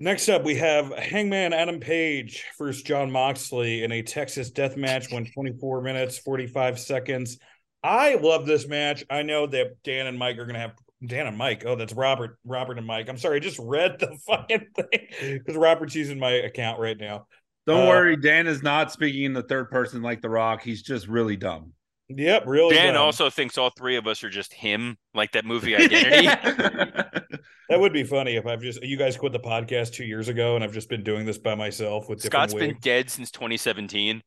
Next 0.00 0.28
up, 0.28 0.44
we 0.44 0.54
have 0.56 0.92
Hangman 0.92 1.52
Adam 1.52 1.80
Page 1.80 2.44
versus 2.56 2.82
Jon 2.82 3.10
Moxley 3.10 3.82
in 3.82 3.90
a 3.90 4.02
Texas 4.02 4.50
death 4.50 4.76
match, 4.76 5.10
went 5.10 5.32
24 5.32 5.82
minutes, 5.82 6.18
45 6.18 6.78
seconds. 6.78 7.38
I 7.82 8.14
love 8.14 8.46
this 8.46 8.68
match. 8.68 9.04
I 9.10 9.22
know 9.22 9.46
that 9.48 9.82
Dan 9.82 10.06
and 10.06 10.16
Mike 10.16 10.38
are 10.38 10.44
going 10.44 10.54
to 10.54 10.60
have 10.60 10.76
Dan 11.06 11.26
and 11.26 11.36
Mike. 11.38 11.64
Oh, 11.66 11.76
that's 11.76 11.92
Robert, 11.92 12.38
Robert 12.44 12.78
and 12.78 12.86
Mike. 12.86 13.08
I'm 13.08 13.18
sorry, 13.18 13.36
I 13.36 13.40
just 13.40 13.58
read 13.58 13.98
the 14.00 14.16
fucking 14.26 14.66
thing 14.76 15.08
because 15.38 15.56
Robert's 15.56 15.94
using 15.94 16.18
my 16.18 16.30
account 16.32 16.80
right 16.80 16.98
now. 16.98 17.26
Don't 17.66 17.86
Uh, 17.86 17.90
worry, 17.90 18.16
Dan 18.16 18.46
is 18.46 18.62
not 18.62 18.90
speaking 18.90 19.24
in 19.24 19.32
the 19.32 19.42
third 19.42 19.70
person 19.70 20.02
like 20.02 20.22
The 20.22 20.30
Rock. 20.30 20.62
He's 20.62 20.82
just 20.82 21.06
really 21.06 21.36
dumb. 21.36 21.72
Yep, 22.08 22.44
really. 22.46 22.74
Dan 22.74 22.94
dumb. 22.94 23.02
also 23.02 23.28
thinks 23.28 23.58
all 23.58 23.70
three 23.70 23.96
of 23.96 24.06
us 24.06 24.24
are 24.24 24.30
just 24.30 24.52
him, 24.54 24.96
like 25.14 25.32
that 25.32 25.44
movie 25.44 25.76
Identity. 25.76 26.28
That 27.70 27.80
would 27.80 27.92
be 27.92 28.02
funny 28.02 28.36
if 28.36 28.46
I've 28.46 28.62
just 28.62 28.82
you 28.82 28.96
guys 28.96 29.18
quit 29.18 29.32
the 29.32 29.38
podcast 29.38 29.92
two 29.92 30.06
years 30.06 30.28
ago 30.28 30.54
and 30.54 30.64
I've 30.64 30.72
just 30.72 30.88
been 30.88 31.04
doing 31.04 31.26
this 31.26 31.36
by 31.36 31.54
myself 31.54 32.08
with 32.08 32.22
Scott's 32.22 32.54
been 32.54 32.78
dead 32.80 33.10
since 33.10 33.30
2017. 33.30 34.22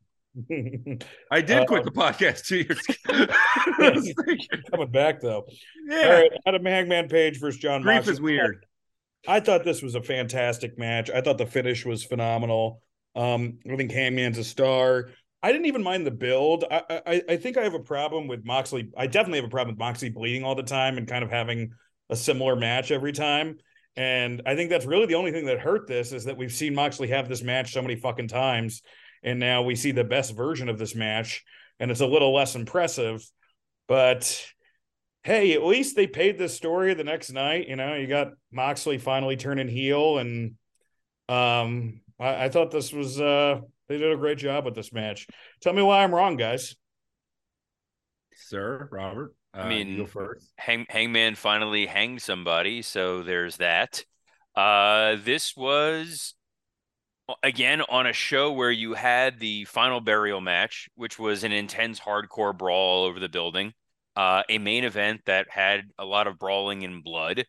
I 1.31 1.41
did 1.41 1.67
quit 1.67 1.79
Um, 1.79 1.85
the 1.85 1.91
podcast 1.91 2.45
two 2.45 2.57
years 2.57 2.79
ago. 2.87 3.27
Coming 4.71 4.91
back 4.91 5.19
though. 5.21 5.45
yeah, 5.87 5.97
All 6.05 6.11
right, 6.11 6.31
Adam 6.45 6.65
Hangman 6.65 7.07
Page 7.09 7.39
versus 7.39 7.59
Jon 7.59 7.81
grief 7.81 7.95
Moxley. 7.97 8.13
is 8.13 8.21
weird. 8.21 8.65
I 9.27 9.39
thought 9.39 9.63
this 9.63 9.81
was 9.81 9.95
a 9.95 10.01
fantastic 10.01 10.77
match. 10.79 11.09
I 11.09 11.21
thought 11.21 11.37
the 11.37 11.45
finish 11.45 11.85
was 11.85 12.03
phenomenal. 12.03 12.81
Um, 13.15 13.59
I 13.71 13.75
think 13.75 13.91
Hangman's 13.91 14.37
a 14.37 14.43
star. 14.43 15.09
I 15.43 15.51
didn't 15.51 15.65
even 15.67 15.83
mind 15.83 16.07
the 16.07 16.11
build. 16.11 16.63
I, 16.71 17.01
I 17.05 17.21
I 17.29 17.37
think 17.37 17.57
I 17.57 17.63
have 17.63 17.73
a 17.73 17.79
problem 17.79 18.27
with 18.27 18.45
Moxley. 18.45 18.89
I 18.97 19.07
definitely 19.07 19.39
have 19.39 19.45
a 19.47 19.51
problem 19.51 19.75
with 19.75 19.79
Moxley 19.79 20.09
bleeding 20.09 20.43
all 20.43 20.55
the 20.55 20.63
time 20.63 20.97
and 20.97 21.07
kind 21.07 21.23
of 21.23 21.29
having 21.31 21.71
a 22.09 22.15
similar 22.15 22.55
match 22.55 22.91
every 22.91 23.11
time. 23.11 23.57
And 23.97 24.41
I 24.45 24.55
think 24.55 24.69
that's 24.69 24.85
really 24.85 25.05
the 25.07 25.15
only 25.15 25.31
thing 25.31 25.45
that 25.47 25.59
hurt 25.59 25.87
this 25.87 26.13
is 26.13 26.23
that 26.25 26.37
we've 26.37 26.51
seen 26.53 26.73
Moxley 26.73 27.09
have 27.09 27.27
this 27.27 27.43
match 27.43 27.73
so 27.73 27.81
many 27.81 27.95
fucking 27.97 28.29
times, 28.29 28.81
and 29.23 29.39
now 29.39 29.61
we 29.63 29.75
see 29.75 29.91
the 29.91 30.03
best 30.03 30.35
version 30.35 30.69
of 30.69 30.77
this 30.77 30.95
match, 30.95 31.43
and 31.79 31.91
it's 31.91 32.01
a 32.01 32.07
little 32.07 32.33
less 32.33 32.55
impressive. 32.55 33.23
But 33.87 34.45
hey, 35.23 35.53
at 35.53 35.63
least 35.63 35.95
they 35.95 36.07
paid 36.07 36.37
this 36.37 36.55
story 36.55 36.93
the 36.93 37.03
next 37.03 37.31
night. 37.31 37.67
You 37.67 37.75
know, 37.75 37.95
you 37.95 38.07
got 38.07 38.29
Moxley 38.51 38.97
finally 38.97 39.37
turning 39.37 39.67
heel, 39.67 40.17
and 40.17 40.55
um, 41.29 42.01
I, 42.19 42.45
I 42.45 42.49
thought 42.49 42.71
this 42.71 42.91
was 42.91 43.19
uh, 43.19 43.61
they 43.87 43.97
did 43.97 44.11
a 44.11 44.17
great 44.17 44.37
job 44.37 44.65
with 44.65 44.75
this 44.75 44.93
match. 44.93 45.27
Tell 45.61 45.73
me 45.73 45.81
why 45.81 46.03
I'm 46.03 46.13
wrong, 46.13 46.37
guys. 46.37 46.75
Sir, 48.33 48.87
Robert. 48.91 49.35
I 49.53 49.61
uh, 49.61 49.69
mean, 49.69 50.05
first. 50.07 50.51
Hang, 50.57 50.85
Hangman 50.89 51.35
finally 51.35 51.85
hanged 51.85 52.21
somebody, 52.21 52.81
so 52.81 53.21
there's 53.21 53.57
that. 53.57 54.05
Uh, 54.55 55.17
this 55.23 55.55
was 55.55 56.33
again 57.43 57.81
on 57.81 58.07
a 58.07 58.13
show 58.13 58.51
where 58.51 58.71
you 58.71 58.93
had 58.93 59.39
the 59.39 59.65
final 59.65 60.01
burial 60.01 60.41
match, 60.41 60.89
which 60.95 61.19
was 61.19 61.43
an 61.43 61.51
intense 61.51 61.99
hardcore 61.99 62.57
brawl 62.57 63.01
all 63.01 63.05
over 63.05 63.19
the 63.19 63.29
building. 63.29 63.73
Uh, 64.15 64.43
a 64.49 64.57
main 64.57 64.83
event 64.83 65.21
that 65.25 65.47
had 65.49 65.85
a 65.97 66.03
lot 66.05 66.27
of 66.27 66.37
brawling 66.37 66.83
and 66.83 67.03
blood, 67.03 67.45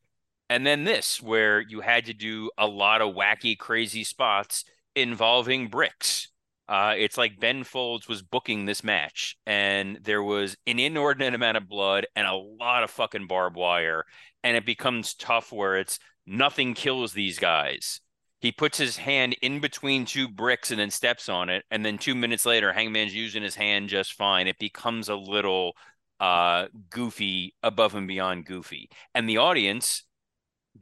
and 0.49 0.65
then 0.65 0.85
this 0.85 1.21
where 1.21 1.61
you 1.61 1.81
had 1.81 2.07
to 2.07 2.15
do 2.15 2.51
a 2.57 2.67
lot 2.67 3.03
of 3.03 3.15
wacky, 3.17 3.59
crazy 3.59 4.05
spots 4.05 4.65
involving 4.95 5.69
bricks. 5.69 6.29
Uh, 6.69 6.95
it's 6.97 7.19
like 7.19 7.41
Ben 7.41 7.65
Folds 7.65 8.07
was 8.07 8.23
booking 8.23 8.65
this 8.65 8.85
match, 8.85 9.37
and 9.45 9.99
there 10.03 10.23
was 10.23 10.57
an 10.67 10.79
inordinate 10.79 11.35
amount 11.35 11.57
of 11.57 11.69
blood 11.69 12.07
and 12.15 12.27
a 12.27 12.35
lot 12.35 12.85
of 12.85 12.91
fucking 12.91 13.27
barbed 13.27 13.57
wire, 13.57 14.05
and 14.45 14.57
it 14.57 14.65
becomes 14.65 15.15
tough 15.15 15.51
where 15.51 15.77
it's 15.77 15.99
nothing 16.27 16.75
kills 16.75 17.13
these 17.13 17.41
guys. 17.41 18.01
He 18.43 18.51
puts 18.51 18.77
his 18.77 18.97
hand 18.97 19.37
in 19.41 19.61
between 19.61 20.05
two 20.05 20.29
bricks 20.29 20.73
and 20.73 20.81
then 20.81 20.91
steps 20.91 21.29
on 21.29 21.49
it, 21.49 21.65
and 21.71 21.87
then 21.87 21.97
two 21.97 22.17
minutes 22.17 22.45
later, 22.45 22.73
Hangman's 22.73 23.15
using 23.15 23.43
his 23.43 23.55
hand 23.55 23.89
just 23.89 24.15
fine. 24.15 24.49
It 24.49 24.59
becomes 24.59 25.09
a 25.09 25.15
little 25.15 25.75
uh, 26.19 26.67
goofy, 26.91 27.55
above 27.63 27.95
and 27.95 28.09
beyond 28.09 28.45
goofy, 28.45 28.91
and 29.15 29.29
the 29.29 29.39
audience 29.39 30.03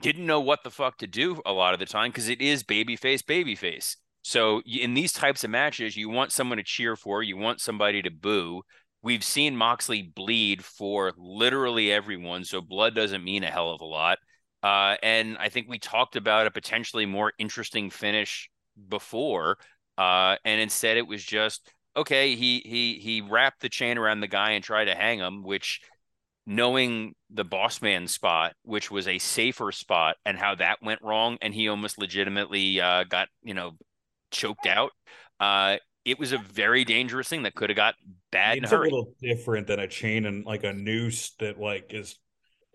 didn't 0.00 0.26
know 0.26 0.40
what 0.40 0.64
the 0.64 0.70
fuck 0.70 0.96
to 0.98 1.06
do 1.06 1.42
a 1.44 1.52
lot 1.52 1.74
of 1.74 1.80
the 1.80 1.86
time 1.86 2.10
because 2.10 2.28
it 2.28 2.40
is 2.40 2.62
babyface, 2.62 3.22
babyface. 3.22 3.96
So 4.22 4.62
in 4.64 4.94
these 4.94 5.12
types 5.12 5.44
of 5.44 5.50
matches, 5.50 5.96
you 5.96 6.08
want 6.08 6.32
someone 6.32 6.58
to 6.58 6.64
cheer 6.64 6.96
for, 6.96 7.22
you 7.22 7.36
want 7.36 7.60
somebody 7.60 8.00
to 8.02 8.10
boo. 8.10 8.62
We've 9.02 9.24
seen 9.24 9.56
Moxley 9.56 10.02
bleed 10.02 10.64
for 10.64 11.12
literally 11.16 11.92
everyone, 11.92 12.44
so 12.44 12.60
blood 12.60 12.94
doesn't 12.94 13.24
mean 13.24 13.44
a 13.44 13.50
hell 13.50 13.70
of 13.70 13.80
a 13.80 13.86
lot. 13.86 14.18
Uh, 14.62 14.96
and 15.02 15.38
I 15.38 15.48
think 15.48 15.68
we 15.68 15.78
talked 15.78 16.16
about 16.16 16.46
a 16.46 16.50
potentially 16.50 17.06
more 17.06 17.32
interesting 17.38 17.90
finish 17.90 18.50
before, 18.88 19.58
uh, 19.96 20.36
and 20.44 20.60
instead 20.60 20.96
it 20.96 21.06
was 21.06 21.24
just 21.24 21.70
okay, 21.96 22.34
he 22.36 22.62
he 22.64 22.94
he 22.94 23.20
wrapped 23.20 23.60
the 23.60 23.68
chain 23.68 23.98
around 23.98 24.20
the 24.20 24.28
guy 24.28 24.52
and 24.52 24.64
tried 24.64 24.86
to 24.86 24.94
hang 24.94 25.18
him, 25.18 25.42
which 25.42 25.80
knowing 26.46 27.14
the 27.30 27.44
boss 27.44 27.80
man 27.80 28.06
spot, 28.06 28.54
which 28.62 28.90
was 28.90 29.06
a 29.08 29.18
safer 29.18 29.72
spot, 29.72 30.16
and 30.24 30.38
how 30.38 30.54
that 30.54 30.78
went 30.82 31.00
wrong, 31.02 31.38
and 31.40 31.54
he 31.54 31.68
almost 31.68 31.98
legitimately 31.98 32.80
uh, 32.80 33.04
got 33.04 33.28
you 33.42 33.54
know 33.54 33.72
choked 34.30 34.66
out. 34.66 34.92
Uh, 35.38 35.76
it 36.04 36.18
was 36.18 36.32
a 36.32 36.38
very 36.38 36.84
dangerous 36.84 37.28
thing 37.28 37.42
that 37.42 37.54
could 37.54 37.70
have 37.70 37.76
got 37.76 37.94
bad. 38.32 38.58
It's 38.58 38.72
a 38.72 38.78
little 38.78 39.14
different 39.20 39.66
than 39.66 39.80
a 39.80 39.88
chain 39.88 40.26
and 40.26 40.44
like 40.44 40.64
a 40.64 40.72
noose 40.72 41.32
that 41.38 41.58
like 41.58 41.92
is. 41.94 42.18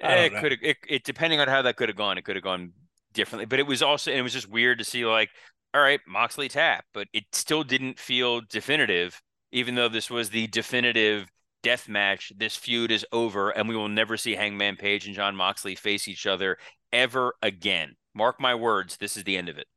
Eh, 0.01 0.25
it 0.25 0.33
could 0.39 0.51
have. 0.51 0.59
It, 0.61 0.77
it 0.87 1.03
depending 1.03 1.39
on 1.39 1.47
how 1.47 1.61
that 1.61 1.77
could 1.77 1.89
have 1.89 1.97
gone, 1.97 2.17
it 2.17 2.25
could 2.25 2.35
have 2.35 2.43
gone 2.43 2.73
differently. 3.13 3.45
But 3.45 3.59
it 3.59 3.67
was 3.67 3.81
also 3.81 4.11
it 4.11 4.21
was 4.21 4.33
just 4.33 4.49
weird 4.49 4.79
to 4.79 4.85
see 4.85 5.05
like, 5.05 5.29
all 5.73 5.81
right, 5.81 5.99
Moxley 6.07 6.49
tap, 6.49 6.85
but 6.93 7.07
it 7.13 7.23
still 7.31 7.63
didn't 7.63 7.99
feel 7.99 8.41
definitive, 8.41 9.21
even 9.51 9.75
though 9.75 9.89
this 9.89 10.09
was 10.09 10.29
the 10.29 10.47
definitive 10.47 11.27
death 11.63 11.89
match. 11.89 12.31
This 12.37 12.55
feud 12.55 12.91
is 12.91 13.05
over, 13.11 13.49
and 13.49 13.67
we 13.67 13.75
will 13.75 13.89
never 13.89 14.17
see 14.17 14.35
Hangman 14.35 14.75
Page 14.75 15.07
and 15.07 15.15
Jon 15.15 15.35
Moxley 15.35 15.75
face 15.75 16.07
each 16.07 16.25
other 16.25 16.57
ever 16.93 17.33
again. 17.41 17.95
Mark 18.13 18.39
my 18.39 18.55
words, 18.55 18.97
this 18.97 19.17
is 19.17 19.23
the 19.23 19.37
end 19.37 19.49
of 19.49 19.57
it. 19.57 19.67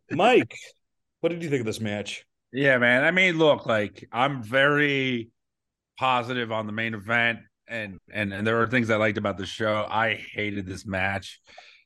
Mike, 0.10 0.54
what 1.20 1.28
did 1.28 1.42
you 1.42 1.50
think 1.50 1.60
of 1.60 1.66
this 1.66 1.80
match? 1.80 2.24
Yeah, 2.52 2.78
man. 2.78 3.04
I 3.04 3.10
mean, 3.10 3.38
look, 3.38 3.66
like 3.66 4.08
I'm 4.10 4.42
very 4.42 5.30
positive 5.98 6.50
on 6.50 6.66
the 6.66 6.72
main 6.72 6.94
event, 6.94 7.40
and 7.70 7.98
and 8.12 8.32
and 8.32 8.46
there 8.46 8.60
are 8.60 8.66
things 8.66 8.90
I 8.90 8.96
liked 8.96 9.16
about 9.18 9.38
the 9.38 9.46
show. 9.46 9.86
I 9.88 10.14
hated 10.34 10.66
this 10.66 10.84
match. 10.84 11.40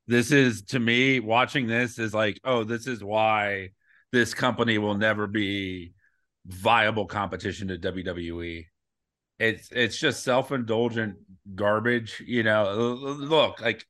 This 0.07 0.33
is 0.33 0.63
to 0.67 0.81
me 0.81 1.21
watching 1.21 1.67
this 1.67 1.99
is 1.99 2.13
like, 2.13 2.41
oh, 2.45 2.65
this 2.65 2.87
is 2.87 3.05
why 3.05 3.71
this 4.13 4.35
company 4.35 4.79
will 4.79 4.97
never 4.97 5.27
be 5.27 5.93
viable 6.47 7.07
competition 7.07 7.69
to 7.69 7.79
WWE. 7.79 8.65
It's 9.39 9.69
it's 9.71 9.99
just 9.99 10.25
self-indulgent 10.25 11.17
garbage, 11.55 12.23
you 12.27 12.43
know. 12.43 12.73
Look, 12.75 13.61
like 13.61 13.85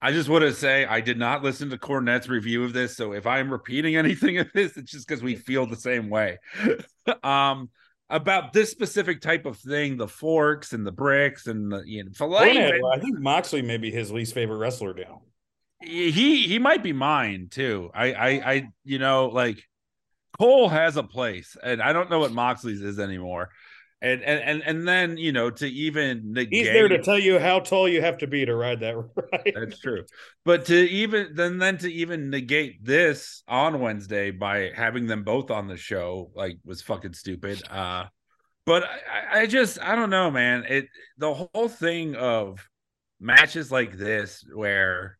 I 0.00 0.12
just 0.12 0.28
want 0.28 0.42
to 0.42 0.54
say 0.54 0.86
I 0.86 1.00
did 1.00 1.18
not 1.18 1.42
listen 1.42 1.70
to 1.70 1.78
Cornette's 1.78 2.28
review 2.28 2.64
of 2.64 2.72
this, 2.72 2.96
so 2.96 3.12
if 3.12 3.26
I'm 3.26 3.50
repeating 3.50 3.96
anything 3.96 4.38
of 4.38 4.52
this, 4.54 4.76
it's 4.76 4.92
just 4.92 5.08
because 5.08 5.22
we 5.22 5.36
feel 5.36 5.66
the 5.66 5.76
same 5.76 6.08
way. 6.10 6.38
um, 7.22 7.70
about 8.10 8.52
this 8.52 8.70
specific 8.70 9.20
type 9.20 9.46
of 9.46 9.56
thing, 9.56 9.96
the 9.96 10.08
forks 10.08 10.72
and 10.72 10.86
the 10.86 10.92
bricks 10.92 11.46
and 11.46 11.72
the 11.72 11.82
you 11.86 12.04
know, 12.04 12.10
filet. 12.12 12.80
I 12.92 12.98
think 12.98 13.18
Moxley 13.18 13.62
may 13.62 13.76
be 13.76 13.90
his 13.90 14.10
least 14.10 14.34
favorite 14.34 14.58
wrestler 14.58 14.92
now. 14.92 15.22
He 15.80 16.42
he 16.46 16.58
might 16.58 16.82
be 16.82 16.92
mine 16.92 17.48
too. 17.50 17.90
I 17.94 18.12
I 18.12 18.28
I 18.28 18.68
you 18.84 18.98
know 18.98 19.28
like 19.28 19.62
Cole 20.38 20.68
has 20.68 20.96
a 20.96 21.02
place, 21.02 21.56
and 21.62 21.80
I 21.80 21.92
don't 21.92 22.10
know 22.10 22.18
what 22.18 22.32
Moxley's 22.32 22.82
is 22.82 22.98
anymore 22.98 23.50
and 24.02 24.22
and 24.22 24.40
and, 24.42 24.62
and 24.62 24.88
then 24.88 25.16
you 25.16 25.32
know 25.32 25.50
to 25.50 25.66
even 25.68 26.32
negate, 26.32 26.52
he's 26.52 26.66
there 26.66 26.88
to 26.88 27.02
tell 27.02 27.18
you 27.18 27.38
how 27.38 27.60
tall 27.60 27.88
you 27.88 28.00
have 28.00 28.18
to 28.18 28.26
be 28.26 28.46
to 28.46 28.54
ride 28.54 28.80
that 28.80 28.96
ride. 29.32 29.52
That's 29.54 29.78
true. 29.78 30.04
But 30.44 30.66
to 30.66 30.74
even 30.74 31.34
then 31.34 31.58
then 31.58 31.78
to 31.78 31.92
even 31.92 32.30
negate 32.30 32.84
this 32.84 33.42
on 33.46 33.80
Wednesday 33.80 34.30
by 34.30 34.70
having 34.74 35.06
them 35.06 35.22
both 35.22 35.50
on 35.50 35.68
the 35.68 35.76
show 35.76 36.30
like 36.34 36.58
was 36.64 36.82
fucking 36.82 37.12
stupid. 37.12 37.62
Uh 37.68 38.06
but 38.64 38.84
I, 38.84 39.40
I 39.40 39.46
just 39.46 39.80
I 39.80 39.94
don't 39.96 40.10
know, 40.10 40.30
man. 40.30 40.64
It 40.68 40.88
the 41.18 41.34
whole 41.34 41.68
thing 41.68 42.16
of 42.16 42.66
matches 43.20 43.70
like 43.70 43.98
this 43.98 44.44
where 44.54 45.18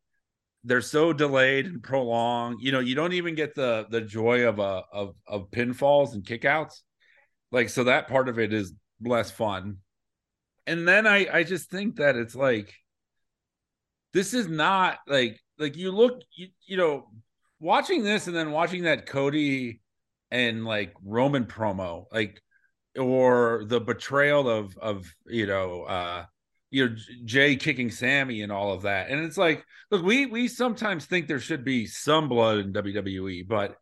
they're 0.64 0.81
so 0.81 1.12
delayed 1.12 1.66
and 1.66 1.83
prolonged. 1.83 2.59
You 2.61 2.72
know, 2.72 2.81
you 2.81 2.95
don't 2.95 3.12
even 3.12 3.35
get 3.35 3.55
the 3.55 3.87
the 3.91 4.01
joy 4.01 4.47
of 4.47 4.59
a 4.59 4.85
of 4.93 5.14
of 5.26 5.51
pinfalls 5.51 6.14
and 6.14 6.24
kickouts 6.24 6.81
like 7.53 7.69
so 7.69 7.85
that 7.85 8.09
part 8.09 8.29
of 8.29 8.39
it 8.39 8.53
is 8.53 8.73
less 9.03 9.31
fun 9.31 9.79
and 10.67 10.87
then 10.87 11.07
i 11.07 11.27
i 11.33 11.43
just 11.43 11.71
think 11.71 11.97
that 11.97 12.17
it's 12.17 12.35
like 12.35 12.75
this 14.13 14.35
is 14.35 14.49
not 14.49 14.99
like 15.07 15.41
like 15.59 15.77
you 15.77 15.93
look 15.93 16.21
you, 16.35 16.49
you 16.67 16.77
know 16.77 17.09
watching 17.61 18.03
this 18.03 18.27
and 18.27 18.37
then 18.37 18.51
watching 18.51 18.85
that 18.85 19.07
cody 19.07 19.81
and 20.31 20.65
like 20.65 20.93
roman 21.05 21.45
promo 21.45 22.05
like 22.13 22.41
or 22.99 23.65
the 23.67 23.81
betrayal 23.81 24.49
of 24.49 24.77
of 24.79 25.07
you 25.27 25.47
know 25.47 25.83
uh 25.85 26.25
you 26.71 26.89
know 26.89 26.97
Jay 27.25 27.57
kicking 27.57 27.91
Sammy 27.91 28.43
and 28.43 28.53
all 28.53 28.73
of 28.73 28.83
that. 28.83 29.11
And 29.11 29.21
it's 29.25 29.37
like, 29.37 29.65
look, 29.91 30.05
we 30.05 30.27
we 30.27 30.49
sometimes 30.49 31.05
think 31.05 31.27
there 31.27 31.41
should 31.41 31.65
be 31.65 31.87
some 31.87 32.29
blood 32.29 32.59
in 32.59 32.73
WWE, 32.73 33.47
but 33.47 33.77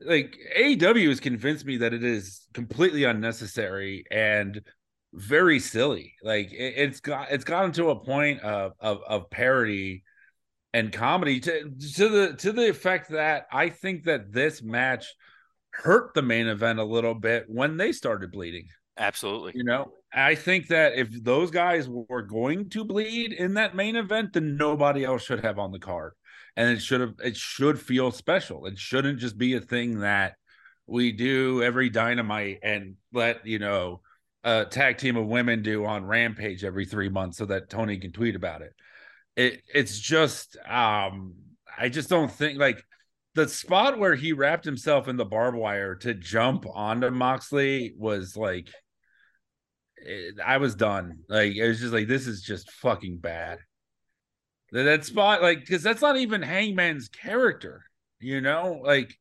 like 0.00 0.36
AEW 0.56 1.08
has 1.08 1.20
convinced 1.20 1.64
me 1.64 1.78
that 1.78 1.94
it 1.94 2.04
is 2.04 2.46
completely 2.52 3.04
unnecessary 3.04 4.04
and 4.10 4.60
very 5.14 5.58
silly. 5.58 6.14
Like 6.22 6.52
it, 6.52 6.88
has 6.88 7.00
got 7.00 7.30
it's 7.30 7.44
gotten 7.44 7.72
to 7.72 7.90
a 7.90 8.04
point 8.04 8.40
of, 8.40 8.72
of 8.80 9.00
of 9.06 9.30
parody 9.30 10.04
and 10.74 10.92
comedy 10.92 11.40
to 11.40 11.70
to 11.94 12.08
the 12.08 12.34
to 12.38 12.52
the 12.52 12.68
effect 12.68 13.10
that 13.10 13.46
I 13.50 13.70
think 13.70 14.04
that 14.04 14.32
this 14.32 14.62
match 14.62 15.06
hurt 15.70 16.14
the 16.14 16.22
main 16.22 16.46
event 16.46 16.78
a 16.78 16.84
little 16.84 17.14
bit 17.14 17.44
when 17.48 17.76
they 17.76 17.92
started 17.92 18.32
bleeding. 18.32 18.68
Absolutely. 18.98 19.52
You 19.54 19.64
know, 19.64 19.92
I 20.12 20.34
think 20.34 20.68
that 20.68 20.94
if 20.94 21.08
those 21.22 21.50
guys 21.50 21.86
were 21.88 22.22
going 22.22 22.70
to 22.70 22.84
bleed 22.84 23.34
in 23.34 23.54
that 23.54 23.74
main 23.74 23.96
event, 23.96 24.32
then 24.32 24.56
nobody 24.56 25.04
else 25.04 25.22
should 25.22 25.44
have 25.44 25.58
on 25.58 25.70
the 25.70 25.78
card 25.78 26.12
and 26.56 26.70
it 26.70 26.80
should 26.80 27.00
have 27.00 27.14
it 27.22 27.36
should 27.36 27.80
feel 27.80 28.10
special. 28.10 28.66
It 28.66 28.78
shouldn't 28.78 29.18
just 29.18 29.36
be 29.36 29.54
a 29.54 29.60
thing 29.60 30.00
that 30.00 30.34
we 30.86 31.12
do 31.12 31.62
every 31.62 31.90
dynamite 31.90 32.60
and 32.62 32.94
let 33.12 33.46
you 33.46 33.58
know 33.58 34.00
a 34.44 34.64
tag 34.64 34.96
team 34.98 35.16
of 35.16 35.26
women 35.26 35.62
do 35.62 35.84
on 35.84 36.04
Rampage 36.04 36.64
every 36.64 36.86
three 36.86 37.08
months 37.08 37.38
so 37.38 37.46
that 37.46 37.68
Tony 37.68 37.98
can 37.98 38.12
tweet 38.12 38.36
about 38.36 38.62
it. 38.62 38.72
It 39.36 39.62
it's 39.74 39.98
just 39.98 40.56
um 40.66 41.34
I 41.78 41.88
just 41.88 42.08
don't 42.08 42.32
think 42.32 42.58
like 42.58 42.82
the 43.34 43.48
spot 43.48 43.98
where 43.98 44.14
he 44.14 44.32
wrapped 44.32 44.64
himself 44.64 45.08
in 45.08 45.18
the 45.18 45.24
barbed 45.24 45.58
wire 45.58 45.94
to 45.96 46.14
jump 46.14 46.64
onto 46.72 47.10
Moxley 47.10 47.92
was 47.98 48.34
like 48.34 48.70
it, 49.98 50.36
I 50.44 50.56
was 50.56 50.74
done. 50.74 51.18
Like 51.28 51.54
it 51.54 51.68
was 51.68 51.80
just 51.80 51.92
like 51.92 52.08
this 52.08 52.26
is 52.26 52.40
just 52.40 52.70
fucking 52.70 53.18
bad. 53.18 53.58
That 54.72 55.04
spot, 55.04 55.42
like, 55.42 55.60
because 55.60 55.82
that's 55.82 56.02
not 56.02 56.16
even 56.16 56.42
Hangman's 56.42 57.08
character, 57.08 57.84
you 58.18 58.40
know, 58.40 58.80
like, 58.84 59.16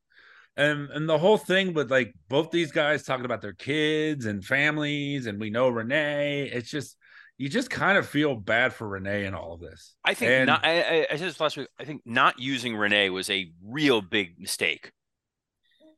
and 0.57 0.89
and 0.89 1.07
the 1.07 1.17
whole 1.17 1.37
thing 1.37 1.73
with 1.73 1.91
like 1.91 2.13
both 2.29 2.49
these 2.49 2.71
guys 2.71 3.03
talking 3.03 3.25
about 3.25 3.41
their 3.41 3.53
kids 3.53 4.25
and 4.25 4.43
families, 4.43 5.27
and 5.27 5.39
we 5.39 5.49
know 5.49 5.69
Renee. 5.69 6.49
It's 6.51 6.69
just 6.69 6.97
you 7.37 7.49
just 7.49 7.69
kind 7.69 7.97
of 7.97 8.07
feel 8.07 8.35
bad 8.35 8.73
for 8.73 8.87
Renee 8.87 9.25
in 9.25 9.33
all 9.33 9.53
of 9.53 9.59
this. 9.59 9.95
I 10.03 10.13
think 10.13 10.31
and, 10.31 10.47
not, 10.47 10.65
I, 10.65 11.05
I 11.11 11.15
said 11.17 11.27
this 11.27 11.39
last 11.39 11.57
week. 11.57 11.67
I 11.79 11.83
think 11.83 12.01
not 12.05 12.39
using 12.39 12.75
Renee 12.75 13.09
was 13.09 13.29
a 13.29 13.51
real 13.63 14.01
big 14.01 14.39
mistake. 14.39 14.91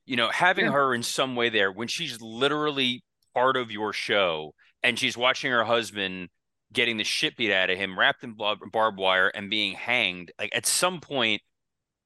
You 0.05 0.15
know, 0.15 0.29
having 0.29 0.65
yeah. 0.65 0.71
her 0.71 0.93
in 0.93 1.03
some 1.03 1.35
way 1.35 1.49
there 1.49 1.71
when 1.71 1.87
she's 1.87 2.21
literally 2.21 3.03
part 3.35 3.57
of 3.57 3.69
your 3.69 3.93
show 3.93 4.55
and 4.81 4.97
she's 4.97 5.17
watching 5.17 5.51
her 5.51 5.63
husband 5.63 6.29
getting 6.73 6.97
the 6.97 7.03
shit 7.03 7.37
beat 7.37 7.51
out 7.51 7.69
of 7.69 7.77
him, 7.77 7.97
wrapped 7.97 8.23
in 8.23 8.35
barbed 8.35 8.97
wire, 8.97 9.29
and 9.29 9.49
being 9.49 9.73
hanged. 9.73 10.31
Like 10.39 10.55
at 10.55 10.65
some 10.65 10.99
point, 10.99 11.41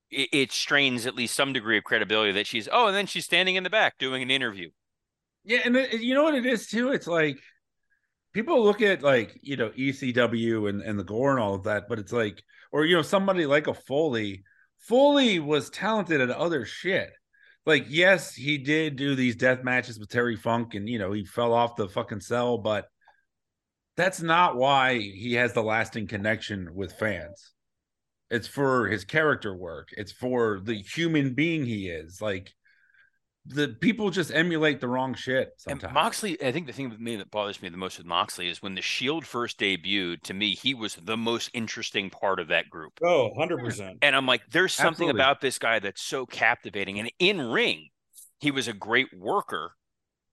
it, 0.09 0.30
it, 0.32 0.51
strains 0.51 1.05
at 1.05 1.16
least 1.16 1.36
some 1.36 1.53
degree 1.53 1.78
of 1.78 1.84
credibility 1.84 2.34
that 2.34 2.47
she's 2.47 2.68
oh, 2.72 2.88
and 2.88 2.95
then 2.95 3.05
she's 3.05 3.26
standing 3.26 3.55
in 3.55 3.64
the 3.64 3.70
back 3.70 3.97
doing 3.97 4.22
an 4.22 4.32
interview. 4.32 4.70
Yeah, 5.43 5.59
and 5.66 5.76
it, 5.76 6.01
you 6.01 6.14
know 6.14 6.24
what 6.24 6.36
it 6.36 6.45
is 6.45 6.68
too. 6.68 6.91
It's 6.91 7.07
like 7.07 7.38
people 8.34 8.64
look 8.64 8.82
at 8.82 9.01
like 9.01 9.38
you 9.41 9.57
know 9.57 9.70
ECW 9.70 10.70
and 10.70 10.82
and 10.82 10.99
the 10.99 11.03
gore 11.03 11.32
and 11.32 11.39
all 11.39 11.55
of 11.55 11.64
that, 11.64 11.88
but 11.89 11.99
it's 11.99 12.14
like 12.14 12.43
or 12.72 12.86
you 12.86 12.95
know 12.95 13.01
somebody 13.01 13.45
like 13.45 13.68
a 13.68 13.74
Foley. 13.74 14.43
Foley 14.80 15.39
was 15.39 15.70
talented 15.70 16.22
at 16.22 16.32
other 16.32 16.66
shit. 16.66 17.12
Like 17.66 17.86
yes, 17.88 18.34
he 18.34 18.57
did 18.57 18.95
do 18.95 19.16
these 19.16 19.36
death 19.36 19.64
matches 19.64 19.99
with 19.99 20.09
Terry 20.09 20.36
Funk, 20.36 20.76
and 20.76 20.89
you 20.89 20.99
know 20.99 21.12
he 21.12 21.26
fell 21.26 21.53
off 21.53 21.76
the 21.76 21.88
fucking 21.88 22.22
cell, 22.22 22.57
but 22.57 22.88
that's 24.02 24.22
not 24.22 24.56
why 24.56 24.97
he 24.97 25.34
has 25.34 25.54
the 25.54 25.62
lasting 25.62 26.08
connection 26.08 26.74
with 26.74 26.93
fans. 26.93 27.52
It's 28.32 28.47
for 28.47 28.88
his 28.88 29.04
character 29.06 29.56
work. 29.56 29.89
It's 29.91 30.12
for 30.12 30.60
the 30.64 30.76
human 30.76 31.34
being 31.34 31.66
he 31.66 31.88
is. 31.88 32.22
Like 32.22 32.52
the 33.45 33.70
people 33.80 34.10
just 34.10 34.34
emulate 34.34 34.80
the 34.80 34.88
wrong 34.88 35.14
shit 35.14 35.49
sometimes. 35.58 35.84
And 35.84 35.93
Moxley, 35.93 36.41
I 36.43 36.52
think 36.52 36.66
the 36.68 36.74
thing 36.74 36.89
with 36.89 36.99
me 36.99 37.16
that 37.18 37.30
bothers 37.30 37.62
me 37.62 37.70
the 37.70 37.78
most 37.78 37.97
with 37.97 38.08
Moxley 38.08 38.47
is 38.49 38.62
when 38.62 38.74
the 38.74 38.82
Shield 38.82 39.26
first 39.26 39.60
debuted, 39.60 40.24
to 40.24 40.34
me, 40.34 40.56
he 40.56 40.74
was 40.74 40.95
the 40.95 41.18
most 41.18 41.52
interesting 41.54 42.10
part 42.10 42.39
of 42.39 42.47
that 42.47 42.70
group. 42.70 42.93
Oh, 43.04 43.32
100%. 43.38 43.97
And 44.02 44.16
I'm 44.16 44.26
like, 44.26 44.41
there's 44.52 44.74
something 44.74 45.10
Absolutely. 45.10 45.22
about 45.22 45.41
this 45.41 45.60
guy 45.60 45.80
that's 45.80 46.02
so 46.02 46.26
captivating. 46.26 46.99
And 46.99 47.12
in 47.20 47.39
ring, 47.41 47.89
he 48.39 48.49
was 48.49 48.68
a 48.68 48.74
great 48.74 49.10
worker 49.16 49.74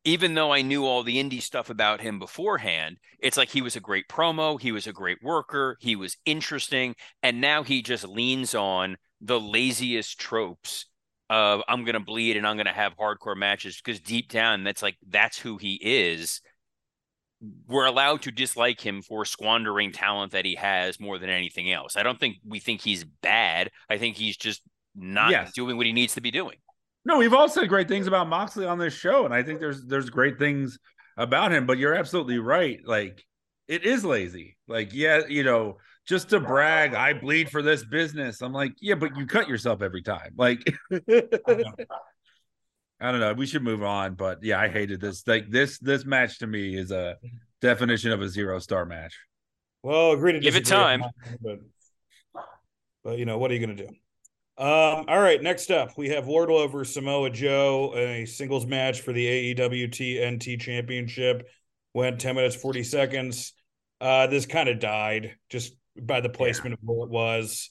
even 0.09 0.35
though 0.35 0.53
I 0.53 0.63
knew 0.63 0.87
all 0.87 1.03
the 1.03 1.23
indie 1.23 1.43
stuff 1.43 1.69
about 1.69 2.01
him 2.01 2.19
beforehand, 2.19 2.97
it's 3.19 3.37
like 3.37 3.51
he 3.51 3.61
was 3.61 3.77
a 3.77 3.81
great 3.81 4.09
promo, 4.09 4.59
he 4.59 4.73
was 4.73 4.87
a 4.87 4.93
great 4.93 5.19
worker, 5.23 5.77
he 5.81 5.97
was 5.97 6.17
interesting, 6.25 6.95
and 7.23 7.41
now 7.43 7.63
he 7.63 7.83
just 7.83 8.09
leans 8.09 8.55
on 8.55 8.97
the 9.21 9.39
laziest 9.39 10.19
tropes 10.19 10.87
of 11.29 11.63
I'm 11.69 11.85
gonna 11.85 12.01
bleed 12.01 12.39
and 12.39 12.47
I'm 12.47 12.57
gonna 12.57 12.73
have 12.73 12.97
hardcore 12.97 13.37
matches 13.37 13.81
because 13.85 14.01
deep 14.01 14.31
down 14.31 14.65
that's 14.65 14.83
like 14.83 14.97
that's 15.07 15.39
who 15.39 15.59
he 15.59 15.75
is. 15.83 16.41
We're 17.67 17.85
allowed 17.87 18.23
to 18.23 18.33
dislike 18.33 18.81
him 18.81 19.03
for 19.03 19.25
squandering 19.27 19.93
talent 19.93 20.33
that 20.33 20.47
he 20.47 20.55
has 20.55 20.99
more 20.99 21.19
than 21.19 21.29
anything 21.31 21.71
else. 21.71 21.97
I 21.97 22.03
don't 22.03 22.19
think 22.19 22.37
we 22.47 22.61
think 22.61 22.81
he's 22.81 23.05
bad. 23.05 23.71
I 23.91 23.99
think 23.99 24.17
he's 24.17 24.37
just 24.39 24.63
not 24.97 25.31
Yes. 25.31 25.53
doing 25.53 25.77
what 25.77 25.87
he 25.87 25.93
needs 25.93 26.15
to 26.15 26.21
be 26.23 26.31
doing. 26.31 26.57
No, 27.09 27.17
we've 27.17 27.33
all 27.33 27.49
said 27.49 27.71
great 27.71 27.89
things 27.89 28.07
about 28.07 28.29
Moxley 28.29 28.67
on 28.67 28.77
this 28.77 28.93
show, 28.93 29.25
and 29.25 29.33
I 29.33 29.43
think 29.43 29.61
there's 29.61 29.83
there's 29.87 30.11
great 30.11 30.39
things 30.39 30.79
about 31.17 31.53
him. 31.53 31.65
But 31.65 31.79
you're 31.79 31.95
absolutely 31.95 32.39
right. 32.39 32.81
Like 32.85 33.25
it 33.67 33.87
is 33.87 34.05
lazy. 34.05 34.59
Like 34.69 34.93
yeah, 34.93 35.23
you 35.27 35.43
know, 35.43 35.79
just 36.07 36.29
to 36.31 36.39
brag, 36.39 36.93
I 36.93 37.15
bleed 37.15 37.49
for 37.49 37.63
this 37.63 37.83
business. 37.83 38.43
I'm 38.43 38.53
like, 38.53 38.75
yeah, 38.83 38.95
but 38.95 39.17
you 39.17 39.25
cut 39.25 39.49
yourself 39.49 39.81
every 39.81 40.03
time. 40.03 40.35
Like 40.37 40.71
I 40.93 41.01
don't 43.01 43.21
know. 43.21 43.33
We 43.33 43.47
should 43.47 43.63
move 43.63 43.83
on. 43.83 44.15
But 44.15 44.45
yeah, 44.45 44.61
I 44.61 44.69
hated 44.69 45.01
this. 45.01 45.27
Like 45.27 45.49
this 45.49 45.79
this 45.79 46.05
match 46.05 46.41
to 46.41 46.47
me 46.47 46.77
is 46.77 46.91
a 46.91 47.17
definition 47.63 48.13
of 48.13 48.21
a 48.21 48.29
zero 48.29 48.59
star 48.59 48.85
match. 48.85 49.17
Well, 49.83 50.13
agree 50.13 50.33
to 50.33 50.41
Give 50.41 50.57
it 50.57 50.65
disagree 50.65 50.85
time. 50.85 51.05
But, 51.41 51.59
but 53.03 53.19
you 53.19 53.25
know, 53.25 53.39
what 53.39 53.51
are 53.51 53.55
you 53.55 53.65
going 53.65 53.79
to 53.79 53.87
do? 53.87 53.95
Um, 54.59 55.05
all 55.07 55.21
right, 55.21 55.41
next 55.41 55.71
up, 55.71 55.97
we 55.97 56.09
have 56.09 56.25
Wardlow 56.25 56.73
versus 56.73 56.93
Samoa 56.93 57.31
Joe, 57.31 57.95
a 57.95 58.25
singles 58.25 58.67
match 58.67 59.03
for 59.03 59.13
the 59.13 59.55
AEW 59.55 59.89
TNT 59.89 60.61
Championship. 60.61 61.49
Went 61.95 62.21
10 62.21 62.35
minutes, 62.35 62.57
40 62.57 62.83
seconds. 62.83 63.53
Uh, 64.01 64.27
this 64.27 64.47
kind 64.47 64.69
of 64.69 64.81
died 64.81 65.37
just 65.49 65.75
by 66.01 66.21
the 66.21 66.29
placement 66.29 66.73
of 66.73 66.81
where 66.83 67.07
it 67.07 67.11
was. 67.11 67.71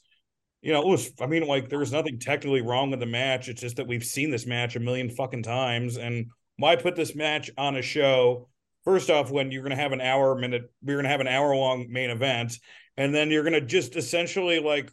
You 0.61 0.71
know, 0.71 0.81
it 0.81 0.88
was, 0.88 1.11
I 1.19 1.25
mean, 1.25 1.45
like, 1.45 1.67
there 1.67 1.77
was 1.77 1.91
nothing 1.91 2.19
technically 2.19 2.61
wrong 2.61 2.89
with 2.89 3.01
the 3.01 3.05
match. 3.05 3.49
It's 3.49 3.61
just 3.61 3.75
that 3.75 3.88
we've 3.88 4.03
seen 4.05 4.31
this 4.31 4.45
match 4.45 4.77
a 4.77 4.79
million 4.79 5.09
fucking 5.09 5.43
times. 5.43 5.97
And 5.97 6.27
why 6.55 6.77
put 6.77 6.95
this 6.95 7.15
match 7.15 7.51
on 7.57 7.75
a 7.75 7.81
show 7.81 8.47
first 8.85 9.09
off 9.09 9.29
when 9.29 9.51
you're 9.51 9.61
going 9.61 9.75
to 9.75 9.81
have 9.81 9.91
an 9.91 9.99
hour 9.99 10.33
minute 10.35 10.71
you're 10.81 10.95
going 10.95 11.03
to 11.03 11.09
have 11.09 11.19
an 11.19 11.27
hour 11.27 11.53
long 11.53 11.88
main 11.89 12.09
event 12.09 12.57
and 12.95 13.13
then 13.13 13.29
you're 13.29 13.43
going 13.43 13.51
to 13.51 13.59
just 13.59 13.97
essentially 13.97 14.59
like 14.59 14.89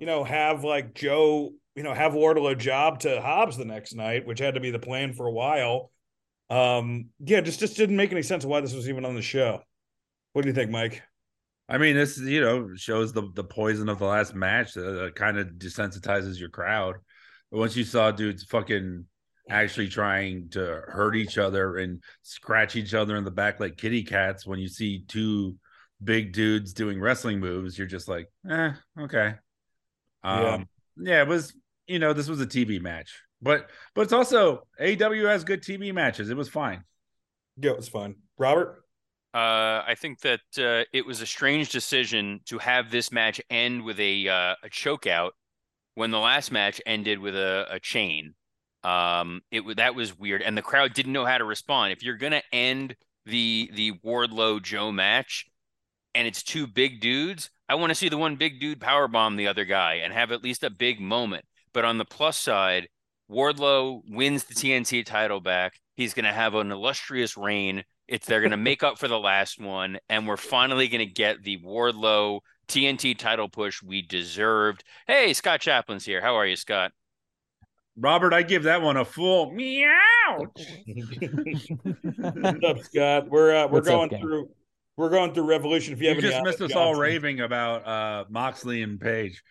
you 0.00 0.06
know 0.06 0.24
have 0.24 0.64
like 0.64 0.94
joe 0.94 1.52
you 1.76 1.84
know 1.84 1.94
have 1.94 2.12
wardlow 2.12 2.58
job 2.58 2.98
to 3.00 3.20
hobbs 3.20 3.56
the 3.56 3.64
next 3.64 3.94
night 3.94 4.26
which 4.26 4.40
had 4.40 4.54
to 4.54 4.60
be 4.60 4.72
the 4.72 4.78
plan 4.78 5.12
for 5.12 5.26
a 5.26 5.32
while 5.32 5.92
um 6.48 7.10
yeah 7.20 7.40
just 7.40 7.60
just 7.60 7.76
didn't 7.76 7.96
make 7.96 8.10
any 8.10 8.22
sense 8.22 8.42
of 8.42 8.50
why 8.50 8.60
this 8.60 8.74
was 8.74 8.88
even 8.88 9.04
on 9.04 9.14
the 9.14 9.22
show 9.22 9.60
what 10.32 10.42
do 10.42 10.48
you 10.48 10.54
think 10.54 10.70
mike 10.70 11.02
I 11.70 11.78
mean, 11.78 11.94
this 11.94 12.18
you 12.18 12.40
know 12.40 12.74
shows 12.74 13.12
the 13.12 13.30
the 13.34 13.44
poison 13.44 13.88
of 13.88 14.00
the 14.00 14.04
last 14.04 14.34
match. 14.34 14.76
Uh, 14.76 15.10
kind 15.10 15.38
of 15.38 15.50
desensitizes 15.50 16.36
your 16.40 16.48
crowd. 16.48 16.96
But 17.52 17.58
once 17.58 17.76
you 17.76 17.84
saw 17.84 18.10
dudes 18.10 18.42
fucking 18.42 19.04
actually 19.48 19.88
trying 19.88 20.48
to 20.50 20.82
hurt 20.86 21.14
each 21.14 21.38
other 21.38 21.76
and 21.76 22.02
scratch 22.22 22.74
each 22.74 22.92
other 22.92 23.16
in 23.16 23.24
the 23.24 23.30
back 23.30 23.60
like 23.60 23.76
kitty 23.76 24.02
cats, 24.02 24.44
when 24.44 24.58
you 24.58 24.66
see 24.66 25.04
two 25.06 25.56
big 26.02 26.32
dudes 26.32 26.72
doing 26.72 27.00
wrestling 27.00 27.38
moves, 27.38 27.78
you're 27.78 27.86
just 27.86 28.08
like, 28.08 28.26
eh, 28.50 28.72
okay. 28.98 29.34
Yeah. 30.24 30.54
Um, 30.54 30.68
yeah, 30.96 31.22
it 31.22 31.28
was. 31.28 31.54
You 31.86 31.98
know, 31.98 32.12
this 32.12 32.28
was 32.28 32.40
a 32.40 32.46
TV 32.46 32.80
match, 32.80 33.20
but 33.42 33.68
but 33.94 34.02
it's 34.02 34.12
also 34.12 34.66
AW 34.78 35.26
has 35.26 35.42
good 35.42 35.62
TV 35.62 35.92
matches. 35.92 36.30
It 36.30 36.36
was 36.36 36.48
fine. 36.48 36.84
yeah 37.56 37.72
it 37.72 37.76
was 37.76 37.88
fine. 37.88 38.14
robert 38.38 38.84
Uh, 39.34 39.82
I 39.86 39.94
think 39.98 40.20
that 40.20 40.40
uh, 40.58 40.84
it 40.92 41.04
was 41.06 41.20
a 41.20 41.26
strange 41.26 41.70
decision 41.70 42.40
to 42.46 42.58
have 42.58 42.90
this 42.90 43.10
match 43.12 43.40
end 43.50 43.84
with 43.84 43.98
a 44.00 44.28
uh, 44.28 44.54
a 44.62 44.68
choke 44.70 45.06
out 45.06 45.34
when 45.94 46.10
the 46.10 46.18
last 46.18 46.50
match 46.52 46.80
ended 46.86 47.18
with 47.18 47.34
a, 47.36 47.66
a 47.70 47.80
chain. 47.80 48.34
Um, 48.82 49.40
it 49.50 49.64
wa- 49.64 49.74
that 49.76 49.94
was 49.94 50.18
weird, 50.18 50.42
and 50.42 50.56
the 50.56 50.62
crowd 50.62 50.94
didn't 50.94 51.12
know 51.12 51.26
how 51.26 51.38
to 51.38 51.44
respond. 51.44 51.92
If 51.92 52.02
you're 52.02 52.16
gonna 52.16 52.42
end 52.52 52.96
the 53.26 53.70
the 53.74 53.92
Wardlow 54.04 54.62
Joe 54.62 54.90
match, 54.92 55.46
and 56.14 56.26
it's 56.26 56.42
two 56.42 56.66
big 56.66 57.00
dudes, 57.00 57.50
I 57.70 57.76
want 57.76 57.90
to 57.90 57.94
see 57.94 58.08
the 58.08 58.18
one 58.18 58.34
big 58.34 58.58
dude 58.58 58.80
powerbomb 58.80 59.36
the 59.36 59.46
other 59.46 59.64
guy 59.64 60.00
and 60.02 60.12
have 60.12 60.32
at 60.32 60.42
least 60.42 60.64
a 60.64 60.70
big 60.70 61.00
moment. 61.00 61.44
But 61.72 61.84
on 61.84 61.98
the 61.98 62.04
plus 62.04 62.36
side, 62.36 62.88
Wardlow 63.30 64.02
wins 64.08 64.42
the 64.42 64.54
TNT 64.54 65.06
title 65.06 65.40
back. 65.40 65.74
He's 65.94 66.12
going 66.12 66.24
to 66.24 66.32
have 66.32 66.56
an 66.56 66.72
illustrious 66.72 67.36
reign. 67.36 67.84
It's 68.08 68.26
they're 68.26 68.40
going 68.40 68.50
to 68.50 68.56
make 68.56 68.82
up 68.82 68.98
for 68.98 69.06
the 69.06 69.20
last 69.20 69.60
one, 69.60 69.98
and 70.08 70.26
we're 70.26 70.36
finally 70.36 70.88
going 70.88 70.98
to 70.98 71.06
get 71.06 71.44
the 71.44 71.58
Wardlow 71.58 72.40
TNT 72.66 73.16
title 73.16 73.48
push 73.48 73.80
we 73.80 74.02
deserved. 74.02 74.82
Hey, 75.06 75.32
Scott 75.32 75.60
Chaplin's 75.60 76.04
here. 76.04 76.20
How 76.20 76.34
are 76.34 76.46
you, 76.46 76.56
Scott? 76.56 76.90
Robert, 77.96 78.32
I 78.34 78.42
give 78.42 78.64
that 78.64 78.82
one 78.82 78.96
a 78.96 79.04
full 79.04 79.52
meow. 79.52 79.90
What's 82.16 82.64
up 82.64 82.78
scott 82.80 83.28
we're 83.28 83.54
uh, 83.54 83.66
we're 83.66 83.72
What's 83.72 83.88
going 83.88 84.08
gang? 84.08 84.20
through 84.20 84.48
we're 84.96 85.10
going 85.10 85.32
through 85.32 85.44
revolution 85.44 85.92
if 85.94 86.00
you 86.00 86.08
You, 86.08 86.14
have 86.14 86.24
any 86.24 86.32
just 86.32 86.44
missed 86.44 86.60
Ahmed 86.60 86.70
us 86.72 86.76
all 86.76 86.94
raving 86.94 87.40
about 87.40 87.86
uh 87.86 88.24
Moxley 88.30 88.82
and 88.82 89.00
Page. 89.00 89.42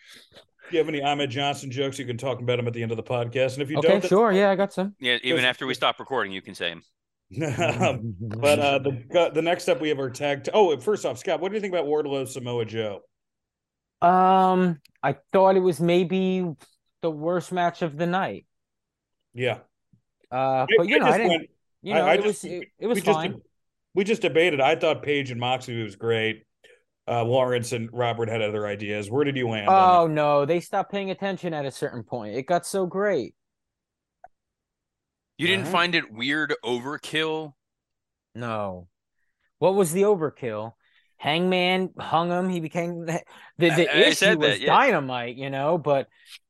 if 0.68 0.74
you 0.74 0.78
have 0.80 0.88
any 0.90 1.02
ahmed 1.02 1.30
johnson 1.32 1.72
jokes 1.72 1.98
you 1.98 2.06
can 2.06 2.18
talk 2.18 2.40
about 2.40 2.58
them 2.58 2.68
at 2.68 2.74
the 2.74 2.82
end 2.84 2.92
of 2.92 2.98
the 2.98 3.04
podcast 3.04 3.54
and 3.54 3.64
if 3.64 3.70
you 3.72 3.78
okay, 3.80 3.88
don't 4.00 4.06
sure. 4.06 4.32
Yeah, 4.32 4.52
I 4.52 4.56
got 4.56 4.72
some. 4.74 4.96
Yeah, 5.00 5.18
even 5.24 5.44
after 5.46 5.66
we 5.66 5.74
stop 5.74 6.00
recording, 6.00 6.32
you 6.32 6.42
can 6.42 6.54
say 6.56 6.70
him. 6.70 6.84
Um, 7.58 8.16
but 8.22 8.60
uh, 8.60 8.80
the 8.80 9.32
the 9.34 9.42
next 9.42 9.68
up 9.70 9.80
we 9.82 9.90
have 9.90 10.00
our 10.00 10.10
tag. 10.10 10.44
T- 10.46 10.52
oh, 10.54 10.76
first 10.80 11.06
off, 11.06 11.18
Scott, 11.20 11.40
what 11.40 11.50
do 11.50 11.56
you 11.56 11.62
think 11.62 11.74
about 11.74 11.86
Wardlow 11.86 12.28
Samoa 12.28 12.66
Joe? 12.66 13.02
um, 14.02 14.80
I 15.04 15.16
thought 15.34 15.56
it 15.56 15.60
was 15.62 15.80
maybe 15.80 16.46
the 17.02 17.12
worst 17.12 17.52
match 17.52 17.82
of 17.82 17.98
the 17.98 18.06
night. 18.08 18.46
Yeah, 19.34 19.60
Uh, 20.32 20.36
I- 20.36 20.66
but 20.78 20.88
you 20.88 20.96
I 20.96 21.00
know, 21.00 21.06
just 21.06 21.14
I 21.14 21.18
didn't. 21.18 21.30
went- 21.30 21.50
you 21.82 21.94
know, 21.94 22.06
I 22.06 22.14
it 22.16 22.24
just- 22.24 22.44
was 22.44 22.52
it, 22.52 22.68
it 22.80 22.88
was 22.88 22.96
we 22.96 23.02
just 23.02 23.16
fine. 23.20 23.42
We 24.00 24.06
just 24.06 24.22
debated. 24.22 24.62
I 24.62 24.78
thought 24.78 25.04
Page 25.04 25.30
and 25.30 25.42
Moxley 25.42 25.84
was 25.84 25.98
great. 25.98 26.46
Uh, 27.06 27.26
Lawrence 27.26 27.74
and 27.74 27.90
Robert 27.92 28.30
had 28.30 28.42
other 28.42 28.66
ideas. 28.66 29.12
Where 29.12 29.26
did 29.26 29.36
you 29.36 29.50
land? 29.50 29.68
Oh 29.68 30.06
on 30.06 30.14
no, 30.16 30.46
they 30.46 30.62
stopped 30.62 30.90
paying 30.90 31.12
attention 31.12 31.54
at 31.54 31.66
a 31.66 31.72
certain 31.72 32.04
point. 32.04 32.38
It 32.38 32.44
got 32.44 32.66
so 32.66 32.86
great. 32.86 33.36
You 35.38 35.48
didn't 35.48 35.66
Alright. 35.66 35.72
find 35.74 35.96
it 35.96 36.14
weird 36.14 36.56
overkill? 36.64 37.56
No, 38.36 38.88
what 39.58 39.76
was 39.76 39.92
the 39.92 40.04
overkill? 40.04 40.76
Hangman 41.18 41.90
hung 42.00 42.30
him. 42.30 42.48
He 42.48 42.62
became 42.62 43.06
the 43.06 43.22
the, 43.58 43.70
the 43.72 43.90
I- 43.90 44.08
I 44.08 44.12
issue 44.12 44.14
said 44.14 44.40
that, 44.40 44.52
was 44.52 44.60
yeah. 44.62 44.68
dynamite. 44.68 45.36
You 45.36 45.50
know, 45.50 45.78
but 45.78 46.08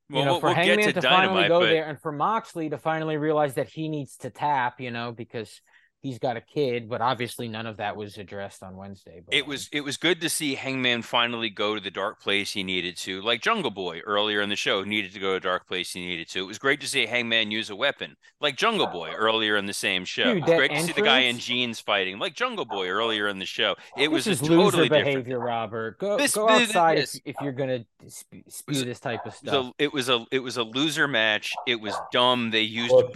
you 0.07 0.17
Well, 0.17 0.25
know, 0.25 0.31
we'll, 0.33 0.39
for 0.41 0.45
we'll 0.49 0.55
Hangman 0.55 0.93
to 0.93 1.01
to, 1.01 1.01
finally 1.01 1.47
go 1.47 1.61
but 1.61 1.69
there, 1.69 1.87
and 1.89 1.99
for 1.99 2.11
Moxley 2.11 2.69
to 2.69 2.77
finally 2.77 3.17
realize 3.17 3.55
that 3.55 3.69
he 3.69 3.89
needs 3.89 4.17
to 4.17 4.29
tap, 4.29 4.79
you 4.79 4.91
know, 4.91 5.11
because 5.11 5.61
he's 6.01 6.19
got 6.19 6.37
a 6.37 6.41
kid. 6.41 6.89
But 6.89 7.01
obviously, 7.01 7.47
none 7.47 7.65
of 7.65 7.77
that 7.77 7.95
was 7.95 8.17
addressed 8.17 8.63
on 8.63 8.75
Wednesday. 8.75 9.21
But 9.25 9.33
it 9.33 9.45
was 9.45 9.69
it 9.71 9.81
was 9.81 9.97
good 9.97 10.21
to 10.21 10.29
see 10.29 10.55
Hangman 10.55 11.01
finally 11.01 11.49
go 11.49 11.75
to 11.75 11.81
the 11.81 11.91
dark 11.91 12.21
place 12.21 12.51
he 12.53 12.63
needed 12.63 12.97
to, 12.97 13.21
like 13.21 13.41
Jungle 13.41 13.71
Boy 13.71 13.99
earlier 14.05 14.41
in 14.41 14.49
the 14.49 14.55
show 14.55 14.83
needed 14.83 15.13
to 15.13 15.19
go 15.19 15.31
to 15.31 15.35
a 15.35 15.39
dark 15.39 15.67
place 15.67 15.93
he 15.93 16.05
needed 16.05 16.27
to. 16.29 16.39
It 16.39 16.47
was 16.47 16.57
great 16.59 16.81
to 16.81 16.87
see 16.87 17.05
Hangman 17.05 17.51
use 17.51 17.69
a 17.69 17.75
weapon, 17.75 18.15
like 18.39 18.55
Jungle 18.55 18.87
Boy 18.87 19.11
earlier 19.11 19.55
in 19.57 19.65
the 19.65 19.73
same 19.73 20.05
show. 20.05 20.33
Dude, 20.33 20.37
it 20.37 20.41
was 20.41 20.49
that 20.49 20.57
great 20.57 20.71
to 20.71 20.83
see 20.83 20.91
the 20.93 21.01
guy 21.01 21.19
in 21.19 21.37
jeans 21.37 21.79
fighting, 21.79 22.19
like 22.19 22.33
Jungle 22.35 22.65
Boy 22.65 22.87
earlier 22.87 23.27
in 23.27 23.39
the 23.39 23.45
show. 23.45 23.75
It 23.97 24.09
this 24.09 24.09
was 24.09 24.27
a 24.27 24.31
is 24.31 24.39
totally 24.41 24.57
loser 24.63 24.83
different. 24.83 25.05
behavior, 25.05 25.39
Robert. 25.39 25.99
Go 25.99 26.17
This- 26.17 26.33
go 26.35 26.49
outside 26.49 26.97
this- 26.97 27.15
if, 27.15 27.21
if 27.25 27.35
you're 27.41 27.51
gonna 27.51 27.85
sp- 28.07 28.45
spew 28.47 28.83
this 28.85 28.99
type 28.99 29.25
of 29.25 29.33
stuff. 29.35 29.51
So 29.53 29.73
it 29.77 29.91
was 29.93 30.09
a 30.09 30.25
it 30.31 30.39
was 30.39 30.57
a 30.57 30.63
loser 30.63 31.07
match. 31.07 31.53
It 31.67 31.79
was 31.81 31.93
dumb. 32.11 32.51
They 32.51 32.61
used 32.61 32.91
Look, 32.91 33.13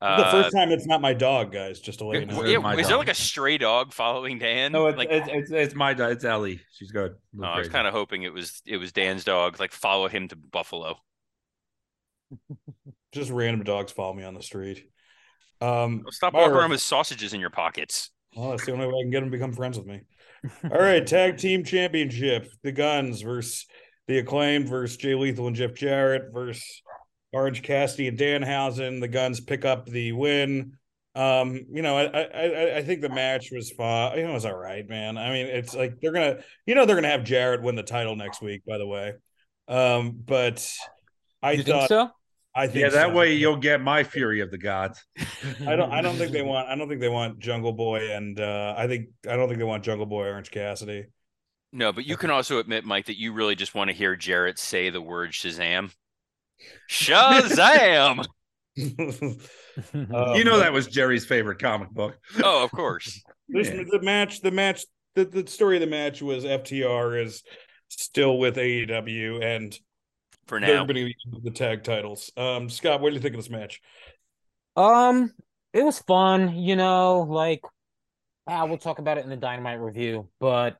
bricks. 0.00 0.16
the 0.22 0.26
Uh, 0.26 0.30
first 0.42 0.54
time 0.54 0.70
it's 0.72 0.86
not 0.86 1.00
my 1.00 1.12
dog, 1.14 1.52
guys. 1.52 1.80
Just 1.80 1.98
to 2.00 2.04
let 2.06 2.20
you 2.20 2.26
know. 2.26 2.42
It- 2.42 2.50
yeah, 2.52 2.58
my 2.58 2.74
is 2.76 2.88
there 2.88 2.96
like 2.96 3.08
a 3.08 3.14
stray 3.14 3.58
dog 3.58 3.92
following 3.92 4.38
Dan? 4.38 4.72
No, 4.72 4.86
it's 4.88 4.98
like, 4.98 5.08
it's, 5.10 5.28
it's 5.30 5.50
it's 5.50 5.74
my 5.74 5.94
dog. 5.94 6.12
It's 6.12 6.24
Ellie. 6.24 6.60
She's 6.72 6.90
good. 6.92 7.14
oh, 7.40 7.44
I 7.44 7.58
was 7.58 7.68
kind 7.68 7.86
of 7.86 7.92
hoping 7.94 8.22
it 8.22 8.32
was 8.32 8.62
it 8.66 8.76
was 8.76 8.92
Dan's 8.92 9.24
dog. 9.24 9.58
Like 9.60 9.72
follow 9.72 10.08
him 10.08 10.28
to 10.28 10.36
Buffalo. 10.36 10.98
Just 13.12 13.30
random 13.30 13.64
dogs 13.64 13.92
follow 13.92 14.12
me 14.14 14.24
on 14.24 14.34
the 14.34 14.42
street. 14.42 14.88
Um, 15.60 16.04
Stop 16.10 16.34
all 16.34 16.40
walking 16.40 16.52
right. 16.54 16.60
around 16.60 16.70
with 16.70 16.80
sausages 16.82 17.32
in 17.32 17.40
your 17.40 17.50
pockets. 17.50 18.10
Well, 18.36 18.50
that's 18.50 18.66
the 18.66 18.72
only 18.72 18.86
way 18.86 18.92
I 18.98 19.02
can 19.04 19.10
get 19.10 19.20
them 19.20 19.30
to 19.30 19.36
become 19.36 19.52
friends 19.54 19.78
with 19.78 19.86
me. 19.86 20.02
All 20.64 20.78
right, 20.78 21.04
tag 21.06 21.38
team 21.38 21.64
championship: 21.64 22.50
the 22.62 22.70
Gunns 22.70 23.22
versus 23.22 23.64
the 24.06 24.18
Acclaimed 24.18 24.68
versus 24.68 24.98
Jay 24.98 25.14
Lethal 25.14 25.46
and 25.46 25.56
Jeff 25.56 25.72
Jarrett 25.72 26.30
versus 26.34 26.82
Orange 27.36 27.62
Cassidy 27.62 28.08
and 28.08 28.18
Danhausen. 28.18 29.00
The 29.00 29.08
Gunns 29.08 29.40
pick 29.40 29.64
up 29.64 29.86
the 29.86 30.12
win. 30.12 30.72
Um, 31.14 31.66
you 31.70 31.82
know, 31.82 31.96
I 31.96 32.04
I 32.04 32.22
I- 32.22 32.76
I 32.78 32.82
think 32.82 33.00
the 33.00 33.08
match 33.08 33.50
was 33.52 33.70
fun. 33.70 34.16
You 34.18 34.24
know, 34.24 34.30
it 34.30 34.34
was 34.34 34.44
all 34.44 34.56
right, 34.56 34.86
man. 34.88 35.16
I 35.16 35.30
mean, 35.30 35.46
it's 35.46 35.74
like 35.74 36.00
they're 36.00 36.12
gonna, 36.12 36.38
you 36.66 36.74
know, 36.74 36.84
they're 36.84 36.96
gonna 36.96 37.08
have 37.08 37.24
Jarrett 37.24 37.62
win 37.62 37.74
the 37.76 37.82
title 37.82 38.16
next 38.16 38.42
week. 38.42 38.62
By 38.66 38.78
the 38.78 38.86
way, 38.86 39.14
um, 39.68 40.12
but 40.24 40.66
I 41.42 41.52
you 41.52 41.62
thought 41.62 41.88
think 41.88 41.88
so? 41.88 42.10
I 42.54 42.66
think 42.68 42.80
Yeah, 42.84 42.88
that 42.90 43.08
so. 43.08 43.14
way 43.14 43.34
you'll 43.34 43.56
get 43.56 43.80
my 43.82 44.02
fury 44.02 44.40
of 44.40 44.50
the 44.50 44.58
gods. 44.58 45.02
I 45.66 45.76
don't. 45.76 45.90
I 45.92 46.00
don't 46.02 46.16
think 46.16 46.32
they 46.32 46.42
want. 46.42 46.68
I 46.68 46.74
don't 46.74 46.88
think 46.88 47.00
they 47.00 47.08
want 47.08 47.38
Jungle 47.38 47.72
Boy, 47.72 48.12
and 48.12 48.38
uh, 48.40 48.74
I 48.76 48.86
think 48.86 49.08
I 49.28 49.36
don't 49.36 49.48
think 49.48 49.58
they 49.58 49.64
want 49.64 49.84
Jungle 49.84 50.06
Boy 50.06 50.26
Orange 50.26 50.50
Cassidy. 50.50 51.04
No, 51.72 51.92
but 51.92 52.06
you 52.06 52.16
can 52.16 52.30
also 52.30 52.58
admit, 52.58 52.84
Mike, 52.84 53.06
that 53.06 53.18
you 53.18 53.32
really 53.32 53.54
just 53.56 53.74
want 53.74 53.90
to 53.90 53.96
hear 53.96 54.16
Jarrett 54.16 54.58
say 54.58 54.88
the 54.90 55.00
word 55.02 55.32
Shazam. 55.32 55.92
Shazam! 56.90 58.24
Um, 59.94 60.36
you 60.36 60.44
know 60.44 60.58
that 60.58 60.72
was 60.72 60.86
Jerry's 60.86 61.26
favorite 61.26 61.58
comic 61.58 61.90
book. 61.90 62.18
oh, 62.42 62.64
of 62.64 62.70
course. 62.70 63.22
This 63.48 63.68
Yeah. 63.68 63.84
the 63.90 64.00
match, 64.00 64.40
the 64.40 64.50
match, 64.50 64.84
the, 65.14 65.24
the 65.26 65.46
story 65.46 65.76
of 65.76 65.80
the 65.82 65.86
match 65.86 66.20
was 66.22 66.44
FTR 66.44 67.22
is 67.22 67.42
still 67.88 68.38
with 68.38 68.56
AEW 68.56 69.42
and 69.44 69.78
For 70.46 70.58
they're 70.58 70.76
now, 70.76 70.84
going 70.84 70.96
to 70.96 71.04
be 71.04 71.16
the 71.42 71.50
tag 71.50 71.84
titles. 71.84 72.32
Um, 72.36 72.68
Scott, 72.70 73.00
what 73.00 73.10
do 73.10 73.14
you 73.16 73.20
think 73.20 73.34
of 73.34 73.40
this 73.40 73.50
match? 73.50 73.80
Um, 74.76 75.32
it 75.74 75.84
was 75.84 75.98
fun, 76.00 76.56
you 76.56 76.74
know, 76.74 77.20
like 77.28 77.60
ah, 78.48 78.64
we'll 78.64 78.78
talk 78.78 78.98
about 78.98 79.18
it 79.18 79.24
in 79.24 79.30
the 79.30 79.36
Dynamite 79.36 79.80
review, 79.80 80.28
but 80.40 80.78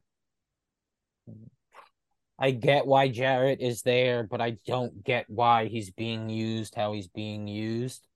I 2.39 2.51
get 2.51 2.87
why 2.87 3.09
Jarrett 3.09 3.61
is 3.61 3.83
there, 3.83 4.23
but 4.23 4.41
I 4.41 4.59
don't 4.67 5.03
get 5.05 5.25
why 5.29 5.67
he's 5.67 5.91
being 5.91 6.29
used 6.29 6.75
how 6.75 6.93
he's 6.93 7.09
being 7.09 7.49
used. 7.49 8.07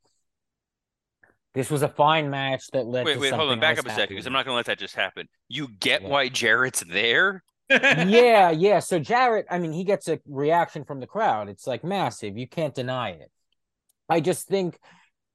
This 1.54 1.70
was 1.70 1.82
a 1.82 1.88
fine 1.88 2.30
match 2.30 2.68
that 2.72 2.86
led 2.86 3.06
wait, 3.06 3.14
to 3.14 3.20
wait, 3.20 3.32
hold 3.32 3.50
on. 3.50 3.58
Back 3.58 3.78
up 3.78 3.86
a 3.86 3.90
second 3.90 4.10
because 4.10 4.26
I'm 4.26 4.32
not 4.32 4.44
going 4.44 4.52
to 4.52 4.56
let 4.56 4.66
that 4.66 4.78
just 4.78 4.94
happen. 4.94 5.28
You 5.48 5.68
get 5.68 6.02
Yeah. 6.02 6.08
why 6.08 6.28
Jarrett's 6.28 6.84
there? 6.86 7.42
yeah, 7.70 8.50
yeah. 8.50 8.78
So 8.78 8.98
Jarrett, 8.98 9.46
I 9.50 9.58
mean, 9.58 9.72
he 9.72 9.84
gets 9.84 10.06
a 10.08 10.20
reaction 10.26 10.84
from 10.84 11.00
the 11.00 11.06
crowd. 11.06 11.48
It's 11.48 11.66
like 11.66 11.82
massive. 11.82 12.36
You 12.36 12.46
can't 12.46 12.74
deny 12.74 13.10
it. 13.10 13.30
I 14.08 14.20
just 14.20 14.46
think 14.48 14.78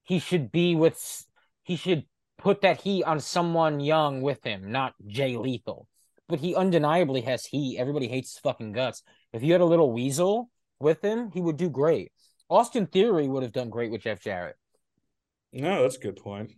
he 0.04 0.20
should 0.20 0.52
be 0.52 0.76
with 0.76 1.26
he 1.64 1.76
should 1.76 2.06
put 2.38 2.62
that 2.62 2.82
heat 2.82 3.04
on 3.04 3.20
someone 3.20 3.80
young 3.80 4.22
with 4.22 4.44
him, 4.44 4.72
not 4.72 4.94
Jay 5.08 5.36
Lethal. 5.38 5.88
But 6.28 6.40
he 6.40 6.56
undeniably 6.56 7.22
has 7.22 7.46
heat. 7.46 7.78
Everybody 7.78 8.08
hates 8.08 8.34
his 8.34 8.40
fucking 8.40 8.72
guts. 8.72 9.04
If 9.32 9.44
you 9.44 9.52
had 9.52 9.62
a 9.62 9.66
little 9.66 9.92
weasel 9.92 10.50
with 10.80 11.04
him, 11.04 11.30
he 11.32 11.42
would 11.42 11.58
do 11.58 11.70
great. 11.70 12.12
Austin 12.50 12.88
Theory 12.88 13.28
would 13.28 13.44
have 13.44 13.52
done 13.52 13.70
great 13.70 13.92
with 13.92 14.02
Jeff 14.02 14.20
Jarrett. 14.20 14.56
No, 15.52 15.82
that's 15.82 15.98
a 15.98 16.00
good 16.00 16.18
point. 16.18 16.52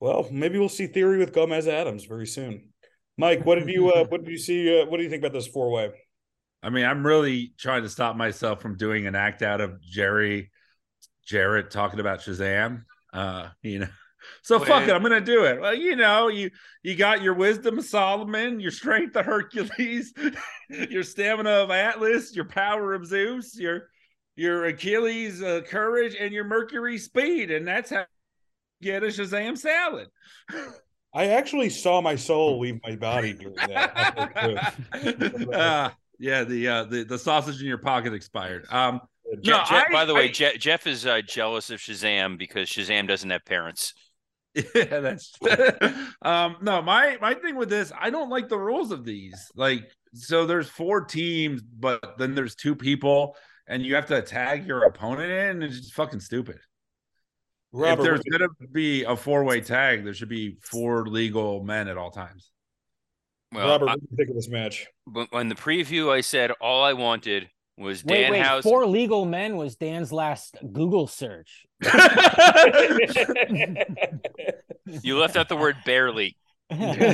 Well, 0.00 0.26
maybe 0.30 0.58
we'll 0.58 0.68
see 0.68 0.86
Theory 0.86 1.18
with 1.18 1.32
Gomez 1.32 1.66
Addams 1.66 2.04
very 2.04 2.26
soon. 2.26 2.72
Mike, 3.16 3.44
what 3.44 3.58
did 3.58 3.68
you 3.68 3.90
uh, 3.90 4.04
what 4.08 4.24
did 4.24 4.30
you 4.30 4.38
see? 4.38 4.80
Uh, 4.80 4.86
what 4.86 4.96
do 4.98 5.02
you 5.02 5.10
think 5.10 5.22
about 5.22 5.32
this 5.32 5.46
four 5.46 5.70
way? 5.70 5.90
I 6.62 6.70
mean, 6.70 6.84
I'm 6.84 7.04
really 7.04 7.54
trying 7.58 7.82
to 7.82 7.88
stop 7.88 8.16
myself 8.16 8.62
from 8.62 8.76
doing 8.76 9.06
an 9.06 9.14
act 9.14 9.42
out 9.42 9.60
of 9.60 9.82
Jerry 9.82 10.50
Jarrett 11.26 11.70
talking 11.70 12.00
about 12.00 12.20
Shazam. 12.20 12.82
Uh, 13.12 13.48
you 13.62 13.80
know. 13.80 13.88
So 14.42 14.58
fuck 14.58 14.82
it, 14.88 14.92
I'm 14.92 15.02
gonna 15.02 15.20
do 15.20 15.44
it. 15.44 15.60
Well, 15.60 15.74
you 15.74 15.96
know, 15.96 16.28
you 16.28 16.50
you 16.82 16.94
got 16.96 17.22
your 17.22 17.34
wisdom 17.34 17.78
of 17.78 17.84
Solomon, 17.84 18.60
your 18.60 18.70
strength 18.70 19.16
of 19.16 19.26
Hercules, 19.26 20.12
your 20.90 21.02
stamina 21.02 21.50
of 21.50 21.70
Atlas, 21.70 22.34
your 22.34 22.44
power 22.46 22.94
of 22.94 23.06
Zeus, 23.06 23.58
your 23.58 23.88
your 24.36 24.64
Achilles 24.66 25.42
uh, 25.42 25.60
courage, 25.66 26.16
and 26.18 26.32
your 26.32 26.44
Mercury 26.44 26.98
speed, 26.98 27.50
and 27.50 27.66
that's 27.66 27.90
how 27.90 28.06
you 28.80 28.92
get 28.92 29.02
a 29.02 29.06
Shazam 29.06 29.56
salad. 29.58 30.08
I 31.14 31.26
actually 31.28 31.68
saw 31.68 32.00
my 32.00 32.16
soul 32.16 32.58
leave 32.58 32.80
my 32.82 32.96
body 32.96 33.34
during 33.34 33.54
that. 33.56 34.74
uh, 35.52 35.90
yeah, 36.18 36.44
the 36.44 36.68
uh, 36.68 36.84
the 36.84 37.04
the 37.04 37.18
sausage 37.18 37.60
in 37.60 37.66
your 37.66 37.78
pocket 37.78 38.14
expired. 38.14 38.64
Um, 38.70 39.00
Je- 39.42 39.50
No, 39.50 39.58
Je- 39.68 39.74
I- 39.76 39.92
by 39.92 40.04
the 40.06 40.14
way, 40.14 40.30
Je- 40.30 40.56
Jeff 40.56 40.86
is 40.86 41.04
uh, 41.04 41.20
jealous 41.20 41.68
of 41.70 41.80
Shazam 41.80 42.38
because 42.38 42.68
Shazam 42.68 43.06
doesn't 43.06 43.28
have 43.28 43.44
parents. 43.44 43.92
Yeah, 44.74 45.00
that's 45.00 45.32
um 46.22 46.56
no, 46.60 46.82
my 46.82 47.16
my 47.20 47.34
thing 47.34 47.56
with 47.56 47.70
this, 47.70 47.90
I 47.98 48.10
don't 48.10 48.28
like 48.28 48.48
the 48.48 48.58
rules 48.58 48.90
of 48.90 49.04
these. 49.04 49.50
Like 49.54 49.90
so 50.14 50.44
there's 50.44 50.68
four 50.68 51.04
teams, 51.04 51.62
but 51.62 52.18
then 52.18 52.34
there's 52.34 52.54
two 52.54 52.74
people 52.76 53.36
and 53.66 53.82
you 53.82 53.94
have 53.94 54.06
to 54.06 54.20
tag 54.20 54.66
your 54.66 54.84
opponent 54.84 55.30
in 55.32 55.62
it's 55.62 55.78
just 55.78 55.94
fucking 55.94 56.20
stupid. 56.20 56.58
Robert, 57.72 58.02
if 58.02 58.04
there's 58.04 58.18
what 58.18 58.24
do 58.24 58.32
you- 58.32 58.38
gonna 58.38 58.70
be 58.72 59.04
a 59.04 59.16
four-way 59.16 59.62
tag, 59.62 60.04
there 60.04 60.12
should 60.12 60.28
be 60.28 60.58
four 60.60 61.06
legal 61.06 61.64
men 61.64 61.88
at 61.88 61.96
all 61.96 62.10
times. 62.10 62.50
Well, 63.52 63.66
Robert, 63.68 63.88
I- 63.88 63.92
what 63.92 64.00
do 64.00 64.06
you 64.10 64.16
think 64.16 64.28
of 64.28 64.34
this 64.36 64.50
match? 64.50 64.86
when 65.04 65.26
when 65.30 65.48
the 65.48 65.54
preview, 65.54 66.10
I 66.10 66.20
said 66.20 66.50
all 66.60 66.84
I 66.84 66.92
wanted 66.92 67.48
was 67.78 68.02
Dan 68.02 68.32
wait. 68.32 68.42
House. 68.42 68.62
Four 68.62 68.86
legal 68.86 69.24
men 69.24 69.56
was 69.56 69.76
Dan's 69.76 70.12
last 70.12 70.56
Google 70.72 71.06
search. 71.06 71.66
You 75.02 75.18
left 75.18 75.36
out 75.36 75.48
the 75.48 75.56
word 75.56 75.76
barely. 75.86 76.36
All 76.70 76.78
All 76.78 76.84
That's 76.86 77.06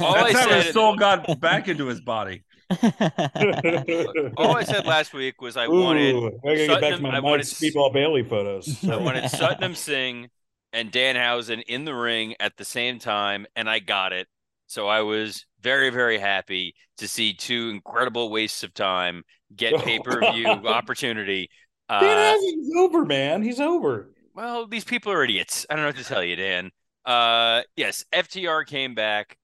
I 0.00 0.32
how 0.32 0.48
said- 0.48 0.62
his 0.64 0.74
soul 0.74 0.96
got 0.96 1.40
back 1.40 1.66
into 1.68 1.86
his 1.86 2.00
body. 2.00 2.44
All 2.70 4.56
I 4.56 4.64
said 4.64 4.86
last 4.86 5.14
week 5.14 5.40
was 5.40 5.56
I 5.56 5.66
Ooh, 5.66 5.80
wanted 5.82 6.16
I 6.16 6.30
gotta 6.44 6.56
get 6.66 6.80
back 6.80 6.94
to 6.96 7.02
my 7.02 7.16
I 7.16 7.20
wanted- 7.20 7.46
Speedball 7.46 7.92
Bailey 7.92 8.22
photos. 8.22 8.84
I 8.84 8.96
wanted 8.96 9.24
Satnam 9.24 9.74
Singh 9.76 10.28
and 10.72 10.92
Danhausen 10.92 11.62
in 11.66 11.84
the 11.84 11.94
ring 11.94 12.34
at 12.38 12.56
the 12.56 12.64
same 12.64 12.98
time, 12.98 13.46
and 13.56 13.68
I 13.68 13.78
got 13.78 14.12
it. 14.12 14.28
So 14.66 14.86
I 14.88 15.00
was 15.02 15.46
very, 15.66 15.90
very 15.90 16.16
happy 16.16 16.76
to 16.98 17.08
see 17.08 17.34
two 17.34 17.70
incredible 17.70 18.30
wastes 18.30 18.62
of 18.62 18.72
time 18.72 19.24
get 19.56 19.74
pay 19.84 19.98
per 19.98 20.20
view 20.32 20.46
opportunity. 20.64 21.50
Dan 21.90 22.04
Uh, 22.04 22.32
Housen's 22.34 22.70
over, 22.76 23.04
man. 23.04 23.42
He's 23.42 23.58
over. 23.58 24.12
well, 24.32 24.68
these 24.68 24.84
people 24.84 25.10
are 25.10 25.24
idiots. 25.24 25.66
I 25.68 25.74
don't 25.74 25.82
know 25.82 25.88
what 25.88 25.96
to 25.96 26.04
tell 26.04 26.22
you, 26.22 26.36
Dan. 26.36 26.70
Uh, 27.04 27.62
yes, 27.76 28.04
FTR 28.14 28.64
came 28.64 28.94
back. 28.94 29.36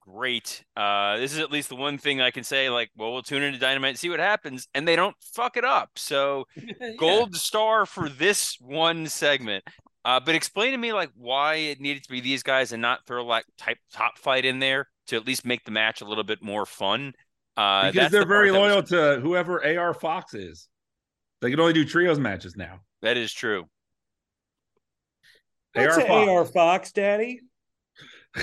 Great. 0.00 0.62
Uh, 0.76 1.16
this 1.16 1.32
is 1.32 1.40
at 1.40 1.50
least 1.50 1.68
the 1.70 1.74
one 1.74 1.98
thing 1.98 2.20
I 2.20 2.30
can 2.30 2.44
say. 2.44 2.70
Like, 2.70 2.90
well, 2.96 3.12
we'll 3.12 3.22
tune 3.22 3.42
into 3.42 3.58
Dynamite 3.58 3.90
and 3.90 3.98
see 3.98 4.08
what 4.10 4.20
happens, 4.20 4.68
and 4.74 4.86
they 4.86 4.94
don't 4.94 5.16
fuck 5.34 5.56
it 5.56 5.64
up. 5.64 5.90
So, 5.96 6.44
gold 6.98 7.34
star 7.34 7.84
for 7.84 8.08
this 8.08 8.56
one 8.60 9.08
segment. 9.08 9.64
Uh, 10.04 10.20
but 10.20 10.36
explain 10.36 10.70
to 10.70 10.78
me 10.78 10.92
like 10.92 11.10
why 11.16 11.54
it 11.56 11.80
needed 11.80 12.04
to 12.04 12.08
be 12.10 12.20
these 12.20 12.44
guys 12.44 12.70
and 12.70 12.80
not 12.80 13.04
throw 13.06 13.24
like 13.26 13.44
type 13.58 13.78
Top 13.92 14.18
Flight 14.18 14.44
in 14.44 14.60
there 14.60 14.86
to 15.06 15.16
at 15.16 15.26
least 15.26 15.44
make 15.44 15.64
the 15.64 15.70
match 15.70 16.00
a 16.00 16.04
little 16.04 16.24
bit 16.24 16.42
more 16.42 16.66
fun. 16.66 17.12
Uh, 17.56 17.86
because 17.90 17.94
that's 17.94 18.12
they're 18.12 18.20
the 18.22 18.26
very 18.26 18.50
that 18.50 18.60
was- 18.60 18.90
loyal 18.90 19.16
to 19.16 19.20
whoever 19.20 19.64
AR 19.64 19.94
Fox 19.94 20.34
is. 20.34 20.68
They 21.40 21.50
can 21.50 21.60
only 21.60 21.72
do 21.72 21.84
trios 21.84 22.18
matches 22.18 22.56
now. 22.56 22.80
that 23.02 23.16
is 23.16 23.32
true. 23.32 23.64
That's 25.74 25.96
AR 25.96 26.00
an 26.02 26.06
Fox. 26.06 26.28
AR 26.30 26.44
Fox, 26.46 26.92
Daddy. 26.92 27.40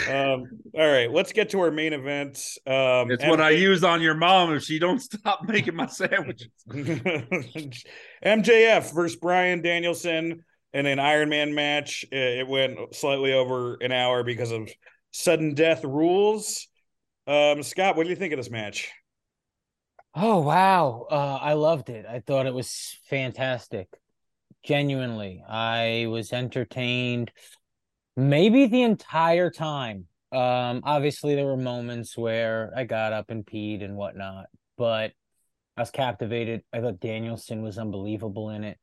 Um, 0.10 0.46
all 0.76 0.88
right, 0.92 1.12
let's 1.12 1.32
get 1.34 1.50
to 1.52 1.60
our 1.60 1.70
main 1.70 1.94
event. 1.94 2.38
Um, 2.66 3.12
It's 3.12 3.24
what 3.26 3.40
I 3.40 3.52
use 3.52 3.84
on 3.84 4.02
your 4.02 4.16
mom 4.16 4.52
if 4.54 4.64
she 4.64 4.80
don't 4.80 5.00
stop 5.02 5.44
making 5.48 5.76
my 5.76 5.86
sandwiches. 5.86 6.50
MJF 8.26 8.94
versus 8.94 9.16
Brian 9.18 9.62
Danielson 9.62 10.44
in 10.74 10.86
an 10.88 11.00
Iron 11.00 11.30
Man 11.30 11.54
match. 11.54 12.06
Uh, 12.12 12.16
It 12.16 12.48
went 12.48 12.96
slightly 12.96 13.34
over 13.34 13.76
an 13.82 13.92
hour 13.92 14.24
because 14.24 14.52
of 14.52 14.68
sudden 15.14 15.54
death 15.54 15.86
rules. 15.86 16.68
Um, 17.26 17.64
Scott, 17.64 17.96
what 17.96 18.04
do 18.04 18.10
you 18.10 18.16
think 18.18 18.34
of 18.34 18.38
this 18.38 18.50
match? 18.50 18.92
Oh 20.16 20.42
wow. 20.42 21.08
Uh 21.10 21.40
I 21.42 21.54
loved 21.54 21.90
it. 21.90 22.06
I 22.06 22.20
thought 22.20 22.46
it 22.46 22.54
was 22.54 22.98
fantastic. 23.10 23.88
Genuinely. 24.64 25.44
I 25.48 26.06
was 26.10 26.32
entertained 26.34 27.32
maybe 28.16 28.68
the 28.68 28.84
entire 28.84 29.50
time. 29.50 30.08
Um 30.32 30.82
obviously 30.84 31.36
there 31.36 31.46
were 31.46 31.58
moments 31.58 32.18
where 32.18 32.72
I 32.76 32.84
got 32.84 33.14
up 33.14 33.32
and 33.32 33.46
peed 33.46 33.84
and 33.84 33.96
whatnot, 33.96 34.48
but 34.78 35.14
I 35.78 35.82
was 35.82 35.90
captivated. 35.92 36.64
I 36.72 36.82
thought 36.82 37.00
Danielson 37.00 37.64
was 37.64 37.80
unbelievable 37.80 38.52
in 38.52 38.64
it. 38.64 38.78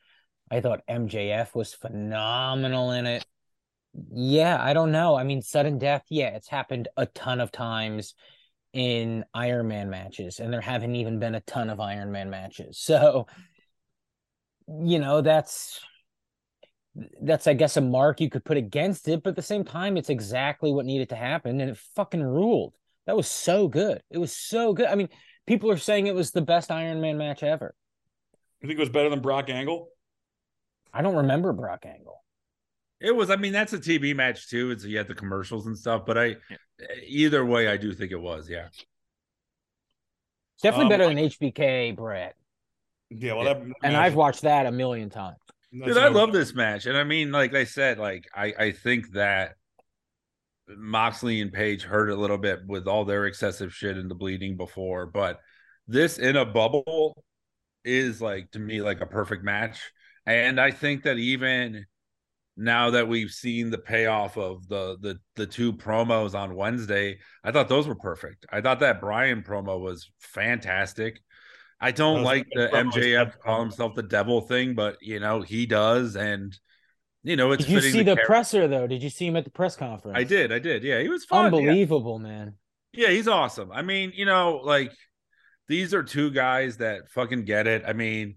I 0.51 0.61
thought 0.61 0.83
MJF 0.89 1.55
was 1.55 1.75
phenomenal 1.75 2.91
in 2.91 3.07
it. 3.07 3.25
Yeah, 4.13 4.63
I 4.63 4.73
don't 4.73 4.93
know. 4.93 5.17
I 5.17 5.25
mean, 5.25 5.43
sudden 5.43 5.79
death, 5.79 6.05
yeah, 6.09 6.29
it's 6.29 6.49
happened 6.49 6.89
a 6.97 7.07
ton 7.07 7.41
of 7.41 7.51
times 7.51 8.15
in 8.73 9.25
Iron 9.35 9.69
Man 9.69 9.91
matches, 9.91 10.39
and 10.39 10.53
there 10.53 10.61
haven't 10.61 10.95
even 10.95 11.19
been 11.19 11.35
a 11.35 11.41
ton 11.41 11.71
of 11.71 11.81
Iron 11.81 12.13
Man 12.13 12.31
matches. 12.31 12.79
So, 12.91 13.27
you 14.69 15.01
know, 15.01 15.21
that's 15.21 15.81
that's 17.23 17.47
I 17.47 17.55
guess 17.55 17.77
a 17.77 17.81
mark 17.81 18.21
you 18.21 18.31
could 18.31 18.45
put 18.45 18.57
against 18.57 19.09
it, 19.09 19.23
but 19.23 19.31
at 19.31 19.37
the 19.37 19.43
same 19.43 19.65
time, 19.65 19.97
it's 19.97 20.11
exactly 20.11 20.73
what 20.73 20.87
needed 20.87 21.09
to 21.09 21.17
happen, 21.17 21.61
and 21.61 21.71
it 21.71 21.79
fucking 21.97 22.23
ruled. 22.23 22.75
That 23.07 23.17
was 23.17 23.27
so 23.27 23.67
good. 23.67 24.03
It 24.11 24.19
was 24.19 24.35
so 24.37 24.73
good. 24.73 24.87
I 24.87 24.95
mean, 24.95 25.09
people 25.47 25.71
are 25.71 25.77
saying 25.77 26.07
it 26.07 26.15
was 26.15 26.31
the 26.31 26.43
best 26.43 26.71
Iron 26.71 27.01
Man 27.01 27.19
match 27.19 27.43
ever. 27.43 27.75
You 28.61 28.69
think 28.69 28.79
it 28.79 28.83
was 28.83 28.91
better 28.91 29.09
than 29.09 29.21
Brock 29.21 29.49
Angle? 29.51 29.89
I 30.93 31.03
don't 31.03 31.17
remember 31.17 31.53
Brock 31.53 31.85
Angle. 31.87 32.23
It 33.01 33.15
was, 33.17 33.31
I 33.31 33.37
mean, 33.37 33.53
that's 33.53 33.73
a 33.73 33.79
TV 33.79 34.15
match 34.15 34.49
too. 34.49 34.71
It's 34.71 34.85
you 34.85 34.99
had 34.99 35.09
the 35.09 35.15
commercials 35.15 35.67
and 35.67 35.77
stuff, 35.77 36.05
but 36.07 36.19
I 36.19 36.37
either 37.07 37.45
way, 37.45 37.69
I 37.69 37.77
do 37.77 37.93
think 37.95 38.13
it 38.13 38.21
was, 38.21 38.49
yeah. 38.49 38.69
Definitely 40.63 40.85
Um, 40.85 40.89
better 40.91 41.09
than 41.09 41.19
HBK 41.19 41.93
Brett. 41.97 42.35
Yeah, 43.09 43.33
well, 43.35 43.45
that 43.45 43.57
And 43.57 43.75
match- 43.83 43.95
I've 43.95 44.15
watched 44.15 44.43
that 44.43 44.67
a 44.67 44.73
million 44.73 45.09
times. 45.09 45.39
that's 45.73 45.95
Dude, 45.95 45.97
I 46.03 46.09
love 46.09 46.33
this 46.33 46.55
match. 46.55 46.87
And 46.87 46.97
I 46.97 47.05
mean, 47.05 47.33
like 47.33 47.55
I 47.55 47.65
said, 47.65 47.99
like 47.99 48.29
I, 48.35 48.53
I 48.59 48.73
think 48.73 49.13
that 49.13 49.55
Moxley 50.69 51.41
and 51.41 51.53
Page 51.53 51.83
hurt 51.83 52.11
a 52.11 52.15
little 52.17 52.39
bit 52.39 52.61
with 52.67 52.87
all 52.87 53.05
their 53.05 53.27
excessive 53.27 53.73
shit 53.75 53.97
and 53.97 54.11
the 54.11 54.15
bleeding 54.15 54.57
before, 54.57 55.07
but 55.07 55.41
this 55.89 56.19
in 56.19 56.37
a 56.37 56.45
bubble 56.45 57.25
is 57.85 58.21
like 58.21 58.51
to 58.53 58.59
me 58.59 58.83
like 58.83 59.01
a 59.01 59.07
perfect 59.07 59.43
match. 59.43 59.91
And 60.27 60.61
I 60.61 60.71
think 60.71 61.05
that 61.05 61.17
even 61.19 61.87
now 62.61 62.91
that 62.91 63.09
we've 63.09 63.31
seen 63.31 63.71
the 63.71 63.79
payoff 63.79 64.37
of 64.37 64.69
the 64.69 64.99
the 65.01 65.19
the 65.35 65.47
two 65.47 65.73
promos 65.73 66.35
on 66.35 66.55
Wednesday, 66.55 67.19
I 67.43 67.53
thought 67.53 67.69
those 67.69 67.89
were 67.89 67.95
perfect. 67.95 68.45
I 68.53 68.61
thought 68.61 68.81
that 68.81 69.01
Brian 69.01 69.43
promo 69.43 69.81
was 69.81 70.11
fantastic. 70.19 71.21
I 71.81 71.91
don't 71.91 72.23
like 72.23 72.47
the 72.53 72.69
MJF 72.69 73.39
call 73.39 73.61
himself 73.61 73.95
the 73.95 74.03
devil 74.03 74.43
thing, 74.43 74.75
but 74.75 74.99
you 75.01 75.21
know 75.21 75.41
he 75.41 75.65
does, 75.65 76.17
and 76.17 76.57
you 77.23 77.35
know 77.35 77.53
it's. 77.53 77.65
Did 77.65 77.73
you 77.73 77.81
see 77.81 78.03
the, 78.03 78.15
the 78.15 78.23
presser 78.27 78.69
though? 78.69 78.87
Did 78.87 79.03
you 79.03 79.09
see 79.09 79.27
him 79.27 79.37
at 79.37 79.45
the 79.45 79.51
press 79.51 79.75
conference? 79.75 80.19
I 80.19 80.25
did. 80.25 80.53
I 80.53 80.59
did. 80.59 80.85
Yeah, 80.85 81.01
he 81.01 81.09
was 81.09 81.25
fun. 81.25 81.47
Unbelievable, 81.47 82.21
yeah. 82.21 82.29
man. 82.29 82.55
Yeah, 82.93 83.09
he's 83.09 83.29
awesome. 83.29 83.73
I 83.73 83.81
mean, 83.81 84.13
you 84.15 84.27
know, 84.27 84.61
like 84.63 84.93
these 85.67 85.95
are 85.95 86.03
two 86.03 86.31
guys 86.31 86.77
that 86.77 87.09
fucking 87.09 87.47
get 87.47 87.67
it. 87.67 87.85
I 87.87 87.95
mean, 87.95 88.35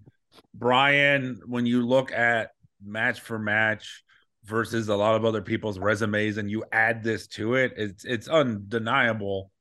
Brian, 0.54 1.42
when 1.46 1.66
you 1.66 1.86
look 1.86 2.14
at 2.14 2.52
match 2.82 3.20
for 3.20 3.38
match 3.38 4.03
versus 4.46 4.90
a 4.90 4.96
lot 4.96 5.16
of 5.16 5.26
other 5.26 5.42
people's 5.42 5.80
resumes, 5.80 6.38
and 6.38 6.50
you 6.50 6.64
add 6.72 7.04
this 7.04 7.28
to 7.28 7.56
it, 7.56 7.74
it's 7.78 8.06
it's 8.06 8.28
undeniable 8.28 9.52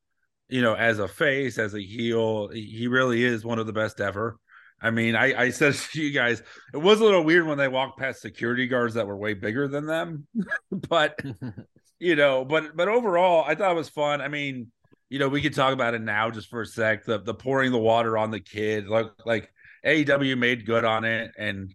you 0.53 0.61
know, 0.61 0.75
as 0.75 0.99
a 0.99 1.09
face, 1.09 1.57
as 1.57 1.73
a 1.73 1.81
heel, 1.81 2.49
he 2.49 2.87
really 2.87 3.25
is 3.25 3.43
one 3.43 3.59
of 3.59 3.67
the 3.67 3.73
best 3.73 4.03
ever. 4.03 4.37
I 4.83 4.91
mean, 4.91 5.17
I, 5.17 5.45
I 5.45 5.51
said 5.51 5.75
to 5.93 6.03
you 6.03 6.13
guys, 6.13 6.43
it 6.75 6.77
was 6.77 7.01
a 7.01 7.05
little 7.05 7.25
weird 7.25 7.47
when 7.47 7.57
they 7.57 7.69
walked 7.69 7.99
past 7.99 8.21
security 8.21 8.67
guards 8.67 8.95
that 8.95 9.07
were 9.07 9.17
way 9.17 9.33
bigger 9.33 9.67
than 9.67 9.87
them, 9.87 10.27
but 10.71 11.19
you 11.99 12.17
know, 12.17 12.45
but 12.45 12.77
but 12.77 12.89
overall, 12.89 13.45
I 13.47 13.55
thought 13.55 13.71
it 13.73 13.77
was 13.77 13.89
fun. 13.89 14.21
I 14.21 14.29
mean, 14.29 14.71
you 15.09 15.19
know, 15.19 15.29
we 15.29 15.41
could 15.41 15.55
talk 15.55 15.73
about 15.73 15.95
it 15.95 16.03
now 16.03 16.31
just 16.31 16.51
for 16.51 16.61
a 16.61 16.67
sec. 16.67 17.07
The 17.07 17.19
the 17.19 17.35
pouring 17.35 17.73
the 17.73 17.79
water 17.79 18.19
on 18.19 18.31
the 18.31 18.41
kid, 18.41 18.89
like 18.89 19.07
like 19.25 19.51
AEW 19.87 20.37
made 20.37 20.67
good 20.67 20.85
on 20.85 21.05
it, 21.05 21.33
and 21.39 21.75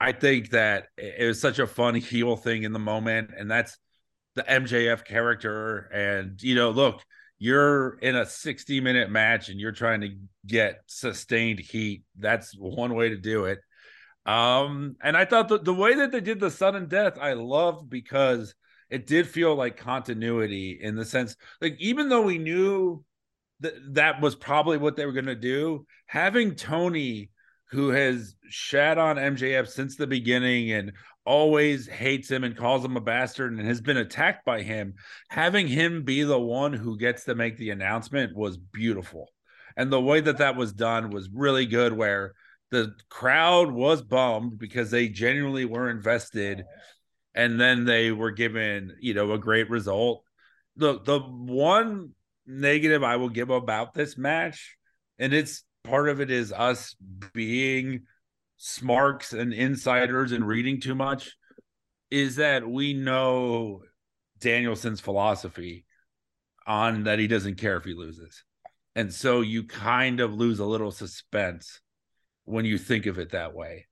I 0.00 0.12
think 0.12 0.50
that 0.50 0.88
it 0.96 1.26
was 1.26 1.40
such 1.40 1.58
a 1.58 1.66
fun 1.66 1.94
heel 1.94 2.36
thing 2.36 2.64
in 2.64 2.72
the 2.72 2.78
moment, 2.78 3.30
and 3.36 3.50
that's 3.50 3.78
the 4.34 4.42
MJF 4.42 5.04
character. 5.04 5.90
And 5.92 6.40
you 6.42 6.54
know, 6.54 6.70
look, 6.70 7.02
you're 7.38 7.98
in 7.98 8.16
a 8.16 8.26
60 8.26 8.80
minute 8.80 9.10
match 9.10 9.48
and 9.48 9.60
you're 9.60 9.72
trying 9.72 10.00
to 10.00 10.16
get 10.46 10.80
sustained 10.86 11.58
heat 11.58 12.02
that's 12.18 12.56
one 12.56 12.94
way 12.94 13.10
to 13.10 13.16
do 13.16 13.44
it 13.44 13.58
um 14.24 14.96
and 15.02 15.16
i 15.16 15.24
thought 15.24 15.48
the, 15.48 15.58
the 15.58 15.74
way 15.74 15.94
that 15.94 16.12
they 16.12 16.20
did 16.20 16.40
the 16.40 16.50
sudden 16.50 16.86
death 16.86 17.18
i 17.20 17.32
loved 17.34 17.90
because 17.90 18.54
it 18.88 19.06
did 19.06 19.26
feel 19.26 19.54
like 19.54 19.76
continuity 19.76 20.78
in 20.80 20.96
the 20.96 21.04
sense 21.04 21.36
like 21.60 21.76
even 21.78 22.08
though 22.08 22.22
we 22.22 22.38
knew 22.38 23.04
that 23.60 23.74
that 23.94 24.20
was 24.20 24.34
probably 24.34 24.78
what 24.78 24.96
they 24.96 25.06
were 25.06 25.12
going 25.12 25.26
to 25.26 25.34
do 25.34 25.86
having 26.06 26.54
tony 26.54 27.30
who 27.70 27.88
has 27.90 28.34
shat 28.48 28.96
on 28.96 29.16
mjf 29.16 29.66
since 29.66 29.96
the 29.96 30.06
beginning 30.06 30.70
and 30.70 30.92
always 31.24 31.88
hates 31.88 32.30
him 32.30 32.44
and 32.44 32.56
calls 32.56 32.84
him 32.84 32.96
a 32.96 33.00
bastard 33.00 33.52
and 33.52 33.66
has 33.66 33.80
been 33.80 33.96
attacked 33.96 34.44
by 34.44 34.62
him, 34.62 34.94
having 35.28 35.66
him 35.66 36.04
be 36.04 36.22
the 36.22 36.38
one 36.38 36.72
who 36.72 36.96
gets 36.96 37.24
to 37.24 37.34
make 37.34 37.56
the 37.56 37.70
announcement 37.70 38.34
was 38.36 38.56
beautiful. 38.56 39.28
And 39.76 39.92
the 39.92 40.00
way 40.00 40.20
that 40.20 40.38
that 40.38 40.56
was 40.56 40.72
done 40.72 41.10
was 41.10 41.28
really 41.28 41.66
good, 41.66 41.92
where 41.92 42.34
the 42.70 42.94
crowd 43.10 43.70
was 43.70 44.02
bummed 44.02 44.58
because 44.58 44.90
they 44.90 45.08
genuinely 45.08 45.64
were 45.64 45.90
invested 45.90 46.64
and 47.34 47.60
then 47.60 47.84
they 47.84 48.12
were 48.12 48.30
given, 48.30 48.96
you 49.00 49.12
know, 49.12 49.32
a 49.32 49.38
great 49.38 49.68
result. 49.68 50.22
The 50.76 51.00
the 51.00 51.20
one 51.20 52.12
negative 52.46 53.02
I 53.02 53.16
will 53.16 53.28
give 53.28 53.50
about 53.50 53.92
this 53.92 54.16
match, 54.16 54.76
and 55.18 55.34
it's 55.34 55.64
part 55.86 56.08
of 56.08 56.20
it 56.20 56.30
is 56.30 56.52
us 56.52 56.94
being 57.32 58.02
smarks 58.56 59.32
and 59.32 59.52
insiders 59.52 60.32
and 60.32 60.46
reading 60.46 60.80
too 60.80 60.94
much 60.94 61.36
is 62.10 62.36
that 62.36 62.68
we 62.68 62.94
know 62.94 63.82
Danielson's 64.38 65.00
philosophy 65.00 65.84
on 66.66 67.04
that 67.04 67.18
he 67.18 67.26
doesn't 67.26 67.56
care 67.56 67.76
if 67.76 67.84
he 67.84 67.94
loses. 67.94 68.44
And 68.94 69.12
so 69.12 69.40
you 69.40 69.64
kind 69.64 70.20
of 70.20 70.32
lose 70.32 70.58
a 70.58 70.64
little 70.64 70.90
suspense 70.90 71.80
when 72.44 72.64
you 72.64 72.78
think 72.78 73.06
of 73.06 73.18
it 73.18 73.32
that 73.32 73.54
way. 73.54 73.86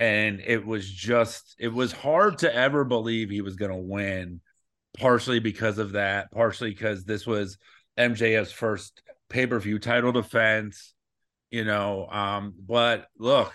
And 0.00 0.40
it 0.44 0.64
was 0.64 0.88
just, 0.88 1.56
it 1.58 1.72
was 1.72 1.92
hard 1.92 2.38
to 2.38 2.54
ever 2.54 2.84
believe 2.84 3.30
he 3.30 3.40
was 3.40 3.56
going 3.56 3.70
to 3.70 3.76
win, 3.76 4.40
partially 4.98 5.40
because 5.40 5.78
of 5.78 5.92
that, 5.92 6.30
partially 6.32 6.70
because 6.70 7.04
this 7.04 7.26
was 7.26 7.58
MJF's 7.98 8.52
first 8.52 9.02
pay 9.28 9.46
per 9.46 9.58
view 9.58 9.78
title 9.78 10.12
defense, 10.12 10.94
you 11.50 11.64
know. 11.64 12.06
Um, 12.08 12.54
but 12.58 13.06
look, 13.18 13.52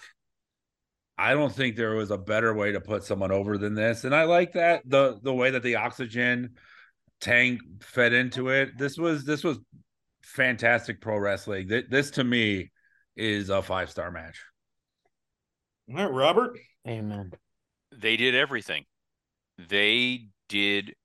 I 1.18 1.34
don't 1.34 1.54
think 1.54 1.76
there 1.76 1.96
was 1.96 2.12
a 2.12 2.18
better 2.18 2.54
way 2.54 2.72
to 2.72 2.82
put 2.82 3.04
someone 3.04 3.32
over 3.32 3.58
than 3.58 3.76
this. 3.76 4.04
And 4.04 4.16
I 4.16 4.24
like 4.24 4.54
that 4.54 4.82
the 4.86 5.20
the 5.22 5.34
way 5.34 5.52
that 5.52 5.64
the 5.64 5.76
oxygen 5.76 6.56
tank 7.22 7.62
fed 7.82 8.14
into 8.14 8.50
it. 8.50 8.78
This 8.78 8.98
was 8.98 9.24
this 9.24 9.44
was 9.44 9.60
fantastic 10.24 11.02
pro 11.02 11.18
wrestling. 11.18 11.68
This, 11.68 11.84
this 11.90 12.12
to 12.12 12.24
me 12.24 12.72
is 13.16 13.50
a 13.50 13.62
five 13.62 13.90
star 13.90 14.12
match. 14.12 14.44
All 15.90 15.96
right, 15.96 16.12
Robert. 16.12 16.58
Amen. 16.88 17.32
They 17.92 18.18
did 18.18 18.36
everything. 18.36 18.86
They 19.70 20.28
did 20.50 20.96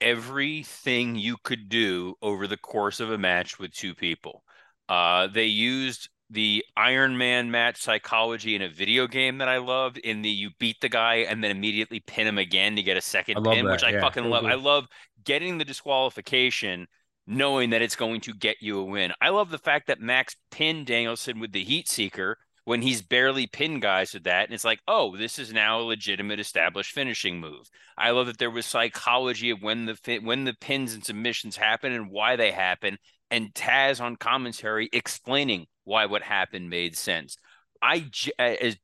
everything 0.00 1.16
you 1.16 1.36
could 1.42 1.68
do 1.68 2.14
over 2.22 2.46
the 2.46 2.56
course 2.56 3.00
of 3.00 3.10
a 3.10 3.18
match 3.18 3.58
with 3.58 3.72
two 3.72 3.94
people. 3.94 4.42
Uh, 4.88 5.26
they 5.26 5.46
used 5.46 6.08
the 6.34 6.64
Iron 6.76 7.16
Man 7.16 7.50
match 7.50 7.80
psychology 7.80 8.54
in 8.54 8.62
a 8.62 8.68
video 8.68 9.06
game 9.06 9.38
that 9.38 9.48
I 9.48 9.58
loved. 9.58 9.98
In 9.98 10.22
the 10.22 10.28
you 10.28 10.50
beat 10.58 10.80
the 10.80 10.88
guy 10.88 11.16
and 11.16 11.42
then 11.42 11.50
immediately 11.50 12.00
pin 12.00 12.26
him 12.26 12.38
again 12.38 12.76
to 12.76 12.82
get 12.82 12.96
a 12.96 13.00
second 13.00 13.42
pin, 13.44 13.64
that, 13.64 13.72
which 13.72 13.84
I 13.84 13.90
yeah. 13.90 14.00
fucking 14.00 14.24
love. 14.24 14.44
I 14.44 14.54
love 14.54 14.86
getting 15.24 15.58
the 15.58 15.64
disqualification, 15.64 16.86
knowing 17.26 17.70
that 17.70 17.82
it's 17.82 17.96
going 17.96 18.20
to 18.22 18.34
get 18.34 18.56
you 18.60 18.78
a 18.80 18.84
win. 18.84 19.12
I 19.20 19.30
love 19.30 19.50
the 19.50 19.58
fact 19.58 19.86
that 19.86 20.00
Max 20.00 20.36
pinned 20.50 20.86
Danielson 20.86 21.40
with 21.40 21.52
the 21.52 21.64
Heat 21.64 21.88
Seeker 21.88 22.36
when 22.64 22.82
he's 22.82 23.02
barely 23.02 23.46
pinned 23.46 23.82
guys 23.82 24.14
with 24.14 24.24
that. 24.24 24.46
And 24.46 24.54
it's 24.54 24.64
like, 24.64 24.80
oh, 24.88 25.16
this 25.16 25.38
is 25.38 25.52
now 25.52 25.80
a 25.80 25.82
legitimate 25.82 26.40
established 26.40 26.92
finishing 26.92 27.38
move. 27.38 27.70
I 27.96 28.10
love 28.10 28.26
that 28.26 28.38
there 28.38 28.50
was 28.50 28.66
psychology 28.66 29.50
of 29.50 29.62
when 29.62 29.86
the 29.86 30.18
when 30.22 30.44
the 30.44 30.54
pins 30.54 30.94
and 30.94 31.04
submissions 31.04 31.56
happen 31.56 31.92
and 31.92 32.10
why 32.10 32.36
they 32.36 32.50
happen, 32.50 32.98
and 33.30 33.52
Taz 33.54 34.00
on 34.00 34.16
commentary 34.16 34.88
explaining 34.92 35.66
why 35.84 36.06
what 36.06 36.22
happened 36.22 36.70
made 36.70 36.96
sense. 36.96 37.36
I 37.82 38.10
as 38.38 38.74
uh, 38.74 38.76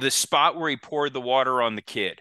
the 0.00 0.10
spot 0.10 0.56
where 0.56 0.70
he 0.70 0.76
poured 0.76 1.12
the 1.12 1.20
water 1.20 1.62
on 1.62 1.76
the 1.76 1.82
kid. 1.82 2.20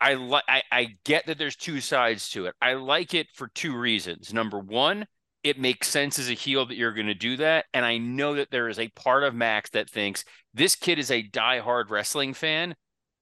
I 0.00 0.14
like 0.14 0.44
I, 0.48 0.62
I 0.70 0.96
get 1.04 1.26
that 1.26 1.38
there's 1.38 1.56
two 1.56 1.80
sides 1.80 2.30
to 2.30 2.46
it. 2.46 2.54
I 2.60 2.74
like 2.74 3.14
it 3.14 3.28
for 3.34 3.48
two 3.48 3.76
reasons. 3.76 4.32
Number 4.32 4.58
one, 4.58 5.06
it 5.42 5.58
makes 5.58 5.88
sense 5.88 6.18
as 6.18 6.28
a 6.28 6.34
heel 6.34 6.66
that 6.66 6.76
you're 6.76 6.92
going 6.92 7.06
to 7.06 7.14
do 7.14 7.36
that. 7.38 7.66
And 7.72 7.84
I 7.84 7.98
know 7.98 8.34
that 8.34 8.50
there 8.50 8.68
is 8.68 8.78
a 8.78 8.88
part 8.88 9.22
of 9.22 9.34
Max 9.34 9.70
that 9.70 9.88
thinks 9.88 10.24
this 10.52 10.74
kid 10.74 10.98
is 10.98 11.10
a 11.10 11.22
die-hard 11.22 11.90
wrestling 11.90 12.34
fan. 12.34 12.74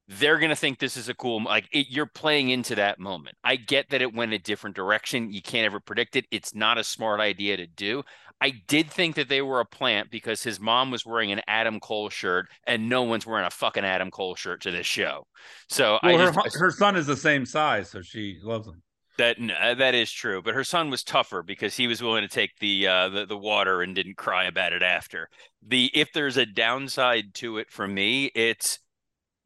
They're 0.07 0.39
going 0.39 0.51
to 0.51 0.57
think 0.57 0.79
this 0.79 0.97
is 0.97 1.09
a 1.09 1.15
cool, 1.15 1.43
like 1.43 1.67
it, 1.73 1.87
you're 1.89 2.07
playing 2.07 2.51
into 2.51 2.75
that 2.75 2.99
moment. 2.99 3.37
I 3.43 3.57
get 3.57 3.89
that 3.91 4.03
it 4.03 4.15
went 4.15 4.35
a 4.35 4.39
different 4.39 4.77
direction. 4.77 5.33
You 5.33 5.41
can't 5.41 5.65
ever 5.65 5.81
predict 5.81 6.17
it. 6.17 6.27
It's 6.31 6.55
not 6.55 6.77
a 6.77 6.85
smart 6.85 7.21
idea 7.21 7.57
to 7.57 7.67
do. 7.67 8.03
I 8.41 8.51
did 8.67 8.91
think 8.91 9.15
that 9.15 9.29
they 9.29 9.41
were 9.41 9.61
a 9.61 9.65
plant 9.65 10.11
because 10.11 10.43
his 10.43 10.61
mom 10.61 10.91
was 10.91 11.07
wearing 11.07 11.33
an 11.33 11.41
Adam 11.47 11.81
Cole 11.81 12.11
shirt 12.11 12.47
and 12.67 12.89
no 12.89 13.03
one's 13.03 13.27
wearing 13.27 13.47
a 13.47 13.51
fucking 13.51 13.85
Adam 13.85 14.11
Cole 14.11 14.35
shirt 14.35 14.61
to 14.63 14.71
this 14.71 14.87
show. 14.87 15.27
So 15.69 15.99
well, 16.03 16.21
I 16.21 16.27
her, 16.27 16.33
just, 16.33 16.59
her 16.59 16.71
son 16.71 16.97
is 16.97 17.07
the 17.07 17.17
same 17.17 17.47
size, 17.47 17.89
so 17.91 18.03
she 18.03 18.39
loves 18.43 18.67
him. 18.67 18.83
That 19.17 19.37
uh, 19.39 19.75
that 19.75 19.95
is 19.95 20.11
true, 20.11 20.43
but 20.43 20.55
her 20.55 20.65
son 20.65 20.91
was 20.91 21.05
tougher 21.05 21.45
because 21.45 21.77
he 21.77 21.87
was 21.87 22.03
willing 22.03 22.23
to 22.23 22.29
take 22.29 22.59
the 22.59 22.89
uh, 22.89 23.09
the, 23.09 23.27
the 23.27 23.39
water 23.39 23.81
and 23.81 23.95
didn't 23.95 24.17
cry 24.17 24.45
about 24.45 24.73
it 24.73 24.83
after. 24.83 25.29
The 25.67 25.89
if 25.95 26.13
there's 26.13 26.37
a 26.37 26.45
downside 26.45 27.33
to 27.35 27.59
it 27.59 27.71
for 27.71 27.87
me, 27.87 28.27
it's 28.35 28.81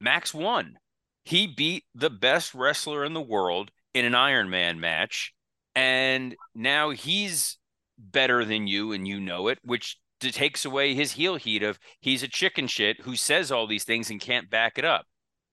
Max 0.01 0.33
won. 0.33 0.79
He 1.25 1.47
beat 1.47 1.85
the 1.95 2.11
best 2.11 2.55
wrestler 2.55 3.05
in 3.05 3.15
the 3.15 3.21
world 3.21 3.71
in 3.95 4.05
an 4.05 4.15
Iron 4.15 4.51
Man 4.51 4.81
match, 4.81 5.35
and 5.75 6.37
now 6.55 6.91
he's 6.91 7.59
better 7.99 8.45
than 8.45 8.67
you 8.67 8.93
and 8.93 9.07
you 9.07 9.21
know 9.21 9.49
it, 9.49 9.59
which 9.63 9.99
takes 10.21 10.65
away 10.65 10.95
his 10.95 11.13
heel 11.13 11.37
heat 11.37 11.63
of 11.63 11.79
he's 12.01 12.23
a 12.23 12.29
chicken 12.29 12.67
shit 12.67 13.01
who 13.03 13.17
says 13.17 13.53
all 13.53 13.67
these 13.67 13.85
things 13.85 14.11
and 14.11 14.21
can't 14.21 14.51
back 14.51 14.79
it 14.79 14.85
up. 14.85 15.07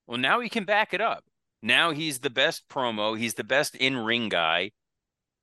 Well, 0.08 0.18
now 0.18 0.40
he 0.40 0.50
can 0.50 0.64
back 0.64 0.94
it 0.94 1.02
up. 1.02 1.24
Now 1.62 1.92
he's 1.92 2.20
the 2.20 2.30
best 2.30 2.68
promo, 2.70 3.18
he's 3.18 3.34
the 3.36 3.44
best 3.44 3.76
in 3.76 3.98
ring 3.98 4.30
guy. 4.30 4.72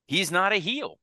He's 0.06 0.30
not 0.30 0.52
a 0.52 0.56
heel. 0.56 0.98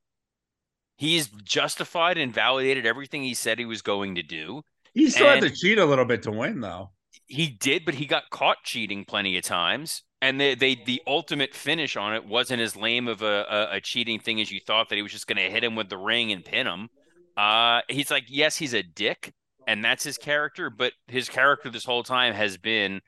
He's 0.97 1.29
justified 1.29 2.17
and 2.17 2.33
validated 2.33 2.85
everything 2.85 3.23
he 3.23 3.33
said 3.33 3.57
he 3.57 3.65
was 3.65 3.81
going 3.81 4.15
to 4.15 4.23
do. 4.23 4.63
He 4.93 5.09
still 5.09 5.29
and 5.29 5.43
had 5.43 5.49
to 5.49 5.55
cheat 5.55 5.77
a 5.77 5.85
little 5.85 6.05
bit 6.05 6.23
to 6.23 6.31
win, 6.31 6.59
though. 6.59 6.89
He 7.29 7.47
did, 7.47 7.85
but 7.85 7.93
he 7.93 8.05
got 8.05 8.29
caught 8.29 8.63
cheating 8.63 9.05
plenty 9.05 9.37
of 9.37 9.43
times 9.43 10.03
and 10.21 10.39
they, 10.39 10.55
they 10.55 10.75
the 10.75 11.01
ultimate 11.07 11.53
finish 11.53 11.95
on 11.95 12.13
it 12.13 12.25
wasn't 12.25 12.61
as 12.61 12.75
lame 12.75 13.07
of 13.07 13.21
a, 13.21 13.45
a, 13.49 13.75
a 13.77 13.81
cheating 13.81 14.19
thing 14.19 14.41
as 14.41 14.51
you 14.51 14.59
thought 14.59 14.89
that 14.89 14.95
he 14.95 15.01
was 15.01 15.11
just 15.11 15.27
going 15.27 15.37
to 15.37 15.49
hit 15.49 15.63
him 15.63 15.75
with 15.75 15.89
the 15.89 15.97
ring 15.97 16.31
and 16.31 16.43
pin 16.43 16.67
him. 16.67 16.89
Uh, 17.37 17.81
he's 17.87 18.11
like, 18.11 18.25
yes, 18.27 18.57
he's 18.57 18.73
a 18.73 18.83
dick, 18.83 19.33
and 19.65 19.83
that's 19.83 20.03
his 20.03 20.17
character. 20.17 20.69
But 20.69 20.93
his 21.07 21.29
character 21.29 21.69
this 21.69 21.85
whole 21.85 22.03
time 22.03 22.33
has 22.33 22.57
been, 22.57 22.99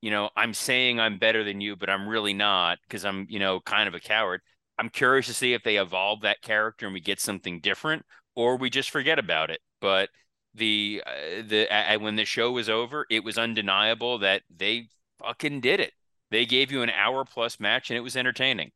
you 0.00 0.10
know, 0.10 0.30
I'm 0.36 0.54
saying 0.54 0.98
I'm 0.98 1.18
better 1.18 1.44
than 1.44 1.60
you, 1.60 1.76
but 1.76 1.88
I'm 1.88 2.08
really 2.08 2.34
not 2.34 2.78
because 2.82 3.04
I'm, 3.04 3.26
you 3.28 3.38
know, 3.38 3.60
kind 3.60 3.86
of 3.86 3.94
a 3.94 4.00
coward. 4.00 4.40
I'm 4.78 4.88
curious 4.88 5.26
to 5.26 5.34
see 5.34 5.52
if 5.52 5.62
they 5.62 5.76
evolve 5.76 6.22
that 6.22 6.42
character 6.42 6.86
and 6.86 6.92
we 6.92 7.00
get 7.00 7.20
something 7.20 7.60
different, 7.60 8.04
or 8.34 8.56
we 8.56 8.70
just 8.70 8.90
forget 8.90 9.18
about 9.18 9.50
it. 9.50 9.60
But 9.80 10.08
the 10.56 11.02
uh, 11.06 11.42
the 11.46 11.68
uh, 11.72 11.98
when 11.98 12.16
the 12.16 12.24
show 12.24 12.52
was 12.52 12.68
over, 12.68 13.06
it 13.10 13.24
was 13.24 13.38
undeniable 13.38 14.18
that 14.18 14.42
they 14.54 14.88
fucking 15.18 15.60
did 15.60 15.80
it. 15.80 15.92
They 16.30 16.46
gave 16.46 16.72
you 16.72 16.82
an 16.82 16.90
hour 16.90 17.24
plus 17.24 17.60
match 17.60 17.90
and 17.90 17.96
it 17.96 18.02
was 18.02 18.16
entertaining. 18.16 18.72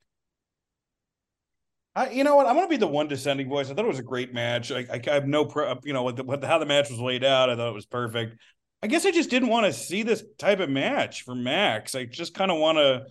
I, 1.96 2.10
you 2.10 2.22
know 2.22 2.36
what? 2.36 2.46
I'm 2.46 2.54
going 2.54 2.66
to 2.66 2.70
be 2.70 2.76
the 2.76 2.86
one 2.86 3.08
dissenting 3.08 3.48
voice. 3.48 3.68
I 3.68 3.74
thought 3.74 3.84
it 3.84 3.88
was 3.88 3.98
a 3.98 4.04
great 4.04 4.32
match. 4.32 4.70
I, 4.70 4.86
I, 4.92 5.00
I 5.08 5.14
have 5.14 5.26
no, 5.26 5.44
pro, 5.44 5.76
you 5.82 5.92
know, 5.92 6.04
what, 6.04 6.16
the, 6.16 6.22
the, 6.22 6.46
how 6.46 6.58
the 6.58 6.66
match 6.66 6.88
was 6.88 7.00
laid 7.00 7.24
out. 7.24 7.50
I 7.50 7.56
thought 7.56 7.68
it 7.68 7.74
was 7.74 7.86
perfect. 7.86 8.36
I 8.82 8.86
guess 8.86 9.04
I 9.04 9.10
just 9.10 9.28
didn't 9.28 9.48
want 9.48 9.66
to 9.66 9.72
see 9.72 10.02
this 10.02 10.24
type 10.38 10.60
of 10.60 10.70
match 10.70 11.22
for 11.22 11.34
Max. 11.34 11.94
I 11.94 12.04
just 12.04 12.32
kind 12.32 12.50
of 12.50 12.58
want 12.58 12.78
to, 12.78 13.06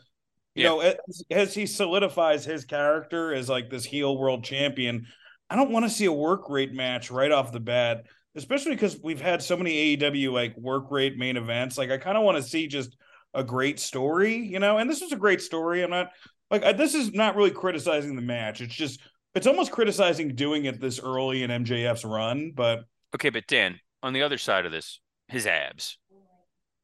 you 0.55 0.63
yeah. 0.63 0.69
know, 0.69 0.79
as, 0.79 0.95
as, 1.29 1.53
he 1.53 1.65
solidifies 1.65 2.45
his 2.45 2.65
character 2.65 3.33
as 3.33 3.49
like 3.49 3.69
this 3.69 3.85
heel 3.85 4.17
world 4.17 4.43
champion, 4.45 5.05
I 5.49 5.55
don't 5.55 5.71
want 5.71 5.85
to 5.85 5.91
see 5.91 6.05
a 6.05 6.13
work 6.13 6.49
rate 6.49 6.73
match 6.73 7.11
right 7.11 7.31
off 7.31 7.51
the 7.51 7.59
bat, 7.59 8.05
especially 8.35 8.72
because 8.72 8.99
we've 9.01 9.22
had 9.22 9.41
so 9.41 9.57
many 9.57 9.97
AEW 9.97 10.31
like 10.31 10.56
work 10.57 10.91
rate 10.91 11.18
main 11.18 11.38
events. 11.38 11.77
Like 11.77 11.91
I 11.91 11.97
kind 11.97 12.18
of 12.18 12.23
want 12.23 12.38
to 12.38 12.43
see 12.43 12.68
just 12.68 12.95
a 13.34 13.43
great 13.43 13.80
story, 13.80 14.35
you 14.35 14.60
know. 14.60 14.77
And 14.77 14.89
this 14.89 15.01
was 15.01 15.11
a 15.11 15.18
great 15.18 15.41
story. 15.41 15.84
I'm 15.84 15.89
not 15.89 16.10
like 16.51 16.64
I, 16.64 16.73
this 16.73 16.95
is 16.95 17.14
not 17.14 17.35
really 17.35 17.51
criticizing 17.51 18.15
the 18.15 18.22
match. 18.22 18.61
It's 18.61 18.76
just 18.76 18.99
it's 19.35 19.47
almost 19.47 19.72
criticizing 19.72 20.35
doing 20.35 20.65
it 20.65 20.80
this 20.80 20.99
early 20.99 21.43
in 21.43 21.51
MJF's 21.51 22.06
run. 22.06 22.51
But 22.56 22.85
okay, 23.15 23.30
but 23.30 23.47
Dan, 23.47 23.80
on 24.03 24.14
the 24.14 24.23
other 24.23 24.38
side 24.38 24.65
of 24.65 24.72
this, 24.72 24.99
his 25.27 25.47
abs. 25.47 25.97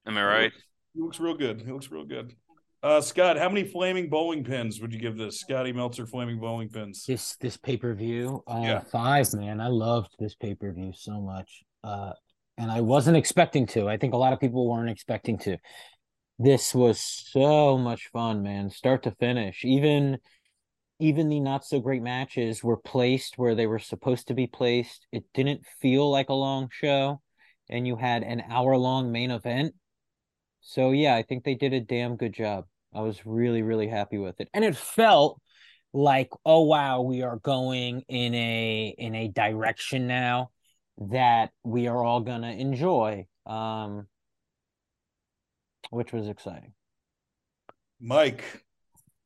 Am 0.08 0.18
I 0.18 0.24
right? 0.24 0.52
He 0.94 1.02
looks 1.02 1.20
real 1.20 1.36
good. 1.36 1.62
He 1.62 1.72
looks 1.72 1.90
real 1.90 2.06
good. 2.06 2.34
Uh, 2.86 3.02
Scott, 3.02 3.36
how 3.36 3.50
many 3.50 3.68
flaming 3.68 4.10
bowling 4.10 4.44
pins 4.44 4.80
would 4.80 4.94
you 4.94 5.00
give 5.00 5.18
this? 5.18 5.40
Scotty 5.40 5.74
Meltzer 5.74 6.06
flaming 6.06 6.40
bowling 6.40 6.70
pins. 6.70 7.04
This 7.04 7.36
this 7.38 7.58
pay 7.58 7.78
per 7.78 7.96
view, 7.96 8.44
uh, 8.46 8.62
yeah. 8.62 8.80
five 8.92 9.34
man. 9.34 9.60
I 9.60 9.70
loved 9.70 10.12
this 10.20 10.36
pay 10.36 10.54
per 10.54 10.72
view 10.72 10.94
so 10.96 11.20
much, 11.20 11.64
uh, 11.84 12.12
and 12.60 12.70
I 12.70 12.82
wasn't 12.82 13.18
expecting 13.18 13.66
to. 13.70 13.90
I 13.90 13.98
think 13.98 14.14
a 14.14 14.18
lot 14.18 14.34
of 14.34 14.40
people 14.40 14.70
weren't 14.70 14.92
expecting 14.92 15.40
to. 15.40 15.58
This 16.38 16.76
was 16.76 17.02
so 17.02 17.76
much 17.76 18.10
fun, 18.14 18.44
man, 18.44 18.70
start 18.70 19.02
to 19.04 19.16
finish. 19.20 19.66
Even 19.66 20.20
even 21.00 21.28
the 21.28 21.40
not 21.40 21.66
so 21.66 21.80
great 21.80 22.04
matches 22.04 22.64
were 22.64 22.78
placed 22.78 23.40
where 23.40 23.56
they 23.56 23.66
were 23.66 23.80
supposed 23.80 24.28
to 24.28 24.36
be 24.36 24.46
placed. 24.46 25.08
It 25.12 25.24
didn't 25.34 25.66
feel 25.82 26.12
like 26.12 26.30
a 26.30 26.36
long 26.36 26.70
show, 26.72 27.20
and 27.68 27.88
you 27.88 27.96
had 27.96 28.22
an 28.22 28.44
hour 28.48 28.78
long 28.78 29.12
main 29.12 29.32
event. 29.32 29.74
So 30.62 30.92
yeah, 30.92 31.16
I 31.16 31.24
think 31.24 31.44
they 31.44 31.56
did 31.56 31.74
a 31.74 31.82
damn 31.82 32.16
good 32.16 32.34
job. 32.34 32.66
I 32.96 33.02
was 33.02 33.26
really 33.26 33.62
really 33.62 33.88
happy 33.88 34.18
with 34.18 34.40
it, 34.40 34.50
and 34.54 34.64
it 34.64 34.76
felt 34.76 35.42
like 35.94 36.30
oh 36.46 36.62
wow, 36.62 37.02
we 37.02 37.22
are 37.22 37.38
going 37.38 38.02
in 38.08 38.34
a 38.34 38.96
in 38.98 39.16
a 39.16 39.28
direction 39.28 40.08
now 40.08 40.52
that 40.98 41.52
we 41.64 41.88
are 41.88 42.04
all 42.04 42.22
gonna 42.22 42.52
enjoy. 42.52 43.28
Um, 43.46 44.08
which 45.92 46.12
was 46.12 46.28
exciting. 46.28 46.74
Mike, 48.00 48.44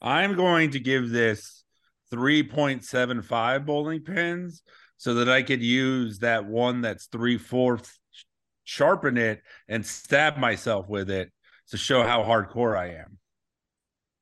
I'm 0.02 0.36
going 0.36 0.72
to 0.72 0.80
give 0.80 1.10
this 1.10 1.64
3.75 2.12 3.66
bowling 3.66 4.02
pins 4.04 4.62
so 4.98 5.16
that 5.16 5.30
I 5.30 5.41
could 5.41 5.62
use 5.62 6.20
that 6.20 6.46
one 6.46 6.82
that's 6.82 7.06
three 7.08 7.38
fourths, 7.38 8.00
sharpen 8.64 9.18
it, 9.18 9.41
and 9.68 9.86
stab 9.86 10.38
myself 10.38 10.88
with 10.88 11.10
it 11.10 11.32
to 11.70 11.78
show 11.78 12.04
how 12.04 12.24
hardcore 12.24 12.78
I 12.78 12.96
am. 12.96 13.18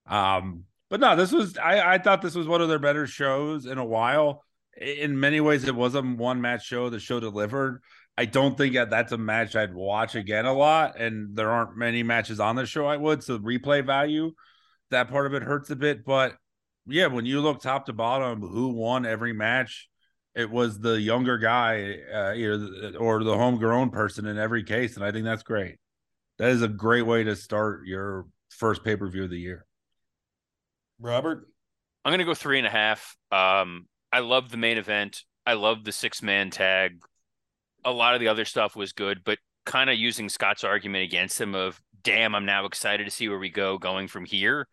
Um, 0.07 0.63
but 0.89 0.99
no, 0.99 1.15
this 1.15 1.31
was 1.31 1.57
I, 1.57 1.95
I 1.95 1.97
thought 1.97 2.21
this 2.21 2.35
was 2.35 2.47
one 2.47 2.61
of 2.61 2.69
their 2.69 2.79
better 2.79 3.07
shows 3.07 3.65
in 3.65 3.77
a 3.77 3.85
while. 3.85 4.43
In 4.79 5.19
many 5.19 5.41
ways, 5.41 5.63
it 5.63 5.75
was 5.75 5.95
a 5.95 6.01
one 6.01 6.39
match 6.39 6.65
show. 6.65 6.89
The 6.89 6.99
show 6.99 7.19
delivered. 7.19 7.81
I 8.17 8.25
don't 8.25 8.57
think 8.57 8.73
that 8.73 8.89
that's 8.89 9.11
a 9.11 9.17
match 9.17 9.55
I'd 9.55 9.75
watch 9.75 10.15
again 10.15 10.45
a 10.45 10.53
lot, 10.53 10.99
and 10.99 11.35
there 11.35 11.51
aren't 11.51 11.77
many 11.77 12.01
matches 12.01 12.39
on 12.39 12.55
the 12.55 12.65
show 12.65 12.87
I 12.87 12.97
would. 12.97 13.23
So 13.23 13.37
replay 13.37 13.85
value, 13.85 14.31
that 14.89 15.09
part 15.09 15.27
of 15.27 15.35
it 15.35 15.43
hurts 15.43 15.69
a 15.69 15.75
bit. 15.75 16.03
But 16.03 16.35
yeah, 16.87 17.07
when 17.07 17.25
you 17.25 17.41
look 17.41 17.61
top 17.61 17.85
to 17.87 17.93
bottom, 17.93 18.41
who 18.41 18.69
won 18.69 19.05
every 19.05 19.33
match? 19.33 19.87
It 20.33 20.49
was 20.49 20.79
the 20.79 20.99
younger 20.99 21.37
guy, 21.37 21.97
uh, 22.13 22.33
either 22.33 22.97
or 22.99 23.23
the 23.23 23.37
homegrown 23.37 23.89
person 23.89 24.25
in 24.25 24.37
every 24.37 24.63
case, 24.63 24.95
and 24.95 25.03
I 25.03 25.11
think 25.11 25.25
that's 25.25 25.43
great. 25.43 25.77
That 26.37 26.49
is 26.49 26.61
a 26.61 26.67
great 26.67 27.03
way 27.03 27.23
to 27.23 27.35
start 27.35 27.85
your 27.85 28.27
first 28.49 28.83
pay 28.83 28.95
per 28.95 29.07
view 29.09 29.25
of 29.25 29.29
the 29.29 29.39
year. 29.39 29.66
Robert, 30.99 31.47
I'm 32.03 32.11
gonna 32.11 32.25
go 32.25 32.33
three 32.33 32.57
and 32.57 32.67
a 32.67 32.71
half. 32.71 33.15
Um, 33.31 33.87
I 34.11 34.19
love 34.19 34.49
the 34.49 34.57
main 34.57 34.77
event. 34.77 35.23
I 35.45 35.53
love 35.53 35.83
the 35.83 35.91
six 35.91 36.21
man 36.21 36.49
tag 36.49 36.99
a 37.87 37.91
lot 37.91 38.13
of 38.13 38.19
the 38.19 38.27
other 38.27 38.45
stuff 38.45 38.75
was 38.75 38.91
good, 38.91 39.23
but 39.23 39.39
kind 39.65 39.89
of 39.89 39.97
using 39.97 40.29
Scott's 40.29 40.63
argument 40.63 41.05
against 41.05 41.39
him 41.39 41.55
of, 41.55 41.81
damn, 42.03 42.35
I'm 42.35 42.45
now 42.45 42.65
excited 42.65 43.05
to 43.05 43.11
see 43.11 43.29
where 43.29 43.39
we 43.39 43.49
go 43.49 43.77
going 43.77 44.07
from 44.07 44.25
here. 44.25 44.67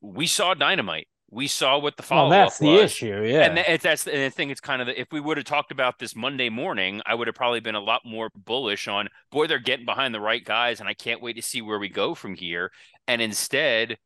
We 0.00 0.26
saw 0.26 0.54
Dynamite. 0.54 1.08
We 1.30 1.46
saw 1.46 1.78
what 1.78 1.96
the 1.96 2.02
follow 2.02 2.26
up 2.26 2.30
well, 2.30 2.40
that's 2.40 2.58
the 2.58 2.74
issue, 2.76 3.24
yeah. 3.24 3.44
And 3.44 3.56
th- 3.56 3.80
that's 3.80 4.04
the, 4.04 4.28
thing. 4.28 4.50
It's 4.50 4.60
kind 4.60 4.82
of 4.82 4.88
the, 4.88 5.00
if 5.00 5.08
we 5.10 5.18
would 5.18 5.38
have 5.38 5.46
talked 5.46 5.72
about 5.72 5.98
this 5.98 6.14
Monday 6.14 6.50
morning, 6.50 7.00
I 7.06 7.14
would 7.14 7.26
have 7.26 7.34
probably 7.34 7.60
been 7.60 7.74
a 7.74 7.80
lot 7.80 8.02
more 8.04 8.28
bullish 8.36 8.86
on. 8.86 9.08
Boy, 9.30 9.46
they're 9.46 9.58
getting 9.58 9.86
behind 9.86 10.14
the 10.14 10.20
right 10.20 10.44
guys, 10.44 10.80
and 10.80 10.90
I 10.90 10.94
can't 10.94 11.22
wait 11.22 11.36
to 11.36 11.42
see 11.42 11.62
where 11.62 11.78
we 11.78 11.88
go 11.88 12.14
from 12.14 12.34
here. 12.34 12.70
And 13.08 13.22
instead, 13.22 13.96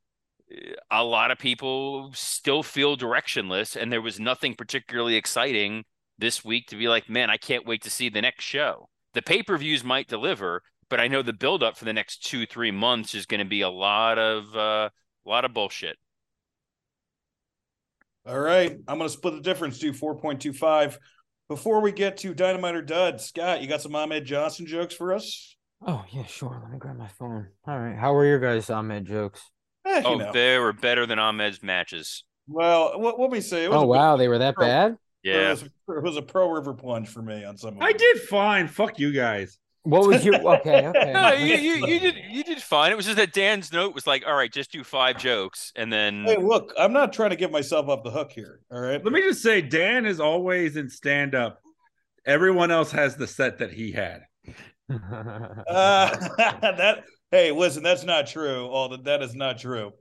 a 0.91 1.03
lot 1.03 1.31
of 1.31 1.39
people 1.39 2.13
still 2.15 2.63
feel 2.63 2.97
directionless, 2.97 3.81
and 3.81 3.93
there 3.93 4.03
was 4.03 4.21
nothing 4.21 4.55
particularly 4.55 5.17
exciting 5.17 5.85
this 6.19 6.45
week 6.45 6.69
to 6.69 6.77
be 6.77 6.89
like, 6.89 7.09
man, 7.09 7.31
I 7.31 7.37
can't 7.37 7.67
wait 7.67 7.83
to 7.83 7.91
see 7.91 8.09
the 8.09 8.23
next 8.23 8.45
show. 8.45 8.89
The 9.15 9.23
pay 9.23 9.43
per 9.43 9.57
views 9.59 9.83
might 9.83 10.09
deliver, 10.09 10.63
but 10.89 11.01
I 11.01 11.09
know 11.09 11.23
the 11.23 11.33
build 11.33 11.63
up 11.63 11.77
for 11.77 11.85
the 11.85 11.93
next 11.93 12.25
two 12.25 12.47
three 12.47 12.71
months 12.71 13.15
is 13.15 13.27
going 13.27 13.41
to 13.41 13.47
be 13.47 13.63
a 13.63 13.71
lot 13.71 14.19
of 14.19 14.55
uh, 14.55 14.91
a 15.27 15.29
lot 15.29 15.45
of 15.45 15.53
bullshit. 15.55 15.97
All 18.27 18.39
right, 18.39 18.77
I'm 18.89 18.99
going 18.99 19.09
to 19.09 19.13
split 19.17 19.35
the 19.35 19.41
difference 19.41 19.79
to 19.79 19.93
4.25. 19.93 20.99
Before 21.49 21.81
we 21.81 21.93
get 21.93 22.17
to 22.19 22.35
Dynamite 22.35 22.75
or 22.75 22.83
Dud, 22.83 23.21
Scott, 23.21 23.63
you 23.63 23.69
got 23.69 23.83
some 23.83 23.95
Ahmed 23.95 24.25
Johnson 24.25 24.67
jokes 24.67 24.95
for 24.95 25.13
us? 25.13 25.57
Oh 25.87 26.05
yeah, 26.11 26.25
sure. 26.27 26.59
Let 26.61 26.73
me 26.73 26.79
grab 26.79 26.97
my 26.97 27.07
phone. 27.07 27.49
All 27.69 27.79
right, 27.79 27.97
how 27.97 28.15
were 28.15 28.27
your 28.27 28.41
guys' 28.41 28.69
Ahmed 28.69 29.07
jokes? 29.07 29.43
Eh, 29.87 30.03
oh, 30.05 30.17
know. 30.17 30.33
they 30.33 30.59
were 30.59 30.73
better 30.73 31.07
than 31.07 31.19
Ahmed's 31.19 31.63
matches. 31.63 32.25
Well, 32.49 32.99
what 33.01 33.19
let 33.19 33.31
me 33.31 33.41
say. 33.41 33.67
oh 33.67 33.85
wow, 33.85 34.17
they 34.17 34.29
were 34.29 34.39
that 34.39 34.57
bad. 34.57 34.99
Yeah, 35.23 35.49
it 35.49 35.51
was, 35.51 35.63
it 35.63 36.03
was, 36.03 36.17
a 36.17 36.23
Pearl 36.23 36.51
River 36.51 36.73
Plunge 36.73 37.09
for 37.09 37.21
me 37.21 37.45
on 37.45 37.57
some. 37.57 37.79
I 37.81 37.93
did 37.93 38.21
fine. 38.21 38.69
Fuck 38.69 39.01
you 39.01 39.13
guys. 39.13 39.59
What 39.83 40.07
was 40.07 40.25
your 40.25 40.35
okay? 40.59 40.87
Okay. 40.89 41.13
no, 41.13 41.33
you, 41.33 41.55
you, 41.55 41.87
you 41.87 42.01
did 42.01 42.15
you 42.29 42.45
did 42.45 42.61
fine. 42.61 42.93
It 42.93 42.97
was 42.97 43.07
just 43.07 43.17
that 43.17 43.33
Dan's 43.33 43.73
note 43.73 43.95
was 43.95 44.07
like, 44.07 44.25
all 44.27 44.35
right, 44.35 44.53
just 44.53 44.73
do 44.73 44.83
five 44.83 45.19
jokes, 45.19 45.73
and 45.77 45.93
then. 45.93 46.25
Hey, 46.25 46.37
look, 46.37 46.73
I'm 46.79 46.93
not 46.93 47.13
trying 47.13 47.31
to 47.31 47.37
get 47.37 47.53
myself 47.53 47.89
off 47.89 48.03
the 48.03 48.11
hook 48.11 48.33
here. 48.33 48.61
All 48.71 48.81
right. 48.81 49.03
Let 49.03 49.13
me 49.13 49.21
just 49.21 49.43
say, 49.43 49.61
Dan 49.63 50.07
is 50.07 50.21
always 50.21 50.77
in 50.77 50.91
stand 50.91 51.35
up. 51.35 51.61
Everyone 52.25 52.73
else 52.73 52.91
has 52.91 53.17
the 53.17 53.29
set 53.29 53.59
that 53.59 53.73
he 53.73 53.93
had. 53.93 54.23
uh, 54.93 56.17
that 56.39 57.05
hey, 57.37 57.53
listen, 57.53 57.83
that's 57.83 58.05
not 58.05 58.27
true. 58.27 58.67
All 58.67 58.89
that 58.89 59.05
that 59.05 59.23
is 59.23 59.35
not 59.35 59.59
true. 59.59 59.93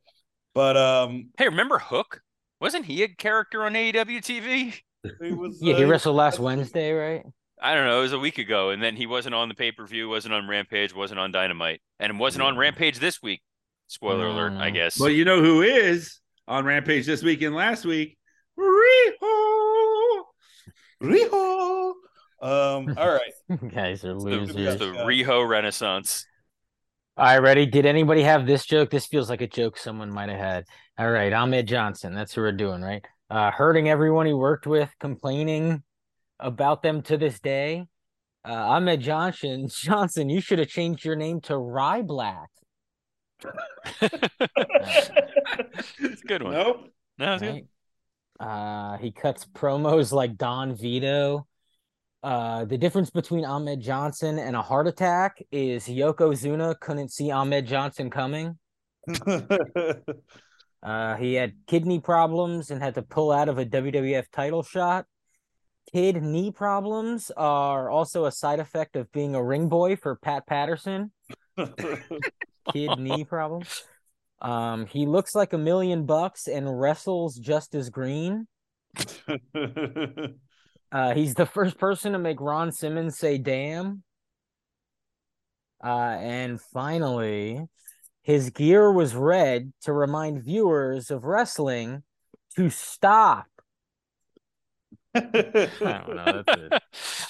But 0.54 0.78
um, 0.78 1.30
hey, 1.38 1.50
remember 1.50 1.78
Hook? 1.78 2.22
Wasn't 2.62 2.86
he 2.86 3.04
a 3.04 3.10
character 3.10 3.64
on 3.64 3.74
AEW 3.74 4.22
TV? 4.22 4.74
He 5.22 5.34
was, 5.34 5.60
yeah, 5.62 5.74
uh, 5.74 5.78
he 5.78 5.84
wrestled 5.84 6.16
last 6.16 6.40
Wednesday, 6.40 6.92
right? 6.94 7.24
I 7.62 7.76
don't 7.76 7.86
know. 7.86 8.00
It 8.00 8.04
was 8.04 8.14
a 8.14 8.20
week 8.20 8.38
ago, 8.38 8.70
and 8.70 8.82
then 8.82 8.96
he 8.96 9.06
wasn't 9.06 9.36
on 9.36 9.50
the 9.50 9.56
pay 9.56 9.72
per 9.72 9.86
view, 9.86 10.10
wasn't 10.10 10.34
on 10.34 10.48
Rampage, 10.48 10.96
wasn't 10.96 11.20
on 11.20 11.32
Dynamite, 11.32 11.82
and 12.00 12.20
wasn't 12.20 12.44
on 12.44 12.58
Rampage 12.58 13.00
this 13.00 13.22
week. 13.22 13.42
Spoiler 13.88 14.28
alert, 14.28 14.54
I 14.54 14.72
guess. 14.72 15.00
Well, 15.00 15.10
you 15.10 15.26
know 15.26 15.42
who 15.42 15.62
is 15.62 16.20
on 16.48 16.66
Rampage 16.66 17.06
this 17.06 17.22
week 17.22 17.42
and 17.42 17.54
last 17.54 17.86
week? 17.86 18.18
Riho. 18.58 20.24
Riho. 21.04 21.94
Um. 22.42 22.96
All 22.98 23.12
right, 23.12 23.72
guys 23.74 24.04
are 24.06 24.14
losers. 24.14 24.56
The, 24.56 24.86
the 24.86 24.94
Riho 24.94 25.48
Renaissance. 25.48 26.26
All 27.18 27.26
right, 27.26 27.38
ready? 27.38 27.66
Did 27.66 27.86
anybody 27.86 28.24
have 28.24 28.46
this 28.46 28.66
joke? 28.66 28.90
This 28.90 29.06
feels 29.06 29.30
like 29.30 29.42
a 29.42 29.48
joke 29.48 29.78
someone 29.78 30.12
might 30.12 30.30
have 30.30 30.40
had. 30.40 30.66
All 30.98 31.10
right, 31.10 31.32
Ahmed 31.32 31.68
Johnson. 31.68 32.14
That's 32.14 32.34
who 32.34 32.42
we're 32.42 32.52
doing, 32.52 32.82
right? 32.82 33.06
uh, 33.30 33.52
hurting 33.52 33.90
everyone 33.90 34.26
he 34.26 34.34
worked 34.34 34.68
with, 34.68 34.94
complaining 35.00 35.84
about 36.40 36.82
them 36.82 37.02
to 37.04 37.18
this 37.18 37.40
day. 37.40 37.86
Uh, 38.48 38.54
Ahmed 38.54 39.02
Johnson, 39.02 39.68
Johnson, 39.70 40.30
you 40.30 40.42
should 40.42 40.60
have 40.60 40.68
changed 40.68 41.04
your 41.06 41.16
name 41.16 41.42
to 41.42 41.58
Rye 41.58 42.02
Black. 42.02 42.50
it's 44.02 45.12
a 46.22 46.28
good 46.28 46.44
one. 46.44 46.54
Nope. 46.54 46.90
No, 47.18 47.38
right? 47.38 47.66
Uh, 48.40 48.98
he 48.98 49.12
cuts 49.12 49.46
promos 49.46 50.12
like 50.12 50.38
Don 50.38 50.76
Vito. 50.76 51.48
Uh, 52.26 52.66
the 52.66 52.78
difference 52.78 53.12
between 53.12 53.46
Ahmed 53.46 53.80
Johnson 53.80 54.40
and 54.40 54.56
a 54.56 54.62
heart 54.64 54.88
attack 54.88 55.44
is 55.52 55.86
Yokozuna 55.86 56.80
couldn't 56.80 57.12
see 57.12 57.30
Ahmed 57.30 57.68
Johnson 57.68 58.10
coming. 58.10 58.58
uh, 60.82 61.16
he 61.18 61.36
had 61.36 61.54
kidney 61.68 62.00
problems 62.00 62.72
and 62.72 62.82
had 62.82 62.96
to 62.96 63.04
pull 63.04 63.32
out 63.32 63.48
of 63.48 63.60
a 63.60 63.66
WWF 63.68 64.26
title 64.32 64.64
shot. 64.64 65.06
Kid 65.94 66.24
knee 66.24 66.50
problems 66.50 67.30
are 67.38 67.92
also 67.92 68.26
a 68.26 68.32
side 68.32 68.60
effect 68.60 68.96
of 68.96 69.12
being 69.12 69.36
a 69.36 69.44
ring 69.44 69.70
boy 69.70 69.96
for 69.96 70.16
Pat 70.16 70.48
Patterson. 70.48 71.12
Kid 72.74 72.98
knee 72.98 73.24
problems. 73.24 73.84
Um, 74.42 74.88
he 74.88 75.06
looks 75.06 75.36
like 75.36 75.54
a 75.54 75.60
million 75.60 76.08
bucks 76.08 76.48
and 76.48 76.82
wrestles 76.82 77.38
just 77.38 77.76
as 77.76 77.92
green. 77.92 78.48
Uh, 80.96 81.14
he's 81.14 81.34
the 81.34 81.46
first 81.46 81.78
person 81.78 82.14
to 82.14 82.18
make 82.18 82.40
Ron 82.40 82.72
Simmons 82.72 83.18
say 83.18 83.38
damn. 83.38 84.02
Uh, 85.84 85.90
and 86.22 86.62
finally, 86.74 87.60
his 88.22 88.50
gear 88.52 88.90
was 88.94 89.14
red 89.14 89.74
to 89.82 89.92
remind 89.92 90.42
viewers 90.42 91.12
of 91.12 91.26
wrestling 91.26 92.02
to 92.56 92.70
stop. 92.70 93.46
I 95.16 95.20
don't 95.22 96.16
know. 96.16 96.44
That's 96.46 96.62
it. 96.62 96.82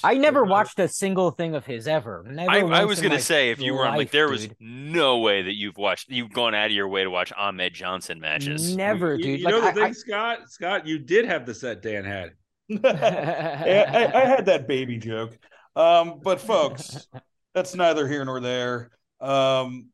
I 0.03 0.13
never 0.13 0.43
watched 0.43 0.77
a 0.77 0.87
single 0.87 1.31
thing 1.31 1.55
of 1.55 1.65
his 1.65 1.87
ever. 1.87 2.23
Never 2.29 2.51
I, 2.51 2.59
I 2.59 2.85
was 2.85 3.01
gonna 3.01 3.19
say 3.19 3.49
if 3.49 3.59
you 3.59 3.73
were 3.73 3.87
on, 3.87 3.93
like 3.93 3.97
life, 3.97 4.11
there 4.11 4.29
was 4.29 4.47
no 4.59 5.17
way 5.17 5.41
that 5.41 5.55
you've 5.55 5.77
watched 5.77 6.11
you've 6.11 6.31
gone 6.33 6.53
out 6.53 6.67
of 6.67 6.71
your 6.71 6.87
way 6.87 7.03
to 7.03 7.09
watch 7.09 7.33
Ahmed 7.35 7.73
Johnson 7.73 8.19
matches. 8.19 8.75
Never, 8.75 9.15
You- 9.15 9.23
dude. 9.23 9.39
You, 9.39 9.45
like 9.45 9.51
know 9.55 9.61
the 9.61 9.67
I, 9.67 9.73
thing, 9.73 9.83
I- 9.85 9.91
Scott? 9.91 10.37
Scott, 10.49 10.85
you 10.85 10.99
did 10.99 11.25
have 11.25 11.47
the 11.47 11.55
set 11.55 11.81
Dan 11.81 12.05
had. 12.05 12.33
I, 12.83 14.11
I, 14.13 14.25
had 14.25 14.45
that 14.47 14.67
baby 14.67 14.97
joke. 14.97 15.37
Um, 15.75 16.19
but 16.23 16.41
folks, 16.41 17.07
that's 17.53 17.75
neither 17.75 18.07
here 18.07 18.25
nor 18.25 18.39
there. 18.39 18.91
Um, 19.21 19.89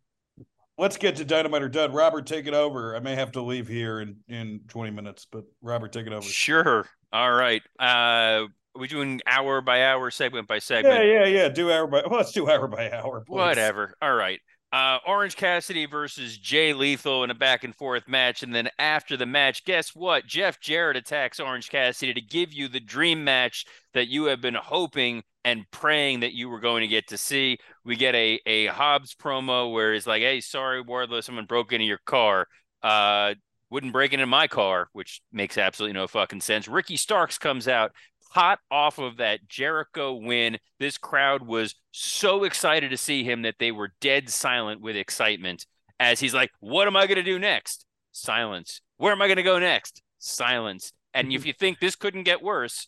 let's 0.77 0.97
get 0.97 1.17
to 1.17 1.25
Dynamite 1.25 1.63
or 1.63 1.69
Dud. 1.69 1.93
Robert, 1.93 2.25
take 2.25 2.47
it 2.47 2.53
over. 2.53 2.95
I 2.95 2.99
may 2.99 3.15
have 3.15 3.33
to 3.33 3.41
leave 3.41 3.67
here 3.67 3.99
in, 3.99 4.17
in 4.27 4.61
20 4.67 4.91
minutes, 4.91 5.27
but 5.29 5.43
Robert, 5.61 5.91
take 5.91 6.07
it 6.07 6.13
over. 6.13 6.25
Sure. 6.25 6.87
All 7.11 7.31
right. 7.31 7.61
Uh, 7.79 8.47
are 8.73 8.79
we 8.79 8.87
doing 8.87 9.19
hour 9.27 9.61
by 9.61 9.83
hour, 9.83 10.09
segment 10.11 10.47
by 10.47 10.59
segment? 10.59 10.95
Yeah, 10.95 11.23
yeah, 11.23 11.25
yeah. 11.25 11.49
Do 11.49 11.71
hour 11.71 11.87
by 11.87 12.03
well, 12.07 12.19
let's 12.19 12.31
do 12.31 12.49
hour 12.49 12.67
by 12.67 12.89
hour. 12.91 13.21
Please. 13.27 13.35
Whatever. 13.35 13.95
All 14.01 14.13
right. 14.13 14.39
Uh, 14.71 14.99
Orange 15.05 15.35
Cassidy 15.35 15.85
versus 15.85 16.37
Jay 16.37 16.73
Lethal 16.73 17.25
in 17.25 17.29
a 17.29 17.35
back 17.35 17.65
and 17.65 17.75
forth 17.75 18.07
match. 18.07 18.41
And 18.41 18.55
then 18.55 18.69
after 18.79 19.17
the 19.17 19.25
match, 19.25 19.65
guess 19.65 19.93
what? 19.93 20.25
Jeff 20.25 20.61
Jarrett 20.61 20.95
attacks 20.95 21.41
Orange 21.41 21.69
Cassidy 21.69 22.13
to 22.13 22.21
give 22.21 22.53
you 22.53 22.69
the 22.69 22.79
dream 22.79 23.25
match 23.25 23.65
that 23.93 24.07
you 24.07 24.25
have 24.25 24.39
been 24.39 24.55
hoping 24.55 25.23
and 25.43 25.65
praying 25.71 26.21
that 26.21 26.33
you 26.33 26.47
were 26.47 26.61
going 26.61 26.81
to 26.81 26.87
get 26.87 27.07
to 27.09 27.17
see. 27.17 27.57
We 27.83 27.97
get 27.97 28.15
a, 28.15 28.39
a 28.45 28.67
Hobbs 28.67 29.13
promo 29.13 29.73
where 29.73 29.93
he's 29.93 30.07
like, 30.07 30.21
hey, 30.21 30.39
sorry, 30.39 30.81
Wardlow, 30.81 31.21
someone 31.21 31.45
broke 31.45 31.73
into 31.73 31.85
your 31.85 31.99
car. 32.05 32.47
Uh, 32.81 33.33
wouldn't 33.69 33.93
break 33.93 34.13
into 34.13 34.25
my 34.25 34.47
car, 34.47 34.87
which 34.93 35.21
makes 35.31 35.57
absolutely 35.57 35.93
no 35.93 36.07
fucking 36.07 36.41
sense. 36.41 36.67
Ricky 36.67 36.97
Starks 36.97 37.37
comes 37.37 37.67
out 37.67 37.91
hot 38.31 38.59
off 38.71 38.97
of 38.97 39.17
that 39.17 39.47
Jericho 39.47 40.13
win. 40.13 40.57
This 40.79 40.97
crowd 40.97 41.45
was 41.45 41.75
so 41.91 42.45
excited 42.45 42.89
to 42.91 42.97
see 42.97 43.23
him 43.23 43.41
that 43.41 43.55
they 43.59 43.71
were 43.71 43.91
dead 43.99 44.29
silent 44.29 44.81
with 44.81 44.95
excitement 44.95 45.65
as 45.99 46.19
he's 46.19 46.33
like, 46.33 46.49
What 46.59 46.87
am 46.87 46.95
I 46.95 47.07
going 47.07 47.17
to 47.17 47.23
do 47.23 47.37
next? 47.37 47.85
Silence. 48.11 48.81
Where 48.97 49.11
am 49.11 49.21
I 49.21 49.27
going 49.27 49.37
to 49.37 49.43
go 49.43 49.59
next? 49.59 50.01
Silence. 50.17 50.93
And 51.13 51.33
if 51.33 51.45
you 51.45 51.53
think 51.53 51.79
this 51.79 51.95
couldn't 51.95 52.23
get 52.23 52.41
worse, 52.41 52.87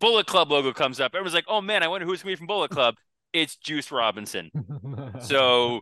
Bullet 0.00 0.26
Club 0.26 0.50
logo 0.50 0.72
comes 0.72 1.00
up. 1.00 1.12
Everyone's 1.14 1.34
like, 1.34 1.44
Oh 1.48 1.60
man, 1.60 1.82
I 1.82 1.88
wonder 1.88 2.06
who's 2.06 2.22
going 2.22 2.32
to 2.32 2.36
be 2.36 2.38
from 2.38 2.46
Bullet 2.46 2.70
Club. 2.70 2.94
It's 3.32 3.56
Juice 3.56 3.92
Robinson. 3.92 4.50
So, 5.20 5.80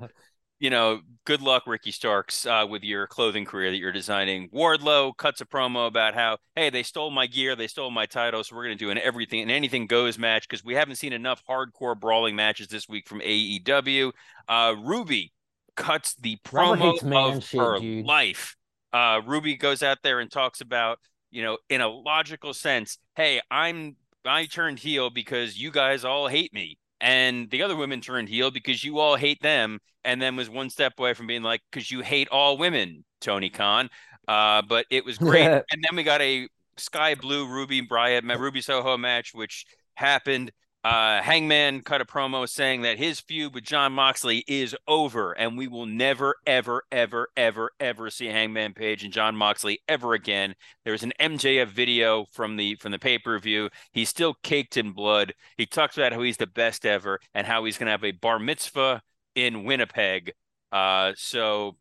you 0.61 0.69
know, 0.69 1.01
good 1.25 1.41
luck, 1.41 1.67
Ricky 1.67 1.91
Starks, 1.91 2.45
uh, 2.45 2.67
with 2.69 2.85
your 2.85 3.07
clothing 3.07 3.47
career 3.47 3.71
that 3.71 3.79
you're 3.79 3.93
designing. 3.93 4.51
Wardlow 4.51 5.17
cuts 5.17 5.41
a 5.41 5.47
promo 5.47 5.87
about 5.87 6.15
how, 6.15 6.37
hey, 6.55 6.69
they 6.69 6.83
stole 6.83 7.11
my 7.11 7.27
gear, 7.27 7.57
they 7.57 7.67
stole 7.67 7.91
my 7.91 8.05
title, 8.05 8.45
so 8.45 8.55
we're 8.55 8.65
going 8.65 8.77
to 8.77 8.85
do 8.85 8.91
an 8.91 8.99
everything 8.99 9.41
and 9.41 9.51
anything 9.51 9.87
goes 9.87 10.19
match 10.19 10.47
because 10.47 10.63
we 10.63 10.75
haven't 10.75 10.97
seen 10.97 11.15
enough 11.15 11.43
hardcore 11.49 11.99
brawling 11.99 12.37
matches 12.37 12.69
this 12.69 12.87
week 12.89 13.09
from 13.09 13.21
AEW. 13.21 14.13
Uh, 14.47 14.75
Ruby 14.79 15.33
cuts 15.77 16.15
the 16.17 16.37
promo 16.45 17.35
of 17.35 17.45
shit, 17.45 17.59
her 17.59 17.79
dude. 17.79 18.05
life. 18.05 18.55
Uh, 18.93 19.23
Ruby 19.27 19.57
goes 19.57 19.83
out 19.83 19.99
there 20.03 20.21
and 20.21 20.31
talks 20.31 20.61
about, 20.61 20.99
you 21.31 21.43
know, 21.43 21.57
in 21.71 21.81
a 21.81 21.89
logical 21.89 22.53
sense, 22.53 22.99
hey, 23.17 23.41
I'm 23.51 23.97
I 24.27 24.45
turned 24.45 24.81
heel 24.81 25.09
because 25.09 25.59
you 25.59 25.71
guys 25.71 26.05
all 26.05 26.29
hate 26.29 26.53
me. 26.53 26.77
And 27.01 27.51
the 27.51 27.63
other 27.63 27.77
women 27.77 28.01
turned 28.01 28.29
heel 28.29 28.51
because 28.51 28.85
you 28.85 28.99
all 28.99 29.17
hate 29.17 29.41
them. 29.43 29.81
And 30.05 30.21
then 30.21 30.37
was 30.37 30.49
one 30.49 30.71
step 30.71 30.95
away 30.99 31.15
from 31.15 31.27
being 31.27 31.43
like, 31.43 31.63
because 31.71 31.91
you 31.91 32.01
hate 32.01 32.29
all 32.29 32.57
women, 32.57 33.05
Tony 33.21 33.51
Khan. 33.51 33.91
Uh, 34.29 34.63
but 34.63 34.87
it 34.91 35.05
was 35.05 35.19
great. 35.19 35.47
and 35.47 35.65
then 35.83 35.97
we 35.97 36.03
got 36.03 36.21
a 36.21 36.49
Skye 36.77 37.15
Blue 37.15 37.47
Ruby 37.47 37.81
Bryant, 37.81 38.27
Ruby 38.27 38.61
Soho 38.61 38.97
match, 38.97 39.35
which 39.35 39.67
happened. 39.95 40.53
Uh, 40.83 41.21
Hangman 41.21 41.83
cut 41.83 42.01
a 42.01 42.07
promo 42.07 42.49
saying 42.49 42.83
that 42.83 42.97
his 42.97 43.21
feud 43.21 43.53
with 43.53 43.65
Jon 43.65 43.93
Moxley 43.93 44.45
is 44.49 44.75
over, 44.89 45.33
and 45.33 45.59
we 45.59 45.69
will 45.69 45.85
never, 45.85 46.37
ever, 46.47 46.85
ever, 46.91 47.29
ever, 47.37 47.71
ever 47.79 48.09
see 48.09 48.27
Hangman 48.27 48.73
Page 48.73 49.05
and 49.05 49.13
Jon 49.13 49.37
Moxley 49.37 49.81
ever 49.89 50.15
again. 50.15 50.55
There 50.85 50.93
was 50.93 51.03
an 51.03 51.13
MJF 51.21 51.69
video 51.69 52.25
from 52.33 52.57
the 52.57 52.77
from 52.77 52.93
the 52.93 52.99
pay 52.99 53.19
per 53.19 53.39
view. 53.39 53.69
He's 53.93 54.09
still 54.09 54.35
caked 54.43 54.79
in 54.79 54.93
blood. 54.93 55.35
He 55.59 55.67
talks 55.67 55.99
about 55.99 56.15
how 56.15 56.23
he's 56.23 56.39
the 56.39 56.47
best 56.47 56.87
ever 56.87 57.21
and 57.35 57.47
how 57.47 57.65
he's 57.65 57.77
going 57.77 57.87
to 57.87 57.93
have 57.93 58.05
a 58.05 58.13
bar 58.13 58.39
mitzvah 58.39 59.03
in 59.35 59.65
Winnipeg. 59.65 60.33
Uh, 60.73 61.13
so 61.15 61.77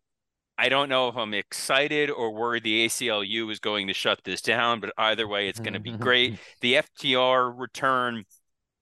I 0.58 0.68
don't 0.68 0.90
know 0.90 1.08
if 1.08 1.16
I'm 1.16 1.34
excited 1.34 2.10
or 2.10 2.34
worried 2.34 2.64
the 2.64 2.86
ACLU 2.86 3.50
is 3.50 3.60
going 3.60 3.88
to 3.88 3.94
shut 3.94 4.20
this 4.26 4.42
down, 4.42 4.82
but 4.82 4.92
either 4.98 5.26
way, 5.26 5.48
it's 5.48 5.62
going 5.62 5.74
to 5.74 5.80
be 5.80 5.94
great. 5.94 6.38
The 6.62 6.74
FTR 6.74 7.58
return 7.58 8.26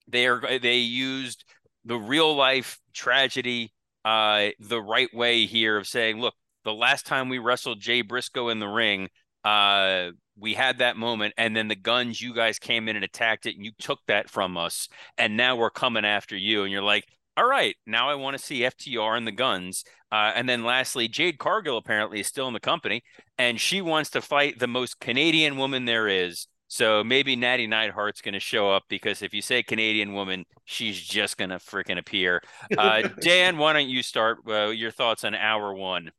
they 0.07 0.27
are 0.27 0.59
they 0.59 0.77
used 0.77 1.43
the 1.85 1.97
real 1.97 2.35
life 2.35 2.79
tragedy 2.93 3.73
uh 4.05 4.49
the 4.59 4.81
right 4.81 5.13
way 5.13 5.45
here 5.45 5.77
of 5.77 5.87
saying 5.87 6.19
look 6.19 6.35
the 6.63 6.73
last 6.73 7.05
time 7.05 7.29
we 7.29 7.37
wrestled 7.37 7.79
jay 7.79 8.01
briscoe 8.01 8.49
in 8.49 8.59
the 8.59 8.67
ring 8.67 9.07
uh 9.43 10.09
we 10.39 10.53
had 10.53 10.79
that 10.79 10.97
moment 10.97 11.33
and 11.37 11.55
then 11.55 11.67
the 11.67 11.75
Gunns 11.75 12.21
you 12.21 12.33
guys 12.33 12.59
came 12.59 12.87
in 12.87 12.95
and 12.95 13.05
attacked 13.05 13.45
it 13.45 13.55
and 13.55 13.65
you 13.65 13.71
took 13.79 13.99
that 14.07 14.29
from 14.29 14.57
us 14.57 14.87
and 15.17 15.35
now 15.35 15.55
we're 15.55 15.69
coming 15.69 16.05
after 16.05 16.37
you. 16.37 16.63
And 16.63 16.71
you're 16.71 16.81
like 16.81 17.05
all 17.35 17.47
right 17.47 17.75
now 17.85 18.09
i 18.09 18.15
want 18.15 18.37
to 18.37 18.43
see 18.43 18.61
ftr 18.61 19.17
and 19.17 19.27
the 19.27 19.31
Gunns. 19.31 19.83
Uh, 20.11 20.31
and 20.35 20.47
then 20.47 20.63
lastly 20.63 21.07
jade 21.07 21.37
cargill 21.37 21.77
apparently 21.77 22.19
is 22.19 22.27
still 22.27 22.47
in 22.47 22.53
the 22.53 22.59
company 22.59 23.03
and 23.37 23.59
she 23.59 23.81
wants 23.81 24.09
to 24.11 24.21
fight 24.21 24.59
the 24.59 24.67
most 24.67 24.99
canadian 24.99 25.57
woman 25.57 25.85
there 25.85 26.07
is 26.07 26.47
so 26.67 27.03
maybe 27.03 27.35
Natty 27.35 27.67
Neidhart's 27.67 28.21
going 28.21 28.33
to 28.33 28.39
show 28.39 28.69
up 28.69 28.83
because 28.89 29.21
if 29.21 29.33
you 29.33 29.41
say 29.41 29.63
Canadian 29.63 30.13
woman, 30.13 30.45
she's 30.65 30.99
just 30.99 31.37
going 31.37 31.49
to 31.49 31.57
freaking 31.57 31.97
appear. 31.97 32.41
Uh, 32.77 33.03
Dan, 33.21 33.57
why 33.57 33.73
don't 33.73 33.89
you 33.89 34.03
start 34.03 34.39
uh, 34.47 34.67
your 34.67 34.91
thoughts 34.91 35.23
on 35.23 35.33
hour 35.35 35.73
one? 35.73 36.11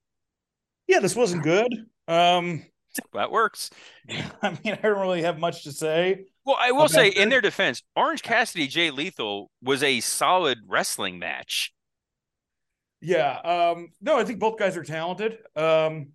Yeah, 0.87 1.01
this 1.01 1.15
wasn't 1.15 1.43
good. 1.43 1.73
Um, 2.07 2.65
That 3.13 3.31
works. 3.31 3.71
I 4.43 4.51
mean, 4.51 4.75
I 4.75 4.77
don't 4.77 5.01
really 5.01 5.23
have 5.23 5.39
much 5.39 5.65
to 5.65 5.73
say. 5.73 6.27
Well, 6.45 6.57
I 6.59 6.73
will 6.73 6.89
say, 6.89 7.09
in 7.09 7.29
their 7.29 7.41
defense, 7.41 7.83
Orange 7.95 8.23
Cassidy 8.23 8.67
Jay 8.67 8.91
Lethal 8.91 9.51
was 9.63 9.83
a 9.83 10.01
solid 10.01 10.59
wrestling 10.67 11.19
match. 11.19 11.73
Yeah. 13.01 13.39
Um, 13.39 13.91
no, 14.01 14.19
I 14.19 14.25
think 14.25 14.39
both 14.39 14.59
guys 14.59 14.77
are 14.77 14.83
talented. 14.83 15.39
Um, 15.55 16.09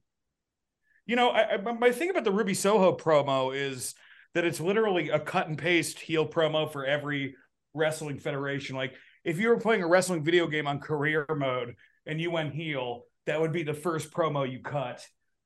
you 1.06 1.16
know, 1.16 1.30
I, 1.30 1.54
I, 1.54 1.58
my 1.58 1.92
thing 1.92 2.10
about 2.10 2.24
the 2.24 2.32
Ruby 2.32 2.56
Soho 2.56 2.96
promo 2.98 3.56
is 3.56 3.94
that 4.34 4.46
it's 4.46 4.60
literally 4.60 5.10
a 5.10 5.20
cut 5.20 5.48
and 5.48 5.58
paste 5.58 6.00
heel 6.00 6.28
promo 6.28 6.72
for 6.72 6.86
every 6.86 7.36
wrestling 7.74 8.20
federation. 8.20 8.76
Like, 8.76 8.94
if 9.24 9.40
you 9.40 9.50
were 9.50 9.60
playing 9.60 9.84
a 9.84 9.88
wrestling 9.88 10.24
video 10.24 10.48
game 10.48 10.68
on 10.68 10.80
career 10.80 11.26
mode 11.30 11.76
and 12.06 12.20
you 12.20 12.32
went 12.32 12.54
heel, 12.54 13.04
that 13.26 13.40
would 13.40 13.52
be 13.52 13.64
the 13.64 13.74
first 13.74 14.12
promo 14.12 14.50
you 14.50 14.60
cut. 14.60 15.06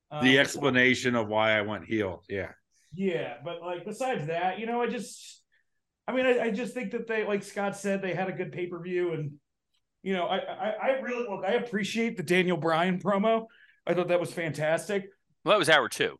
Um, 0.09 0.23
The 0.23 0.39
explanation 0.39 1.15
of 1.15 1.27
why 1.27 1.57
I 1.57 1.61
went 1.61 1.85
heel. 1.85 2.23
Yeah. 2.30 2.51
Yeah, 2.95 3.35
but 3.43 3.61
like 3.61 3.85
besides 3.85 4.27
that, 4.27 4.59
you 4.59 4.65
know, 4.65 4.81
I 4.81 4.88
just, 4.88 5.43
I 6.07 6.14
mean, 6.14 6.26
I, 6.26 6.45
I 6.45 6.51
just 6.51 6.73
think 6.73 6.91
that 6.91 7.05
they, 7.05 7.27
like 7.27 7.43
Scott 7.43 7.76
said, 7.76 8.01
they 8.01 8.14
had 8.14 8.30
a 8.30 8.31
good 8.31 8.51
pay 8.51 8.65
per 8.65 8.81
view, 8.81 9.11
and 9.11 9.34
you 10.01 10.14
know, 10.14 10.26
I, 10.26 10.38
I, 10.38 10.69
I 10.69 10.89
really 11.01 11.27
look, 11.27 11.43
I 11.43 11.53
appreciate 11.53 12.15
the 12.15 12.23
Daniel 12.23 12.55
Bryan 12.55 12.97
promo. 12.99 13.47
I 13.85 13.93
thought 13.93 14.07
that 14.07 14.19
was 14.19 14.31
fantastic. 14.31 15.09
Well, 15.43 15.53
that 15.53 15.59
was 15.59 15.69
hour 15.69 15.89
two. 15.89 16.18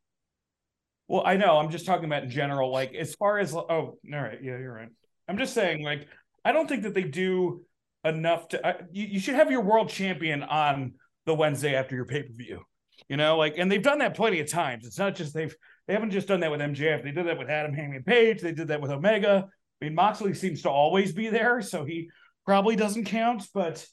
Well, 1.08 1.24
I 1.26 1.38
know, 1.38 1.58
I'm 1.58 1.70
just 1.70 1.86
talking 1.86 2.06
about 2.06 2.24
in 2.24 2.30
general, 2.30 2.72
like 2.72 2.94
as 2.94 3.16
far 3.16 3.40
as, 3.40 3.54
oh, 3.54 3.66
all 3.70 3.98
right, 4.06 4.40
yeah, 4.42 4.58
you're 4.58 4.74
right. 4.74 4.90
I'm 5.28 5.38
just 5.38 5.54
saying, 5.54 5.84
like, 5.84 6.08
I 6.44 6.52
don't 6.52 6.68
think 6.68 6.84
that 6.84 6.94
they 6.94 7.04
do 7.04 7.66
enough 8.04 8.50
to. 8.50 8.66
I, 8.66 8.76
you, 8.92 9.06
you 9.08 9.20
should 9.20 9.36
have 9.36 9.52
your 9.52 9.62
world 9.62 9.90
champion 9.90 10.44
on 10.44 10.94
the 11.26 11.34
Wednesday 11.34 11.76
after 11.76 11.96
your 11.96 12.06
pay 12.06 12.24
per 12.24 12.34
view. 12.34 12.62
You 13.10 13.18
know, 13.18 13.38
like, 13.38 13.58
and 13.58 13.72
they've 13.72 13.84
done 13.84 14.00
that 14.00 14.16
plenty 14.16 14.40
of 14.40 14.50
times. 14.50 14.86
It's 14.86 14.98
not 14.98 15.16
just 15.16 15.34
they've 15.34 15.56
they 15.88 15.94
haven't 15.94 16.12
just 16.12 16.28
done 16.28 16.42
that 16.42 16.52
with 16.52 16.60
MJF. 16.60 17.04
They 17.04 17.12
did 17.12 17.28
that 17.28 17.38
with 17.38 17.50
Adam 17.50 17.74
Hangman 17.74 18.04
Page. 18.04 18.42
They 18.42 18.52
did 18.52 18.70
that 18.70 18.82
with 18.82 18.92
Omega. 18.92 19.48
I 19.82 19.86
mean, 19.86 19.96
Moxley 19.96 20.34
seems 20.34 20.64
to 20.64 20.70
always 20.70 21.14
be 21.14 21.30
there, 21.30 21.62
so 21.62 21.86
he 21.86 22.10
probably 22.46 22.76
doesn't 22.76 23.06
count. 23.06 23.48
But 23.54 23.86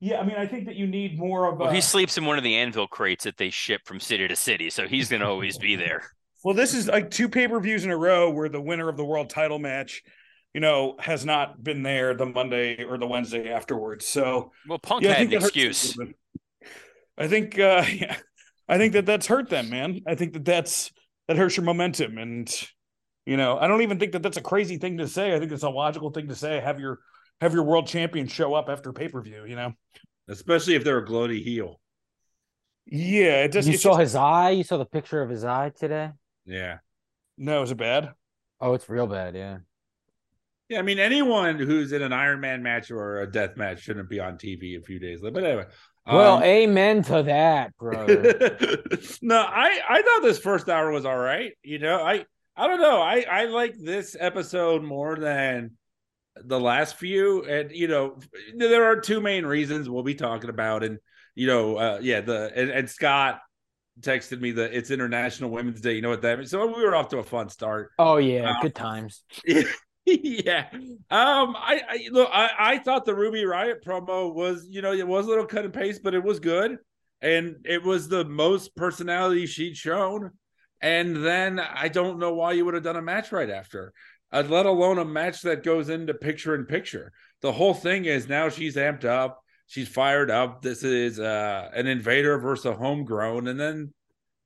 yeah, 0.00 0.20
I 0.20 0.24
mean, 0.24 0.36
I 0.36 0.46
think 0.46 0.66
that 0.66 0.76
you 0.76 0.86
need 0.86 1.18
more 1.18 1.50
of. 1.50 1.58
Well, 1.58 1.72
he 1.72 1.80
sleeps 1.80 2.16
in 2.16 2.24
one 2.24 2.38
of 2.38 2.44
the 2.44 2.56
anvil 2.56 2.86
crates 2.86 3.24
that 3.24 3.36
they 3.36 3.50
ship 3.50 3.82
from 3.84 4.00
city 4.00 4.28
to 4.28 4.36
city, 4.36 4.70
so 4.70 4.86
he's 4.86 5.08
going 5.08 5.20
to 5.20 5.28
always 5.28 5.58
be 5.58 5.76
there. 5.76 6.02
Well, 6.44 6.54
this 6.54 6.74
is 6.74 6.86
like 6.86 7.10
two 7.10 7.28
pay 7.28 7.48
per 7.48 7.58
views 7.58 7.84
in 7.84 7.90
a 7.90 7.96
row 7.96 8.30
where 8.30 8.48
the 8.48 8.60
winner 8.60 8.88
of 8.88 8.96
the 8.96 9.04
world 9.04 9.30
title 9.30 9.58
match, 9.58 10.02
you 10.52 10.60
know, 10.60 10.94
has 10.98 11.24
not 11.24 11.64
been 11.64 11.82
there 11.82 12.14
the 12.14 12.26
Monday 12.26 12.84
or 12.84 12.98
the 12.98 13.06
Wednesday 13.06 13.50
afterwards. 13.50 14.06
So, 14.06 14.52
well, 14.68 14.78
Punk 14.78 15.02
yeah, 15.02 15.14
had 15.14 15.32
an 15.32 15.32
excuse. 15.42 15.96
a 15.96 15.98
little 15.98 16.12
bit. 16.12 16.70
I 17.16 17.28
think, 17.28 17.58
uh, 17.58 17.84
yeah, 17.92 18.16
I 18.68 18.76
think 18.78 18.92
that 18.92 19.06
that's 19.06 19.26
hurt 19.26 19.48
them, 19.48 19.70
man. 19.70 20.00
I 20.06 20.14
think 20.16 20.34
that 20.34 20.44
that's 20.44 20.92
that 21.28 21.38
hurts 21.38 21.56
your 21.56 21.64
momentum, 21.64 22.18
and 22.18 22.48
you 23.24 23.38
know, 23.38 23.56
I 23.58 23.66
don't 23.66 23.80
even 23.80 23.98
think 23.98 24.12
that 24.12 24.22
that's 24.22 24.36
a 24.36 24.42
crazy 24.42 24.76
thing 24.76 24.98
to 24.98 25.08
say. 25.08 25.34
I 25.34 25.38
think 25.38 25.50
it's 25.50 25.62
a 25.62 25.70
logical 25.70 26.10
thing 26.10 26.28
to 26.28 26.34
say. 26.34 26.60
Have 26.60 26.78
your 26.78 26.98
have 27.40 27.54
your 27.54 27.62
world 27.62 27.86
champion 27.86 28.28
show 28.28 28.52
up 28.52 28.68
after 28.68 28.92
pay 28.92 29.08
per 29.08 29.22
view. 29.22 29.44
You 29.46 29.56
know, 29.56 29.72
especially 30.28 30.74
if 30.74 30.84
they're 30.84 30.98
a 30.98 31.06
gloaty 31.06 31.42
heel. 31.42 31.80
yeah, 32.84 33.44
it 33.44 33.52
just 33.52 33.66
you 33.66 33.74
it's 33.74 33.82
saw 33.82 33.92
just- 33.92 34.00
his 34.00 34.14
eye. 34.14 34.50
You 34.50 34.62
saw 34.62 34.76
the 34.76 34.84
picture 34.84 35.22
of 35.22 35.30
his 35.30 35.42
eye 35.44 35.70
today. 35.70 36.10
Yeah. 36.46 36.78
no, 37.36 37.62
is 37.62 37.70
it 37.70 37.76
bad? 37.76 38.12
Oh, 38.60 38.74
it's 38.74 38.88
real 38.88 39.06
bad. 39.06 39.34
Yeah. 39.34 39.58
Yeah, 40.68 40.78
I 40.78 40.82
mean, 40.82 40.98
anyone 40.98 41.58
who's 41.58 41.92
in 41.92 42.02
an 42.02 42.12
Iron 42.12 42.40
Man 42.40 42.62
match 42.62 42.90
or 42.90 43.20
a 43.20 43.30
death 43.30 43.56
match 43.56 43.82
shouldn't 43.82 44.08
be 44.08 44.18
on 44.20 44.38
TV 44.38 44.78
a 44.78 44.82
few 44.82 44.98
days 44.98 45.20
later. 45.22 45.34
But 45.34 45.44
anyway, 45.44 45.66
Well, 46.10 46.38
um, 46.38 46.42
amen 46.42 47.02
to 47.04 47.22
that, 47.24 47.76
bro. 47.78 48.06
no, 49.22 49.36
I 49.38 49.80
I 49.88 50.02
thought 50.02 50.22
this 50.22 50.38
first 50.38 50.68
hour 50.68 50.90
was 50.90 51.04
all 51.04 51.18
right. 51.18 51.52
You 51.62 51.78
know, 51.78 52.02
I 52.02 52.24
I 52.56 52.66
don't 52.66 52.80
know. 52.80 53.00
I 53.00 53.24
I 53.30 53.44
like 53.46 53.74
this 53.78 54.16
episode 54.18 54.82
more 54.82 55.16
than 55.16 55.72
the 56.36 56.60
last 56.60 56.96
few, 56.96 57.44
and 57.44 57.70
you 57.70 57.88
know, 57.88 58.18
there 58.56 58.84
are 58.84 59.00
two 59.00 59.20
main 59.20 59.44
reasons 59.46 59.88
we'll 59.88 60.02
be 60.02 60.14
talking 60.14 60.50
about, 60.50 60.82
and 60.82 60.98
you 61.34 61.46
know, 61.46 61.76
uh, 61.76 61.98
yeah, 62.02 62.20
the 62.22 62.50
and, 62.54 62.70
and 62.70 62.90
Scott 62.90 63.40
texted 64.00 64.40
me 64.40 64.52
that 64.52 64.72
it's 64.74 64.90
International 64.90 65.50
Women's 65.50 65.80
Day. 65.80 65.94
You 65.94 66.02
know 66.02 66.10
what 66.10 66.22
that 66.22 66.38
means? 66.38 66.50
So 66.50 66.66
we 66.66 66.84
were 66.84 66.94
off 66.94 67.08
to 67.08 67.18
a 67.18 67.22
fun 67.22 67.48
start. 67.48 67.90
oh 67.98 68.16
yeah, 68.16 68.50
Uh, 68.50 68.62
good 68.62 68.74
times. 68.74 69.22
yeah. 70.06 70.66
Um, 70.72 71.56
I, 71.56 71.80
I 71.88 72.08
look, 72.10 72.28
I, 72.32 72.50
I 72.58 72.78
thought 72.78 73.04
the 73.04 73.14
Ruby 73.14 73.44
Riot 73.44 73.84
promo 73.84 74.32
was, 74.34 74.66
you 74.68 74.82
know, 74.82 74.92
it 74.92 75.06
was 75.06 75.26
a 75.26 75.28
little 75.28 75.46
cut 75.46 75.64
and 75.64 75.72
paste, 75.72 76.02
but 76.02 76.14
it 76.14 76.22
was 76.22 76.40
good. 76.40 76.78
And 77.22 77.56
it 77.64 77.82
was 77.82 78.08
the 78.08 78.24
most 78.24 78.76
personality 78.76 79.46
she'd 79.46 79.76
shown. 79.76 80.30
And 80.82 81.24
then 81.24 81.58
I 81.58 81.88
don't 81.88 82.18
know 82.18 82.34
why 82.34 82.52
you 82.52 82.64
would 82.66 82.74
have 82.74 82.82
done 82.82 82.96
a 82.96 83.02
match 83.02 83.32
right 83.32 83.48
after, 83.48 83.94
uh, 84.32 84.42
let 84.46 84.66
alone 84.66 84.98
a 84.98 85.04
match 85.04 85.40
that 85.42 85.62
goes 85.62 85.88
into 85.88 86.12
picture 86.12 86.54
in 86.54 86.66
picture. 86.66 87.12
The 87.40 87.52
whole 87.52 87.72
thing 87.74 88.04
is 88.04 88.28
now 88.28 88.50
she's 88.50 88.76
amped 88.76 89.04
up, 89.06 89.42
she's 89.66 89.88
fired 89.88 90.30
up. 90.30 90.62
This 90.62 90.82
is 90.82 91.18
uh, 91.18 91.70
an 91.74 91.86
invader 91.86 92.38
versus 92.38 92.66
a 92.66 92.74
homegrown, 92.74 93.48
and 93.48 93.58
then 93.58 93.92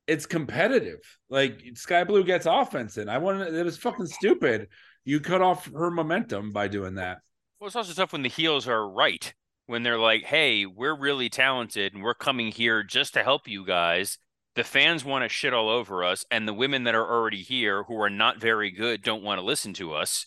it's 0.07 0.27
competitive. 0.27 1.01
Like 1.29 1.63
Skye 1.75 2.05
Blue 2.05 2.25
gets 2.25 2.47
offense 2.47 2.97
in. 2.97 3.09
I 3.09 3.19
wanted 3.19 3.55
it 3.55 3.65
was 3.65 3.77
fucking 3.77 4.07
stupid. 4.07 4.69
You 5.05 5.21
cut 5.21 5.43
off 5.43 5.71
her 5.73 5.91
momentum 5.91 6.53
by 6.53 6.69
doing 6.69 6.95
that. 6.97 7.19
Well, 7.61 7.67
it's 7.67 7.77
also 7.77 7.93
tough 7.93 8.13
when 8.13 8.23
the 8.23 8.29
heels 8.29 8.69
are 8.69 8.89
right. 8.89 9.33
When 9.67 9.83
they're 9.83 9.99
like, 9.99 10.25
"Hey, 10.25 10.65
we're 10.65 10.99
really 10.99 11.29
talented, 11.29 11.93
and 11.93 12.03
we're 12.03 12.15
coming 12.15 12.51
here 12.51 12.83
just 12.83 13.15
to 13.15 13.23
help 13.23 13.47
you 13.47 13.67
guys." 13.67 14.19
The 14.55 14.65
fans 14.65 15.05
want 15.05 15.25
to 15.25 15.29
shit 15.29 15.53
all 15.53 15.69
over 15.69 16.03
us, 16.03 16.25
and 16.31 16.49
the 16.49 16.55
women 16.55 16.85
that 16.85 16.95
are 16.95 17.09
already 17.09 17.43
here, 17.43 17.85
who 17.85 18.01
are 18.01 18.11
not 18.11 18.41
very 18.41 18.71
good, 18.71 19.03
don't 19.03 19.23
want 19.23 19.39
to 19.39 19.45
listen 19.45 19.73
to 19.75 19.93
us. 19.93 20.27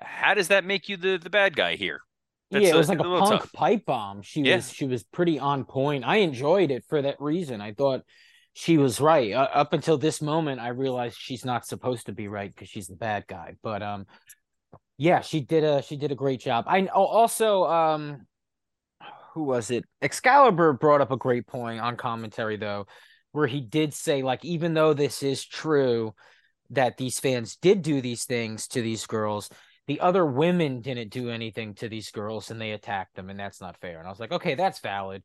How 0.00 0.32
does 0.32 0.48
that 0.48 0.64
make 0.64 0.88
you 0.88 0.96
the 0.96 1.18
the 1.18 1.28
bad 1.28 1.56
guy 1.56 1.74
here? 1.74 2.02
That's 2.52 2.62
yeah, 2.64 2.70
it 2.70 2.74
a- 2.74 2.78
was 2.78 2.88
like 2.88 3.00
a, 3.00 3.02
a 3.02 3.18
punk 3.18 3.40
tough. 3.42 3.52
pipe 3.52 3.84
bomb. 3.86 4.22
She 4.22 4.42
Yeah. 4.42 4.56
was 4.56 4.72
she 4.72 4.86
was 4.86 5.02
pretty 5.04 5.38
on 5.38 5.64
point. 5.64 6.04
I 6.04 6.16
enjoyed 6.18 6.70
it 6.70 6.84
for 6.88 7.02
that 7.02 7.16
reason. 7.20 7.60
I 7.60 7.72
thought 7.72 8.02
she 8.52 8.78
was 8.78 9.00
right. 9.00 9.32
Uh, 9.32 9.48
up 9.52 9.72
until 9.72 9.98
this 9.98 10.20
moment, 10.22 10.60
I 10.60 10.68
realized 10.68 11.16
she's 11.18 11.44
not 11.44 11.66
supposed 11.66 12.06
to 12.06 12.12
be 12.12 12.28
right 12.28 12.50
because 12.54 12.68
she's 12.68 12.86
the 12.88 12.96
bad 12.96 13.24
guy. 13.26 13.54
But 13.62 13.82
um, 13.82 14.06
yeah, 14.98 15.20
she 15.22 15.40
did 15.40 15.64
a 15.64 15.82
she 15.82 15.96
did 15.96 16.12
a 16.12 16.16
great 16.16 16.40
job. 16.40 16.66
I 16.68 16.86
also 16.86 17.64
um, 17.64 18.26
who 19.34 19.44
was 19.44 19.70
it? 19.70 19.84
Excalibur 20.02 20.74
brought 20.74 21.00
up 21.00 21.10
a 21.10 21.16
great 21.16 21.46
point 21.46 21.80
on 21.80 21.96
commentary 21.96 22.56
though, 22.58 22.86
where 23.32 23.46
he 23.46 23.60
did 23.62 23.94
say 23.94 24.22
like 24.22 24.44
even 24.44 24.74
though 24.74 24.92
this 24.92 25.22
is 25.22 25.44
true 25.44 26.14
that 26.70 26.96
these 26.96 27.18
fans 27.18 27.56
did 27.56 27.82
do 27.82 28.00
these 28.00 28.24
things 28.24 28.66
to 28.68 28.80
these 28.82 29.06
girls 29.06 29.50
the 29.86 30.00
other 30.00 30.24
women 30.24 30.80
didn't 30.80 31.10
do 31.10 31.28
anything 31.28 31.74
to 31.74 31.88
these 31.88 32.10
girls 32.10 32.50
and 32.50 32.60
they 32.60 32.72
attacked 32.72 33.14
them 33.14 33.30
and 33.30 33.38
that's 33.38 33.60
not 33.60 33.76
fair 33.80 33.98
and 33.98 34.06
i 34.06 34.10
was 34.10 34.20
like 34.20 34.32
okay 34.32 34.54
that's 34.54 34.80
valid 34.80 35.22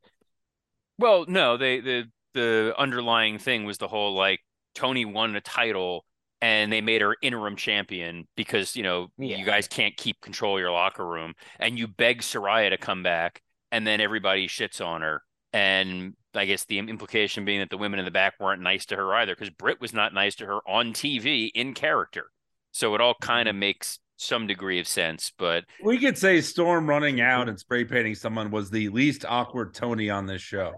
Well, 0.98 1.24
no, 1.28 1.56
they 1.56 1.80
the 1.80 2.04
the 2.34 2.74
underlying 2.76 3.38
thing 3.38 3.64
was 3.64 3.78
the 3.78 3.88
whole 3.88 4.14
like 4.14 4.40
Toni 4.74 5.04
won 5.04 5.34
a 5.36 5.40
title 5.40 6.04
and 6.40 6.70
they 6.72 6.80
made 6.80 7.00
her 7.00 7.16
interim 7.22 7.56
champion 7.56 8.26
because 8.36 8.76
you 8.76 8.82
know 8.82 9.08
Yeah. 9.18 9.38
you 9.38 9.44
guys 9.44 9.66
can't 9.68 9.96
keep 9.96 10.20
control 10.20 10.56
of 10.56 10.60
your 10.60 10.70
locker 10.70 11.06
room 11.06 11.34
and 11.58 11.78
you 11.78 11.86
beg 11.88 12.20
Saraya 12.22 12.70
to 12.70 12.78
come 12.78 13.02
back 13.02 13.42
and 13.72 13.86
then 13.86 14.00
everybody 14.00 14.46
shits 14.48 14.84
on 14.84 15.02
her 15.02 15.22
and 15.52 16.14
I 16.34 16.44
guess 16.44 16.64
the 16.64 16.78
implication 16.78 17.44
being 17.44 17.60
that 17.60 17.70
the 17.70 17.78
women 17.78 17.98
in 17.98 18.04
the 18.04 18.10
back 18.10 18.34
weren't 18.38 18.62
nice 18.62 18.86
to 18.86 18.96
her 18.96 19.14
either 19.14 19.34
because 19.34 19.50
Britt 19.50 19.80
was 19.80 19.94
not 19.94 20.14
nice 20.14 20.34
to 20.36 20.46
her 20.46 20.58
on 20.68 20.92
TV 20.92 21.50
in 21.54 21.74
character. 21.74 22.30
So 22.70 22.94
it 22.94 23.00
all 23.00 23.14
kind 23.20 23.48
of 23.48 23.54
mm-hmm. 23.54 23.60
makes 23.60 23.98
some 24.18 24.46
degree 24.46 24.80
of 24.80 24.86
sense, 24.86 25.32
but 25.38 25.64
We 25.82 25.98
could 25.98 26.18
say 26.18 26.40
Storm 26.40 26.88
running 26.88 27.20
out 27.20 27.48
and 27.48 27.58
spray 27.58 27.84
painting 27.84 28.14
someone 28.14 28.50
was 28.50 28.70
the 28.70 28.88
least 28.88 29.24
awkward 29.26 29.74
Tony 29.74 30.10
on 30.10 30.26
this 30.26 30.42
show. 30.42 30.74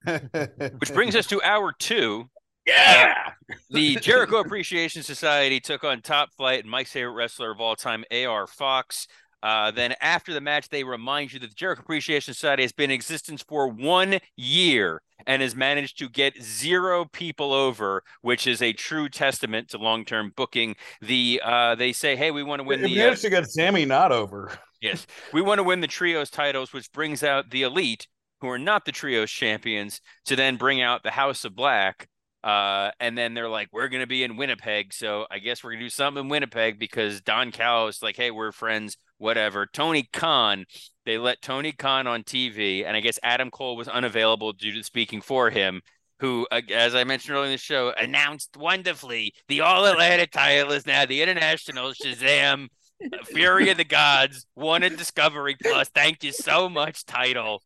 which 0.04 0.92
brings 0.92 1.14
us 1.14 1.26
to 1.26 1.42
hour 1.42 1.72
two. 1.78 2.28
Yeah. 2.66 3.14
Uh, 3.50 3.54
the 3.70 3.96
Jericho 3.96 4.38
Appreciation 4.40 5.02
Society 5.02 5.60
took 5.60 5.84
on 5.84 6.02
Top 6.02 6.30
Flight 6.36 6.60
and 6.60 6.70
Mike's 6.70 6.92
favorite 6.92 7.12
wrestler 7.12 7.50
of 7.50 7.60
all 7.60 7.76
time, 7.76 8.04
AR 8.12 8.46
Fox. 8.46 9.06
Uh, 9.42 9.70
then 9.70 9.94
after 10.00 10.32
the 10.32 10.40
match, 10.40 10.68
they 10.68 10.82
remind 10.82 11.32
you 11.32 11.38
that 11.38 11.50
the 11.50 11.54
Jericho 11.54 11.82
Appreciation 11.82 12.34
Society 12.34 12.62
has 12.62 12.72
been 12.72 12.90
in 12.90 12.94
existence 12.94 13.42
for 13.46 13.68
one 13.68 14.18
year 14.36 15.02
and 15.26 15.42
has 15.42 15.54
managed 15.54 15.98
to 15.98 16.08
get 16.08 16.40
zero 16.42 17.04
people 17.04 17.52
over, 17.52 18.02
which 18.22 18.46
is 18.46 18.62
a 18.62 18.72
true 18.72 19.08
testament 19.08 19.68
to 19.68 19.78
long-term 19.78 20.32
booking. 20.36 20.74
The 21.00 21.40
uh, 21.44 21.74
they 21.76 21.92
say, 21.92 22.16
"Hey, 22.16 22.30
we 22.30 22.42
want 22.42 22.60
to 22.60 22.64
win 22.64 22.82
They 22.82 22.88
the 22.88 23.00
uh, 23.00 23.04
managed 23.04 23.22
to 23.22 23.30
get 23.30 23.48
Sammy 23.48 23.84
not 23.84 24.10
over. 24.12 24.52
Yes, 24.80 25.06
we 25.32 25.42
want 25.42 25.58
to 25.58 25.64
win 25.64 25.80
the 25.80 25.86
trios 25.86 26.30
titles, 26.30 26.72
which 26.72 26.90
brings 26.92 27.22
out 27.22 27.50
the 27.50 27.62
elite, 27.62 28.06
who 28.40 28.48
are 28.48 28.58
not 28.58 28.84
the 28.84 28.92
trios 28.92 29.30
champions, 29.30 30.00
to 30.26 30.36
then 30.36 30.56
bring 30.56 30.80
out 30.80 31.02
the 31.02 31.10
House 31.10 31.44
of 31.44 31.54
Black. 31.54 32.08
Uh, 32.44 32.92
and 33.00 33.18
then 33.18 33.34
they're 33.34 33.48
like, 33.48 33.68
we're 33.72 33.88
gonna 33.88 34.06
be 34.06 34.22
in 34.22 34.36
Winnipeg, 34.36 34.94
so 34.94 35.26
I 35.30 35.40
guess 35.40 35.62
we're 35.62 35.72
gonna 35.72 35.84
do 35.84 35.90
something 35.90 36.24
in 36.24 36.28
Winnipeg 36.28 36.78
because 36.78 37.20
Don 37.20 37.50
Callis 37.50 38.00
like, 38.00 38.16
hey, 38.16 38.30
we're 38.30 38.52
friends, 38.52 38.96
whatever. 39.18 39.66
Tony 39.66 40.08
Khan, 40.12 40.64
they 41.04 41.18
let 41.18 41.42
Tony 41.42 41.72
Khan 41.72 42.06
on 42.06 42.22
TV, 42.22 42.84
and 42.86 42.96
I 42.96 43.00
guess 43.00 43.18
Adam 43.22 43.50
Cole 43.50 43.76
was 43.76 43.88
unavailable 43.88 44.52
due 44.52 44.72
to 44.72 44.82
speaking 44.82 45.20
for 45.20 45.50
him. 45.50 45.82
Who, 46.20 46.48
as 46.50 46.96
I 46.96 47.04
mentioned 47.04 47.36
earlier 47.36 47.46
in 47.46 47.52
the 47.52 47.58
show, 47.58 47.92
announced 47.96 48.56
wonderfully 48.56 49.34
the 49.46 49.60
All 49.60 49.84
Atlantic 49.84 50.32
title 50.32 50.72
is 50.72 50.84
now 50.84 51.06
the 51.06 51.22
International 51.22 51.92
Shazam 51.92 52.68
Fury 53.26 53.70
of 53.70 53.76
the 53.76 53.84
Gods 53.84 54.46
one 54.54 54.82
a 54.82 54.90
Discovery 54.90 55.56
Plus. 55.62 55.88
Thank 55.88 56.24
you 56.24 56.32
so 56.32 56.68
much, 56.68 57.04
title. 57.06 57.62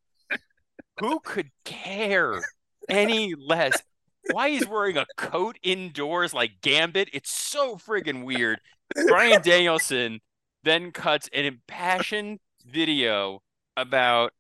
Who 1.00 1.20
could 1.20 1.50
care 1.64 2.42
any 2.88 3.34
less? 3.34 3.82
Why 4.30 4.50
he's 4.50 4.68
wearing 4.68 4.98
a 4.98 5.06
coat 5.16 5.56
indoors 5.62 6.34
like 6.34 6.60
Gambit? 6.60 7.08
It's 7.12 7.32
so 7.32 7.76
friggin' 7.76 8.24
weird. 8.24 8.60
Brian 9.08 9.40
Danielson 9.42 10.20
then 10.64 10.92
cuts 10.92 11.28
an 11.32 11.44
impassioned 11.44 12.40
video 12.64 13.42
about 13.76 14.32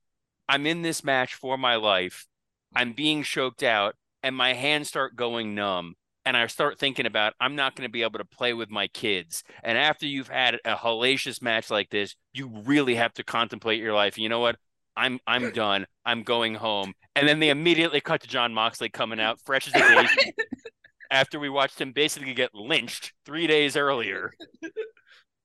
I'm 0.48 0.66
in 0.66 0.82
this 0.82 1.02
match 1.02 1.34
for 1.34 1.56
my 1.56 1.76
life. 1.76 2.26
I'm 2.74 2.92
being 2.92 3.22
choked 3.22 3.62
out, 3.62 3.94
and 4.22 4.36
my 4.36 4.54
hands 4.54 4.88
start 4.88 5.16
going 5.16 5.54
numb 5.54 5.94
and 6.24 6.36
I 6.36 6.46
start 6.46 6.78
thinking 6.78 7.06
about 7.06 7.34
I'm 7.40 7.56
not 7.56 7.74
going 7.74 7.88
to 7.88 7.92
be 7.92 8.02
able 8.02 8.18
to 8.18 8.24
play 8.24 8.52
with 8.52 8.70
my 8.70 8.88
kids. 8.88 9.42
And 9.62 9.76
after 9.76 10.06
you've 10.06 10.28
had 10.28 10.58
a 10.64 10.74
hellacious 10.74 11.42
match 11.42 11.70
like 11.70 11.90
this, 11.90 12.14
you 12.32 12.48
really 12.64 12.94
have 12.94 13.12
to 13.14 13.24
contemplate 13.24 13.80
your 13.80 13.94
life. 13.94 14.18
You 14.18 14.28
know 14.28 14.40
what? 14.40 14.56
I'm 14.96 15.20
I'm 15.26 15.52
done. 15.52 15.86
I'm 16.04 16.22
going 16.22 16.54
home. 16.54 16.92
And 17.16 17.28
then 17.28 17.40
they 17.40 17.50
immediately 17.50 18.00
cut 18.00 18.22
to 18.22 18.28
Jon 18.28 18.52
Moxley 18.54 18.88
coming 18.88 19.20
out 19.20 19.40
fresh 19.40 19.68
as 19.68 19.74
a 19.74 19.78
daisy 19.78 20.32
after 21.10 21.38
we 21.38 21.48
watched 21.48 21.80
him 21.80 21.92
basically 21.92 22.34
get 22.34 22.54
lynched 22.54 23.12
three 23.24 23.46
days 23.46 23.76
earlier. 23.76 24.32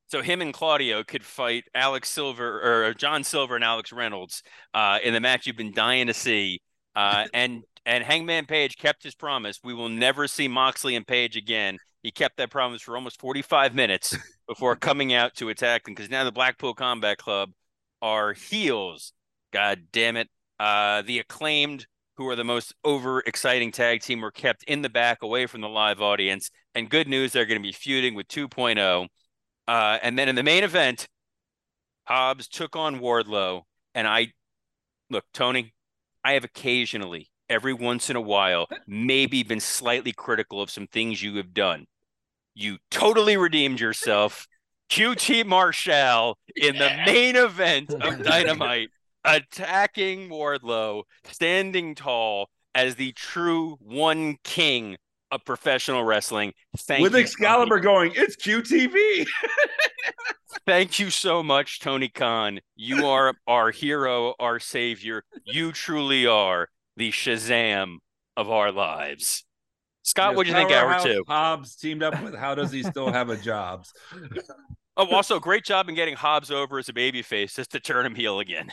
So 0.08 0.22
him 0.22 0.42
and 0.42 0.54
Claudio 0.54 1.04
could 1.04 1.24
fight 1.24 1.66
Alex 1.76 2.10
Silver 2.10 2.88
or 2.88 2.94
John 2.94 3.24
Silver 3.24 3.56
and 3.56 3.64
Alex 3.64 3.92
Reynolds 3.92 4.42
uh, 4.74 5.00
in 5.04 5.14
the 5.14 5.20
match 5.20 5.46
you've 5.46 5.58
been 5.58 5.74
dying 5.74 6.08
to 6.08 6.14
see. 6.14 6.62
Uh, 6.96 7.26
and 7.34 7.64
and 7.86 8.04
Hangman 8.04 8.46
Page 8.46 8.78
kept 8.78 9.04
his 9.04 9.16
promise. 9.16 9.60
We 9.64 9.74
will 9.74 9.90
never 9.90 10.28
see 10.28 10.48
Moxley 10.48 10.96
and 10.96 11.08
Page 11.08 11.38
again. 11.38 11.78
he 12.04 12.12
kept 12.12 12.38
that 12.38 12.52
promise 12.52 12.82
for 12.82 12.96
almost 12.96 13.20
45 13.20 13.74
minutes 13.74 14.16
before 14.48 14.76
coming 14.78 15.14
out 15.14 15.36
to 15.36 15.50
attack 15.50 15.86
them 15.86 15.94
because 15.94 16.10
now 16.10 16.24
the 16.24 16.32
Blackpool 16.32 16.74
Combat 16.74 17.18
Club 17.18 17.52
are 18.02 18.34
heels. 18.34 19.14
God 19.52 19.84
damn 19.92 20.18
it. 20.18 20.30
Uh, 20.60 21.02
the 21.04 21.20
acclaimed, 21.20 21.86
who 22.18 22.28
are 22.28 22.36
the 22.36 22.44
most 22.44 22.74
over 22.84 23.22
exciting 23.22 23.72
tag 23.72 24.02
team, 24.02 24.22
were 24.22 24.32
kept 24.32 24.64
in 24.64 24.82
the 24.82 24.90
back 24.90 25.22
away 25.22 25.46
from 25.46 25.62
the 25.62 25.70
live 25.70 26.02
audience. 26.02 26.50
And 26.76 26.90
good 26.90 27.08
news, 27.08 27.32
they're 27.32 27.46
going 27.46 27.62
to 27.62 27.68
be 27.68 27.74
feuding 27.74 28.16
with 28.16 28.28
2.0. 28.28 29.08
Uh, 29.68 29.98
and 30.02 30.18
then 30.18 30.30
in 30.30 30.36
the 30.36 30.44
main 30.44 30.64
event, 30.64 31.08
Hobbs 32.06 32.48
took 32.48 32.76
on 32.76 33.00
Wardlow. 33.00 33.64
And 33.94 34.08
I 34.08 34.32
look, 35.10 35.26
Tony, 35.34 35.74
I 36.24 36.34
have 36.34 36.44
occasionally, 36.44 37.30
every 37.50 37.74
once 37.74 38.10
in 38.10 38.16
a 38.16 38.22
while, 38.22 38.68
maybe 38.88 39.44
been 39.44 39.60
slightly 39.60 40.14
critical 40.14 40.62
of 40.62 40.70
some 40.70 40.88
things 40.88 41.22
you 41.22 41.36
have 41.36 41.54
done. 41.54 41.86
You 42.54 42.78
totally 42.90 43.38
redeemed 43.38 43.80
yourself. 43.80 44.48
QT 44.90 45.46
Marshall 45.46 46.38
in 46.56 46.78
the 46.78 46.90
main 47.06 47.36
event 47.36 47.94
of 47.94 48.24
Dynamite, 48.24 48.90
attacking 49.26 50.30
Wardlow, 50.30 51.04
standing 51.26 51.94
tall 51.94 52.50
as 52.74 52.96
the 52.96 53.12
true 53.12 53.78
one 53.82 54.38
king 54.46 54.96
of 55.32 55.44
professional 55.46 56.04
wrestling. 56.04 56.54
Thank 56.78 57.04
With 57.04 57.14
you, 57.14 57.20
Excalibur 57.20 57.80
going, 57.80 58.12
it's 58.16 58.36
QTV. 58.36 59.28
Thank 60.66 61.00
you 61.00 61.10
so 61.10 61.44
much, 61.44 61.80
Tony 61.80 62.10
Khan. 62.10 62.60
You 62.76 63.06
are 63.08 63.34
our 63.48 63.72
hero, 63.72 64.34
our 64.40 64.60
savior. 64.60 65.24
You 65.46 65.72
truly 65.72 66.26
are 66.28 66.70
the 66.98 67.12
Shazam 67.12 67.98
of 68.36 68.50
our 68.50 68.72
lives. 68.72 69.46
Scott, 70.04 70.36
what 70.36 70.44
do 70.46 70.52
you 70.52 70.56
think, 70.56 70.72
hour 70.72 70.88
Powerhouse 70.88 71.04
two? 71.04 71.24
Hobbs 71.28 71.76
teamed 71.76 72.04
up 72.04 72.22
with 72.24 72.36
How 72.36 72.56
Does 72.56 72.72
He 72.72 72.84
Still 72.84 73.12
Have 73.12 73.30
a 73.30 73.38
Jobs? 73.38 73.94
Oh, 75.00 75.06
also, 75.14 75.40
great 75.40 75.64
job 75.64 75.90
in 75.90 75.94
getting 75.96 76.16
Hobbs 76.16 76.50
over 76.50 76.80
as 76.80 76.90
a 76.90 76.94
babyface 76.94 77.56
just 77.56 77.72
to 77.74 77.80
turn 77.80 78.04
him 78.04 78.16
heel 78.16 78.40
again 78.40 78.72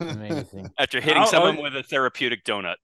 Amazing. 0.00 0.70
after 0.78 0.98
hitting 0.98 1.24
Oh, 1.24 1.26
someone 1.26 1.58
oh. 1.58 1.62
with 1.62 1.76
a 1.76 1.82
therapeutic 1.82 2.42
donut. 2.42 2.76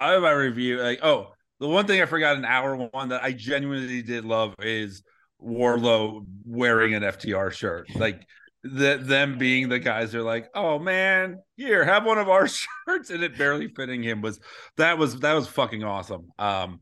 I 0.00 0.10
have 0.10 0.22
my 0.22 0.32
review. 0.32 0.82
Like, 0.82 0.98
oh, 1.04 1.33
the 1.60 1.68
one 1.68 1.86
thing 1.86 2.00
I 2.02 2.06
forgot 2.06 2.36
in 2.36 2.44
hour 2.44 2.74
one 2.92 3.08
that 3.10 3.22
I 3.22 3.32
genuinely 3.32 4.02
did 4.02 4.24
love 4.24 4.54
is 4.58 5.02
Wardlow 5.42 6.24
wearing 6.46 6.94
an 6.94 7.02
FTR 7.02 7.52
shirt. 7.52 7.94
Like 7.94 8.26
the 8.62 8.98
them 9.00 9.36
being 9.38 9.68
the 9.68 9.78
guys 9.78 10.14
are 10.14 10.22
like, 10.22 10.48
oh 10.54 10.78
man, 10.78 11.38
here, 11.56 11.84
have 11.84 12.04
one 12.06 12.18
of 12.18 12.28
our 12.28 12.48
shirts, 12.88 13.10
and 13.10 13.22
it 13.22 13.36
barely 13.36 13.68
fitting 13.68 14.02
him 14.02 14.20
was 14.22 14.40
that 14.76 14.98
was 14.98 15.20
that 15.20 15.34
was 15.34 15.46
fucking 15.48 15.84
awesome. 15.84 16.28
Um 16.38 16.80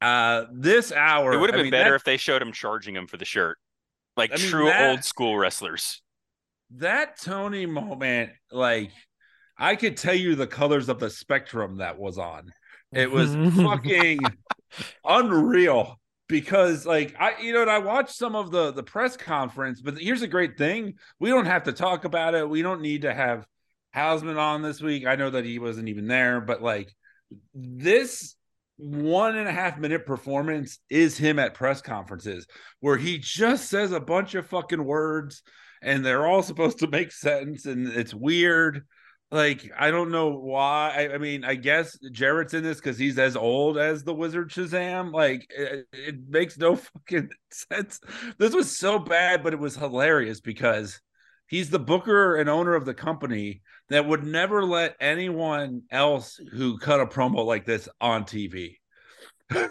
uh 0.00 0.44
this 0.54 0.92
hour 0.92 1.32
It 1.34 1.38
would 1.40 1.50
have 1.50 1.54
I 1.54 1.58
been 1.58 1.64
mean, 1.66 1.70
better 1.72 1.90
that- 1.90 1.96
if 1.96 2.04
they 2.04 2.16
showed 2.16 2.40
him 2.42 2.52
charging 2.52 2.96
him 2.96 3.06
for 3.06 3.16
the 3.18 3.24
shirt, 3.26 3.58
like 4.16 4.32
I 4.32 4.36
mean, 4.36 4.46
true 4.48 4.64
that- 4.66 4.90
old 4.90 5.04
school 5.04 5.36
wrestlers. 5.36 6.00
that 6.76 7.20
Tony 7.20 7.66
moment, 7.66 8.30
like 8.50 8.92
I 9.58 9.76
could 9.76 9.98
tell 9.98 10.14
you 10.14 10.36
the 10.36 10.46
colors 10.46 10.88
of 10.88 10.98
the 11.00 11.10
spectrum 11.10 11.76
that 11.78 11.98
was 11.98 12.16
on. 12.16 12.50
It 12.92 13.10
was 13.10 13.34
fucking 13.56 14.20
unreal 15.04 16.00
because 16.28 16.86
like 16.86 17.14
I 17.18 17.40
you 17.40 17.52
know 17.52 17.62
and 17.62 17.70
I 17.70 17.78
watched 17.78 18.14
some 18.14 18.34
of 18.34 18.50
the 18.50 18.72
the 18.72 18.82
press 18.82 19.16
conference, 19.16 19.80
but 19.80 19.98
here's 19.98 20.22
a 20.22 20.28
great 20.28 20.56
thing. 20.56 20.94
We 21.18 21.28
don't 21.28 21.46
have 21.46 21.64
to 21.64 21.72
talk 21.72 22.04
about 22.04 22.34
it. 22.34 22.48
We 22.48 22.62
don't 22.62 22.80
need 22.80 23.02
to 23.02 23.12
have 23.12 23.46
Hausman 23.94 24.38
on 24.38 24.62
this 24.62 24.80
week. 24.80 25.06
I 25.06 25.16
know 25.16 25.30
that 25.30 25.44
he 25.44 25.58
wasn't 25.58 25.88
even 25.88 26.06
there, 26.06 26.40
but 26.40 26.62
like 26.62 26.94
this 27.54 28.36
one 28.76 29.36
and 29.36 29.46
a 29.46 29.52
half 29.52 29.78
minute 29.78 30.06
performance 30.06 30.78
is 30.88 31.18
him 31.18 31.38
at 31.38 31.54
press 31.54 31.82
conferences 31.82 32.46
where 32.80 32.96
he 32.96 33.18
just 33.18 33.68
says 33.68 33.92
a 33.92 34.00
bunch 34.00 34.34
of 34.34 34.46
fucking 34.46 34.82
words 34.82 35.42
and 35.82 36.04
they're 36.04 36.26
all 36.26 36.42
supposed 36.42 36.78
to 36.78 36.86
make 36.86 37.12
sense 37.12 37.66
and 37.66 37.88
it's 37.88 38.14
weird 38.14 38.86
like 39.30 39.70
i 39.78 39.90
don't 39.90 40.10
know 40.10 40.30
why 40.30 40.92
i, 40.96 41.14
I 41.14 41.18
mean 41.18 41.44
i 41.44 41.54
guess 41.54 41.96
jarrett's 42.10 42.54
in 42.54 42.62
this 42.62 42.78
because 42.78 42.98
he's 42.98 43.18
as 43.18 43.36
old 43.36 43.78
as 43.78 44.02
the 44.02 44.14
wizard 44.14 44.50
shazam 44.50 45.12
like 45.12 45.46
it, 45.50 45.86
it 45.92 46.16
makes 46.28 46.58
no 46.58 46.76
fucking 46.76 47.30
sense. 47.50 48.00
This 48.38 48.54
was 48.54 48.76
so 48.76 48.98
bad 48.98 49.42
but 49.42 49.52
it 49.52 49.58
was 49.60 49.76
hilarious 49.76 50.40
because 50.40 51.00
he's 51.46 51.70
the 51.70 51.78
booker 51.78 52.36
and 52.36 52.48
owner 52.48 52.74
of 52.74 52.84
the 52.84 52.94
company 52.94 53.62
that 53.88 54.06
would 54.06 54.24
never 54.24 54.64
let 54.64 54.96
anyone 55.00 55.82
else 55.90 56.40
who 56.52 56.78
cut 56.78 57.00
a 57.00 57.06
promo 57.06 57.44
like 57.44 57.64
this 57.66 57.88
on 58.00 58.24
tv 58.24 58.76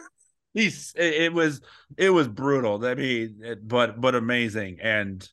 he's 0.53 0.93
it, 0.95 1.13
it 1.13 1.33
was 1.33 1.61
it 1.97 2.09
was 2.09 2.27
brutal. 2.27 2.83
I 2.85 2.95
mean 2.95 3.39
it, 3.41 3.67
but 3.67 3.99
but 3.99 4.15
amazing. 4.15 4.79
And 4.81 5.27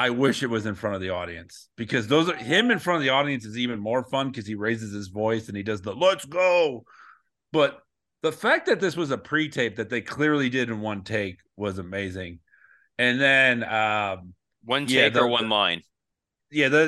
I 0.00 0.08
wish 0.10 0.42
it 0.42 0.46
was 0.48 0.64
in 0.64 0.74
front 0.74 0.96
of 0.96 1.02
the 1.02 1.10
audience 1.10 1.68
because 1.76 2.06
those 2.08 2.28
are 2.30 2.36
him 2.36 2.70
in 2.70 2.78
front 2.78 2.96
of 2.98 3.02
the 3.02 3.10
audience 3.10 3.44
is 3.44 3.58
even 3.58 3.78
more 3.78 4.02
fun 4.04 4.30
because 4.30 4.46
he 4.46 4.54
raises 4.54 4.92
his 4.94 5.08
voice 5.08 5.48
and 5.48 5.56
he 5.56 5.62
does 5.62 5.82
the 5.82 5.92
let's 5.94 6.24
go. 6.24 6.84
But 7.52 7.80
the 8.22 8.32
fact 8.32 8.66
that 8.66 8.80
this 8.80 8.96
was 8.96 9.10
a 9.10 9.18
pre-tape 9.18 9.76
that 9.76 9.90
they 9.90 10.00
clearly 10.00 10.48
did 10.48 10.70
in 10.70 10.80
one 10.80 11.02
take 11.02 11.36
was 11.56 11.78
amazing. 11.78 12.38
And 12.98 13.20
then 13.20 13.62
um 13.64 14.32
One 14.64 14.86
take 14.86 14.96
Yeah, 14.96 15.08
the- 15.10 15.20
or 15.20 15.26
one 15.28 15.48
line. 15.50 15.82
yeah, 16.50 16.68
the 16.70 16.82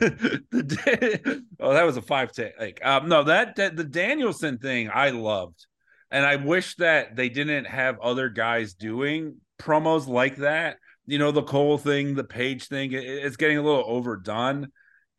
the 0.00 0.42
the 0.50 1.44
oh 1.60 1.72
that 1.74 1.84
was 1.84 1.96
a 1.98 2.02
five 2.02 2.32
take. 2.32 2.58
Like 2.58 2.80
um 2.84 3.08
no 3.08 3.24
that, 3.24 3.56
that 3.56 3.76
the 3.76 3.84
Danielson 3.84 4.56
thing 4.58 4.90
I 4.92 5.10
loved. 5.10 5.66
And 6.10 6.24
I 6.24 6.36
wish 6.36 6.76
that 6.76 7.14
they 7.14 7.28
didn't 7.28 7.66
have 7.66 8.00
other 8.00 8.30
guys 8.30 8.72
doing 8.72 9.36
promos 9.60 10.08
like 10.08 10.36
that 10.36 10.78
you 11.08 11.18
know 11.18 11.32
the 11.32 11.42
Cole 11.42 11.78
thing, 11.78 12.14
the 12.14 12.22
Page 12.22 12.68
thing, 12.68 12.92
it- 12.92 13.04
it's 13.04 13.36
getting 13.36 13.56
a 13.56 13.62
little 13.62 13.84
overdone. 13.86 14.68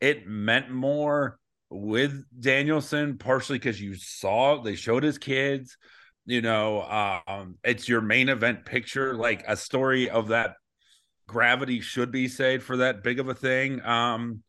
It 0.00 0.26
meant 0.26 0.70
more 0.70 1.38
with 1.68 2.24
Danielson, 2.40 3.18
partially 3.18 3.58
because 3.58 3.80
you 3.80 3.96
saw 3.96 4.62
they 4.62 4.76
showed 4.76 5.02
his 5.02 5.18
kids. 5.18 5.76
You 6.26 6.42
know, 6.42 6.82
um, 7.26 7.56
it's 7.64 7.88
your 7.88 8.00
main 8.00 8.28
event 8.28 8.64
picture, 8.64 9.14
like 9.14 9.44
a 9.48 9.56
story 9.56 10.08
of 10.08 10.28
that 10.28 10.54
gravity 11.26 11.80
should 11.80 12.12
be 12.12 12.28
saved 12.28 12.62
for 12.62 12.78
that 12.78 13.02
big 13.02 13.18
of 13.18 13.28
a 13.28 13.34
thing. 13.34 13.84
Um, 13.84 14.42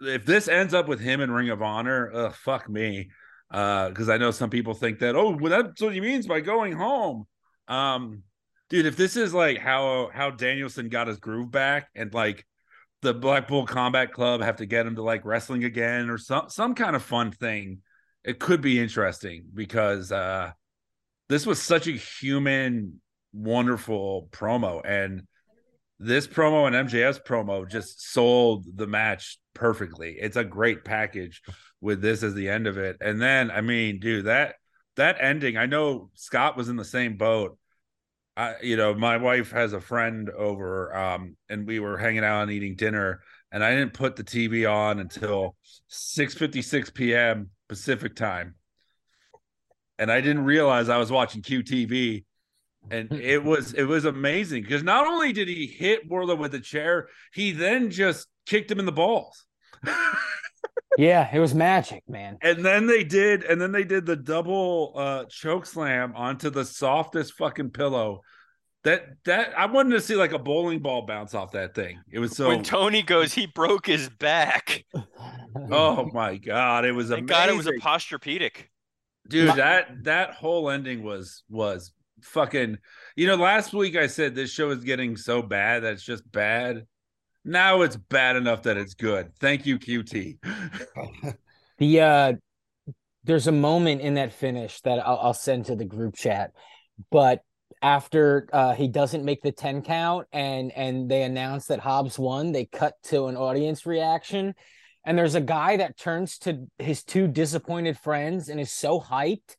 if 0.00 0.24
this 0.24 0.46
ends 0.46 0.72
up 0.72 0.86
with 0.86 1.00
him 1.00 1.20
in 1.20 1.30
Ring 1.30 1.50
of 1.50 1.62
Honor, 1.62 2.30
fuck 2.30 2.68
me. 2.68 3.10
Uh, 3.50 3.88
because 3.88 4.08
I 4.08 4.18
know 4.18 4.30
some 4.30 4.50
people 4.50 4.74
think 4.74 5.00
that, 5.00 5.16
oh, 5.16 5.36
well, 5.36 5.62
that's 5.62 5.80
what 5.80 5.94
he 5.94 6.00
means 6.00 6.26
by 6.26 6.40
going 6.40 6.72
home. 6.72 7.26
Um, 7.68 8.22
dude, 8.70 8.86
if 8.86 8.96
this 8.96 9.16
is 9.16 9.34
like 9.34 9.58
how 9.58 10.10
how 10.12 10.30
Danielson 10.30 10.88
got 10.88 11.08
his 11.08 11.18
groove 11.18 11.50
back 11.50 11.88
and 11.94 12.12
like 12.12 12.44
the 13.02 13.14
Blackpool 13.14 13.66
Combat 13.66 14.12
Club 14.12 14.40
have 14.40 14.56
to 14.56 14.66
get 14.66 14.86
him 14.86 14.96
to 14.96 15.02
like 15.02 15.24
wrestling 15.24 15.64
again 15.64 16.10
or 16.10 16.18
some 16.18 16.48
some 16.48 16.74
kind 16.74 16.96
of 16.96 17.02
fun 17.02 17.30
thing, 17.30 17.82
it 18.24 18.38
could 18.38 18.60
be 18.60 18.80
interesting 18.80 19.44
because 19.54 20.10
uh 20.12 20.50
this 21.28 21.46
was 21.46 21.60
such 21.60 21.86
a 21.86 21.92
human, 21.92 23.00
wonderful 23.32 24.28
promo. 24.30 24.80
And 24.84 25.22
this 25.98 26.26
promo 26.26 26.66
and 26.66 26.88
MJF 26.88 27.24
promo 27.24 27.68
just 27.68 28.12
sold 28.12 28.66
the 28.76 28.86
match 28.86 29.38
perfectly. 29.54 30.16
It's 30.20 30.36
a 30.36 30.44
great 30.44 30.84
package 30.84 31.42
with 31.80 32.00
this 32.00 32.22
as 32.22 32.34
the 32.34 32.48
end 32.48 32.66
of 32.66 32.78
it. 32.78 32.96
And 33.00 33.20
then, 33.20 33.50
I 33.50 33.60
mean, 33.60 33.98
dude, 33.98 34.26
that 34.26 34.56
that 34.96 35.16
ending, 35.20 35.56
I 35.56 35.66
know 35.66 36.10
Scott 36.14 36.56
was 36.56 36.68
in 36.68 36.76
the 36.76 36.84
same 36.84 37.16
boat. 37.16 37.58
I, 38.36 38.54
you 38.62 38.76
know, 38.76 38.94
my 38.94 39.16
wife 39.16 39.50
has 39.52 39.72
a 39.72 39.80
friend 39.80 40.28
over, 40.30 40.94
um, 40.94 41.36
and 41.48 41.66
we 41.66 41.80
were 41.80 41.96
hanging 41.96 42.24
out 42.24 42.42
and 42.42 42.50
eating 42.50 42.76
dinner, 42.76 43.22
and 43.50 43.64
I 43.64 43.70
didn't 43.74 43.94
put 43.94 44.16
the 44.16 44.24
TV 44.24 44.70
on 44.70 44.98
until 44.98 45.56
6:56 45.88 46.92
p.m. 46.92 47.50
Pacific 47.68 48.14
time, 48.14 48.54
and 49.98 50.12
I 50.12 50.20
didn't 50.20 50.44
realize 50.44 50.88
I 50.88 50.98
was 50.98 51.10
watching 51.10 51.40
QTV, 51.40 52.24
and 52.90 53.10
it 53.12 53.42
was 53.42 53.72
it 53.72 53.84
was 53.84 54.04
amazing 54.04 54.62
because 54.62 54.82
not 54.82 55.06
only 55.06 55.32
did 55.32 55.48
he 55.48 55.66
hit 55.66 56.08
Wardlow 56.08 56.38
with 56.38 56.54
a 56.54 56.60
chair, 56.60 57.08
he 57.32 57.52
then 57.52 57.90
just 57.90 58.26
kicked 58.44 58.70
him 58.70 58.78
in 58.78 58.86
the 58.86 58.92
balls. 58.92 59.46
Yeah, 60.98 61.28
it 61.32 61.38
was 61.38 61.54
magic, 61.54 62.02
man. 62.08 62.38
And 62.42 62.64
then 62.64 62.86
they 62.86 63.04
did, 63.04 63.44
and 63.44 63.60
then 63.60 63.72
they 63.72 63.84
did 63.84 64.06
the 64.06 64.16
double 64.16 64.92
uh 64.96 65.24
choke 65.24 65.66
slam 65.66 66.14
onto 66.16 66.50
the 66.50 66.64
softest 66.64 67.34
fucking 67.34 67.70
pillow. 67.70 68.22
That 68.84 69.02
that 69.24 69.52
I 69.58 69.66
wanted 69.66 69.90
to 69.90 70.00
see 70.00 70.14
like 70.14 70.32
a 70.32 70.38
bowling 70.38 70.78
ball 70.78 71.06
bounce 71.06 71.34
off 71.34 71.52
that 71.52 71.74
thing. 71.74 72.00
It 72.10 72.18
was 72.18 72.36
so 72.36 72.48
when 72.48 72.62
Tony 72.62 73.02
goes, 73.02 73.32
he 73.32 73.46
broke 73.46 73.86
his 73.86 74.08
back. 74.08 74.84
oh 75.70 76.08
my 76.12 76.36
god, 76.36 76.84
it 76.84 76.92
was 76.92 77.08
Thank 77.08 77.30
amazing. 77.30 77.46
God 77.46 77.48
it 77.48 77.56
was 77.56 77.66
a 77.66 77.72
posturepedic. 77.72 78.68
Dude, 79.28 79.56
that 79.56 80.04
that 80.04 80.34
whole 80.34 80.70
ending 80.70 81.02
was 81.02 81.42
was 81.50 81.92
fucking 82.22 82.78
you 83.16 83.26
know, 83.26 83.36
last 83.36 83.72
week 83.72 83.96
I 83.96 84.06
said 84.06 84.34
this 84.34 84.50
show 84.50 84.70
is 84.70 84.84
getting 84.84 85.16
so 85.16 85.42
bad 85.42 85.82
that 85.82 85.94
it's 85.94 86.04
just 86.04 86.30
bad. 86.30 86.86
Now 87.46 87.82
it's 87.82 87.96
bad 87.96 88.34
enough 88.34 88.64
that 88.64 88.76
it's 88.76 88.94
good. 88.94 89.30
Thank 89.40 89.66
you, 89.66 89.78
QT. 89.78 90.38
The 91.78 92.00
uh 92.00 92.32
there's 93.24 93.48
a 93.48 93.52
moment 93.52 94.00
in 94.00 94.14
that 94.14 94.32
finish 94.32 94.80
that 94.80 94.98
I'll, 95.06 95.18
I'll 95.20 95.34
send 95.34 95.66
to 95.66 95.76
the 95.76 95.84
group 95.84 96.16
chat, 96.16 96.52
but 97.10 97.42
after 97.82 98.48
uh, 98.50 98.72
he 98.72 98.88
doesn't 98.88 99.26
make 99.26 99.42
the 99.42 99.52
10 99.52 99.82
count 99.82 100.26
and 100.32 100.72
and 100.72 101.10
they 101.10 101.22
announce 101.22 101.66
that 101.66 101.80
Hobbs 101.80 102.18
won, 102.18 102.52
they 102.52 102.64
cut 102.64 102.94
to 103.04 103.26
an 103.26 103.36
audience 103.36 103.84
reaction 103.84 104.54
and 105.04 105.16
there's 105.16 105.36
a 105.36 105.40
guy 105.40 105.76
that 105.76 105.96
turns 105.96 106.38
to 106.38 106.66
his 106.78 107.04
two 107.04 107.28
disappointed 107.28 107.98
friends 107.98 108.48
and 108.48 108.58
is 108.58 108.72
so 108.72 109.00
hyped 109.00 109.56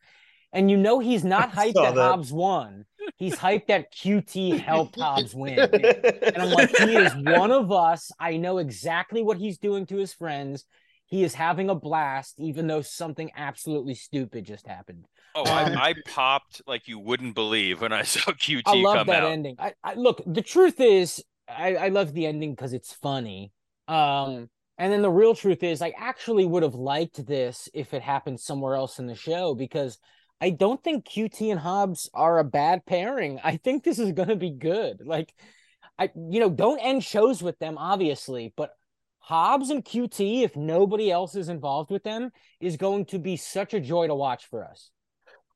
and 0.53 0.71
you 0.71 0.77
know 0.77 0.99
he's 0.99 1.23
not 1.35 1.51
hyped 1.51 1.73
that, 1.73 1.95
that, 1.95 2.01
Hobbs 2.01 2.31
won. 2.31 2.85
He's 3.17 3.35
hyped 3.35 3.67
that 3.67 3.93
QT 3.93 4.59
helped 4.59 4.99
Hobbs 4.99 5.33
win. 5.33 5.59
And 5.59 6.37
I'm 6.37 6.51
like, 6.51 6.75
he 6.75 6.95
is 6.95 7.15
one 7.15 7.51
of 7.51 7.71
us. 7.71 8.11
I 8.19 8.37
know 8.37 8.57
exactly 8.57 9.23
what 9.23 9.37
he's 9.37 9.57
doing 9.57 9.85
to 9.87 9.95
his 9.95 10.13
friends. 10.13 10.65
He 11.05 11.23
is 11.23 11.33
having 11.33 11.69
a 11.69 11.75
blast, 11.75 12.35
even 12.37 12.67
though 12.67 12.81
something 12.81 13.31
absolutely 13.35 13.95
stupid 13.95 14.45
just 14.45 14.67
happened. 14.67 15.05
Oh, 15.35 15.45
I, 15.45 15.63
um, 15.63 15.77
I, 15.77 15.93
popped 16.05 16.61
like 16.67 16.87
you 16.87 16.99
wouldn't 16.99 17.33
believe 17.33 17.79
when 17.79 17.93
I 17.93 18.01
saw 18.03 18.31
QT 18.31 18.63
I 18.65 18.75
love 18.75 19.07
that 19.07 19.23
out. 19.23 19.31
ending. 19.31 19.55
I, 19.57 19.73
I, 19.83 19.93
look, 19.93 20.21
the 20.25 20.41
truth 20.41 20.81
is, 20.81 21.23
I, 21.47 21.75
I 21.75 21.87
love 21.89 22.13
the 22.13 22.25
ending 22.25 22.51
because 22.55 22.73
it's 22.73 22.91
funny. 22.91 23.53
Um, 23.87 24.49
and 24.77 24.91
then 24.91 25.01
the 25.01 25.09
real 25.09 25.33
truth 25.33 25.63
is, 25.63 25.81
I 25.81 25.93
actually 25.97 26.45
would 26.45 26.63
have 26.63 26.75
liked 26.75 27.25
this 27.25 27.69
if 27.73 27.93
it 27.93 28.01
happened 28.01 28.39
somewhere 28.39 28.75
else 28.75 28.99
in 28.99 29.07
the 29.07 29.15
show 29.15 29.55
because 29.55 29.97
I 30.39 30.51
don't 30.51 30.83
think 30.83 31.05
QT 31.05 31.51
and 31.51 31.59
Hobbs 31.59 32.09
are 32.13 32.39
a 32.39 32.43
bad 32.43 32.85
pairing. 32.85 33.39
I 33.43 33.57
think 33.57 33.83
this 33.83 33.99
is 33.99 34.11
going 34.11 34.29
to 34.29 34.35
be 34.35 34.51
good. 34.51 35.01
Like, 35.05 35.33
I, 35.97 36.11
you 36.15 36.39
know, 36.39 36.49
don't 36.49 36.79
end 36.79 37.03
shows 37.03 37.41
with 37.41 37.57
them, 37.59 37.77
obviously, 37.77 38.53
but 38.55 38.71
Hobbs 39.19 39.71
and 39.71 39.83
QT, 39.83 40.43
if 40.43 40.55
nobody 40.55 41.11
else 41.11 41.35
is 41.35 41.49
involved 41.49 41.91
with 41.91 42.03
them, 42.03 42.31
is 42.59 42.77
going 42.77 43.05
to 43.07 43.19
be 43.19 43.35
such 43.35 43.73
a 43.73 43.79
joy 43.79 44.07
to 44.07 44.15
watch 44.15 44.47
for 44.47 44.63
us. 44.63 44.91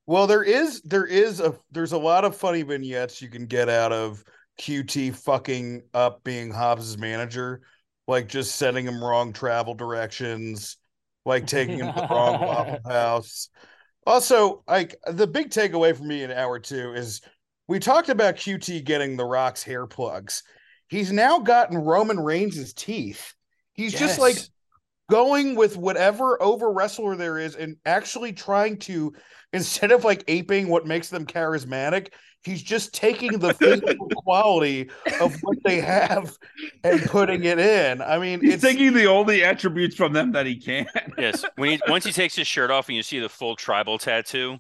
Well, 0.08 0.28
there 0.28 0.44
is 0.44 0.82
there 0.82 1.06
is 1.06 1.40
a 1.40 1.56
there's 1.72 1.94
a 1.94 1.98
lot 1.98 2.26
of 2.26 2.36
funny 2.36 2.64
vignettes 2.64 3.22
you 3.22 3.30
can 3.30 3.46
get 3.46 3.70
out 3.70 3.94
of 3.94 4.24
QT 4.60 5.16
fucking 5.16 5.84
up 5.94 6.24
being 6.24 6.52
Hobbs's 6.52 6.98
manager, 6.98 7.62
like 8.08 8.28
just 8.28 8.56
sending 8.56 8.86
him 8.86 9.02
wrong 9.02 9.32
travel 9.32 9.74
directions, 9.74 10.76
like 11.26 11.48
taking 11.48 11.78
him 11.78 11.94
to 11.94 12.02
the 12.02 12.08
wrong 12.10 12.42
Waffle 12.42 12.80
House. 12.92 13.50
Also, 14.06 14.64
like 14.68 14.96
the 15.08 15.28
big 15.28 15.50
takeaway 15.50 15.96
for 15.96 16.04
me 16.04 16.24
in 16.24 16.32
hour 16.32 16.60
two 16.60 16.94
is 16.94 17.22
we 17.68 17.80
talked 17.80 18.10
about 18.10 18.36
QT 18.36 18.84
getting 18.84 19.16
the 19.16 19.26
Rock's 19.26 19.64
hair 19.64 19.86
plugs. 19.86 20.44
He's 20.88 21.12
now 21.12 21.40
gotten 21.40 21.78
Roman 21.78 22.20
Reigns' 22.20 22.74
teeth. 22.74 23.34
He's 23.74 23.94
yes. 23.94 24.02
just 24.02 24.20
like 24.20 24.38
going 25.12 25.56
with 25.56 25.76
whatever 25.76 26.42
over 26.42 26.72
wrestler 26.72 27.18
there 27.18 27.38
is 27.38 27.56
and 27.56 27.76
actually 27.86 28.32
trying 28.32 28.78
to 28.78 29.14
instead 29.54 29.92
of 29.92 30.06
like 30.06 30.24
aping 30.30 30.70
what 30.70 30.88
makes 30.88 31.10
them 31.10 31.26
charismatic 31.26 32.14
he's 32.44 32.64
just 32.64 32.94
taking 32.94 33.38
the 33.38 33.54
physical 33.54 34.08
quality 34.16 34.90
of 35.20 35.36
what 35.42 35.58
they 35.66 35.80
have 35.82 36.36
and 36.84 37.02
putting 37.04 37.44
it 37.44 37.60
in. 37.60 38.02
I 38.02 38.18
mean 38.18 38.40
he's 38.40 38.62
taking 38.62 38.94
the 38.94 39.06
only 39.06 39.44
attributes 39.44 39.96
from 39.96 40.14
them 40.14 40.32
that 40.32 40.46
he 40.46 40.56
can. 40.56 40.88
Yes 41.18 41.44
when 41.58 41.72
he 41.72 41.82
once 41.90 42.06
he 42.06 42.14
takes 42.14 42.36
his 42.36 42.48
shirt 42.48 42.72
off 42.72 42.88
and 42.88 42.96
you 42.96 43.04
see 43.04 43.20
the 43.20 43.30
full 43.30 43.58
tribal 43.58 43.98
tattoo 43.98 44.58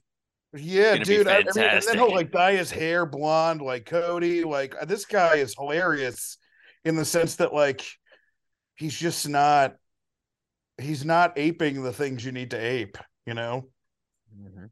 yeah 0.53 0.97
dude 0.97 1.27
I, 1.27 1.37
I 1.37 1.37
mean, 1.37 1.63
and 1.63 1.81
then 1.81 1.97
he'll 1.97 2.11
like 2.11 2.31
dye 2.31 2.57
his 2.57 2.69
hair 2.69 3.05
blonde 3.05 3.61
like 3.61 3.85
cody 3.85 4.43
like 4.43 4.75
this 4.85 5.05
guy 5.05 5.35
is 5.35 5.55
hilarious 5.57 6.37
in 6.83 6.97
the 6.97 7.05
sense 7.05 7.37
that 7.37 7.53
like 7.53 7.85
he's 8.75 8.97
just 8.97 9.29
not 9.29 9.75
he's 10.81 11.05
not 11.05 11.33
aping 11.37 11.83
the 11.83 11.93
things 11.93 12.25
you 12.25 12.31
need 12.31 12.51
to 12.51 12.57
ape, 12.57 12.97
you 13.25 13.33
know. 13.33 13.67
Mm-hmm. 14.37 14.65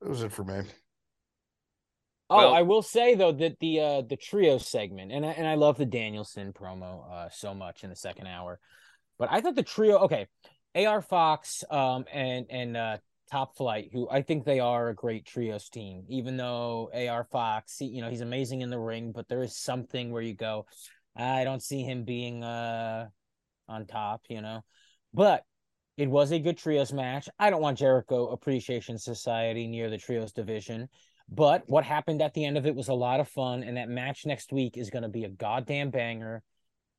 That 0.00 0.08
was 0.08 0.22
it 0.22 0.32
for 0.32 0.44
me. 0.44 0.62
Oh, 2.28 2.36
well, 2.36 2.54
I 2.54 2.62
will 2.62 2.82
say 2.82 3.14
though 3.14 3.32
that 3.32 3.58
the 3.60 3.80
uh 3.80 4.02
the 4.02 4.16
trio 4.16 4.56
segment, 4.58 5.12
and 5.12 5.24
I, 5.24 5.30
and 5.32 5.46
I 5.46 5.54
love 5.54 5.76
the 5.76 5.84
Danielson 5.86 6.52
promo 6.52 7.10
uh 7.10 7.28
so 7.30 7.54
much 7.54 7.84
in 7.84 7.90
the 7.90 7.96
second 7.96 8.26
hour, 8.26 8.58
but 9.18 9.28
I 9.30 9.40
thought 9.40 9.54
the 9.54 9.62
trio 9.62 9.98
okay, 9.98 10.26
AR 10.74 11.02
Fox 11.02 11.62
um 11.70 12.06
and 12.12 12.46
and 12.48 12.76
uh 12.76 12.96
Top 13.30 13.56
Flight, 13.56 13.90
who 13.92 14.08
I 14.10 14.22
think 14.22 14.44
they 14.44 14.60
are 14.60 14.88
a 14.88 14.94
great 14.94 15.26
trios 15.26 15.68
team, 15.68 16.04
even 16.08 16.36
though 16.36 16.90
AR 16.94 17.24
Fox, 17.24 17.80
you 17.80 18.00
know, 18.00 18.08
he's 18.08 18.20
amazing 18.20 18.62
in 18.62 18.70
the 18.70 18.78
ring, 18.78 19.12
but 19.12 19.28
there 19.28 19.42
is 19.42 19.56
something 19.56 20.10
where 20.10 20.22
you 20.22 20.34
go, 20.34 20.66
I 21.14 21.44
don't 21.44 21.62
see 21.62 21.82
him 21.82 22.04
being 22.04 22.42
uh 22.42 23.08
on 23.72 23.86
top, 23.86 24.22
you 24.28 24.40
know. 24.40 24.60
But 25.12 25.44
it 25.96 26.08
was 26.08 26.32
a 26.32 26.38
good 26.38 26.56
trios 26.56 26.92
match. 26.92 27.28
I 27.38 27.50
don't 27.50 27.62
want 27.62 27.78
Jericho 27.78 28.28
Appreciation 28.28 28.98
Society 28.98 29.66
near 29.66 29.90
the 29.90 29.98
trios 29.98 30.32
division. 30.32 30.88
But 31.28 31.62
what 31.66 31.84
happened 31.84 32.20
at 32.22 32.34
the 32.34 32.44
end 32.44 32.58
of 32.58 32.66
it 32.66 32.74
was 32.74 32.88
a 32.88 32.94
lot 32.94 33.20
of 33.20 33.28
fun, 33.28 33.62
and 33.62 33.76
that 33.76 33.88
match 33.88 34.26
next 34.26 34.52
week 34.52 34.76
is 34.76 34.90
going 34.90 35.02
to 35.02 35.08
be 35.08 35.24
a 35.24 35.28
goddamn 35.28 35.90
banger. 35.90 36.42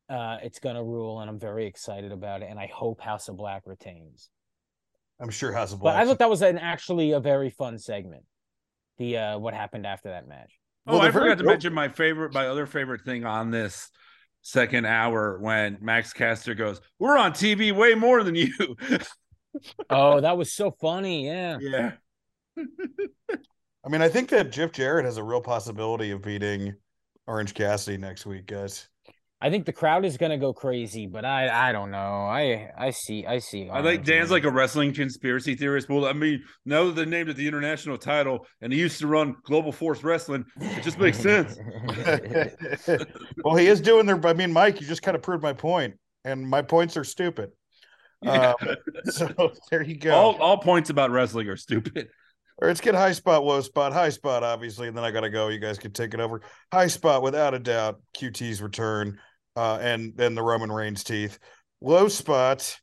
Uh, 0.10 0.38
it's 0.42 0.60
going 0.60 0.76
to 0.76 0.84
rule, 0.84 1.20
and 1.20 1.30
I'm 1.30 1.40
very 1.40 1.66
excited 1.66 2.12
about 2.12 2.42
it. 2.42 2.48
And 2.50 2.60
I 2.60 2.68
hope 2.68 3.02
House 3.02 3.30
of 3.30 3.38
Black 3.38 3.64
retains. 3.66 4.30
I'm 5.20 5.30
sure 5.30 5.52
House 5.52 5.74
of 5.74 5.80
Black. 5.80 5.96
But 5.96 6.02
I 6.02 6.06
thought 6.06 6.20
that 6.20 6.30
was 6.30 6.42
an 6.42 6.58
actually 6.58 7.12
a 7.12 7.20
very 7.20 7.50
fun 7.50 7.78
segment. 7.78 8.24
The 8.98 9.18
uh, 9.18 9.40
what 9.40 9.54
happened 9.54 9.86
after 9.86 10.10
that 10.10 10.28
match. 10.28 10.52
Oh, 10.86 10.94
well, 10.94 11.02
I 11.02 11.12
forgot 11.12 11.38
to 11.38 11.44
mention 11.44 11.74
my 11.74 11.88
favorite, 11.88 12.34
my 12.34 12.48
other 12.48 12.66
favorite 12.66 13.02
thing 13.02 13.26
on 13.26 13.52
this 13.52 13.90
second 14.44 14.86
hour 14.86 15.40
when 15.40 15.80
Max 15.82 16.14
Caster 16.14 16.54
goes, 16.54 16.80
"We're 17.00 17.18
on 17.18 17.32
TV 17.32 17.72
way 17.72 17.96
more 17.96 18.24
than 18.24 18.36
you." 18.36 18.54
oh, 19.90 20.22
that 20.22 20.38
was 20.38 20.54
so 20.54 20.72
funny. 20.80 21.26
Yeah. 21.26 21.58
Yeah. 21.60 21.92
I 23.86 23.90
mean, 23.90 24.02
I 24.02 24.08
think 24.08 24.30
that 24.30 24.52
Jeff 24.52 24.72
Jarrett 24.72 25.06
has 25.06 25.18
a 25.18 25.24
real 25.24 25.42
possibility 25.42 26.12
of 26.12 26.22
beating 26.22 26.76
Orange 27.28 27.54
Cassidy 27.54 27.98
next 27.98 28.26
week, 28.26 28.46
guys. 28.46 28.88
I 29.44 29.50
think 29.50 29.66
the 29.66 29.74
crowd 29.74 30.06
is 30.06 30.16
gonna 30.16 30.38
go 30.38 30.54
crazy, 30.54 31.06
but 31.06 31.26
I 31.26 31.70
I 31.70 31.74
don't 31.74 31.92
know. 31.92 31.98
I 31.98 32.72
I 32.78 32.92
see 32.92 33.26
I 33.26 33.40
see. 33.40 33.70
I 33.70 33.82
think 33.82 34.06
Dan's 34.06 34.32
like 34.32 34.46
a 34.46 34.50
wrestling 34.50 34.94
conspiracy 34.94 35.54
theorist. 35.54 35.90
Well, 35.90 36.06
I 36.06 36.14
mean, 36.14 36.42
now 36.64 36.86
that 36.86 36.96
they 36.96 37.04
named 37.04 37.28
it 37.28 37.36
the 37.36 37.46
international 37.46 37.98
title, 37.98 38.48
and 38.62 38.72
he 38.72 38.80
used 38.80 39.00
to 39.00 39.08
run 39.08 39.36
Global 39.44 39.74
Force 39.74 40.02
Wrestling, 40.02 40.46
it 40.62 40.82
just 40.82 40.98
makes 40.98 41.20
sense. 41.20 41.58
well, 43.44 43.58
he 43.58 43.68
is 43.68 43.82
doing 43.82 44.06
their. 44.06 44.26
I 44.26 44.32
mean, 44.32 44.54
Mike, 44.54 44.80
you 44.80 44.88
just 44.88 45.02
kind 45.02 45.14
of 45.14 45.22
proved 45.22 45.44
my 45.44 45.52
point, 45.52 45.96
and 46.24 46.50
my 46.50 46.62
points 46.62 46.96
are 46.96 47.04
stupid. 47.04 47.52
Yeah. 48.24 48.54
Um, 48.62 48.76
so 49.04 49.52
there 49.70 49.84
you 49.84 49.98
go. 49.98 50.16
All 50.16 50.42
all 50.42 50.58
points 50.58 50.90
about 50.90 51.12
wrestling 51.12 51.50
are 51.50 51.58
stupid. 51.58 52.08
Or 52.58 52.70
let's 52.70 52.80
get 52.80 52.96
high 52.96 53.12
spot, 53.12 53.44
low 53.44 53.60
spot, 53.60 53.92
high 53.92 54.12
spot, 54.12 54.44
obviously, 54.44 54.88
and 54.88 54.96
then 54.96 55.04
I 55.04 55.12
gotta 55.12 55.30
go. 55.30 55.50
You 55.50 55.60
guys 55.60 55.78
can 55.78 55.92
take 55.92 56.14
it 56.14 56.22
over. 56.22 56.40
High 56.72 56.88
spot, 56.88 57.22
without 57.22 57.54
a 57.54 57.60
doubt, 57.60 58.00
QT's 58.16 58.62
return 58.62 59.20
uh, 59.56 59.78
and 59.82 60.14
then 60.16 60.36
the 60.36 60.44
Roman 60.44 60.72
Reigns 60.72 61.04
teeth. 61.04 61.40
Low 61.82 62.08
spot. 62.08 62.80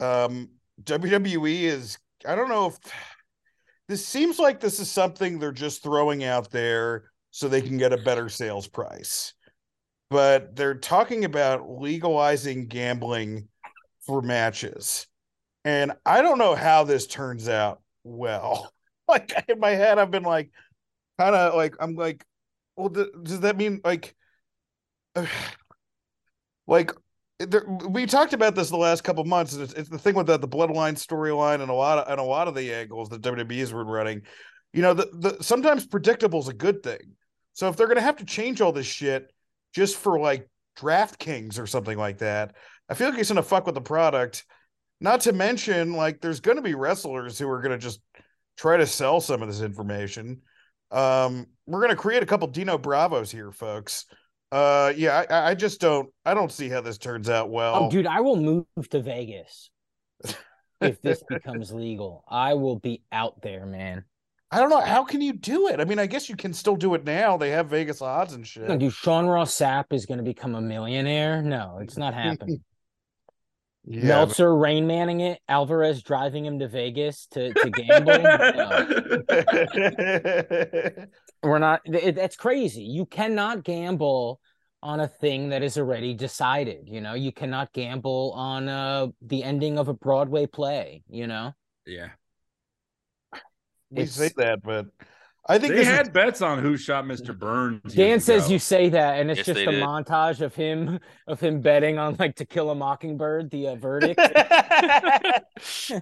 Um, 0.00 0.48
WWE 0.82 1.62
is. 1.62 1.98
I 2.26 2.34
don't 2.34 2.48
know 2.48 2.66
if 2.66 2.78
this 3.88 4.06
seems 4.06 4.38
like 4.38 4.60
this 4.60 4.80
is 4.80 4.90
something 4.90 5.38
they're 5.38 5.52
just 5.52 5.82
throwing 5.82 6.24
out 6.24 6.50
there 6.50 7.10
so 7.30 7.48
they 7.48 7.62
can 7.62 7.78
get 7.78 7.92
a 7.92 7.98
better 7.98 8.28
sales 8.28 8.68
price. 8.68 9.34
But 10.08 10.54
they're 10.56 10.74
talking 10.74 11.24
about 11.24 11.68
legalizing 11.70 12.68
gambling 12.68 13.48
for 14.06 14.22
matches. 14.22 15.06
And 15.64 15.92
I 16.04 16.22
don't 16.22 16.38
know 16.38 16.54
how 16.54 16.84
this 16.84 17.06
turns 17.06 17.48
out 17.48 17.80
well. 18.04 18.72
Like 19.08 19.34
in 19.48 19.58
my 19.58 19.70
head, 19.70 19.98
I've 19.98 20.12
been 20.12 20.22
like, 20.22 20.50
kind 21.18 21.34
of 21.34 21.54
like, 21.54 21.74
I'm 21.80 21.96
like, 21.96 22.24
well, 22.76 22.88
th- 22.88 23.08
does 23.22 23.40
that 23.40 23.58
mean 23.58 23.80
like, 23.84 24.14
uh, 25.16 25.26
like 26.66 26.92
there, 27.38 27.64
we 27.88 28.06
talked 28.06 28.32
about 28.32 28.54
this 28.54 28.70
the 28.70 28.76
last 28.76 29.04
couple 29.04 29.24
months. 29.24 29.54
It's, 29.54 29.72
it's, 29.72 29.88
the 29.88 29.98
thing 29.98 30.14
with 30.14 30.26
the, 30.26 30.38
the 30.38 30.48
bloodline 30.48 30.94
storyline 30.94 31.60
and 31.60 31.70
a 31.70 31.74
lot 31.74 31.98
of 31.98 32.10
and 32.10 32.20
a 32.20 32.24
lot 32.24 32.48
of 32.48 32.54
the 32.54 32.72
angles 32.72 33.08
that 33.10 33.22
WWE 33.22 33.58
has 33.58 33.72
been 33.72 33.86
running. 33.86 34.22
You 34.72 34.82
know, 34.82 34.94
the, 34.94 35.08
the 35.12 35.42
sometimes 35.42 35.86
predictable 35.86 36.40
is 36.40 36.48
a 36.48 36.54
good 36.54 36.82
thing. 36.82 37.16
So 37.52 37.68
if 37.68 37.76
they're 37.76 37.88
gonna 37.88 38.00
have 38.00 38.16
to 38.16 38.24
change 38.24 38.60
all 38.60 38.72
this 38.72 38.86
shit 38.86 39.32
just 39.74 39.96
for 39.96 40.18
like 40.18 40.48
DraftKings 40.78 41.58
or 41.58 41.66
something 41.66 41.98
like 41.98 42.18
that, 42.18 42.54
I 42.88 42.94
feel 42.94 43.10
like 43.10 43.18
it's 43.18 43.28
gonna 43.28 43.42
fuck 43.42 43.66
with 43.66 43.74
the 43.74 43.80
product. 43.80 44.44
Not 45.00 45.22
to 45.22 45.32
mention, 45.32 45.94
like, 45.94 46.20
there's 46.20 46.40
gonna 46.40 46.62
be 46.62 46.74
wrestlers 46.74 47.38
who 47.38 47.48
are 47.48 47.60
gonna 47.60 47.78
just 47.78 48.00
try 48.56 48.76
to 48.76 48.86
sell 48.86 49.20
some 49.20 49.42
of 49.42 49.48
this 49.48 49.60
information. 49.60 50.42
Um, 50.90 51.46
we're 51.66 51.80
gonna 51.80 51.96
create 51.96 52.22
a 52.22 52.26
couple 52.26 52.46
Dino 52.48 52.78
Bravos 52.78 53.30
here, 53.30 53.50
folks. 53.50 54.06
Uh, 54.52 54.92
yeah, 54.94 55.24
I, 55.30 55.50
I 55.50 55.54
just 55.54 55.80
don't, 55.80 56.10
I 56.26 56.34
don't 56.34 56.52
see 56.52 56.68
how 56.68 56.82
this 56.82 56.98
turns 56.98 57.30
out 57.30 57.48
well. 57.48 57.84
Oh, 57.84 57.90
dude, 57.90 58.06
I 58.06 58.20
will 58.20 58.36
move 58.36 58.66
to 58.90 59.00
Vegas 59.00 59.70
if 60.82 61.00
this 61.00 61.22
becomes 61.26 61.72
legal. 61.72 62.22
I 62.28 62.52
will 62.52 62.78
be 62.78 63.02
out 63.10 63.40
there, 63.40 63.64
man. 63.64 64.04
I 64.50 64.58
don't 64.58 64.68
know 64.68 64.80
how 64.80 65.04
can 65.04 65.22
you 65.22 65.32
do 65.32 65.68
it. 65.68 65.80
I 65.80 65.86
mean, 65.86 65.98
I 65.98 66.04
guess 66.04 66.28
you 66.28 66.36
can 66.36 66.52
still 66.52 66.76
do 66.76 66.92
it 66.92 67.02
now. 67.02 67.38
They 67.38 67.48
have 67.48 67.68
Vegas 67.68 68.02
odds 68.02 68.34
and 68.34 68.46
shit. 68.46 68.68
No, 68.68 68.76
dude, 68.76 68.92
Sean 68.92 69.24
Ross 69.24 69.56
Sapp 69.56 69.86
is 69.90 70.04
going 70.04 70.18
to 70.18 70.24
become 70.24 70.54
a 70.54 70.60
millionaire. 70.60 71.40
No, 71.40 71.78
it's 71.80 71.96
not 71.96 72.12
happening. 72.12 72.62
Yeah, 73.84 74.04
Meltzer 74.04 74.56
Rain 74.56 74.86
Manning 74.86 75.22
it, 75.22 75.40
Alvarez 75.48 76.04
driving 76.04 76.46
him 76.46 76.60
to 76.60 76.68
Vegas 76.68 77.26
to, 77.32 77.52
to 77.52 77.68
gamble. 77.68 78.12
No. 81.42 81.48
We're 81.50 81.58
not, 81.58 81.80
it, 81.84 82.14
that's 82.14 82.36
crazy. 82.36 82.82
You 82.82 83.06
cannot 83.06 83.64
gamble 83.64 84.40
on 84.82 85.00
a 85.00 85.08
thing 85.08 85.50
that 85.50 85.62
is 85.62 85.78
already 85.78 86.14
decided. 86.14 86.88
You 86.88 87.00
know, 87.00 87.14
you 87.14 87.32
cannot 87.32 87.72
gamble 87.72 88.32
on 88.36 88.68
uh, 88.68 89.08
the 89.20 89.44
ending 89.44 89.78
of 89.78 89.88
a 89.88 89.94
Broadway 89.94 90.46
play, 90.46 91.02
you 91.08 91.26
know? 91.26 91.52
Yeah. 91.86 92.08
we 93.90 94.02
It's- 94.02 94.14
say 94.14 94.30
that, 94.36 94.62
but 94.62 94.86
I 95.48 95.58
think 95.58 95.72
They 95.72 95.78
this 95.80 95.88
is- 95.88 95.94
had 95.96 96.12
bets 96.12 96.40
on 96.40 96.60
who 96.60 96.76
shot 96.76 97.04
Mr. 97.04 97.36
Burns. 97.36 97.94
Dan 97.94 98.20
says 98.20 98.44
ago. 98.44 98.52
you 98.52 98.58
say 98.60 98.88
that, 98.90 99.18
and 99.18 99.28
it's 99.30 99.38
Yes, 99.38 99.46
just 99.46 99.60
a 99.60 99.70
did. 99.72 99.82
montage 99.82 100.40
of 100.40 100.54
him 100.54 101.00
of 101.26 101.40
him 101.40 101.60
betting 101.60 101.98
on 101.98 102.14
like 102.18 102.36
To 102.36 102.44
Kill 102.44 102.70
a 102.70 102.74
Mockingbird, 102.76 103.50
the 103.50 103.68
uh, 103.68 103.74
verdict. 103.74 104.20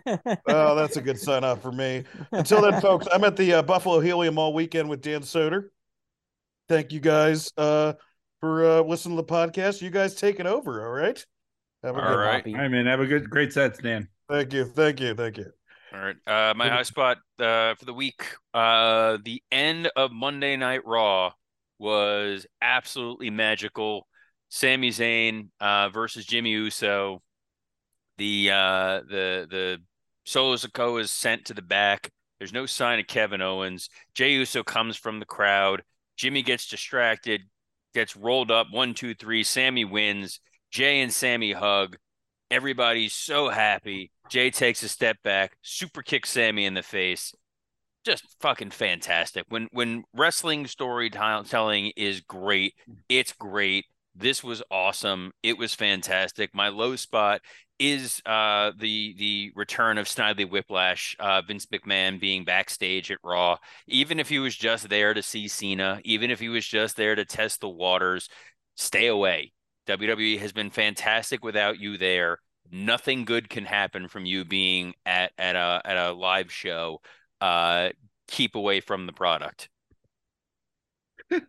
oh, 0.47 0.75
that's 0.75 0.97
a 0.97 1.01
good 1.01 1.19
sign 1.19 1.43
off 1.45 1.63
for 1.63 1.73
me. 1.73 2.05
Until 2.33 2.61
then, 2.63 2.81
folks, 2.83 3.07
I'm 3.13 3.25
at 3.25 3.37
the 3.37 3.55
uh, 3.55 3.63
Buffalo 3.63 4.01
Helium 4.01 4.39
all 4.39 4.53
weekend 4.53 4.91
with 4.91 5.01
Dan 5.01 5.23
Soder. 5.23 5.69
Thank 6.69 6.93
you 6.93 7.01
guys 7.01 7.51
uh, 7.57 7.95
for 8.41 8.65
uh, 8.65 8.81
listening 8.83 9.17
to 9.17 9.23
the 9.23 9.29
podcast. 9.29 9.81
You 9.81 9.91
guys 9.91 10.15
take 10.15 10.39
it 10.39 10.47
over, 10.47 10.87
all 10.87 10.93
right? 10.93 11.25
Have 11.83 11.97
a 11.97 12.01
All 12.01 12.09
good 12.11 12.17
right. 12.17 12.45
Bobby. 12.45 12.55
All 12.55 12.61
right, 12.61 12.71
man. 12.71 12.87
Have 12.87 13.01
a 13.01 13.07
good, 13.07 13.29
great 13.31 13.53
set, 13.55 13.79
Dan. 13.83 14.07
Thank 14.29 14.53
you. 14.53 14.67
Thank 14.67 15.01
you. 15.01 15.15
Thank 15.15 15.39
you. 15.39 15.51
All 15.93 16.01
right. 16.01 16.17
Uh, 16.27 16.55
my 16.55 16.69
high 16.69 16.83
spot 16.85 17.19
uh, 17.39 17.75
for 17.75 17.85
the 17.85 17.95
week. 17.95 18.25
Uh, 18.55 19.19
the 19.25 19.43
end 19.51 19.91
of 19.97 20.13
Monday 20.13 20.57
Night 20.57 20.87
Raw 20.87 21.33
was 21.79 22.47
absolutely 22.63 23.31
magical. 23.31 24.07
Sami 24.51 24.91
Zayn 24.91 25.49
uh, 25.61 25.89
versus 25.89 26.25
Jimmy 26.25 26.51
Uso. 26.51 27.23
The 28.19 28.51
uh, 28.51 29.01
the 29.09 29.47
the 29.51 29.79
Solo 30.25 30.57
Sikoa 30.57 31.01
is 31.01 31.11
sent 31.11 31.47
to 31.47 31.55
the 31.55 31.63
back. 31.63 32.11
There's 32.39 32.53
no 32.53 32.67
sign 32.67 33.01
of 33.01 33.07
Kevin 33.07 33.43
Owens. 33.43 33.89
Jey 34.15 34.33
Uso 34.33 34.63
comes 34.63 34.97
from 34.97 35.19
the 35.19 35.27
crowd. 35.27 35.83
Jimmy 36.17 36.43
gets 36.43 36.69
distracted, 36.69 37.43
gets 37.95 38.17
rolled 38.17 38.51
up. 38.51 38.69
One, 38.71 38.95
two, 38.95 39.15
three. 39.15 39.43
Sami 39.43 39.85
wins. 39.85 40.41
Jey 40.71 41.01
and 41.01 41.13
Sami 41.13 41.53
hug. 41.53 41.97
Everybody's 42.51 43.13
so 43.13 43.49
happy. 43.49 44.11
Jey 44.31 44.51
takes 44.51 44.83
a 44.83 44.89
step 44.89 45.17
back, 45.25 45.57
super 45.63 46.03
kicks 46.03 46.31
Sami 46.31 46.65
in 46.65 46.75
the 46.75 46.83
face. 46.83 47.35
Just 48.05 48.25
fucking 48.41 48.71
fantastic. 48.71 49.45
When 49.49 49.69
when 49.73 50.05
wrestling 50.15 50.67
storytelling 50.67 51.93
is 51.97 52.21
great, 52.21 52.75
it's 53.09 53.33
great. 53.33 53.85
This 54.15 54.43
was 54.43 54.63
awesome. 54.71 55.33
It 55.43 55.59
was 55.59 55.75
fantastic. 55.75 56.55
My 56.55 56.69
low 56.69 56.97
spot 56.97 57.43
is 57.79 58.23
uh 58.25 58.73
the 58.79 59.15
the 59.19 59.53
return 59.57 59.99
of 59.99 60.07
Snidely 60.07 60.49
Whiplash, 60.49 61.17
uh 61.19 61.43
Vince 61.43 61.67
McMahon 61.67 62.21
being 62.21 62.45
backstage 62.45 63.11
at 63.11 63.19
Raw. 63.23 63.59
Even 63.87 64.19
if 64.21 64.29
he 64.29 64.39
was 64.39 64.57
just 64.57 64.89
there 64.89 65.13
to 65.13 65.23
see 65.23 65.49
Cena, 65.49 66.01
even 66.05 66.31
if 66.31 66.41
he 66.41 66.49
was 66.49 66.67
just 66.67 66.97
there 66.97 67.15
to 67.15 67.25
test 67.25 67.61
the 67.61 67.69
waters, 67.69 68.29
stay 68.77 69.09
away. 69.09 69.53
WWE 69.87 70.39
has 70.39 70.53
been 70.53 70.71
fantastic 70.71 71.45
without 71.45 71.79
you 71.81 71.99
there. 71.99 72.39
Nothing 72.71 73.25
good 73.25 73.49
can 73.51 73.65
happen 73.65 74.09
from 74.09 74.27
you 74.27 74.45
being 74.45 74.95
at 75.05 75.33
at 75.39 75.57
a 75.57 75.83
at 75.85 75.97
a 75.97 76.13
live 76.13 76.53
show. 76.53 77.01
Uh, 77.41 77.91
keep 78.29 78.55
away 78.55 78.81
from 78.81 79.07
the 79.07 79.13
product. 79.13 79.69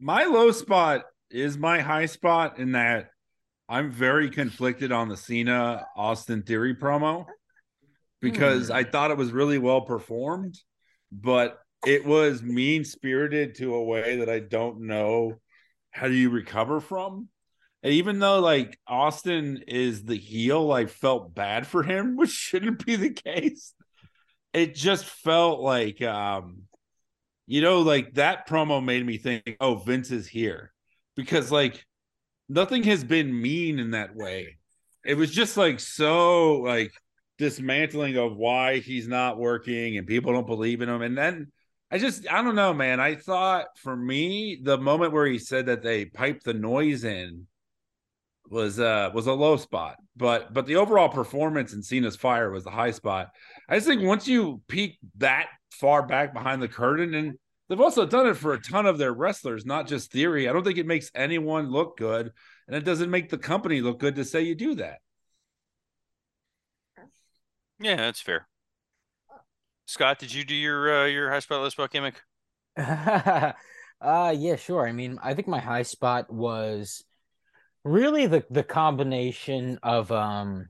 My 0.00 0.24
low 0.24 0.52
spot 0.52 1.04
is 1.30 1.58
my 1.58 1.80
high 1.80 2.06
spot 2.06 2.58
in 2.58 2.72
that 2.72 3.10
I'm 3.68 3.90
very 3.90 4.30
conflicted 4.30 4.92
on 4.92 5.08
the 5.08 5.16
Cena 5.16 5.86
Austin 5.96 6.42
Theory 6.42 6.74
promo 6.74 7.26
because 8.20 8.70
I 8.70 8.84
thought 8.84 9.10
it 9.10 9.16
was 9.16 9.32
really 9.32 9.58
well 9.58 9.82
performed, 9.82 10.58
but 11.12 11.58
it 11.86 12.04
was 12.04 12.42
mean 12.42 12.84
spirited 12.84 13.56
to 13.56 13.74
a 13.74 13.84
way 13.84 14.16
that 14.16 14.28
I 14.28 14.40
don't 14.40 14.82
know 14.82 15.34
how 15.90 16.08
do 16.08 16.14
you 16.14 16.30
recover 16.30 16.80
from. 16.80 17.28
And 17.82 17.92
even 17.92 18.18
though 18.18 18.40
like 18.40 18.78
Austin 18.86 19.64
is 19.68 20.04
the 20.04 20.16
heel, 20.16 20.72
I 20.72 20.86
felt 20.86 21.34
bad 21.34 21.66
for 21.66 21.82
him, 21.82 22.16
which 22.16 22.30
shouldn't 22.30 22.84
be 22.84 22.96
the 22.96 23.10
case. 23.10 23.72
It 24.52 24.74
just 24.74 25.04
felt 25.04 25.60
like 25.60 26.02
um 26.02 26.62
you 27.46 27.62
know, 27.62 27.80
like 27.80 28.14
that 28.14 28.46
promo 28.46 28.84
made 28.84 29.06
me 29.06 29.16
think, 29.16 29.56
oh, 29.58 29.76
Vince 29.76 30.10
is 30.10 30.28
here. 30.28 30.70
Because 31.16 31.50
like 31.50 31.84
nothing 32.48 32.82
has 32.84 33.04
been 33.04 33.40
mean 33.40 33.78
in 33.78 33.92
that 33.92 34.14
way. 34.14 34.58
It 35.04 35.14
was 35.14 35.30
just 35.30 35.56
like 35.56 35.80
so 35.80 36.56
like 36.56 36.92
dismantling 37.38 38.16
of 38.16 38.36
why 38.36 38.78
he's 38.80 39.08
not 39.08 39.38
working 39.38 39.96
and 39.96 40.06
people 40.06 40.32
don't 40.32 40.46
believe 40.46 40.82
in 40.82 40.88
him. 40.88 41.02
And 41.02 41.16
then 41.16 41.52
I 41.90 41.98
just 41.98 42.30
I 42.30 42.42
don't 42.42 42.54
know, 42.54 42.74
man. 42.74 43.00
I 43.00 43.14
thought 43.14 43.66
for 43.78 43.96
me, 43.96 44.60
the 44.62 44.76
moment 44.76 45.12
where 45.12 45.26
he 45.26 45.38
said 45.38 45.66
that 45.66 45.82
they 45.82 46.04
piped 46.04 46.44
the 46.44 46.54
noise 46.54 47.04
in 47.04 47.46
was 48.50 48.80
uh 48.80 49.10
was 49.14 49.26
a 49.26 49.32
low 49.32 49.56
spot. 49.56 49.96
But 50.16 50.52
but 50.52 50.66
the 50.66 50.76
overall 50.76 51.08
performance 51.08 51.72
in 51.72 51.82
Cena's 51.82 52.16
fire 52.16 52.50
was 52.50 52.64
the 52.64 52.70
high 52.70 52.90
spot. 52.90 53.30
I 53.68 53.76
just 53.76 53.86
think 53.86 54.02
once 54.02 54.26
you 54.26 54.62
peek 54.68 54.98
that 55.18 55.48
far 55.72 56.06
back 56.06 56.32
behind 56.32 56.62
the 56.62 56.68
curtain, 56.68 57.14
and 57.14 57.34
they've 57.68 57.80
also 57.80 58.06
done 58.06 58.26
it 58.26 58.36
for 58.36 58.52
a 58.52 58.60
ton 58.60 58.86
of 58.86 58.98
their 58.98 59.12
wrestlers, 59.12 59.64
not 59.64 59.86
just 59.86 60.12
theory. 60.12 60.48
I 60.48 60.52
don't 60.52 60.64
think 60.64 60.78
it 60.78 60.86
makes 60.86 61.10
anyone 61.14 61.70
look 61.70 61.96
good, 61.96 62.32
and 62.66 62.76
it 62.76 62.84
doesn't 62.84 63.10
make 63.10 63.30
the 63.30 63.38
company 63.38 63.80
look 63.80 63.98
good 63.98 64.16
to 64.16 64.24
say 64.24 64.42
you 64.42 64.54
do 64.54 64.74
that. 64.76 64.98
Yeah, 67.80 67.96
that's 67.96 68.20
fair. 68.20 68.48
Scott, 69.86 70.18
did 70.18 70.32
you 70.34 70.44
do 70.44 70.54
your 70.54 71.02
uh, 71.02 71.06
your 71.06 71.30
high 71.30 71.38
spot 71.38 71.60
low 71.60 71.68
spot 71.68 71.90
gimmick? 71.90 72.20
uh 72.76 73.52
yeah, 74.36 74.56
sure. 74.56 74.86
I 74.86 74.92
mean, 74.92 75.18
I 75.22 75.34
think 75.34 75.48
my 75.48 75.60
high 75.60 75.82
spot 75.82 76.32
was 76.32 77.04
really 77.84 78.26
the 78.26 78.44
the 78.50 78.62
combination 78.62 79.78
of 79.82 80.10
um 80.12 80.68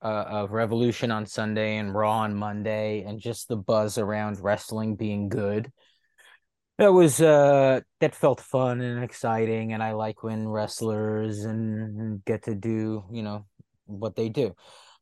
uh, 0.00 0.24
of 0.28 0.52
Revolution 0.52 1.10
on 1.10 1.26
Sunday 1.26 1.76
and 1.76 1.94
Raw 1.94 2.20
on 2.20 2.34
Monday 2.34 3.02
and 3.02 3.20
just 3.20 3.48
the 3.48 3.56
buzz 3.56 3.98
around 3.98 4.38
wrestling 4.40 4.94
being 4.94 5.28
good. 5.28 5.72
That 6.78 6.92
was 6.92 7.20
uh 7.20 7.80
that 8.00 8.14
felt 8.14 8.40
fun 8.40 8.80
and 8.80 9.02
exciting 9.02 9.72
and 9.72 9.82
I 9.82 9.92
like 9.92 10.22
when 10.22 10.46
wrestlers 10.46 11.44
and 11.44 12.24
get 12.24 12.44
to 12.44 12.54
do, 12.54 13.04
you 13.10 13.22
know, 13.22 13.46
what 13.86 14.14
they 14.14 14.28
do. 14.28 14.54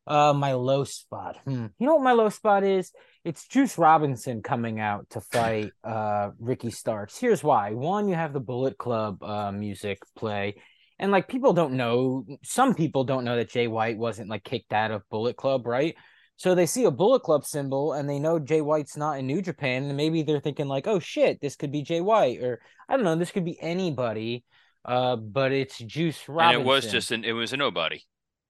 Uh 0.07 0.33
my 0.33 0.55
low 0.55 0.85
spot. 0.85 1.37
Hmm. 1.45 1.67
You 1.79 1.87
know 1.87 1.97
what 1.97 2.05
my 2.05 2.13
low 2.13 2.31
spot 2.31 2.65
is? 2.65 2.93
It's 3.27 3.49
Juice 3.49 3.77
Robinson 3.77 4.41
coming 4.41 4.79
out 4.79 5.11
to 5.11 5.21
fight 5.21 5.73
uh 5.83 6.31
Ricky 6.39 6.71
Starks. 6.71 7.19
Here's 7.19 7.43
why. 7.43 7.73
One, 7.73 8.09
you 8.09 8.15
have 8.15 8.33
the 8.33 8.39
Bullet 8.39 8.79
Club 8.79 9.21
uh 9.21 9.51
music 9.51 9.99
play. 10.15 10.63
And 11.01 11.11
like 11.11 11.27
people 11.27 11.53
don't 11.53 11.73
know, 11.73 12.25
some 12.45 12.73
people 12.73 13.03
don't 13.03 13.25
know 13.25 13.35
that 13.35 13.51
Jay 13.51 13.67
White 13.67 13.99
wasn't 13.99 14.31
like 14.31 14.45
kicked 14.45 14.73
out 14.73 14.93
of 14.93 15.03
Bullet 15.11 15.37
Club, 15.37 15.67
right? 15.67 15.97
So 16.37 16.55
they 16.55 16.67
see 16.67 16.85
a 16.85 16.91
Bullet 16.93 17.25
Club 17.25 17.45
symbol 17.45 17.95
and 17.95 18.09
they 18.09 18.21
know 18.21 18.39
Jay 18.39 18.61
White's 18.61 18.97
not 18.97 19.19
in 19.19 19.27
New 19.27 19.43
Japan, 19.43 19.83
and 19.83 19.97
maybe 19.97 20.23
they're 20.23 20.39
thinking 20.39 20.69
like, 20.69 20.87
"Oh 20.87 21.01
shit, 21.01 21.41
this 21.41 21.57
could 21.57 21.73
be 21.73 21.83
Jay 21.83 22.01
White," 22.01 22.41
or 22.41 22.61
I 22.89 22.95
don't 22.95 23.05
know, 23.05 23.17
this 23.17 23.33
could 23.33 23.45
be 23.45 23.61
anybody. 23.61 24.45
Uh, 24.85 25.17
but 25.17 25.51
it's 25.51 25.79
Juice 25.79 26.29
Robinson. 26.29 26.61
And 26.61 26.69
it 26.69 26.71
was 26.71 26.87
just 26.87 27.11
an 27.11 27.25
it 27.25 27.33
was 27.33 27.53
a 27.53 27.57
nobody. 27.57 28.03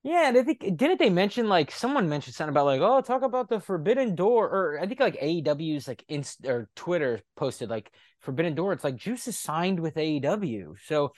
Yeah, 0.06 0.28
and 0.28 0.38
I 0.38 0.44
think 0.44 0.60
didn't 0.76 1.00
they 1.00 1.10
mention 1.10 1.48
like 1.48 1.72
someone 1.72 2.08
mentioned 2.08 2.36
something 2.36 2.52
about 2.52 2.66
like 2.66 2.80
oh 2.80 3.00
talk 3.00 3.22
about 3.22 3.48
the 3.48 3.58
Forbidden 3.58 4.14
Door 4.14 4.50
or 4.50 4.78
I 4.80 4.86
think 4.86 5.00
like 5.00 5.16
AEW's 5.20 5.88
like 5.88 6.04
inst 6.06 6.46
or 6.46 6.68
Twitter 6.76 7.20
posted 7.34 7.68
like 7.70 7.90
Forbidden 8.20 8.54
Door. 8.54 8.74
It's 8.74 8.84
like 8.84 8.94
Juice 8.94 9.26
is 9.26 9.36
signed 9.36 9.80
with 9.80 9.96
AEW. 9.96 10.76
So, 10.86 11.12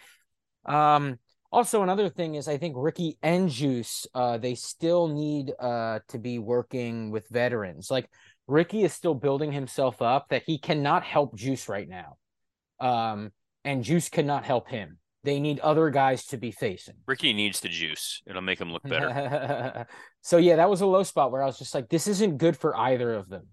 um, 0.67 1.19
also 1.53 1.83
another 1.83 2.09
thing 2.09 2.37
is 2.37 2.49
I 2.49 2.59
think 2.59 2.77
Ricky 2.79 3.19
and 3.23 3.51
Juice 3.51 4.07
uh 4.15 4.39
they 4.39 4.55
still 4.55 5.09
need 5.09 5.53
uh 5.61 6.01
to 6.09 6.19
be 6.19 6.39
working 6.39 7.11
with 7.11 7.29
veterans. 7.29 7.91
Like 7.91 8.09
Ricky 8.47 8.85
is 8.85 8.95
still 8.95 9.15
building 9.15 9.53
himself 9.53 10.01
up 10.01 10.29
that 10.31 10.45
he 10.47 10.59
cannot 10.59 11.05
help 11.05 11.37
Juice 11.37 11.69
right 11.69 11.89
now, 11.89 12.17
um, 12.81 13.33
and 13.65 13.85
Juice 13.85 14.09
cannot 14.09 14.45
help 14.45 14.69
him. 14.69 14.98
They 15.25 15.41
need 15.41 15.59
other 15.61 15.91
guys 15.91 16.25
to 16.27 16.37
be 16.37 16.53
facing. 16.53 16.95
Ricky 17.07 17.33
needs 17.33 17.61
the 17.61 17.69
juice. 17.69 18.23
It'll 18.27 18.41
make 18.43 18.61
him 18.61 18.73
look 18.73 18.85
better. 18.85 19.87
so 20.23 20.37
yeah, 20.37 20.57
that 20.57 20.71
was 20.71 20.81
a 20.81 20.87
low 20.87 21.03
spot 21.03 21.33
where 21.33 21.43
I 21.43 21.47
was 21.47 21.59
just 21.59 21.75
like, 21.75 21.89
this 21.89 22.07
isn't 22.07 22.39
good 22.39 22.57
for 22.57 22.77
either 22.77 23.15
of 23.15 23.29
them, 23.29 23.47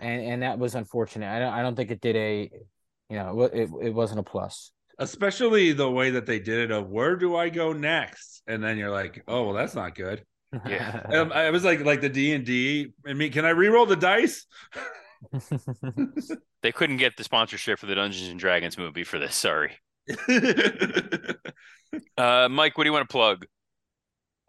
and 0.00 0.22
and 0.22 0.42
that 0.42 0.58
was 0.58 0.74
unfortunate. 0.74 1.30
I 1.30 1.38
don't 1.38 1.52
I 1.52 1.62
don't 1.62 1.76
think 1.76 1.90
it 1.90 2.00
did 2.00 2.16
a, 2.16 2.50
you 3.10 3.16
know, 3.16 3.42
it 3.42 3.68
it 3.82 3.94
wasn't 3.94 4.20
a 4.20 4.22
plus. 4.22 4.72
Especially 4.98 5.72
the 5.72 5.90
way 5.90 6.10
that 6.10 6.26
they 6.26 6.38
did 6.38 6.58
it 6.58 6.70
of 6.70 6.88
where 6.88 7.16
do 7.16 7.36
I 7.36 7.48
go 7.50 7.72
next? 7.72 8.42
And 8.46 8.62
then 8.62 8.78
you're 8.78 8.90
like, 8.90 9.22
oh 9.28 9.44
well, 9.44 9.54
that's 9.54 9.74
not 9.74 9.94
good. 9.94 10.24
Yeah. 10.66 11.02
Um, 11.12 11.32
I 11.32 11.50
was 11.50 11.64
like 11.64 11.84
like 11.84 12.00
the 12.00 12.08
D 12.08 12.32
and 12.32 12.44
D. 12.44 12.92
I 13.06 13.12
mean, 13.12 13.32
can 13.32 13.44
I 13.44 13.50
re-roll 13.50 13.86
the 13.86 13.96
dice? 13.96 14.46
They 16.62 16.72
couldn't 16.72 16.98
get 16.98 17.16
the 17.16 17.24
sponsorship 17.24 17.78
for 17.78 17.86
the 17.86 17.94
Dungeons 17.94 18.28
and 18.28 18.38
Dragons 18.38 18.78
movie 18.78 19.04
for 19.04 19.18
this. 19.18 19.34
Sorry. 19.34 19.72
Uh, 22.16 22.48
Mike, 22.50 22.76
what 22.78 22.84
do 22.84 22.88
you 22.88 22.92
want 22.92 23.08
to 23.08 23.12
plug? 23.12 23.46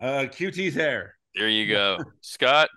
Uh, 0.01 0.25
QT's 0.31 0.75
hair. 0.75 1.15
There 1.35 1.49
you 1.49 1.67
go, 1.67 1.99
Scott. 2.21 2.69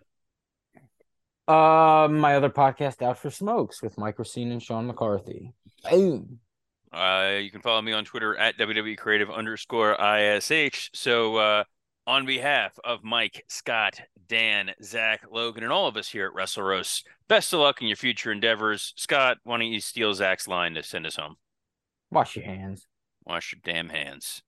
Uh, 1.47 2.09
my 2.11 2.35
other 2.35 2.51
podcast, 2.51 3.03
Out 3.03 3.19
for 3.19 3.31
Smokes, 3.31 3.83
with 3.83 3.97
Mike 3.97 4.19
Recine 4.19 4.51
and 4.53 4.63
Sean 4.63 4.87
McCarthy. 4.87 5.53
Boom. 5.89 6.41
Uh, 6.93 7.37
you 7.41 7.51
can 7.51 7.61
follow 7.61 7.83
me 7.83 7.93
on 7.93 8.05
Twitter 8.05 8.37
at 8.37 8.59
WWE 8.59 8.97
Creative 8.97 9.31
underscore 9.31 9.95
ISH. 10.01 10.91
So, 10.95 11.37
uh, 11.37 11.65
on 12.07 12.25
behalf 12.27 12.79
of 12.85 13.05
Mike, 13.05 13.45
Scott, 13.49 14.01
Dan, 14.29 14.73
Zach, 14.83 15.23
Logan, 15.31 15.65
and 15.65 15.73
all 15.73 15.89
of 15.89 15.97
us 15.97 16.09
here 16.09 16.27
at 16.27 16.35
Wrestle 16.35 16.63
Roast, 16.63 17.07
best 17.29 17.53
of 17.53 17.61
luck 17.61 17.83
in 17.83 17.89
your 17.89 17.97
future 17.97 18.33
endeavors. 18.33 18.93
Scott, 18.97 19.39
why 19.45 19.59
don't 19.59 19.67
you 19.67 19.81
steal 19.81 20.15
Zach's 20.15 20.49
line 20.49 20.75
to 20.75 20.83
send 20.83 21.07
us 21.07 21.17
home? 21.17 21.37
Wash 22.17 22.35
your 22.35 22.47
hands. 22.47 22.87
Wash 23.27 23.53
your 23.53 23.61
damn 23.63 23.91
hands. 23.91 24.43